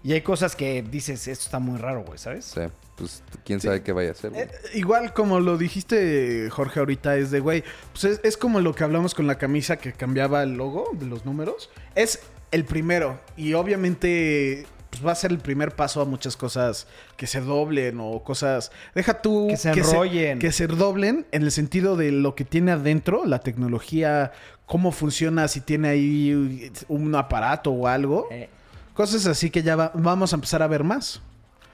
Y 0.03 0.12
hay 0.12 0.21
cosas 0.21 0.55
que 0.55 0.83
dices, 0.83 1.27
esto 1.29 1.45
está 1.45 1.59
muy 1.59 1.79
raro, 1.79 2.05
güey, 2.05 2.19
¿sabes? 2.19 2.45
Sí, 2.45 2.61
pues 2.97 3.23
quién 3.43 3.59
sabe 3.61 3.83
qué 3.83 3.93
vaya 3.93 4.11
a 4.11 4.12
hacer, 4.12 4.31
güey. 4.33 4.43
Eh, 4.43 4.51
igual 4.75 5.15
como 5.15 5.41
lo 5.41 5.57
dijiste, 5.57 6.51
Jorge, 6.51 6.81
ahorita 6.81 7.17
es 7.17 7.31
de, 7.31 7.41
güey, 7.41 7.65
pues 7.93 8.05
es, 8.05 8.21
es 8.23 8.37
como 8.37 8.61
lo 8.61 8.75
que 8.75 8.85
hablamos 8.85 9.15
con 9.15 9.27
la 9.27 9.39
camisa 9.39 9.79
que 9.79 9.95
cambiaba 9.95 10.43
el 10.43 10.57
logo 10.57 10.91
de 10.93 11.07
los 11.07 11.25
números. 11.25 11.71
Es 11.95 12.21
el 12.51 12.65
primero 12.67 13.19
y 13.37 13.55
obviamente 13.55 14.67
pues, 14.95 15.07
va 15.07 15.12
a 15.12 15.14
ser 15.14 15.30
el 15.32 15.38
primer 15.38 15.74
paso 15.76 16.01
a 16.01 16.05
muchas 16.05 16.36
cosas 16.36 16.86
que 17.16 17.26
se 17.26 17.40
doblen 17.40 17.99
o 18.01 18.22
cosas... 18.22 18.72
Deja 18.95 19.20
tú... 19.20 19.49
Que 19.49 19.57
se 19.57 19.70
enrollen. 19.70 20.38
que 20.38 20.53
se 20.53 20.66
doblen 20.66 21.26
en 21.32 21.42
el 21.42 21.51
sentido 21.51 21.97
de 21.97 22.12
lo 22.12 22.34
que 22.34 22.45
tiene 22.45 22.72
adentro, 22.72 23.24
la 23.24 23.40
tecnología, 23.40 24.32
cómo 24.66 24.92
funciona, 24.92 25.49
si 25.49 25.61
tiene 25.61 25.88
ahí 25.88 26.70
un 26.88 27.14
aparato 27.14 27.70
o 27.70 27.86
algo. 27.88 28.28
Eh, 28.30 28.49
Cosas 28.95 29.26
así 29.26 29.51
que 29.51 29.62
ya 29.62 29.74
va- 29.76 29.90
vamos 29.95 30.32
a 30.32 30.36
empezar 30.36 30.62
a 30.62 30.66
ver 30.68 30.84
más. 30.84 31.20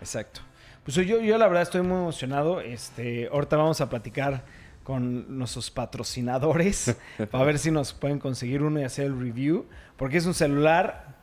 exacto. 0.01 0.41
Pues 0.85 0.97
yo, 0.97 1.21
yo 1.21 1.37
la 1.37 1.47
verdad 1.47 1.63
estoy 1.63 1.83
muy 1.83 1.99
emocionado. 1.99 2.61
Este, 2.63 3.29
ahorita 3.31 3.57
vamos 3.57 3.81
a 3.83 3.91
platicar 3.91 4.43
con 4.83 5.39
nuestros 5.39 5.71
patrocinadores 5.71 6.97
para 7.31 7.45
ver 7.45 7.59
si 7.59 7.71
nos 7.71 7.93
pueden 7.93 8.19
conseguir 8.19 8.63
uno 8.63 8.81
y 8.81 8.85
hacer 8.85 9.05
el 9.07 9.21
review. 9.21 9.67
Porque 9.99 10.17
es 10.17 10.25
un 10.27 10.33
celular 10.35 11.15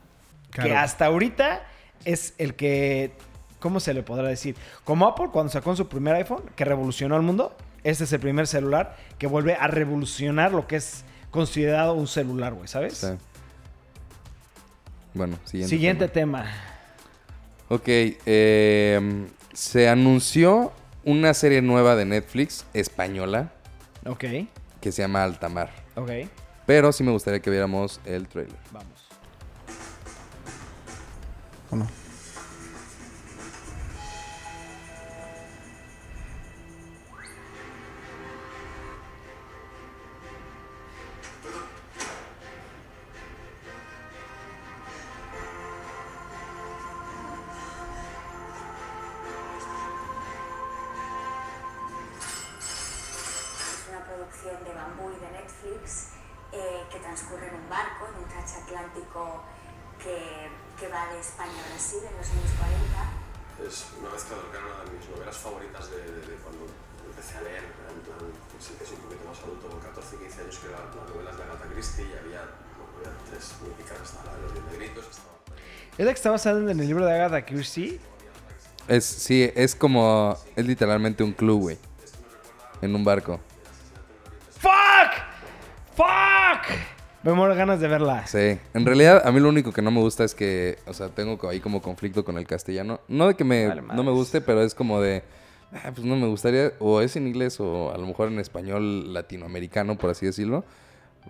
que 0.52 0.74
hasta 0.74 1.06
ahorita 1.06 1.62
es 2.04 2.34
el 2.38 2.54
que, 2.54 3.12
¿cómo 3.60 3.80
se 3.80 3.94
le 3.94 4.02
podrá 4.02 4.28
decir? 4.28 4.56
Como 4.84 5.06
Apple 5.06 5.28
cuando 5.32 5.52
sacó 5.52 5.74
su 5.76 5.88
primer 5.88 6.14
iPhone, 6.16 6.42
que 6.56 6.64
revolucionó 6.64 7.16
el 7.16 7.22
mundo, 7.22 7.56
este 7.84 8.04
es 8.04 8.12
el 8.12 8.20
primer 8.20 8.46
celular 8.46 8.96
que 9.18 9.26
vuelve 9.26 9.54
a 9.54 9.66
revolucionar 9.68 10.52
lo 10.52 10.66
que 10.66 10.76
es 10.76 11.04
considerado 11.30 11.94
un 11.94 12.06
celular, 12.06 12.54
güey, 12.54 12.68
¿sabes? 12.68 12.98
Sí. 12.98 13.08
Bueno, 15.14 15.38
siguiente. 15.44 15.68
Siguiente 15.74 16.08
tema. 16.08 16.42
tema. 16.42 16.54
Ok, 17.70 17.84
eh, 17.86 19.26
se 19.52 19.88
anunció 19.88 20.72
una 21.04 21.34
serie 21.34 21.60
nueva 21.62 21.96
de 21.96 22.04
Netflix 22.04 22.64
española 22.74 23.52
Ok, 24.06 24.24
que 24.80 24.92
se 24.92 25.02
llama 25.02 25.22
Altamar. 25.24 25.70
ok, 25.96 26.10
Pero 26.66 26.92
sí 26.92 27.02
me 27.04 27.10
gustaría 27.12 27.40
que 27.40 27.50
viéramos 27.50 28.00
el 28.04 28.26
trailer. 28.28 28.56
vamos. 28.72 28.97
¿O 31.70 31.76
no? 31.76 31.86
Producción 54.06 54.64
de 54.64 54.72
Bambú 54.72 55.10
y 55.10 55.20
de 55.20 55.30
Netflix 55.32 56.08
eh, 56.52 56.86
que 56.90 56.98
transcurre 56.98 57.48
en 57.48 57.54
un 57.56 57.68
barco, 57.68 58.06
en 58.08 58.22
un 58.22 58.28
transatlántico 58.28 59.42
que, 60.02 60.48
que 60.78 60.86
va 60.88 61.12
de 61.12 61.20
España 61.20 61.58
a 61.58 61.68
Brasil 61.70 62.00
en 62.06 62.14
los 62.16 62.26
años 62.30 62.52
40. 62.58 63.68
Es 63.68 63.86
una 63.98 64.10
mezcla 64.14 64.36
cercana 64.38 64.70
a 64.80 64.84
mis 64.90 65.02
novelas 65.10 65.36
favoritas 65.36 65.90
de, 65.90 65.98
de- 65.98 66.26
de 66.26 66.34
cuando 66.42 66.66
empecé 67.06 67.38
a 67.38 67.42
leer, 67.42 67.64
en 67.66 68.00
plan, 68.06 68.18
sí 68.62 68.74
que 68.78 68.86
soy 68.86 68.96
un 68.96 69.02
poquito 69.10 69.24
más 69.28 69.38
adulto, 69.42 69.66
con 69.68 69.80
14, 69.80 70.16
15 70.16 70.40
años, 70.42 70.58
que 70.58 70.66
eran 70.70 70.82
las 70.94 71.08
novelas 71.10 71.34
de 71.36 71.42
Agatha 71.42 71.66
Christie 71.74 72.04
y 72.06 72.12
había, 72.14 72.42
bueno, 72.78 72.90
había 73.02 73.12
tres 73.26 73.44
míticas, 73.66 73.98
estaba 73.98 74.30
la 74.30 74.38
de 74.38 74.42
los 74.54 74.64
negritos, 74.70 75.04
estaba... 75.10 75.34
¿Es 75.98 76.06
la 76.06 76.12
que 76.12 76.18
está 76.22 76.30
basada 76.30 76.60
en 76.60 76.70
el 76.70 76.78
libro 76.78 77.04
de 77.04 77.12
Agatha 77.12 77.44
Christie? 77.44 77.98
Es, 78.86 79.04
sí, 79.04 79.50
es 79.54 79.74
como. 79.74 80.38
Es 80.56 80.64
literalmente 80.64 81.22
un 81.24 81.32
club, 81.32 81.60
güey. 81.60 81.78
En 82.80 82.94
un 82.94 83.04
barco. 83.04 83.40
Me 87.22 87.32
muero 87.32 87.54
ganas 87.54 87.80
de 87.80 87.88
verla. 87.88 88.26
Sí. 88.26 88.58
En 88.74 88.86
realidad, 88.86 89.22
a 89.26 89.32
mí 89.32 89.40
lo 89.40 89.48
único 89.48 89.72
que 89.72 89.82
no 89.82 89.90
me 89.90 90.00
gusta 90.00 90.24
es 90.24 90.34
que. 90.34 90.78
O 90.86 90.92
sea, 90.94 91.08
tengo 91.08 91.38
ahí 91.48 91.58
como 91.60 91.82
conflicto 91.82 92.24
con 92.24 92.38
el 92.38 92.46
castellano. 92.46 93.00
No 93.08 93.26
de 93.28 93.34
que 93.34 93.44
me, 93.44 93.66
Vale, 93.66 93.82
no 93.82 94.04
me 94.04 94.12
guste, 94.12 94.40
pero 94.40 94.62
es 94.62 94.74
como 94.74 95.00
de. 95.00 95.22
ah, 95.72 95.90
pues 95.94 96.06
no 96.06 96.14
me 96.16 96.26
gustaría. 96.28 96.72
O 96.78 97.00
es 97.00 97.16
en 97.16 97.26
inglés 97.26 97.58
o 97.60 97.92
a 97.92 97.98
lo 97.98 98.06
mejor 98.06 98.28
en 98.28 98.38
español 98.38 99.12
latinoamericano, 99.12 99.98
por 99.98 100.10
así 100.10 100.26
decirlo. 100.26 100.64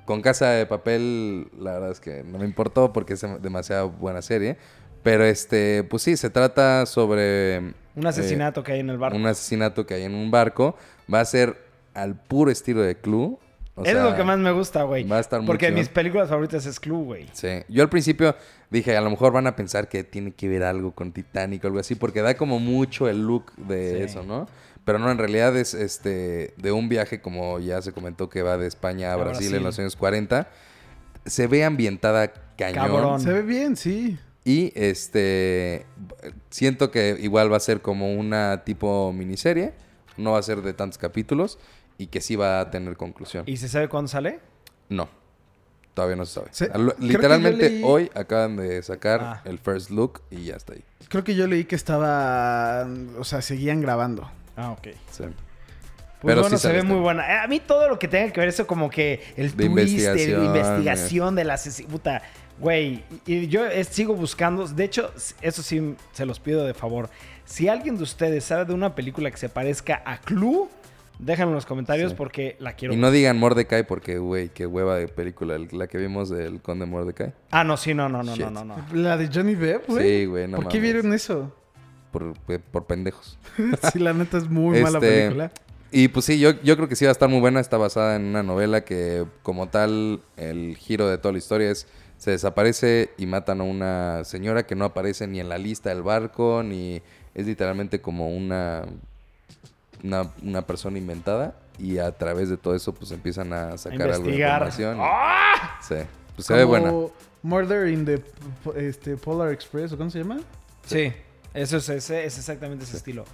Con 0.05 0.21
Casa 0.21 0.51
de 0.51 0.67
Papel, 0.67 1.49
la 1.59 1.73
verdad 1.73 1.91
es 1.91 2.01
que 2.01 2.23
no 2.23 2.39
me 2.39 2.45
importó 2.45 2.93
porque 2.93 3.15
es 3.15 3.25
dem- 3.25 3.39
demasiado 3.41 3.91
buena 3.91 4.21
serie. 4.23 4.57
Pero 5.03 5.25
este, 5.25 5.85
pues 5.85 6.03
sí, 6.03 6.17
se 6.17 6.29
trata 6.29 6.85
sobre. 6.87 7.59
Un 7.97 8.05
eh, 8.05 8.09
asesinato 8.09 8.63
que 8.63 8.73
hay 8.73 8.81
en 8.81 8.91
el 8.91 8.99
barco. 8.99 9.17
un 9.17 9.27
asesinato 9.27 9.87
que 9.87 9.95
hay 9.95 10.03
en 10.05 10.15
un 10.15 10.31
barco. 10.31 10.77
Va 11.13 11.21
a 11.21 11.25
ser 11.25 11.57
al 11.95 12.15
puro 12.21 12.51
estilo 12.51 12.83
de 12.83 12.95
Clue. 12.97 13.39
O 13.79 13.85
es 13.85 13.93
sea, 13.93 14.05
lo 14.05 14.17
que 14.17 14.25
más 14.25 14.39
me 14.39 14.51
gusta, 14.53 14.83
güey. 14.83 15.05
va 15.07 15.17
a 15.17 15.21
estar 15.21 15.41
muy 15.41 15.47
Porque 15.47 15.71
mis 15.71 15.89
películas 15.89 16.29
favoritas 16.29 16.67
es 16.67 16.79
Clue, 16.81 17.05
güey. 17.05 17.27
Sí. 17.33 17.49
Yo 17.69 17.83
al 17.83 17.89
principio 17.89 18.35
dije, 18.71 18.97
a 18.97 19.01
lo 19.01 19.11
mejor 19.11 19.33
van 19.33 19.47
a 19.47 19.55
pensar 19.57 19.89
que 19.89 20.05
tiene 20.05 20.33
que 20.33 20.49
ver 20.49 20.63
algo 20.65 20.93
con 20.93 21.13
Titanic 21.13 21.65
o 21.65 21.69
algo 21.69 21.79
así, 21.81 21.95
porque 21.95 22.21
da 22.23 22.35
como 22.37 22.59
mucho 22.59 23.09
el 23.09 23.27
look 23.27 23.53
de 23.57 23.97
Sí. 23.99 24.03
eso, 24.05 24.23
¿no? 24.25 24.47
Pero 24.85 24.99
no, 24.99 25.11
en 25.11 25.19
realidad 25.19 25.55
es 25.57 25.75
este 25.75 26.55
de 26.57 26.73
un 26.73 26.89
viaje, 26.89 27.21
como 27.21 27.59
ya 27.61 27.83
se 27.83 27.93
comentó, 27.93 28.29
que 28.31 28.43
va 28.43 28.57
de 28.57 28.67
España 28.67 29.11
a 29.11 29.15
A 29.15 29.17
Brasil, 29.17 29.35
Brasil. 29.49 29.55
en 29.57 29.63
los 29.65 29.79
años 29.79 29.97
40. 29.97 30.49
Se 31.27 31.47
ve 31.47 31.63
ambientada 31.65 32.33
cañón. 32.57 32.87
Cabrón. 32.87 33.21
Se 33.21 33.33
ve 33.33 33.43
bien, 33.43 33.77
sí. 33.77 34.19
Y 34.45 34.73
este 34.75 35.85
siento 36.49 36.91
que 36.91 37.19
igual 37.21 37.53
va 37.53 37.59
a 37.59 37.61
ser 37.61 37.83
como 37.83 38.15
una 38.15 38.65
tipo 38.65 39.13
miniserie. 39.13 39.75
No 40.17 40.33
va 40.33 40.39
a 40.39 40.43
ser 40.43 40.63
de 40.63 40.73
tantos 40.73 40.97
capítulos. 40.99 41.59
Y 41.99 42.07
que 42.07 42.21
sí 42.21 42.37
va 42.37 42.61
a 42.61 42.71
tener 42.71 42.97
conclusión. 42.97 43.45
¿Y 43.47 43.57
se 43.57 43.69
sabe 43.69 43.89
cuándo 43.89 44.09
sale? 44.09 44.41
No. 44.89 45.09
todavía 45.95 46.15
no 46.15 46.25
se 46.27 46.35
sabe. 46.49 46.79
Lo- 46.79 46.95
Literalmente 47.01 47.71
leí- 47.71 47.83
hoy 47.85 48.09
acaban 48.15 48.57
de 48.57 48.81
sacar 48.85 49.21
Ah. 49.21 49.43
el 49.45 49.59
first 49.59 49.91
look 49.91 50.23
y 50.31 50.45
ya 50.45 50.55
está 50.55 50.75
ahí. 50.75 50.85
Creo 51.09 51.25
que 51.25 51.35
yo 51.35 51.49
leí 51.49 51.65
que 51.65 51.75
estaba. 51.75 52.87
O 53.19 53.25
sea, 53.25 53.43
seguían 53.43 53.81
grabando. 53.81 54.31
Ah, 54.57 54.71
ok. 54.71 54.87
Sí. 55.11 55.25
Pues 55.25 55.27
Pero 56.23 56.41
bueno, 56.43 56.57
sí 56.57 56.63
se 56.63 56.69
ve 56.69 56.75
sale 56.75 56.83
muy 56.85 56.99
este. 56.99 57.03
buena. 57.03 57.29
Eh, 57.35 57.39
A 57.41 57.47
mí 57.49 57.59
todo 57.59 57.89
lo 57.89 57.99
que 57.99 58.07
tenga 58.07 58.33
que 58.33 58.39
ver 58.39 58.49
eso 58.49 58.65
como 58.65 58.89
que 58.91 59.23
el 59.37 59.51
De 59.57 59.67
twist, 59.67 59.71
investigación, 59.71 60.41
de 60.41 60.47
investigación 60.47 61.35
de 61.35 61.45
la 61.45 61.55
asesi- 61.57 61.87
puta. 61.87 62.23
Güey, 62.61 63.03
y 63.27 63.49
yo 63.49 63.67
eh, 63.67 63.83
sigo 63.83 64.15
buscando. 64.15 64.69
De 64.69 64.85
hecho, 64.85 65.13
eso 65.43 65.63
sí 65.65 65.97
se 66.13 66.27
los 66.27 66.39
pido 66.39 66.65
de 66.65 66.75
favor. 66.75 67.11
Si 67.45 67.69
alguien 67.69 67.97
de 67.97 68.05
ustedes 68.05 68.45
sabe 68.45 68.65
de 68.67 68.73
una 68.75 68.95
película 68.95 69.31
que 69.33 69.37
se 69.37 69.49
parezca 69.49 70.01
a 70.05 70.19
Clue, 70.19 70.69
déjenlo 71.19 71.51
en 71.51 71.55
los 71.57 71.67
comentarios 71.67 72.11
Sí. 72.13 72.17
porque 72.17 72.57
la 72.61 72.73
quiero. 72.75 72.95
Y 72.95 72.97
no 72.97 73.11
digan 73.11 73.39
Mordecai 73.39 73.87
porque, 73.87 74.19
güey, 74.19 74.49
qué 74.51 74.67
hueva 74.67 74.97
de 74.97 75.09
película. 75.09 75.57
el- 75.57 75.69
La 75.73 75.87
que 75.87 75.99
vimos 75.99 76.29
del 76.29 76.61
Conde 76.61 76.87
Mordecai. 76.87 77.33
Ah, 77.51 77.65
no, 77.65 77.77
sí, 77.77 77.95
no, 77.95 78.09
no, 78.09 78.23
no, 78.23 78.37
no, 78.37 78.51
no, 78.51 78.65
no. 78.65 78.77
La 78.93 79.17
de 79.17 79.29
Johnny 79.33 79.55
Depp, 79.55 79.89
güey. 79.89 80.21
Sí, 80.21 80.27
güey, 80.27 80.49
no 80.49 80.57
¿Por 80.59 80.69
qué 80.69 80.81
vieron 80.81 81.13
eso? 81.13 81.53
Por, 82.13 82.35
por 82.73 82.87
pendejos. 82.87 83.39
sí, 83.93 83.99
la 83.99 84.13
neta 84.15 84.39
es 84.39 84.49
muy 84.49 84.81
mala 84.81 84.99
Este, 84.99 85.21
película. 85.23 85.53
Y 85.91 86.09
pues 86.09 86.27
sí, 86.27 86.39
yo, 86.39 86.53
yo 86.63 86.77
creo 86.77 86.89
que 86.89 86.97
sí 86.97 87.05
va 87.05 87.11
a 87.11 87.13
estar 87.13 87.29
muy 87.29 87.41
buena. 87.41 87.61
Está 87.61 87.77
basada 87.79 88.17
en 88.17 88.25
una 88.27 88.43
novela 88.43 88.83
que, 88.85 89.25
como 89.43 89.69
tal, 89.69 90.21
el 90.37 90.77
giro 90.77 91.09
de 91.09 91.17
toda 91.19 91.33
la 91.33 91.39
historia 91.39 91.71
es: 91.71 91.87
se 92.19 92.31
desaparece 92.31 93.11
y 93.17 93.25
matan 93.27 93.61
a 93.61 93.65
una 93.65 94.25
señora 94.25 94.67
que 94.67 94.75
no 94.75 94.85
aparece 94.85 95.27
ni 95.27 95.41
en 95.41 95.49
la 95.49 95.57
lista 95.57 95.89
del 95.91 96.03
barco, 96.03 96.63
ni 96.63 97.01
es 97.35 97.47
literalmente 97.47 98.01
como 98.03 98.29
una, 98.37 98.85
una, 100.03 100.31
una 100.43 100.63
persona 100.67 100.99
inventada. 100.99 101.55
Y 101.79 101.99
a 101.99 102.11
través 102.11 102.49
de 102.49 102.57
todo 102.57 102.75
eso, 102.75 102.93
pues 102.93 103.13
empiezan 103.13 103.53
a 103.53 103.79
sacar 103.79 104.11
algo 104.11 104.27
de 104.27 104.35
información. 104.37 104.99
¡Ah! 105.01 105.79
Sí, 105.81 105.95
pues 106.35 106.47
se 106.47 106.55
ve 106.55 106.65
buena. 106.65 106.89
Como 106.91 107.13
Murder 107.43 107.87
in 107.89 108.05
the 108.05 108.23
este, 108.77 109.17
Polar 109.17 109.53
Express, 109.53 109.93
¿o 109.93 109.97
cómo 109.97 110.11
se 110.11 110.19
llama? 110.19 110.39
Sí, 110.85 111.13
eso 111.55 111.77
es, 111.77 111.89
ese- 111.89 112.25
es 112.25 112.37
exactamente 112.37 112.85
ese 112.85 112.97
estilo. 112.97 113.25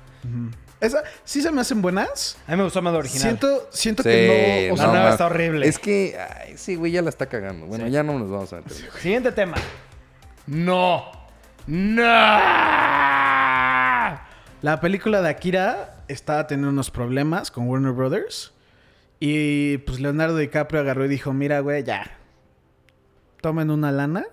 Esa, 0.79 1.03
sí 1.25 1.41
se 1.41 1.51
me 1.53 1.63
hacen 1.63 1.81
buenas. 1.81 2.37
A 2.47 2.51
mí 2.51 2.59
me 2.59 2.65
gustó 2.65 2.83
más 2.83 2.93
la 2.93 2.99
original. 2.99 3.23
Siento, 3.23 3.67
siento 3.71 4.03
Sí, 4.03 4.09
que 4.11 4.67
no. 4.69 4.75
O 4.75 4.77
sea, 4.77 4.89
ma- 4.89 5.09
está 5.11 5.25
horrible. 5.27 5.67
Es 5.67 5.79
que, 5.79 6.19
ay, 6.19 6.59
sí, 6.59 6.75
güey, 6.77 6.93
ya 6.93 7.01
la 7.01 7.09
está 7.09 7.25
cagando. 7.27 7.65
Bueno, 7.65 7.87
Sí. 7.87 7.93
ya 7.93 8.03
no 8.03 8.19
nos 8.19 8.31
vamos 8.31 8.53
a 8.53 8.57
meter. 8.57 8.73
Siguiente 9.01 9.33
tema. 9.33 9.57
No. 10.47 11.05
No. 11.67 11.95
la 14.63 14.81
película 14.81 15.21
de 15.23 15.29
Akira 15.29 15.94
estaba 16.09 16.47
teniendo 16.47 16.71
unos 16.71 16.91
problemas 16.91 17.51
con 17.51 17.69
Warner 17.69 17.93
Brothers. 17.93 18.53
Y 19.21 19.79
pues 19.79 20.01
Leonardo 20.01 20.37
DiCaprio 20.37 20.81
agarró 20.81 21.05
y 21.05 21.09
dijo: 21.09 21.33
Mira, 21.33 21.61
güey, 21.61 21.83
ya. 21.85 22.19
Tomen 23.41 23.71
una 23.71 23.93
lana. 23.93 24.25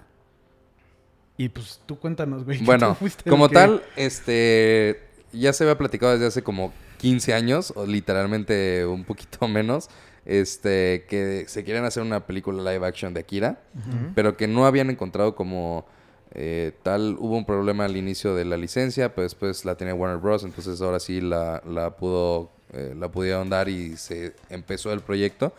Y 1.38 1.50
pues 1.50 1.82
tú 1.86 1.98
cuéntanos, 2.00 2.44
güey. 2.46 2.60
Bueno, 2.66 2.98
como 3.28 3.48
que- 3.50 3.56
tal, 3.56 3.84
este 3.96 5.02
ya 5.34 5.54
se 5.54 5.64
había 5.64 5.78
platicado 5.78 6.12
desde 6.14 6.28
hace 6.28 6.44
como 6.44 6.74
15 6.98 7.34
años, 7.34 7.72
o 7.76 7.86
literalmente 7.86 8.86
un 8.86 9.06
poquito 9.06 9.48
menos, 9.48 9.90
este, 10.26 11.06
que 11.10 11.46
se 11.48 11.64
querían 11.64 11.86
hacer 11.86 12.04
una 12.04 12.26
película 12.28 12.72
live 12.72 12.86
action 12.86 13.14
de 13.14 13.22
Akira, 13.22 13.62
pero 14.14 14.36
que 14.38 14.48
no 14.48 14.66
habían 14.66 14.90
encontrado 14.90 15.34
como 15.36 15.86
eh, 16.34 16.72
tal, 16.84 17.16
hubo 17.20 17.38
un 17.38 17.46
problema 17.46 17.86
al 17.86 17.98
inicio 17.98 18.36
de 18.36 18.46
la 18.46 18.58
licencia, 18.58 19.14
pues 19.14 19.26
después 19.32 19.66
la 19.66 19.76
tenía 19.76 19.94
Warner 19.96 20.18
Bros., 20.20 20.44
entonces 20.44 20.82
ahora 20.82 21.00
sí 21.00 21.22
la, 21.22 21.62
la 21.68 21.96
pudo, 21.98 22.52
eh, 22.74 22.94
la 22.98 23.10
pudieron 23.10 23.50
dar 23.50 23.68
y 23.70 23.98
se 23.98 24.34
empezó 24.50 24.94
el 24.94 25.02
proyecto, 25.02 25.54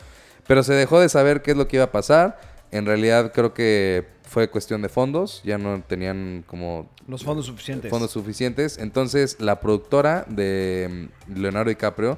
pero 0.47 0.63
se 0.63 0.73
dejó 0.75 0.99
de 1.01 1.09
saber 1.09 1.43
qué 1.43 1.51
es 1.53 1.57
lo 1.57 1.69
que 1.69 1.77
iba 1.77 1.85
a 1.85 1.93
pasar, 1.93 2.41
en 2.71 2.87
realidad 2.87 3.33
creo 3.35 3.53
que 3.53 4.07
fue 4.23 4.49
cuestión 4.49 4.81
de 4.81 4.89
fondos, 4.89 5.43
ya 5.45 5.59
no 5.59 5.83
tenían 5.87 6.43
como 6.47 6.89
Los 7.07 7.23
fondos 7.23 7.45
suficientes. 7.47 7.91
fondos 7.91 8.11
suficientes. 8.13 8.79
Entonces, 8.79 9.37
la 9.41 9.61
productora 9.61 10.25
de 10.27 11.09
mm, 11.29 11.39
Leonardo 11.39 11.69
DiCaprio, 11.69 12.17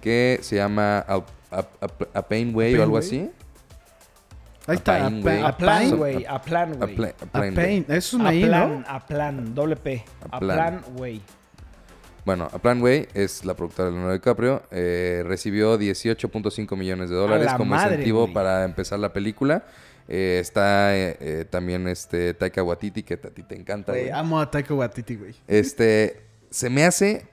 que 0.00 0.38
se 0.42 0.54
llama 0.56 0.98
A, 1.08 1.24
A- 1.50 1.58
A- 1.80 1.90
A 2.18 2.22
Pain 2.28 2.54
Way 2.54 2.76
o 2.76 2.82
algo 2.84 2.98
así. 2.98 3.30
Ahí 4.66 4.76
está, 4.76 5.06
A 5.06 5.10
plan, 5.10 5.20
güey. 5.96 6.24
A 6.24 6.40
plan, 6.42 6.72
A, 6.72 6.86
güey. 6.86 7.14
A. 7.32 7.32
Pain. 7.32 7.86
Es 7.88 8.12
una 8.12 8.34
I, 8.34 8.44
plan, 8.44 8.80
¿no? 8.80 8.84
a 8.88 9.06
plan, 9.06 9.54
doble 9.54 9.76
P. 9.76 10.04
A 10.30 10.38
plan. 10.38 10.56
plan, 10.56 10.82
güey. 10.96 11.22
Bueno, 12.26 12.48
A 12.52 12.58
Plan 12.58 12.82
Way 12.82 13.06
es 13.14 13.44
la 13.44 13.54
productora 13.54 13.86
de 13.86 13.92
Leonardo 13.92 14.14
DiCaprio. 14.14 14.64
eh, 14.72 15.22
recibió 15.24 15.78
18.5 15.78 16.76
millones 16.76 17.08
de 17.08 17.14
dólares 17.14 17.46
la 17.46 17.56
como 17.56 17.76
madre, 17.76 17.90
incentivo 17.90 18.32
para 18.32 18.64
empezar 18.64 18.98
la 18.98 19.12
película. 19.12 19.64
Eh, 20.08 20.38
está 20.40 20.96
eh, 20.96 21.16
eh, 21.20 21.44
también 21.48 21.86
este 21.86 22.34
Taika 22.34 22.64
Waititi, 22.64 23.04
que 23.04 23.14
a 23.14 23.30
ti 23.30 23.44
te 23.44 23.54
encanta. 23.54 23.92
Güey, 23.92 24.06
güey. 24.06 24.12
amo 24.12 24.40
a 24.40 24.50
Taika 24.50 24.74
Waititi, 24.74 25.14
güey. 25.14 25.34
Este, 25.46 26.24
se 26.50 26.68
me 26.68 26.84
hace, 26.84 27.28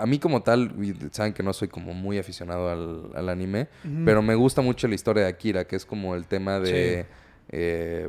a 0.00 0.06
mí 0.06 0.18
como 0.18 0.42
tal, 0.42 0.72
saben 1.10 1.32
que 1.32 1.42
no 1.42 1.52
soy 1.52 1.68
como 1.68 1.92
muy 1.94 2.18
aficionado 2.18 2.70
al, 2.70 3.10
al 3.14 3.28
anime, 3.28 3.68
pero 4.04 4.22
me 4.22 4.34
gusta 4.34 4.62
mucho 4.62 4.88
la 4.88 4.94
historia 4.94 5.24
de 5.24 5.28
Akira, 5.28 5.66
que 5.66 5.76
es 5.76 5.84
como 5.84 6.14
el 6.14 6.26
tema 6.26 6.58
de 6.58 7.06
eh, 7.50 8.08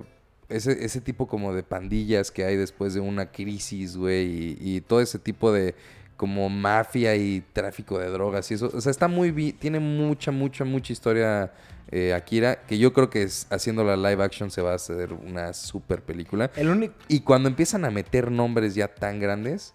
ese, 0.50 0.86
ese 0.86 1.02
tipo 1.02 1.28
como 1.28 1.54
de 1.54 1.64
pandillas 1.64 2.32
que 2.32 2.46
hay 2.46 2.56
después 2.56 2.94
de 2.94 3.00
una 3.00 3.32
crisis, 3.32 3.98
güey, 3.98 4.26
y, 4.26 4.58
y 4.60 4.82
todo 4.82 5.02
ese 5.02 5.20
tipo 5.20 5.52
de 5.52 5.76
como 6.22 6.50
mafia 6.50 7.16
y 7.16 7.42
tráfico 7.52 7.98
de 7.98 8.08
drogas 8.10 8.52
y 8.52 8.54
eso. 8.54 8.70
O 8.74 8.80
sea, 8.80 8.92
está 8.92 9.08
muy 9.08 9.32
bien, 9.32 9.58
tiene 9.58 9.80
mucha, 9.80 10.32
mucha, 10.32 10.64
mucha 10.64 10.94
historia 10.94 11.52
eh, 11.92 12.14
Akira, 12.14 12.62
que 12.68 12.78
yo 12.78 12.94
creo 12.94 13.10
que 13.10 13.24
es, 13.24 13.48
haciendo 13.50 13.84
la 13.84 13.98
live 13.98 14.24
action 14.24 14.52
se 14.52 14.62
va 14.62 14.72
a 14.72 14.76
hacer 14.76 15.14
una 15.14 15.52
super 15.54 16.02
película. 16.02 16.52
El 16.56 16.70
único. 16.70 16.94
Y 17.08 17.22
cuando 17.22 17.50
empiezan 17.50 17.86
a 17.86 17.92
meter 17.92 18.32
nombres 18.32 18.76
ya 18.76 18.88
tan 18.88 19.20
grandes, 19.20 19.74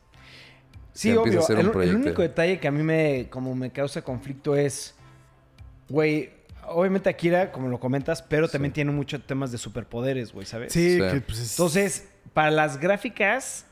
Sí, 0.97 1.13
obvio. 1.17 1.41
a 1.41 1.43
hacer 1.45 1.57
El, 1.59 1.61
un 1.61 1.67
el 1.67 1.73
proyecto. 1.73 1.99
único 1.99 2.23
detalle 2.23 2.59
que 2.59 2.69
a 2.69 2.71
mí 2.71 2.83
me, 2.83 3.29
como 3.31 3.55
me 3.55 3.71
causa 3.71 4.03
conflicto 4.03 4.57
es, 4.57 4.95
güey, 5.89 6.31
obviamente 6.69 7.09
Akira, 7.09 7.53
como 7.53 7.69
lo 7.69 7.79
comentas, 7.79 8.23
pero 8.23 8.49
también 8.49 8.73
tiene 8.73 8.91
muchos 8.91 9.25
temas 9.27 9.53
de 9.53 9.59
superpoderes, 9.59 10.33
güey, 10.33 10.47
¿sabes? 10.47 10.73
Sí, 10.73 10.95
Sí. 10.95 10.99
que 11.01 11.21
pues 11.21 11.39
es- 11.39 11.51
Entonces, 11.53 12.09
para 12.33 12.51
las 12.51 12.79
gráficas, 12.81 13.65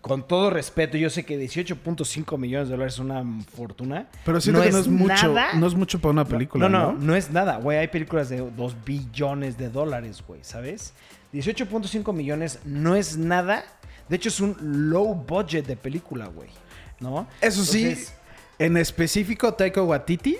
con 0.00 0.26
todo 0.28 0.50
respeto, 0.50 0.96
yo 0.96 1.10
sé 1.10 1.24
que 1.24 1.36
18.5 1.38 2.38
millones 2.38 2.68
de 2.68 2.74
dólares 2.74 2.94
es 2.94 3.00
una 3.00 3.24
fortuna. 3.54 4.06
Pero 4.24 4.40
siento 4.40 4.62
que 4.62 4.70
no 4.70 4.78
es 4.78 4.86
mucho. 4.88 5.34
nada. 5.34 5.54
No 5.54 5.66
es 5.66 5.74
mucho 5.74 5.98
para 6.00 6.12
una 6.12 6.24
película, 6.24 6.68
no, 6.68 6.78
¿no? 6.78 6.92
no, 6.92 6.98
no, 6.98 7.16
es 7.16 7.30
nada, 7.30 7.56
güey. 7.56 7.78
Hay 7.78 7.88
películas 7.88 8.28
de 8.28 8.38
2 8.38 8.76
billones 8.84 9.58
de 9.58 9.68
dólares, 9.70 10.22
güey, 10.26 10.40
¿sabes? 10.44 10.92
18.5 11.32 12.12
millones 12.12 12.60
no 12.64 12.94
es 12.96 13.16
nada. 13.16 13.64
De 14.08 14.16
hecho, 14.16 14.28
es 14.28 14.40
un 14.40 14.56
low 14.90 15.14
budget 15.14 15.66
de 15.66 15.76
película, 15.76 16.26
güey. 16.26 16.48
¿No? 17.00 17.28
Eso 17.40 17.64
sí, 17.64 17.84
Entonces, 17.84 18.14
en 18.58 18.76
específico, 18.76 19.54
Taika 19.54 19.82
Waititi, 19.82 20.38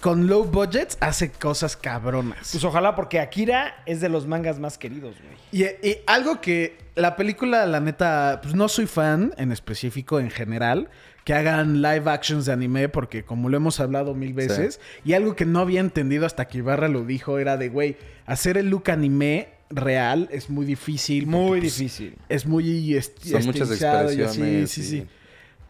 con 0.00 0.26
low 0.26 0.44
budgets, 0.44 0.98
hace 1.00 1.30
cosas 1.30 1.76
cabronas. 1.76 2.50
Pues 2.52 2.64
ojalá, 2.64 2.94
porque 2.94 3.20
Akira 3.20 3.82
es 3.86 4.00
de 4.00 4.08
los 4.08 4.26
mangas 4.26 4.58
más 4.58 4.76
queridos, 4.78 5.16
güey. 5.22 5.36
Y, 5.82 5.86
y 5.86 5.98
algo 6.06 6.40
que 6.40 6.78
la 6.94 7.16
película, 7.16 7.66
la 7.66 7.80
neta, 7.80 8.40
pues 8.42 8.54
no 8.54 8.68
soy 8.68 8.86
fan 8.86 9.32
en 9.36 9.52
específico, 9.52 10.20
en 10.20 10.30
general, 10.30 10.90
que 11.24 11.34
hagan 11.34 11.82
live 11.82 12.10
actions 12.10 12.46
de 12.46 12.52
anime, 12.52 12.88
porque 12.88 13.24
como 13.24 13.48
lo 13.48 13.56
hemos 13.56 13.80
hablado 13.80 14.14
mil 14.14 14.32
veces, 14.32 14.80
y 15.04 15.12
algo 15.12 15.36
que 15.36 15.44
no 15.44 15.60
había 15.60 15.80
entendido 15.80 16.26
hasta 16.26 16.48
que 16.48 16.58
Ibarra 16.58 16.88
lo 16.88 17.04
dijo 17.04 17.38
era 17.38 17.56
de, 17.56 17.68
güey, 17.68 17.96
hacer 18.26 18.56
el 18.56 18.70
look 18.70 18.90
anime 18.90 19.48
real 19.70 20.28
es 20.32 20.50
muy 20.50 20.66
difícil. 20.66 21.26
Muy 21.26 21.60
pues, 21.60 21.76
difícil. 21.78 22.16
Es 22.28 22.44
muy 22.46 22.64
esti- 22.94 23.30
Son 23.30 23.44
muchas 23.46 23.62
estilizado 23.70 24.12
y 24.12 24.14
así, 24.14 24.22
expresiones 24.22 24.70
sí, 24.70 24.82
sí. 24.82 25.06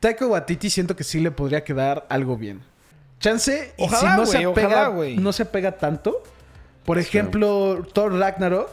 Taika 0.01 0.26
Waititi 0.26 0.70
siento 0.70 0.96
que 0.96 1.05
sí 1.05 1.20
le 1.20 1.30
podría 1.30 1.62
quedar 1.62 2.07
algo 2.09 2.36
bien. 2.36 2.61
Chance, 3.20 3.74
y 3.76 3.82
Ojalá, 3.84 4.01
si 4.01 4.16
no 4.20 4.26
se 4.26 4.46
ojalá, 4.46 4.68
pega, 4.68 4.86
güey. 4.88 5.16
no 5.18 5.32
se 5.32 5.44
pega 5.44 5.76
tanto. 5.76 6.22
Por 6.84 6.98
ejemplo, 6.98 7.86
Thor 7.92 8.14
Ragnarok. 8.14 8.70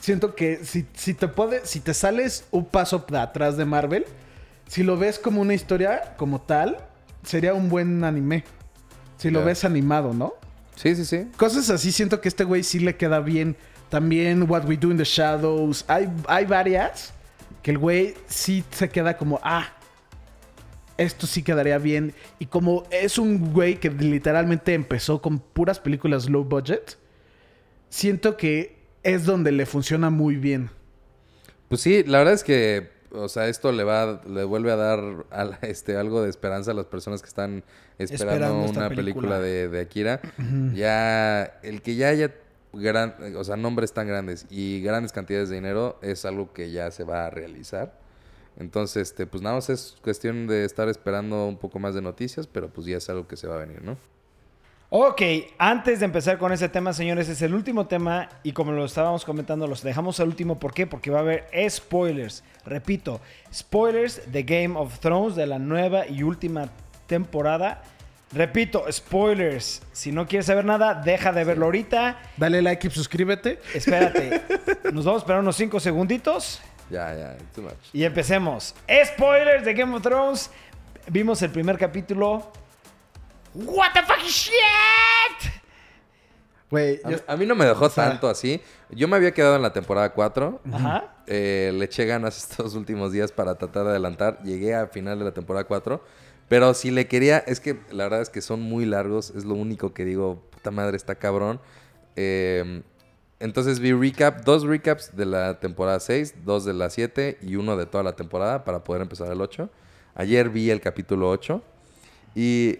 Siento 0.00 0.34
que 0.34 0.60
si, 0.64 0.86
si 0.94 1.14
te 1.14 1.28
puede, 1.28 1.64
si 1.66 1.80
te 1.80 1.94
sales 1.94 2.44
un 2.50 2.66
paso 2.66 3.04
atrás 3.14 3.56
de 3.56 3.64
Marvel, 3.64 4.04
si 4.68 4.82
lo 4.82 4.96
ves 4.96 5.18
como 5.18 5.40
una 5.40 5.54
historia 5.54 6.14
como 6.16 6.40
tal, 6.42 6.76
sería 7.24 7.54
un 7.54 7.68
buen 7.68 8.04
anime. 8.04 8.44
Si 9.16 9.30
lo 9.30 9.44
ves 9.44 9.64
animado, 9.64 10.12
¿no? 10.12 10.34
sí, 10.76 10.94
sí, 10.94 11.04
sí. 11.04 11.26
Cosas 11.36 11.70
así 11.70 11.90
siento 11.92 12.20
que 12.20 12.28
este 12.28 12.44
güey 12.44 12.62
sí 12.62 12.80
le 12.80 12.96
queda 12.96 13.20
bien. 13.20 13.56
También 13.88 14.48
What 14.50 14.64
We 14.66 14.76
Do 14.76 14.90
in 14.90 14.96
the 14.96 15.04
Shadows. 15.04 15.84
Hay, 15.88 16.08
hay 16.26 16.44
varias 16.46 17.12
que 17.62 17.70
el 17.70 17.78
güey 17.78 18.14
sí 18.26 18.64
se 18.70 18.88
queda 18.88 19.16
como, 19.16 19.40
ah, 19.42 19.72
esto 20.96 21.26
sí 21.26 21.42
quedaría 21.42 21.78
bien. 21.78 22.14
Y 22.38 22.46
como 22.46 22.84
es 22.90 23.18
un 23.18 23.52
güey 23.52 23.76
que 23.80 23.90
literalmente 23.90 24.74
empezó 24.74 25.20
con 25.20 25.38
puras 25.38 25.80
películas 25.80 26.28
low 26.28 26.44
budget, 26.44 26.96
siento 27.88 28.36
que 28.36 28.76
es 29.02 29.24
donde 29.24 29.52
le 29.52 29.66
funciona 29.66 30.10
muy 30.10 30.36
bien. 30.36 30.70
Pues 31.68 31.80
sí, 31.80 32.04
la 32.04 32.18
verdad 32.18 32.34
es 32.34 32.44
que, 32.44 32.90
o 33.12 33.28
sea, 33.28 33.48
esto 33.48 33.72
le 33.72 33.84
va, 33.84 34.22
le 34.26 34.44
vuelve 34.44 34.70
a 34.72 34.76
dar 34.76 35.00
a 35.30 35.44
la- 35.44 35.58
este, 35.62 35.96
algo 35.96 36.22
de 36.22 36.30
esperanza 36.30 36.70
a 36.72 36.74
las 36.74 36.86
personas 36.86 37.22
que 37.22 37.28
están 37.28 37.64
esperando, 37.98 38.54
una 38.64 38.88
película. 38.88 38.90
película, 38.90 39.40
de, 39.40 39.68
de 39.68 39.80
Akira. 39.80 40.20
Ya, 40.74 41.44
el 41.62 41.80
que 41.82 41.96
ya 41.96 42.08
haya 42.08 42.32
o 42.74 43.44
sea, 43.44 43.56
nombres 43.56 43.92
tan 43.92 44.06
grandes 44.06 44.46
y 44.50 44.80
grandes 44.82 45.12
cantidades 45.12 45.48
de 45.48 45.56
dinero 45.56 45.98
es 46.02 46.24
algo 46.24 46.52
que 46.52 46.70
ya 46.70 46.90
se 46.90 47.04
va 47.04 47.26
a 47.26 47.30
realizar. 47.30 47.98
Entonces, 48.56 49.08
este, 49.10 49.26
pues 49.26 49.42
nada 49.42 49.56
más 49.56 49.68
es 49.70 49.96
cuestión 50.02 50.46
de 50.46 50.64
estar 50.64 50.88
esperando 50.88 51.46
un 51.46 51.56
poco 51.56 51.78
más 51.78 51.94
de 51.94 52.02
noticias, 52.02 52.46
pero 52.46 52.68
pues 52.68 52.86
ya 52.86 52.98
es 52.98 53.08
algo 53.10 53.26
que 53.26 53.36
se 53.36 53.48
va 53.48 53.56
a 53.56 53.58
venir, 53.58 53.82
¿no? 53.82 53.96
Ok, 54.90 55.22
antes 55.58 55.98
de 55.98 56.04
empezar 56.04 56.38
con 56.38 56.52
ese 56.52 56.68
tema, 56.68 56.92
señores, 56.92 57.28
es 57.28 57.42
el 57.42 57.52
último 57.52 57.86
tema 57.88 58.28
y 58.44 58.52
como 58.52 58.70
lo 58.70 58.84
estábamos 58.84 59.24
comentando, 59.24 59.66
los 59.66 59.82
dejamos 59.82 60.20
al 60.20 60.28
último. 60.28 60.60
¿Por 60.60 60.72
qué? 60.72 60.86
Porque 60.86 61.10
va 61.10 61.18
a 61.18 61.22
haber 61.22 61.48
spoilers. 61.68 62.44
Repito, 62.64 63.20
spoilers 63.52 64.30
de 64.30 64.44
Game 64.44 64.78
of 64.78 65.00
Thrones 65.00 65.34
de 65.34 65.48
la 65.48 65.58
nueva 65.58 66.06
y 66.06 66.22
última 66.22 66.68
temporada. 67.08 67.82
Repito, 68.34 68.84
spoilers. 68.90 69.80
Si 69.92 70.10
no 70.10 70.26
quieres 70.26 70.46
saber 70.46 70.64
nada, 70.64 70.94
deja 70.94 71.32
de 71.32 71.44
verlo 71.44 71.66
ahorita. 71.66 72.20
Dale 72.36 72.60
like 72.62 72.86
y 72.86 72.90
suscríbete. 72.90 73.60
Espérate, 73.74 74.42
nos 74.92 75.04
vamos 75.04 75.20
a 75.20 75.22
esperar 75.24 75.40
unos 75.40 75.54
5 75.56 75.78
segunditos 75.80 76.60
Ya, 76.90 77.14
ya, 77.14 77.36
too 77.54 77.62
much. 77.62 77.74
y 77.92 78.02
empecemos. 78.04 78.74
Spoilers 79.14 79.64
de 79.64 79.74
Game 79.74 79.94
of 79.96 80.02
Thrones. 80.02 80.50
Vimos 81.08 81.40
el 81.42 81.50
primer 81.50 81.78
capítulo. 81.78 82.50
What 83.54 83.92
the 83.94 84.02
fuck 84.02 84.20
shit? 84.26 84.52
Güey, 86.70 87.00
A, 87.04 87.10
yo- 87.10 87.16
mí- 87.18 87.22
a 87.28 87.36
mí 87.36 87.46
no 87.46 87.54
me 87.54 87.64
dejó 87.66 87.88
sea- 87.88 88.08
tanto 88.08 88.28
así. 88.28 88.60
Yo 88.90 89.06
me 89.06 89.16
había 89.16 89.32
quedado 89.32 89.54
en 89.56 89.62
la 89.62 89.72
temporada 89.72 90.10
4. 90.10 90.60
Ajá. 90.72 91.04
Eh, 91.26 91.70
le 91.74 91.84
eché 91.84 92.04
ganas 92.06 92.36
estos 92.50 92.74
últimos 92.74 93.12
días 93.12 93.30
para 93.32 93.54
tratar 93.54 93.84
de 93.84 93.90
adelantar. 93.90 94.42
Llegué 94.42 94.74
al 94.74 94.88
final 94.88 95.18
de 95.18 95.24
la 95.26 95.32
temporada 95.32 95.64
4. 95.64 96.02
Pero 96.48 96.74
si 96.74 96.90
le 96.90 97.06
quería, 97.06 97.38
es 97.38 97.60
que 97.60 97.78
la 97.90 98.04
verdad 98.04 98.22
es 98.22 98.30
que 98.30 98.40
son 98.40 98.60
muy 98.60 98.84
largos. 98.84 99.30
Es 99.30 99.44
lo 99.44 99.54
único 99.54 99.94
que 99.94 100.04
digo, 100.04 100.42
puta 100.50 100.70
madre, 100.70 100.96
está 100.96 101.14
cabrón. 101.14 101.60
Eh, 102.16 102.82
entonces 103.40 103.80
vi 103.80 103.92
recap, 103.92 104.44
dos 104.44 104.62
recaps 104.62 105.16
de 105.16 105.26
la 105.26 105.60
temporada 105.60 106.00
6, 106.00 106.44
dos 106.44 106.64
de 106.64 106.72
la 106.72 106.88
7 106.88 107.38
y 107.42 107.56
uno 107.56 107.76
de 107.76 107.86
toda 107.86 108.02
la 108.02 108.16
temporada 108.16 108.64
para 108.64 108.84
poder 108.84 109.02
empezar 109.02 109.30
el 109.30 109.40
8. 109.40 109.68
Ayer 110.14 110.48
vi 110.48 110.70
el 110.70 110.80
capítulo 110.80 111.28
8 111.30 111.60
y 112.34 112.78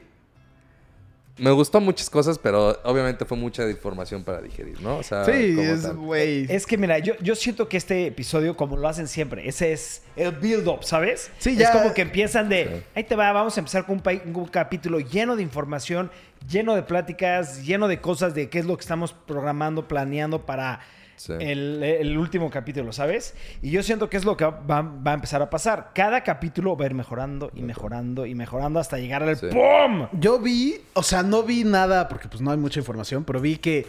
me 1.36 1.50
gustó 1.50 1.80
muchas 1.80 2.08
cosas, 2.08 2.38
pero 2.38 2.78
obviamente 2.84 3.24
fue 3.24 3.36
mucha 3.36 3.68
información 3.68 4.22
para 4.22 4.40
digerir, 4.40 4.80
¿no? 4.80 4.98
O 4.98 5.02
sea, 5.02 5.24
sí, 5.24 5.56
es, 5.58 5.92
güey. 5.94 6.46
Es 6.48 6.64
que 6.66 6.78
mira, 6.78 6.98
yo, 7.00 7.14
yo 7.20 7.34
siento 7.34 7.68
que 7.68 7.76
este 7.76 8.06
episodio, 8.06 8.56
como 8.56 8.76
lo 8.76 8.86
hacen 8.86 9.08
siempre, 9.08 9.48
ese 9.48 9.72
es 9.72 10.02
el 10.14 10.30
build-up, 10.32 10.84
¿sabes? 10.84 11.30
Sí, 11.38 11.56
ya- 11.56 11.70
Es 11.70 11.76
como 11.76 11.92
que 11.92 12.02
empiezan 12.02 12.48
de, 12.48 12.64
Sí. 12.64 12.82
ahí 12.94 13.04
te 13.04 13.16
va, 13.16 13.32
vamos 13.32 13.56
a 13.56 13.60
empezar 13.60 13.84
con 13.84 14.00
un 14.34 14.46
capítulo 14.46 15.00
lleno 15.00 15.34
de 15.34 15.42
información, 15.42 16.10
lleno 16.48 16.74
de 16.76 16.82
pláticas, 16.82 17.64
lleno 17.64 17.88
de 17.88 18.00
cosas 18.00 18.34
de 18.34 18.48
qué 18.48 18.60
es 18.60 18.64
lo 18.66 18.76
que 18.76 18.82
estamos 18.82 19.12
programando, 19.12 19.88
planeando 19.88 20.46
para 20.46 20.80
Sí. 21.16 21.32
el, 21.38 21.82
el 21.82 22.18
último 22.18 22.50
capítulo, 22.50 22.92
¿sabes? 22.92 23.34
Y 23.62 23.70
yo 23.70 23.82
siento 23.82 24.10
que 24.10 24.16
es 24.16 24.24
lo 24.24 24.36
que 24.36 24.44
va, 24.44 24.82
va 24.82 25.10
a 25.12 25.14
empezar 25.14 25.40
a 25.42 25.48
pasar. 25.50 25.90
Cada 25.94 26.22
capítulo 26.22 26.76
va 26.76 26.84
a 26.84 26.88
ir 26.88 26.94
mejorando 26.94 27.50
y 27.54 27.62
mejorando 27.62 28.26
y 28.26 28.34
mejorando 28.34 28.80
hasta 28.80 28.98
llegar 28.98 29.22
al 29.22 29.36
Sí. 29.36 29.46
¡PUM! 29.50 30.08
Yo 30.20 30.38
vi, 30.38 30.76
o 30.94 31.02
sea, 31.02 31.22
no 31.22 31.42
vi 31.42 31.64
nada 31.64 32.08
porque 32.08 32.28
pues 32.28 32.40
no 32.42 32.50
hay 32.50 32.56
mucha 32.58 32.80
información, 32.80 33.24
pero 33.24 33.40
vi 33.40 33.56
que 33.56 33.86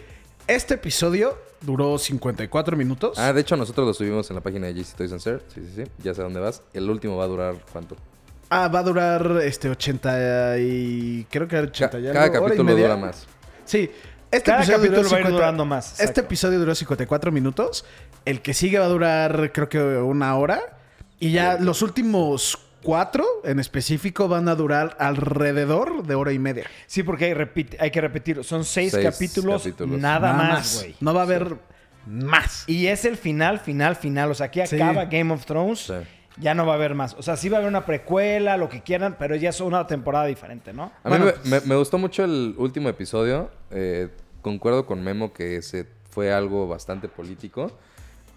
este 0.48 0.76
episodio 0.76 1.38
duró 1.62 1.98
54 1.98 2.78
minutos. 2.78 3.18
Ah, 3.18 3.34
de 3.34 3.42
hecho 3.42 3.56
nosotros 3.58 3.88
lo 3.88 3.94
subimos 3.94 4.30
en 4.30 4.36
la 4.36 4.42
página 4.42 4.68
de 4.68 4.74
JC 4.76 4.96
Toys 4.96 5.12
and 5.12 5.22
Sir. 5.22 5.42
Sí, 5.48 5.62
sí, 5.66 5.84
sí. 5.84 5.92
Ya 6.04 6.14
sé 6.14 6.22
dónde 6.22 6.40
vas. 6.40 6.62
El 6.74 6.90
último 6.90 7.18
va 7.18 7.24
a 7.24 7.28
durar 7.28 7.56
cuánto. 7.72 7.96
Ah, 8.52 8.68
va 8.68 8.80
a 8.80 8.84
durar 8.84 9.40
este 9.44 9.70
80 9.72 10.60
y 10.60 11.26
creo 11.32 11.48
que 11.48 11.58
80 11.58 11.90
Ca- 11.90 12.00
y 12.00 12.08
algo, 12.08 12.14
cada 12.14 12.32
capítulo 12.32 12.76
dura 12.76 12.96
más. 12.96 13.26
Sí. 13.66 13.90
Este 14.36 14.52
Cada 14.52 14.64
episodio 14.64 14.78
capítulo 14.80 15.04
duró 15.04 15.10
va 15.12 15.18
a 15.18 15.20
ir 15.20 15.26
50 15.26 15.30
durando 15.36 15.66
más, 15.66 16.00
Este 16.00 16.22
episodio 16.22 16.60
duró 16.60 16.76
54 16.76 17.32
minutos. 17.32 17.86
El 18.26 18.42
que 18.42 18.54
sigue 18.54 18.80
va 18.80 18.86
a 18.86 18.90
durar 18.90 19.52
creo 19.54 19.70
que 19.70 19.80
una 19.80 20.36
hora. 20.36 20.62
Y 21.20 21.32
ya 21.32 21.58
los 21.60 21.82
últimos 21.82 22.60
cuatro 22.84 23.26
en 23.46 23.60
específico 23.60 24.28
van 24.28 24.48
a 24.50 24.56
durar 24.56 24.96
alrededor 25.00 26.04
de 26.06 26.16
hora 26.16 26.34
y 26.34 26.40
media. 26.40 26.66
Sí, 26.88 27.04
porque 27.04 27.26
hay, 27.80 27.92
que 27.92 28.02
repetir, 28.02 28.44
son 28.44 28.64
seis, 28.66 28.92
Seis 28.92 29.04
capítulos, 29.06 29.64
capítulos. 29.64 30.00
nada, 30.00 30.34
más, 30.34 30.80
güey. 30.82 30.96
No 31.00 31.14
va 31.14 31.22
a 31.22 31.24
haber 31.24 31.56
más. 32.06 32.64
Y 32.68 32.88
es 32.88 33.06
el 33.06 33.18
final, 33.18 33.60
final, 33.60 33.96
final. 33.96 34.30
O 34.32 34.36
sea, 34.36 34.48
aquí 34.48 34.62
Sí. 34.68 34.76
acaba 34.80 35.06
Game 35.06 35.34
of 35.34 35.46
Thrones. 35.46 35.80
Sí. 35.80 35.94
Ya 36.38 36.54
no 36.54 36.66
va 36.66 36.74
a 36.74 36.76
haber 36.76 36.96
más. 36.96 37.16
O 37.18 37.24
sea, 37.24 37.38
sí 37.38 37.48
va 37.48 37.58
a 37.58 37.60
haber 37.60 37.70
una 37.70 37.86
precuela, 37.86 38.58
lo 38.58 38.68
que 38.68 38.82
quieran, 38.84 39.16
pero 39.18 39.38
ya 39.38 39.50
es 39.50 39.62
una 39.62 39.88
temporada 39.88 40.26
diferente, 40.26 40.74
¿no? 40.74 40.92
A 41.04 41.10
mí 41.10 41.18
me, 41.18 41.34
me- 41.50 41.62
me 41.66 41.76
gustó 41.78 41.98
mucho 41.98 42.26
el 42.26 42.54
último 42.58 42.90
episodio. 42.90 43.50
Eh, 43.72 44.10
concuerdo 44.46 44.86
con 44.86 45.04
Memo 45.04 45.34
que 45.34 45.62
se 45.64 45.88
fue 46.12 46.32
algo 46.32 46.68
bastante 46.68 47.08
político. 47.10 47.72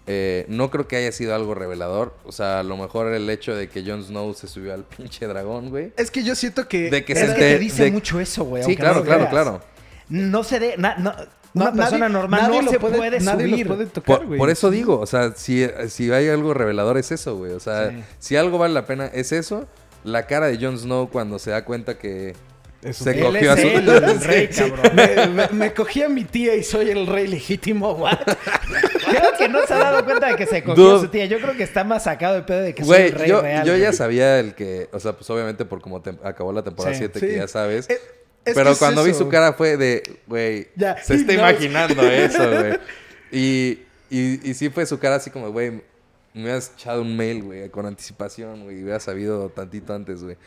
Eh, 0.07 0.45
no 0.47 0.71
creo 0.71 0.87
que 0.87 0.95
haya 0.95 1.11
sido 1.11 1.35
algo 1.35 1.53
revelador. 1.53 2.15
O 2.25 2.31
sea, 2.31 2.61
a 2.61 2.63
lo 2.63 2.75
mejor 2.77 3.13
el 3.13 3.29
hecho 3.29 3.55
de 3.55 3.69
que 3.69 3.83
Jon 3.85 4.03
Snow 4.03 4.33
se 4.33 4.47
subió 4.47 4.73
al 4.73 4.83
pinche 4.97 5.27
dragón, 5.27 5.69
güey. 5.69 5.93
Es 5.97 6.09
que 6.09 6.23
yo 6.23 6.33
siento 6.35 6.67
que... 6.67 6.89
De 6.89 7.05
que 7.05 7.13
Es 7.13 7.19
se 7.19 7.27
que 7.27 7.33
te 7.39 7.59
dice 7.59 7.83
de- 7.83 7.91
mucho 7.91 8.19
eso, 8.19 8.43
güey. 8.43 8.63
Sí, 8.63 8.75
claro, 8.75 8.99
no 9.01 9.03
claro, 9.05 9.27
creas. 9.27 9.31
claro. 9.31 9.61
No 10.09 10.43
se 10.43 10.59
de... 10.59 10.77
na- 10.77 10.95
no- 10.97 11.13
No, 11.53 11.65
una 11.65 11.73
persona 11.73 12.07
nadie- 12.09 12.13
normal 12.13 12.41
nadie 12.41 12.55
no 12.57 12.61
lo 12.65 12.71
se 12.71 12.79
puede, 12.79 13.19
nadie 13.19 13.47
lo 13.47 13.51
subir. 13.57 13.67
puede 13.67 13.85
tocar, 13.85 14.17
Por, 14.17 14.25
güey. 14.27 14.39
por 14.39 14.49
eso 14.49 14.71
digo, 14.71 14.99
o 14.99 15.05
sea, 15.05 15.33
si, 15.35 15.67
si 15.89 16.11
hay 16.11 16.27
algo 16.29 16.53
revelador 16.55 16.97
es 16.97 17.11
eso, 17.11 17.37
güey. 17.37 17.51
O 17.53 17.59
sea, 17.59 17.91
Sí. 17.91 18.03
si 18.17 18.35
algo 18.35 18.57
vale 18.57 18.73
la 18.73 18.85
pena 18.87 19.05
es 19.07 19.31
eso. 19.31 19.67
La 20.03 20.25
cara 20.27 20.47
de 20.47 20.57
Jon 20.63 20.77
Snow 20.79 21.09
cuando 21.11 21.37
se 21.39 21.51
da 21.51 21.65
cuenta 21.65 21.97
que 21.99 22.33
Eso. 22.81 23.03
se 23.03 23.11
Él 23.11 23.23
cogió 23.25 23.51
a 23.51 23.55
es 23.55 23.61
su... 23.61 23.67
él, 23.67 23.89
el 23.89 24.21
rey, 24.21 24.47
cabrón. 24.47 24.95
Me, 24.95 25.27
me- 25.27 25.47
me 25.49 25.73
cogí 25.73 26.01
a 26.01 26.07
mi 26.09 26.23
tía 26.23 26.55
y 26.55 26.63
soy 26.63 26.89
el 26.89 27.07
rey 27.07 27.27
legítimo, 27.27 27.91
what? 27.91 28.19
Creo 28.19 29.31
que 29.37 29.49
no 29.49 29.65
se 29.67 29.73
ha 29.73 29.77
dado 29.79 30.05
cuenta 30.05 30.27
de 30.27 30.35
que 30.35 30.45
se 30.45 30.63
cogió 30.63 30.83
Dude. 30.83 30.97
a 30.97 30.99
su 31.01 31.07
tía. 31.09 31.25
Yo 31.25 31.39
creo 31.41 31.57
que 31.57 31.63
está 31.63 31.83
más 31.83 32.03
sacado 32.05 32.35
de 32.35 32.43
pedo 32.43 32.61
de 32.61 32.73
que 32.73 32.83
soy 32.83 32.87
Güey, 32.87 33.05
el 33.07 33.11
rey 33.13 33.29
yo, 33.29 33.41
real. 33.41 33.67
yo 33.67 33.75
ya 33.75 33.91
sabía 33.91 34.39
el 34.39 34.55
que, 34.55 34.87
o 34.93 34.99
sea, 34.99 35.13
pues 35.13 35.29
obviamente 35.29 35.65
por 35.65 35.81
como 35.81 36.01
acabó 36.23 36.53
la 36.53 36.63
temporada 36.63 36.93
Sí. 36.95 36.99
7, 36.99 37.19
Sí. 37.19 37.25
que 37.27 37.35
ya 37.35 37.47
sabes. 37.47 37.89
Eh, 37.89 37.99
es 38.45 38.55
pero 38.55 38.69
es 38.71 38.77
cuando 38.79 39.03
vi 39.03 39.13
su 39.13 39.27
cara 39.27 39.51
fue 39.53 39.75
de, 39.75 40.01
güey, 40.25 40.69
Ya, 40.77 40.97
se 41.03 41.15
está 41.15 41.33
no, 41.33 41.39
imaginando 41.39 42.01
eso, 42.09 42.49
güey. 42.49 42.79
Y, 43.31 43.79
y, 44.09 44.49
y 44.49 44.53
sí 44.53 44.69
fue 44.69 44.85
su 44.85 44.97
cara 44.99 45.15
así 45.15 45.29
como, 45.29 45.51
güey, 45.51 45.71
me 46.33 46.43
hubieras 46.43 46.71
echado 46.77 47.01
un 47.01 47.17
mail, 47.17 47.43
güey, 47.43 47.69
con 47.69 47.85
anticipación, 47.85 48.63
güey, 48.63 48.79
y 48.79 48.83
hubiera 48.83 48.99
sabido 49.01 49.49
tantito 49.49 49.93
antes, 49.93 50.23
güey. 50.23 50.37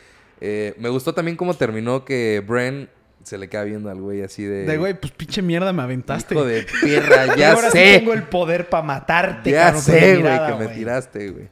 Eh, 0.41 0.73
me 0.77 0.89
gustó 0.89 1.13
también 1.13 1.37
cómo 1.37 1.53
terminó 1.53 2.03
que 2.05 2.43
Bren 2.45 2.89
se 3.23 3.37
le 3.37 3.47
queda 3.47 3.63
viendo 3.63 3.89
al 3.89 4.01
güey 4.01 4.21
así 4.21 4.43
de... 4.43 4.65
De 4.65 4.77
güey, 4.77 4.99
pues 4.99 5.13
pinche 5.13 5.41
mierda 5.41 5.71
me 5.71 5.81
aventaste. 5.81 6.35
Hijo 6.35 6.43
de 6.45 6.65
perra, 6.81 7.27
Y 7.37 7.39
ya 7.39 7.53
ahora 7.53 7.71
sí 7.71 7.77
sé. 7.77 7.99
tengo 7.99 8.13
el 8.13 8.23
poder 8.23 8.67
para 8.69 8.83
matarte, 8.83 9.51
Ya 9.51 9.71
con 9.71 9.81
sé, 9.81 10.17
güey, 10.17 10.47
que 10.47 10.53
me 10.55 10.67
tiraste, 10.67 11.29
güey. 11.29 11.47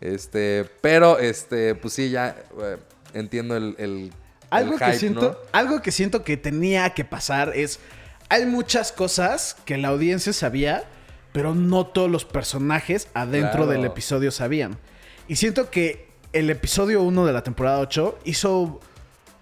Este, 0.00 0.64
pero, 0.80 1.18
este, 1.20 1.76
pues 1.76 1.94
sí, 1.94 2.10
ya 2.10 2.34
güey, 2.54 2.76
entiendo 3.14 3.56
el, 3.56 3.76
el, 3.78 4.12
Algo 4.50 4.72
el 4.74 4.78
que 4.80 4.92
siento, 4.94 5.20
¿no? 5.32 5.36
algo 5.58 5.80
que 5.80 5.92
siento 5.92 6.24
que 6.24 6.36
tenía 6.36 6.90
que 6.90 7.04
pasar 7.04 7.52
es 7.54 7.78
hay 8.28 8.46
muchas 8.46 8.90
cosas 8.90 9.56
que 9.64 9.76
la 9.78 9.88
audiencia 9.88 10.32
sabía, 10.32 10.82
pero 11.32 11.54
no 11.54 11.86
todos 11.86 12.10
los 12.10 12.24
personajes 12.24 13.06
adentro 13.14 13.64
Claro. 13.64 13.66
del 13.68 13.84
episodio 13.84 14.32
sabían. 14.32 14.76
Y 15.28 15.36
siento 15.36 15.70
que 15.70 16.08
el 16.32 16.50
episodio 16.50 17.02
1 17.02 17.26
de 17.26 17.32
la 17.32 17.42
temporada 17.42 17.78
8 17.80 18.18
hizo 18.24 18.80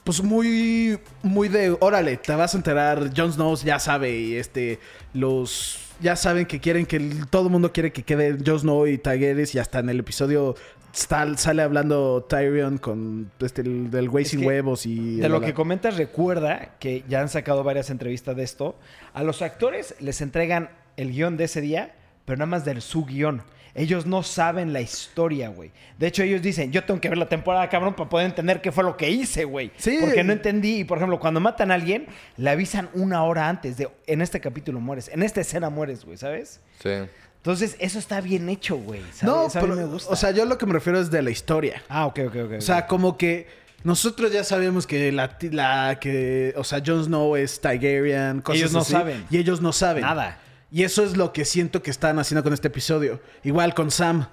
pues 0.04 0.22
muy 0.22 0.98
muy 1.22 1.48
de 1.48 1.76
órale, 1.80 2.16
te 2.16 2.34
vas 2.34 2.54
a 2.54 2.56
enterar, 2.56 3.10
Jon 3.16 3.32
Snow 3.32 3.54
ya 3.56 3.78
sabe 3.78 4.16
y 4.18 4.36
este 4.36 4.78
los 5.12 5.78
ya 6.00 6.16
saben 6.16 6.46
que 6.46 6.60
quieren 6.60 6.86
que 6.86 6.96
el- 6.96 7.26
todo 7.28 7.44
el 7.44 7.50
mundo 7.50 7.72
quiere 7.72 7.92
que 7.92 8.02
quede 8.02 8.38
Jon 8.44 8.60
Snow 8.60 8.86
y 8.86 8.98
Targaryen 8.98 9.46
y 9.52 9.58
hasta 9.58 9.80
en 9.80 9.90
el 9.90 10.00
episodio 10.00 10.56
está- 10.94 11.36
sale 11.36 11.62
hablando 11.62 12.24
Tyrion 12.28 12.78
con 12.78 13.30
este 13.40 13.60
el, 13.60 13.90
del 13.90 14.08
güey 14.08 14.24
sin 14.24 14.44
huevos 14.44 14.86
y 14.86 15.16
De 15.16 15.28
lo 15.28 15.38
la- 15.40 15.46
que 15.46 15.54
comentas, 15.54 15.96
recuerda 15.98 16.76
que 16.80 17.04
ya 17.08 17.20
han 17.20 17.28
sacado 17.28 17.62
varias 17.62 17.90
entrevistas 17.90 18.34
de 18.34 18.42
esto. 18.42 18.76
A 19.12 19.22
los 19.22 19.42
actores 19.42 19.94
les 20.00 20.20
entregan 20.22 20.70
el 20.96 21.12
guion 21.12 21.36
de 21.36 21.44
ese 21.44 21.60
día, 21.60 21.94
pero 22.24 22.38
nada 22.38 22.46
más 22.46 22.64
de 22.64 22.80
su 22.80 23.04
guion. 23.04 23.42
Ellos 23.74 24.06
no 24.06 24.22
saben 24.22 24.72
la 24.72 24.80
historia, 24.80 25.48
güey. 25.48 25.70
De 25.98 26.06
hecho, 26.06 26.22
ellos 26.22 26.42
dicen, 26.42 26.72
yo 26.72 26.84
tengo 26.84 27.01
que 27.01 27.09
ver 27.09 27.18
la 27.18 27.28
temporada, 27.28 27.68
cabrón, 27.68 27.94
para 27.94 28.09
poder 28.09 28.26
entender 28.26 28.60
qué 28.60 28.72
fue 28.72 28.84
lo 28.84 28.97
que 28.97 29.10
hice, 29.10 29.44
güey. 29.44 29.70
Sí. 29.76 29.98
Porque 30.01 30.24
no 30.24 30.32
entendí. 30.32 30.80
Y, 30.80 30.84
por 30.84 30.98
ejemplo, 30.98 31.20
cuando 31.20 31.40
matan 31.40 31.70
a 31.70 31.74
alguien, 31.74 32.06
le 32.36 32.51
avisan 32.51 32.88
una 32.94 33.22
hora 33.24 33.48
antes 33.48 33.76
de, 33.76 33.88
en 34.06 34.22
este 34.22 34.40
capítulo 34.40 34.80
mueres, 34.80 35.09
en 35.09 35.22
esta 35.22 35.40
escena 35.40 35.70
mueres, 35.70 36.05
güey, 36.05 36.16
¿sabes? 36.16 36.60
Sí. 36.82 36.90
Entonces, 37.36 37.76
eso 37.78 37.98
está 37.98 38.20
bien 38.20 38.48
hecho, 38.48 38.76
güey. 38.76 39.01
No, 39.22 39.47
Eso 39.47 39.59
a 39.59 39.62
mí 39.62 39.68
pero, 39.68 39.80
me 39.80 39.86
gusta. 39.86 40.12
o 40.12 40.16
sea, 40.16 40.30
yo 40.30 40.44
lo 40.44 40.59
que 40.59 40.66
me 40.66 40.74
refiero 40.74 41.01
es 41.01 41.10
de 41.10 41.22
la 41.22 41.30
historia. 41.30 41.82
Ah, 41.88 42.06
ok, 42.06 42.20
ok, 42.26 42.36
ok. 42.44 42.52
O 42.59 42.60
sea, 42.60 42.86
como 42.86 43.16
que 43.16 43.47
nosotros 43.82 44.30
ya 44.30 44.44
sabemos 44.44 44.86
que 44.86 45.10
la, 45.10 45.38
la 45.52 45.98
que, 45.98 46.52
o 46.56 46.64
sea, 46.64 46.82
Jon 46.84 47.02
Snow 47.05 47.36
es 47.36 47.59
Targaryen, 47.60 48.42
cosas 48.42 48.60
Ellos 48.60 48.72
no 48.72 48.80
así, 48.80 48.92
saben. 48.92 49.24
Y 49.30 49.38
ellos 49.38 49.62
no 49.62 49.72
saben. 49.72 50.02
Nada. 50.02 50.38
Y 50.70 50.84
eso 50.84 51.02
es 51.02 51.16
lo 51.16 51.32
que 51.32 51.44
siento 51.44 51.82
que 51.82 51.90
están 51.90 52.18
haciendo 52.18 52.42
con 52.42 52.52
este 52.52 52.68
episodio. 52.68 53.20
Igual 53.42 53.74
con 53.74 53.90
Sam. 53.90 54.28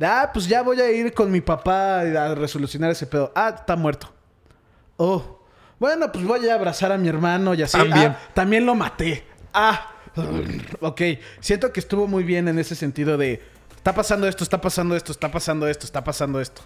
Ah, 0.00 0.30
pues 0.32 0.48
ya 0.48 0.62
voy 0.62 0.80
a 0.80 0.90
ir 0.90 1.12
con 1.12 1.30
mi 1.30 1.40
papá 1.40 2.00
a 2.00 2.34
resolucionar 2.34 2.90
ese 2.90 3.06
pedo. 3.06 3.32
Ah, 3.34 3.54
está 3.58 3.76
muerto. 3.76 4.12
Oh. 4.96 5.38
Bueno, 5.78 6.10
pues 6.10 6.24
voy 6.24 6.48
a 6.48 6.54
abrazar 6.54 6.92
a 6.92 6.98
mi 6.98 7.08
hermano 7.08 7.54
y 7.54 7.62
así. 7.62 7.76
También. 7.76 8.12
Ah, 8.12 8.18
también 8.34 8.64
lo 8.64 8.74
maté. 8.74 9.24
Ah, 9.52 9.92
ok, 10.80 11.00
siento 11.40 11.72
que 11.72 11.80
estuvo 11.80 12.06
muy 12.06 12.24
bien 12.24 12.48
en 12.48 12.58
ese 12.58 12.74
sentido 12.74 13.16
de 13.16 13.42
está 13.76 13.94
pasando 13.94 14.28
esto, 14.28 14.44
está 14.44 14.60
pasando 14.60 14.96
esto, 14.96 15.12
está 15.12 15.30
pasando 15.30 15.66
esto, 15.66 15.86
está 15.86 16.04
pasando 16.04 16.40
esto. 16.40 16.62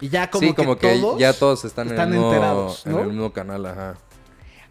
Y 0.00 0.08
ya 0.08 0.30
como 0.30 0.48
sí, 0.48 0.54
como 0.54 0.76
que, 0.76 0.98
todos 0.98 1.18
ya 1.18 1.32
todos 1.32 1.64
están, 1.64 1.88
están 1.88 2.12
en, 2.12 2.18
el 2.18 2.24
enterados, 2.24 2.86
en 2.86 2.92
¿no? 2.92 3.00
el 3.00 3.08
mismo 3.08 3.32
canal, 3.32 3.66
ajá. 3.66 3.94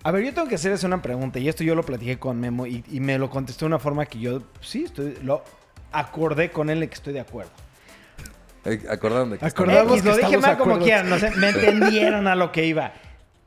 A 0.03 0.11
ver, 0.11 0.23
yo 0.23 0.33
tengo 0.33 0.47
que 0.47 0.55
hacerles 0.55 0.83
una 0.83 1.01
pregunta, 1.01 1.39
y 1.39 1.49
esto 1.49 1.63
yo 1.63 1.75
lo 1.75 1.83
platiqué 1.83 2.17
con 2.17 2.39
Memo, 2.39 2.65
y, 2.65 2.83
y 2.89 2.99
me 2.99 3.17
lo 3.17 3.29
contestó 3.29 3.65
de 3.65 3.67
una 3.67 3.79
forma 3.79 4.05
que 4.05 4.19
yo, 4.19 4.41
sí, 4.61 4.85
estoy, 4.85 5.17
lo 5.23 5.43
acordé 5.91 6.51
con 6.51 6.69
él 6.69 6.79
de 6.79 6.87
que 6.87 6.95
estoy 6.95 7.13
de 7.13 7.19
acuerdo. 7.19 7.51
Eh, 8.65 8.81
¿Acordaron 8.89 9.31
de 9.31 9.37
que 9.37 9.45
Acordamos 9.45 10.03
lo 10.03 10.17
dije 10.17 10.37
mal 10.37 10.57
como 10.57 10.79
quieran, 10.79 11.09
no 11.09 11.17
sé, 11.17 11.31
me 11.31 11.49
entendieron 11.49 12.27
a 12.27 12.35
lo 12.35 12.51
que 12.51 12.65
iba. 12.65 12.93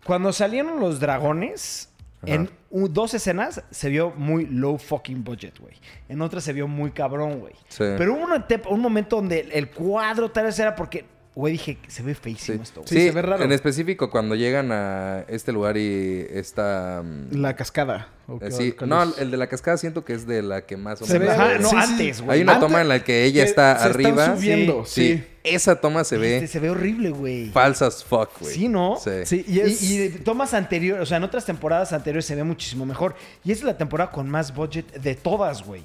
Cuando 0.04 0.32
salieron 0.32 0.80
los 0.80 1.00
dragones, 1.00 1.90
Ajá. 2.22 2.34
en 2.34 2.50
dos 2.70 3.14
escenas 3.14 3.62
se 3.70 3.88
vio 3.88 4.12
muy 4.16 4.46
low 4.46 4.78
fucking 4.78 5.22
budget, 5.22 5.58
güey. 5.58 5.74
En 6.08 6.22
otras 6.22 6.44
se 6.44 6.52
vio 6.52 6.66
muy 6.66 6.90
cabrón, 6.90 7.40
güey. 7.40 7.54
Sí. 7.68 7.84
Pero 7.96 8.14
hubo 8.14 8.24
una 8.24 8.44
un 8.68 8.80
momento 8.80 9.16
donde 9.16 9.48
el 9.52 9.70
cuadro 9.70 10.30
tal 10.30 10.46
vez 10.46 10.58
era 10.58 10.74
porque, 10.74 11.04
güey, 11.34 11.52
dije, 11.52 11.78
se 11.88 12.02
ve 12.02 12.14
feísimo 12.14 12.58
Sí, 12.58 12.62
esto, 12.62 12.80
güey. 12.82 12.88
Sí, 12.88 12.94
Sí, 12.96 13.02
se 13.06 13.10
ve 13.12 13.22
raro. 13.22 13.42
en 13.42 13.52
específico 13.52 14.10
cuando 14.10 14.34
llegan 14.34 14.70
a 14.72 15.24
este 15.28 15.50
lugar 15.52 15.76
y 15.76 16.26
esta... 16.30 17.02
mm, 17.04 17.36
La 17.40 17.56
cascada. 17.56 18.08
¿o 18.28 18.38
eh, 18.40 18.50
sí, 18.52 18.74
no, 18.86 19.02
es? 19.02 19.18
el 19.18 19.30
de 19.30 19.36
la 19.36 19.46
cascada 19.48 19.76
siento 19.76 20.04
que 20.04 20.12
es 20.14 20.26
de 20.26 20.42
la 20.42 20.64
que 20.66 20.76
más 20.76 21.00
o 21.02 21.06
Se 21.06 21.18
ve-. 21.18 21.30
Ajá, 21.30 21.48
ve. 21.48 21.58
no, 21.58 21.70
antes, 21.70 22.20
güey. 22.22 22.36
Hay 22.38 22.42
una 22.42 22.52
Antes- 22.54 22.68
toma 22.68 22.80
en 22.82 22.88
la 22.88 23.02
que 23.02 23.24
ella 23.24 23.44
está 23.44 23.78
se 23.78 23.88
están 23.88 23.92
arriba. 23.92 24.36
subiendo, 24.36 24.84
Sí, 24.86 25.14
sí. 25.16 25.24
esa 25.42 25.80
toma 25.80 26.04
se 26.04 26.16
Este, 26.16 26.40
ve 26.40 26.46
se 26.46 26.60
ve 26.60 26.70
horrible, 26.70 27.10
güey. 27.10 27.50
falsas 27.50 28.04
fuck, 28.04 28.30
güey. 28.40 28.54
Sí, 28.54 28.68
¿no? 28.68 28.96
Sí. 29.02 29.10
Sí, 29.24 29.44
y 29.48 29.58
es... 29.60 30.22
tomas 30.24 30.54
anteriores, 30.54 31.02
o 31.02 31.06
sea, 31.06 31.16
en 31.16 31.24
otras 31.24 31.44
temporadas 31.46 31.92
anteriores 31.92 32.24
se 32.26 32.34
ve 32.34 32.44
muchísimo 32.44 32.86
mejor. 32.86 33.14
Y 33.44 33.52
es 33.52 33.62
la 33.62 33.76
temporada 33.76 34.10
con 34.12 34.28
más 34.28 34.54
budget 34.54 34.92
de 34.92 35.14
todas, 35.14 35.64
güey. 35.64 35.82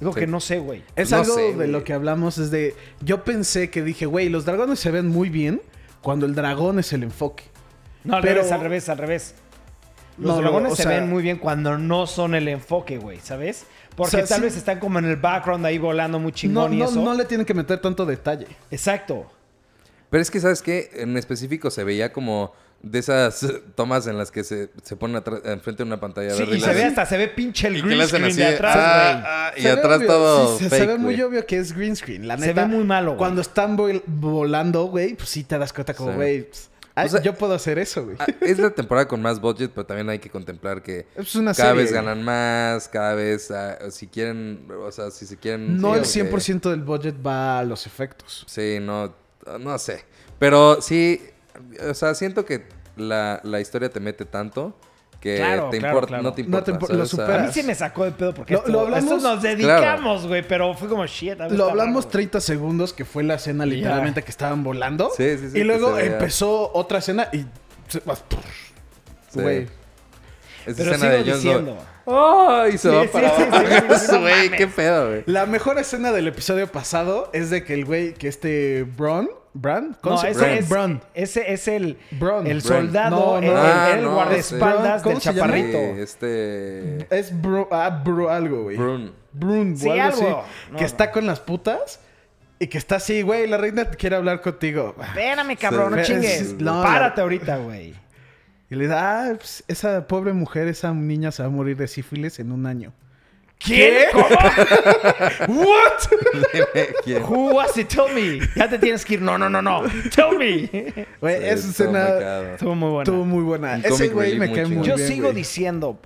Digo 0.00 0.12
Sí. 0.12 0.20
que 0.20 0.26
no 0.26 0.40
sé, 0.40 0.58
güey. 0.58 0.84
Es 0.94 1.10
No 1.10 1.18
algo 1.18 1.34
sé, 1.34 1.40
de 1.40 1.52
güey. 1.54 1.70
lo 1.70 1.82
que 1.84 1.92
hablamos, 1.92 2.38
es 2.38 2.50
de... 2.50 2.74
Yo 3.00 3.24
pensé 3.24 3.70
que 3.70 3.82
dije, 3.82 4.06
güey, 4.06 4.28
los 4.28 4.44
dragones 4.44 4.78
se 4.78 4.90
ven 4.90 5.08
muy 5.08 5.28
bien 5.30 5.62
cuando 6.02 6.26
el 6.26 6.34
dragón 6.34 6.78
es 6.78 6.92
el 6.92 7.02
enfoque. 7.02 7.44
No, 8.04 8.16
al 8.16 8.22
Pero- 8.22 8.36
revés, 8.36 8.52
al 8.52 8.60
revés, 8.60 8.88
al 8.88 8.98
revés. 8.98 9.34
Los 10.18 10.36
No, 10.36 10.40
dragones 10.42 10.74
se 10.76 10.82
sea- 10.84 10.92
ven 10.92 11.08
muy 11.10 11.22
bien 11.22 11.38
cuando 11.38 11.76
no 11.78 12.06
son 12.06 12.34
el 12.34 12.48
enfoque, 12.48 12.98
güey, 12.98 13.20
¿sabes? 13.20 13.64
Porque 13.96 14.16
O 14.16 14.18
sea, 14.20 14.26
tal 14.26 14.38
sí- 14.38 14.42
vez 14.44 14.56
están 14.56 14.78
como 14.78 14.98
en 14.98 15.06
el 15.06 15.16
background 15.16 15.64
ahí 15.66 15.78
volando 15.78 16.18
muy 16.18 16.30
No, 16.32 16.36
chingón 16.36 16.72
y 16.74 16.78
no, 16.78 16.84
eso. 16.86 17.02
no 17.02 17.14
le 17.14 17.24
tienen 17.24 17.46
que 17.46 17.54
meter 17.54 17.80
tanto 17.80 18.04
detalle. 18.06 18.46
Exacto. 18.70 19.26
Pero 20.10 20.22
es 20.22 20.30
que, 20.30 20.40
¿sabes 20.40 20.62
qué? 20.62 20.90
En 20.94 21.16
específico 21.16 21.70
se 21.70 21.84
veía 21.84 22.12
como 22.12 22.52
de 22.90 22.98
esas 22.98 23.46
tomas 23.74 24.06
en 24.06 24.16
las 24.18 24.30
que 24.30 24.44
se, 24.44 24.70
se 24.82 24.96
ponen 24.96 25.22
enfrente 25.44 25.82
de 25.82 25.86
una 25.88 26.00
pantalla 26.00 26.30
Sí, 26.30 26.40
verde 26.40 26.56
y 26.56 26.60
le 26.60 26.66
se 26.66 26.74
ve 26.74 26.84
hasta, 26.84 27.06
se 27.06 27.16
ve 27.16 27.28
pinche 27.28 27.68
el 27.68 27.76
y 27.78 27.82
que 27.82 27.86
green 27.88 28.06
screen 28.08 28.24
así 28.24 28.36
de 28.36 28.46
atrás, 28.46 28.76
ah, 28.78 29.12
güey. 29.12 29.24
ah, 29.26 29.52
y 29.56 29.62
Se 29.62 29.68
ve 29.68 29.78
atrás 29.80 29.98
obvio, 29.98 30.06
todo 30.08 30.58
sí, 30.58 30.64
se, 30.68 30.78
se 30.78 30.86
ve 30.86 30.98
muy 30.98 31.20
obvio 31.22 31.46
que 31.46 31.58
es 31.58 31.72
green 31.72 31.96
screen. 31.96 32.26
La 32.28 32.36
Se 32.38 32.46
neta, 32.48 32.62
ve 32.62 32.68
muy 32.74 32.84
malo, 32.84 33.10
güey. 33.12 33.18
Cuando 33.18 33.40
están 33.40 33.76
vol- 33.76 34.02
volando, 34.06 34.84
güey, 34.84 35.14
pues 35.14 35.28
sí 35.28 35.44
te 35.44 35.58
das 35.58 35.72
cuenta 35.72 35.94
como, 35.94 36.10
Sí. 36.10 36.16
güey, 36.16 36.42
pues, 36.44 36.70
ay, 36.94 37.06
O 37.06 37.10
sea- 37.10 37.22
yo 37.22 37.34
puedo 37.34 37.54
hacer 37.54 37.78
eso, 37.78 38.04
güey. 38.04 38.16
Ah, 38.20 38.26
Es 38.40 38.58
la 38.58 38.70
temporada 38.70 39.06
con 39.08 39.20
más 39.22 39.40
budget, 39.40 39.70
pero 39.74 39.84
también 39.86 40.08
hay 40.08 40.18
que 40.18 40.30
contemplar 40.30 40.82
que 40.82 41.06
Es 41.16 41.34
una 41.34 41.52
cada 41.54 41.70
serie. 41.70 41.82
vez 41.82 41.92
ganan 41.92 42.22
más, 42.22 42.88
cada 42.88 43.14
vez, 43.14 43.50
ah, 43.50 43.78
si 43.90 44.06
quieren, 44.06 44.66
o 44.80 44.90
sea, 44.92 45.10
si 45.10 45.26
se 45.26 45.36
quieren... 45.36 45.78
No 45.80 45.92
sí, 46.04 46.20
el 46.20 46.28
que- 46.28 46.30
100% 46.36 46.70
del 46.70 46.82
budget 46.82 47.16
va 47.26 47.58
a 47.58 47.64
los 47.64 47.86
efectos. 47.86 48.44
Sí, 48.46 48.78
no, 48.80 49.14
no 49.60 49.78
sé. 49.78 50.04
Pero 50.38 50.80
sí, 50.82 51.20
o 51.88 51.94
sea, 51.94 52.14
siento 52.14 52.44
que 52.44 52.66
la, 52.96 53.40
la 53.44 53.60
historia 53.60 53.88
te 53.90 54.00
mete 54.00 54.24
tanto 54.24 54.74
que 55.20 55.36
Claro, 55.36 55.70
te 55.70 55.78
claro, 55.78 55.94
importa, 55.94 56.08
claro. 56.08 56.22
no 56.24 56.32
te 56.34 56.42
No 56.44 56.62
te 56.62 56.70
importa. 56.72 56.94
impo- 56.94 56.98
lo 56.98 57.06
sea, 57.06 57.24
A 57.24 57.26
superas. 57.26 57.46
mí 57.46 57.52
sí 57.52 57.62
me 57.66 57.74
sacó 57.74 58.04
de 58.04 58.10
pedo 58.12 58.34
porque 58.34 58.52
Lo- 58.54 58.60
esto, 58.60 58.70
lo 58.72 58.80
hablamos- 58.80 59.12
esto 59.12 59.28
nos 59.34 59.42
dedicamos, 59.42 60.26
güey, 60.26 60.46
pero 60.46 60.74
fue 60.74 60.88
como 60.88 61.06
shit. 61.06 61.40
a 61.40 61.48
Lo 61.48 61.70
hablamos 61.70 62.04
raro, 62.04 62.12
30 62.12 62.40
segundos, 62.40 62.92
que 62.92 63.04
fue 63.04 63.22
la 63.22 63.34
escena 63.34 63.64
literalmente 63.64 64.22
que 64.22 64.30
estaban 64.30 64.62
volando. 64.62 65.10
Sí, 65.16 65.38
sí, 65.38 65.50
sí, 65.50 65.58
Y 65.58 65.64
luego 65.64 65.98
empezó 65.98 66.70
otra 66.74 66.98
escena 66.98 67.28
y... 67.32 67.44
se- 67.88 68.02
Sí. 69.30 69.40
Güey. 69.40 69.66
Esa 70.66 70.76
Pero 70.78 70.92
escena 70.94 71.12
sigo 71.12 71.24
de 71.24 71.30
Jon 71.30 71.40
Snow. 71.40 71.52
diciendo. 71.58 71.78
¡Ay! 72.06 72.72
se 72.72 72.78
Sí, 72.78 72.88
va 72.94 73.02
sí, 73.02 73.08
para 73.12 73.36
sí, 73.36 73.42
abajo. 73.42 73.66
sí, 73.98 74.06
sí, 74.06 74.12
no 74.12 74.20
Güey, 74.20 74.50
qué 74.50 74.66
pedo, 74.68 75.08
güey. 75.08 75.22
La 75.26 75.46
mejor 75.46 75.78
escena 75.78 76.12
del 76.12 76.28
episodio 76.28 76.70
pasado 76.70 77.30
es 77.32 77.50
de 77.50 77.64
que 77.64 77.74
el 77.74 77.84
güey, 77.84 78.14
que 78.14 78.28
este 78.28 78.84
Bron, 78.84 79.28
Bran, 79.58 79.96
¿cómo 80.00 80.16
No, 80.16 80.20
se 80.20 80.30
ese 80.30 80.58
es, 80.58 80.68
Bran. 80.68 81.00
ese 81.14 81.52
es 81.52 81.66
el, 81.68 81.98
Bron. 82.12 82.46
el 82.46 82.60
soldado, 82.62 83.16
No, 83.16 83.40
no. 83.40 83.46
el, 83.50 83.56
Ah, 83.56 83.90
el 83.94 84.04
no, 84.04 84.14
guardaespaldas 84.14 85.02
¿cómo 85.02 85.14
del 85.14 85.22
chaparrito. 85.22 85.78
Este... 85.78 87.06
Es 87.16 87.40
Bro, 87.40 87.68
ah, 87.72 88.02
Bro 88.04 88.30
algo, 88.30 88.64
güey. 88.64 88.76
Brun. 88.76 89.12
Brun, 89.32 89.76
Sí, 89.76 89.88
algo, 89.90 90.02
algo. 90.26 90.40
así. 90.40 90.48
No, 90.70 90.76
que 90.76 90.82
no. 90.82 90.86
está 90.86 91.10
con 91.12 91.26
las 91.26 91.40
putas 91.40 92.00
y 92.58 92.66
que 92.68 92.78
está 92.78 92.96
así, 92.96 93.22
güey, 93.22 93.46
la 93.46 93.56
reina 93.56 93.84
quiere 93.90 94.16
hablar 94.16 94.40
contigo. 94.40 94.94
Espérame, 95.00 95.56
cabrón, 95.56 95.96
no 95.96 96.02
chingues. 96.02 96.54
No, 96.58 96.82
Párate 96.82 97.16
la- 97.18 97.22
ahorita, 97.22 97.56
güey. 97.58 97.94
Y 98.68 98.74
le 98.74 98.86
da, 98.88 99.30
ah, 99.30 99.34
pues, 99.36 99.62
esa 99.68 100.06
pobre 100.06 100.32
mujer, 100.32 100.66
esa 100.68 100.92
niña 100.92 101.30
se 101.32 101.42
va 101.42 101.48
a 101.48 101.50
morir 101.52 101.76
de 101.76 101.86
sífilis 101.86 102.38
en 102.40 102.50
un 102.52 102.66
año. 102.66 102.92
¿Quién? 103.58 104.06
¿Cómo? 104.12 104.26
¿What? 105.48 105.92
¿Quién? 107.04 107.22
Who 107.22 107.54
was 107.54 107.76
it? 107.76 107.88
Tell 107.88 108.12
me. 108.14 108.40
Ya 108.54 108.68
te 108.68 108.78
tienes 108.78 109.04
que 109.04 109.14
ir. 109.14 109.22
No, 109.22 109.38
no, 109.38 109.48
no, 109.48 109.62
no. 109.62 109.82
Tell 110.14 110.36
me. 110.38 111.06
Güey, 111.20 111.34
esa 111.48 111.68
escena. 111.70 112.52
Estuvo 112.52 112.74
muy 112.74 112.90
buena. 112.90 113.02
estuvo 113.02 113.24
muy 113.24 113.42
buena. 113.42 113.76
Ese 113.78 114.08
güey 114.08 114.38
me 114.38 114.52
cae 114.52 114.66
muy 114.66 114.86
Yo 114.86 114.96
bien, 114.96 115.08
sigo 115.08 115.22
güey. 115.24 115.34
diciendo, 115.36 115.98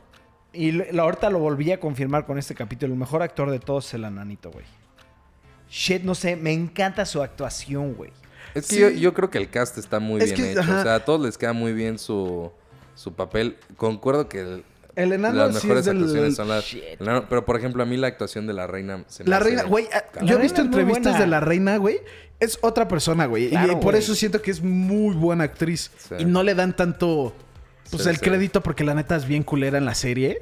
y 0.53 0.81
ahorita 0.99 1.29
lo 1.31 1.39
volví 1.41 1.73
a 1.73 1.81
confirmar 1.81 2.25
con 2.27 2.39
este 2.39 2.55
capítulo, 2.55 2.93
el 2.93 2.99
mejor 2.99 3.23
actor 3.23 3.51
de 3.51 3.59
todos 3.59 3.87
es 3.89 3.95
el 3.95 4.05
ananito, 4.05 4.51
güey. 4.51 4.65
Shit, 5.69 6.03
no 6.03 6.15
sé, 6.15 6.37
me 6.37 6.53
encanta 6.53 7.05
su 7.07 7.23
actuación, 7.23 7.95
güey. 7.95 8.11
Es 8.55 8.67
que 8.67 8.75
Sí. 8.75 8.81
yo, 8.81 8.91
yo 8.91 9.15
creo 9.15 9.31
que 9.31 9.39
el 9.39 9.49
cast 9.51 9.79
está 9.79 10.01
muy 10.01 10.21
Es 10.21 10.33
bien 10.33 10.37
que, 10.37 10.51
hecho. 10.53 10.61
ajá. 10.61 10.81
O 10.81 10.83
sea, 10.83 10.95
a 10.97 11.05
todos 11.05 11.21
les 11.21 11.39
queda 11.39 11.53
muy 11.53 11.73
bien 11.73 11.99
su, 11.99 12.51
su 12.97 13.13
papel. 13.13 13.57
Concuerdo 13.77 14.29
que 14.29 14.41
el- 14.41 14.65
El 14.97 15.13
enano 15.13 15.47
las 15.47 15.59
sí 15.61 15.67
mejores 15.67 15.81
es 15.81 15.87
del- 15.87 15.97
actuaciones 15.99 16.37
son 16.37 16.49
las... 16.49 16.65
Shit. 16.65 16.83
el 17.01 17.07
enano- 17.07 17.27
pero, 17.29 17.45
por 17.45 17.57
ejemplo, 17.57 17.83
a 17.83 17.87
mí 17.87 17.97
la 17.97 18.07
actuación 18.09 18.47
de 18.47 18.53
la 18.55 18.67
reina... 18.67 19.05
se 19.09 19.25
me 19.25 19.31
La 19.31 19.37
hace 19.37 19.45
reina, 19.47 19.63
güey, 19.65 19.89
ah, 19.93 20.03
yo 20.17 20.21
he 20.21 20.27
reina 20.27 20.43
visto 20.43 20.61
es 20.63 20.69
muy 20.69 20.79
entrevistas 20.81 21.05
buena. 21.13 21.19
de 21.21 21.27
la 21.27 21.41
reina, 21.41 21.77
güey. 21.77 21.99
Es 22.39 22.59
otra 22.63 22.89
persona, 22.89 23.27
güey. 23.27 23.47
y 23.55 23.57
por 23.77 23.83
güey. 23.83 23.99
eso 23.99 24.15
siento 24.15 24.41
que 24.41 24.51
es 24.51 24.63
muy 24.63 25.15
buena 25.15 25.45
actriz. 25.45 25.91
Sí. 26.09 26.15
Y 26.21 26.25
no 26.25 26.43
le 26.43 26.55
dan 26.55 26.75
tanto, 26.75 27.35
pues, 27.91 28.03
Sí, 28.03 28.09
el 28.09 28.17
sí. 28.17 28.23
crédito 28.23 28.63
porque 28.63 28.83
la 28.85 28.95
neta 28.95 29.17
es 29.17 29.27
bien 29.27 29.43
culera 29.43 29.77
en 29.79 29.85
la 29.85 29.95
serie. 29.95 30.41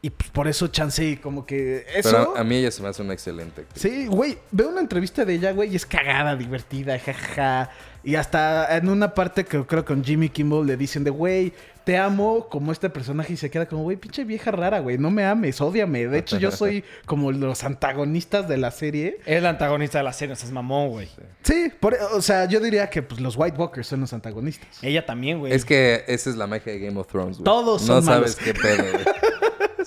Y 0.00 0.10
pues, 0.10 0.30
por 0.30 0.46
eso 0.46 0.68
chance 0.68 1.20
como 1.20 1.44
que 1.44 1.84
eso... 1.94 2.10
Pero 2.10 2.36
a, 2.36 2.44
mí 2.44 2.56
ella 2.56 2.70
se 2.70 2.80
me 2.82 2.88
hace 2.88 3.02
una 3.02 3.12
excelente 3.14 3.62
actriz. 3.62 3.82
Sí, 3.82 4.06
güey, 4.06 4.38
veo 4.52 4.68
una 4.68 4.80
entrevista 4.80 5.24
de 5.24 5.34
ella, 5.34 5.50
güey, 5.52 5.72
y 5.72 5.76
es 5.76 5.84
cagada, 5.86 6.36
divertida, 6.36 6.98
jajaja. 7.00 7.70
Y 8.04 8.14
hasta 8.14 8.76
en 8.76 8.88
una 8.88 9.12
parte 9.12 9.44
que 9.44 9.66
creo 9.66 9.84
con 9.84 10.04
Jimmy 10.04 10.28
Kimmel 10.28 10.66
le 10.66 10.76
dicen 10.76 11.02
de, 11.02 11.10
güey, 11.10 11.52
te 11.88 11.96
amo 11.96 12.50
como 12.50 12.70
este 12.70 12.90
personaje 12.90 13.32
y 13.32 13.38
se 13.38 13.50
queda 13.50 13.64
como, 13.64 13.82
güey, 13.82 13.96
pinche 13.96 14.22
vieja 14.22 14.50
rara, 14.50 14.80
güey, 14.80 14.98
no 14.98 15.10
me 15.10 15.24
ames, 15.24 15.58
ódiame. 15.62 16.06
De 16.06 16.18
hecho, 16.18 16.36
yo 16.36 16.50
soy 16.50 16.84
como 17.06 17.32
los 17.32 17.64
antagonistas 17.64 18.46
de 18.46 18.58
la 18.58 18.70
serie. 18.72 19.20
Es 19.24 19.38
el 19.38 19.46
antagonista 19.46 19.96
de 19.96 20.04
la 20.04 20.12
serie, 20.12 20.34
es 20.34 20.52
mamón, 20.52 20.90
güey. 20.90 21.08
Sí, 21.42 21.72
por- 21.80 21.96
o 22.12 22.20
sea, 22.20 22.44
yo 22.44 22.60
diría 22.60 22.90
que 22.90 23.00
pues, 23.00 23.22
los 23.22 23.38
White 23.38 23.56
Walkers 23.56 23.86
son 23.86 24.00
los 24.02 24.12
antagonistas. 24.12 24.68
Ella 24.84 25.06
también, 25.06 25.38
güey. 25.38 25.54
Es 25.54 25.64
que 25.64 26.04
esa 26.08 26.28
es 26.28 26.36
la 26.36 26.46
magia 26.46 26.74
de 26.74 26.78
Game 26.78 27.00
of 27.00 27.06
Thrones, 27.06 27.38
güey. 27.38 27.44
Todos 27.44 27.80
No 27.80 27.94
son 27.94 28.04
sabes 28.04 28.36
malos. 28.36 28.36
qué 28.36 28.52
pedo, 28.52 28.84
güey. 28.92 29.04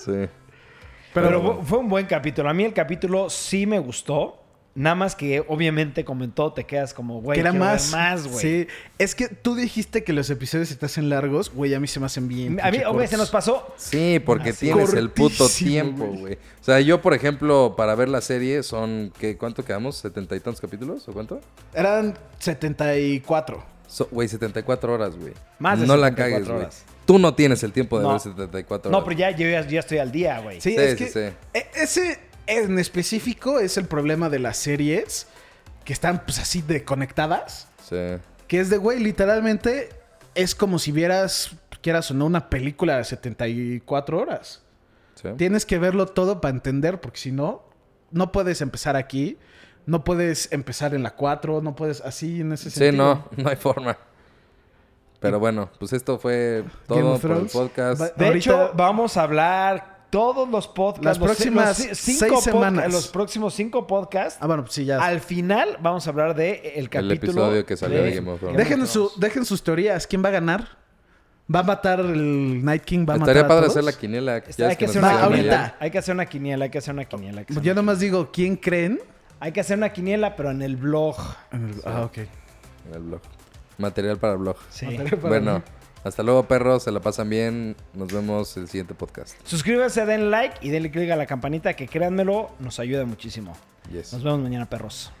Sí. 0.00 0.28
Pero, 1.14 1.26
Pero- 1.28 1.40
fu- 1.58 1.62
fue 1.62 1.78
un 1.78 1.88
buen 1.88 2.06
capítulo. 2.06 2.50
A 2.50 2.52
mí 2.52 2.64
el 2.64 2.72
capítulo 2.74 3.30
sí 3.30 3.64
me 3.64 3.78
gustó. 3.78 4.41
Nada 4.74 4.94
más 4.96 5.14
que 5.14 5.44
obviamente 5.48 6.02
comentó, 6.04 6.52
te 6.54 6.64
quedas 6.64 6.94
como, 6.94 7.20
güey, 7.20 7.34
que 7.36 7.40
era 7.40 7.52
más. 7.52 7.90
más, 7.92 8.26
güey. 8.26 8.40
Sí, 8.40 8.66
es 8.98 9.14
que 9.14 9.28
tú 9.28 9.54
dijiste 9.54 10.02
que 10.02 10.14
los 10.14 10.30
episodios 10.30 10.68
se 10.68 10.76
te 10.76 10.86
hacen 10.86 11.10
largos, 11.10 11.52
güey, 11.52 11.74
a 11.74 11.80
mí 11.80 11.86
se 11.86 12.00
me 12.00 12.06
hacen 12.06 12.26
bien. 12.26 12.58
A 12.62 12.70
mí, 12.70 12.78
güey, 12.90 13.06
se 13.06 13.18
nos 13.18 13.28
pasó. 13.30 13.74
Sí, 13.76 14.18
porque 14.24 14.50
Así. 14.50 14.66
tienes 14.66 14.94
el 14.94 15.10
puto 15.10 15.46
tiempo, 15.48 16.06
güey. 16.06 16.34
O 16.60 16.64
sea, 16.64 16.80
yo, 16.80 17.02
por 17.02 17.12
ejemplo, 17.12 17.74
para 17.76 17.94
ver 17.94 18.08
la 18.08 18.22
serie 18.22 18.62
son... 18.62 19.12
¿qué, 19.18 19.36
¿Cuánto 19.36 19.62
quedamos? 19.64 19.96
¿Setenta 19.96 20.36
y 20.36 20.40
tantos 20.40 20.60
capítulos? 20.62 21.06
¿O 21.06 21.12
cuánto? 21.12 21.40
Eran 21.74 22.14
74. 22.38 23.62
So- 23.88 24.08
Güey, 24.10 24.26
74 24.28 24.92
horas, 24.94 25.16
güey. 25.16 25.34
Más 25.58 25.80
de 25.80 25.86
No 25.86 25.96
la 25.96 26.08
74 26.08 26.54
cagues, 26.54 26.72
güey. 26.72 26.92
Tú 27.04 27.18
no 27.18 27.34
tienes 27.34 27.62
el 27.62 27.72
tiempo 27.72 27.98
de 27.98 28.04
No. 28.04 28.10
ver 28.12 28.20
74 28.20 28.88
horas. 28.90 29.00
No, 29.00 29.04
pero 29.04 29.18
ya, 29.18 29.30
yo 29.32 29.46
ya, 29.48 29.66
ya 29.66 29.80
estoy 29.80 29.98
al 29.98 30.10
día, 30.12 30.38
güey. 30.40 30.60
Sí, 30.60 30.70
Sí, 30.70 30.76
es 30.78 30.98
sí, 30.98 31.04
que 31.04 31.10
sí. 31.10 31.18
e- 31.52 31.66
ese 31.74 32.18
en 32.46 32.78
específico 32.78 33.58
es 33.60 33.76
el 33.76 33.86
problema 33.86 34.28
de 34.28 34.38
las 34.38 34.56
series 34.56 35.26
que 35.84 35.92
están 35.92 36.24
pues 36.24 36.38
así 36.38 36.62
de 36.62 36.84
conectadas, 36.84 37.68
Sí. 37.88 37.96
que 38.48 38.60
es 38.60 38.70
de 38.70 38.76
güey, 38.78 39.00
literalmente 39.00 39.88
es 40.34 40.54
como 40.54 40.78
si 40.78 40.92
vieras 40.92 41.50
quieras 41.82 42.10
o 42.10 42.14
no 42.14 42.26
una 42.26 42.48
película 42.48 42.96
de 42.98 43.04
74 43.04 44.18
horas. 44.18 44.62
sí. 45.14 45.28
Tienes 45.36 45.66
que 45.66 45.78
verlo 45.78 46.06
todo 46.06 46.40
para 46.40 46.54
entender 46.54 47.00
porque 47.00 47.18
si 47.18 47.32
no 47.32 47.64
no 48.10 48.30
puedes 48.30 48.60
empezar 48.60 48.94
aquí, 48.96 49.38
no 49.86 50.04
puedes 50.04 50.52
empezar 50.52 50.94
en 50.94 51.02
la 51.02 51.12
4, 51.16 51.60
no 51.62 51.74
puedes 51.74 52.00
así 52.02 52.40
en 52.42 52.52
ese 52.52 52.70
Sí, 52.70 52.78
sentido. 52.78 53.28
no, 53.36 53.42
no 53.42 53.48
hay 53.50 53.56
forma. 53.56 53.96
Pero 55.18 55.38
bueno, 55.40 55.70
pues 55.78 55.92
esto 55.92 56.18
fue 56.18 56.64
todo 56.86 57.18
por 57.18 57.30
el 57.32 57.46
podcast. 57.46 58.16
De 58.16 58.28
hecho, 58.36 58.72
vamos 58.74 59.16
a 59.16 59.22
hablar 59.22 59.91
todos 60.12 60.46
los 60.46 60.68
podcasts. 60.68 61.06
Las 61.06 61.18
los- 61.18 61.26
próximas 61.26 61.88
los 61.88 61.98
seis 61.98 62.18
semanas. 62.42 62.92
Los 62.92 63.08
próximos 63.08 63.54
cinco 63.54 63.86
podcasts. 63.86 64.38
Ah, 64.42 64.46
bueno, 64.46 64.62
pues 64.64 64.74
sí, 64.74 64.84
ya. 64.84 65.02
Al 65.02 65.20
final 65.20 65.78
vamos 65.80 66.06
a 66.06 66.10
hablar 66.10 66.34
de 66.34 66.74
el 66.76 66.90
capítulo. 66.90 67.14
episodio 67.14 67.64
que 67.64 67.76
salió 67.78 68.02
de 68.02 68.14
Game 68.14 68.30
of 68.30 68.38
Thrones. 68.40 68.58
Dejen, 68.58 68.86
su, 68.86 69.10
dejen 69.16 69.46
sus 69.46 69.62
teorías. 69.64 70.06
¿Quién 70.06 70.22
va 70.22 70.28
a 70.28 70.32
ganar? 70.32 70.68
¿Va 71.52 71.60
a 71.60 71.62
matar 71.62 72.00
el 72.00 72.62
Night 72.62 72.82
King? 72.84 73.06
¿Va 73.08 73.14
a 73.14 73.16
Estaría 73.16 73.42
matar 73.42 73.44
a 73.44 73.48
padre 73.48 73.60
todos? 73.62 73.72
hacer 73.76 73.84
la 73.84 73.92
quiniela. 73.98 74.36
Está- 74.36 74.52
ya 74.56 74.68
hay 74.68 74.76
que 74.76 74.86
nos 74.86 74.96
hacer 74.96 75.02
una 75.02 75.12
quiniela. 75.28 75.56
ahorita. 75.56 75.76
Hay 75.80 75.90
que 75.90 75.98
hacer 75.98 76.14
una 76.14 76.26
quiniela, 76.26 76.64
hay 76.66 76.70
que 76.70 76.78
hacer 76.78 76.94
una 76.94 77.04
quiniela. 77.06 77.44
que 77.44 77.54
Yo 77.54 77.60
una 77.60 77.74
nomás 77.74 77.98
digo, 77.98 78.30
¿quién 78.30 78.56
creen? 78.56 79.00
Hay 79.40 79.52
que 79.52 79.60
hacer 79.60 79.78
una 79.78 79.92
quiniela, 79.94 80.36
pero 80.36 80.50
en 80.50 80.60
el 80.62 80.76
blog. 80.76 81.16
En 81.52 81.70
el- 81.70 81.82
Ah, 81.86 82.02
ok. 82.02 82.18
En 82.18 82.94
el 82.94 83.00
blog. 83.00 83.20
Material 83.78 84.18
para 84.18 84.34
el 84.34 84.38
blog. 84.40 84.56
Sí. 84.70 84.86
Bueno, 85.22 85.62
hasta 86.04 86.22
luego, 86.22 86.44
perros. 86.44 86.82
Se 86.84 86.90
la 86.90 87.00
pasan 87.00 87.28
bien. 87.30 87.76
Nos 87.94 88.12
vemos 88.12 88.56
el 88.56 88.68
siguiente 88.68 88.94
podcast. 88.94 89.36
Suscríbanse, 89.44 90.04
den 90.06 90.30
like 90.30 90.56
y 90.60 90.70
denle 90.70 90.90
click 90.90 91.10
a 91.10 91.16
la 91.16 91.26
campanita 91.26 91.74
que 91.74 91.88
créanmelo, 91.88 92.50
nos 92.58 92.78
ayuda 92.80 93.04
muchísimo. 93.04 93.56
Yes. 93.90 94.12
Nos 94.12 94.22
vemos 94.22 94.40
mañana, 94.40 94.68
perros. 94.68 95.12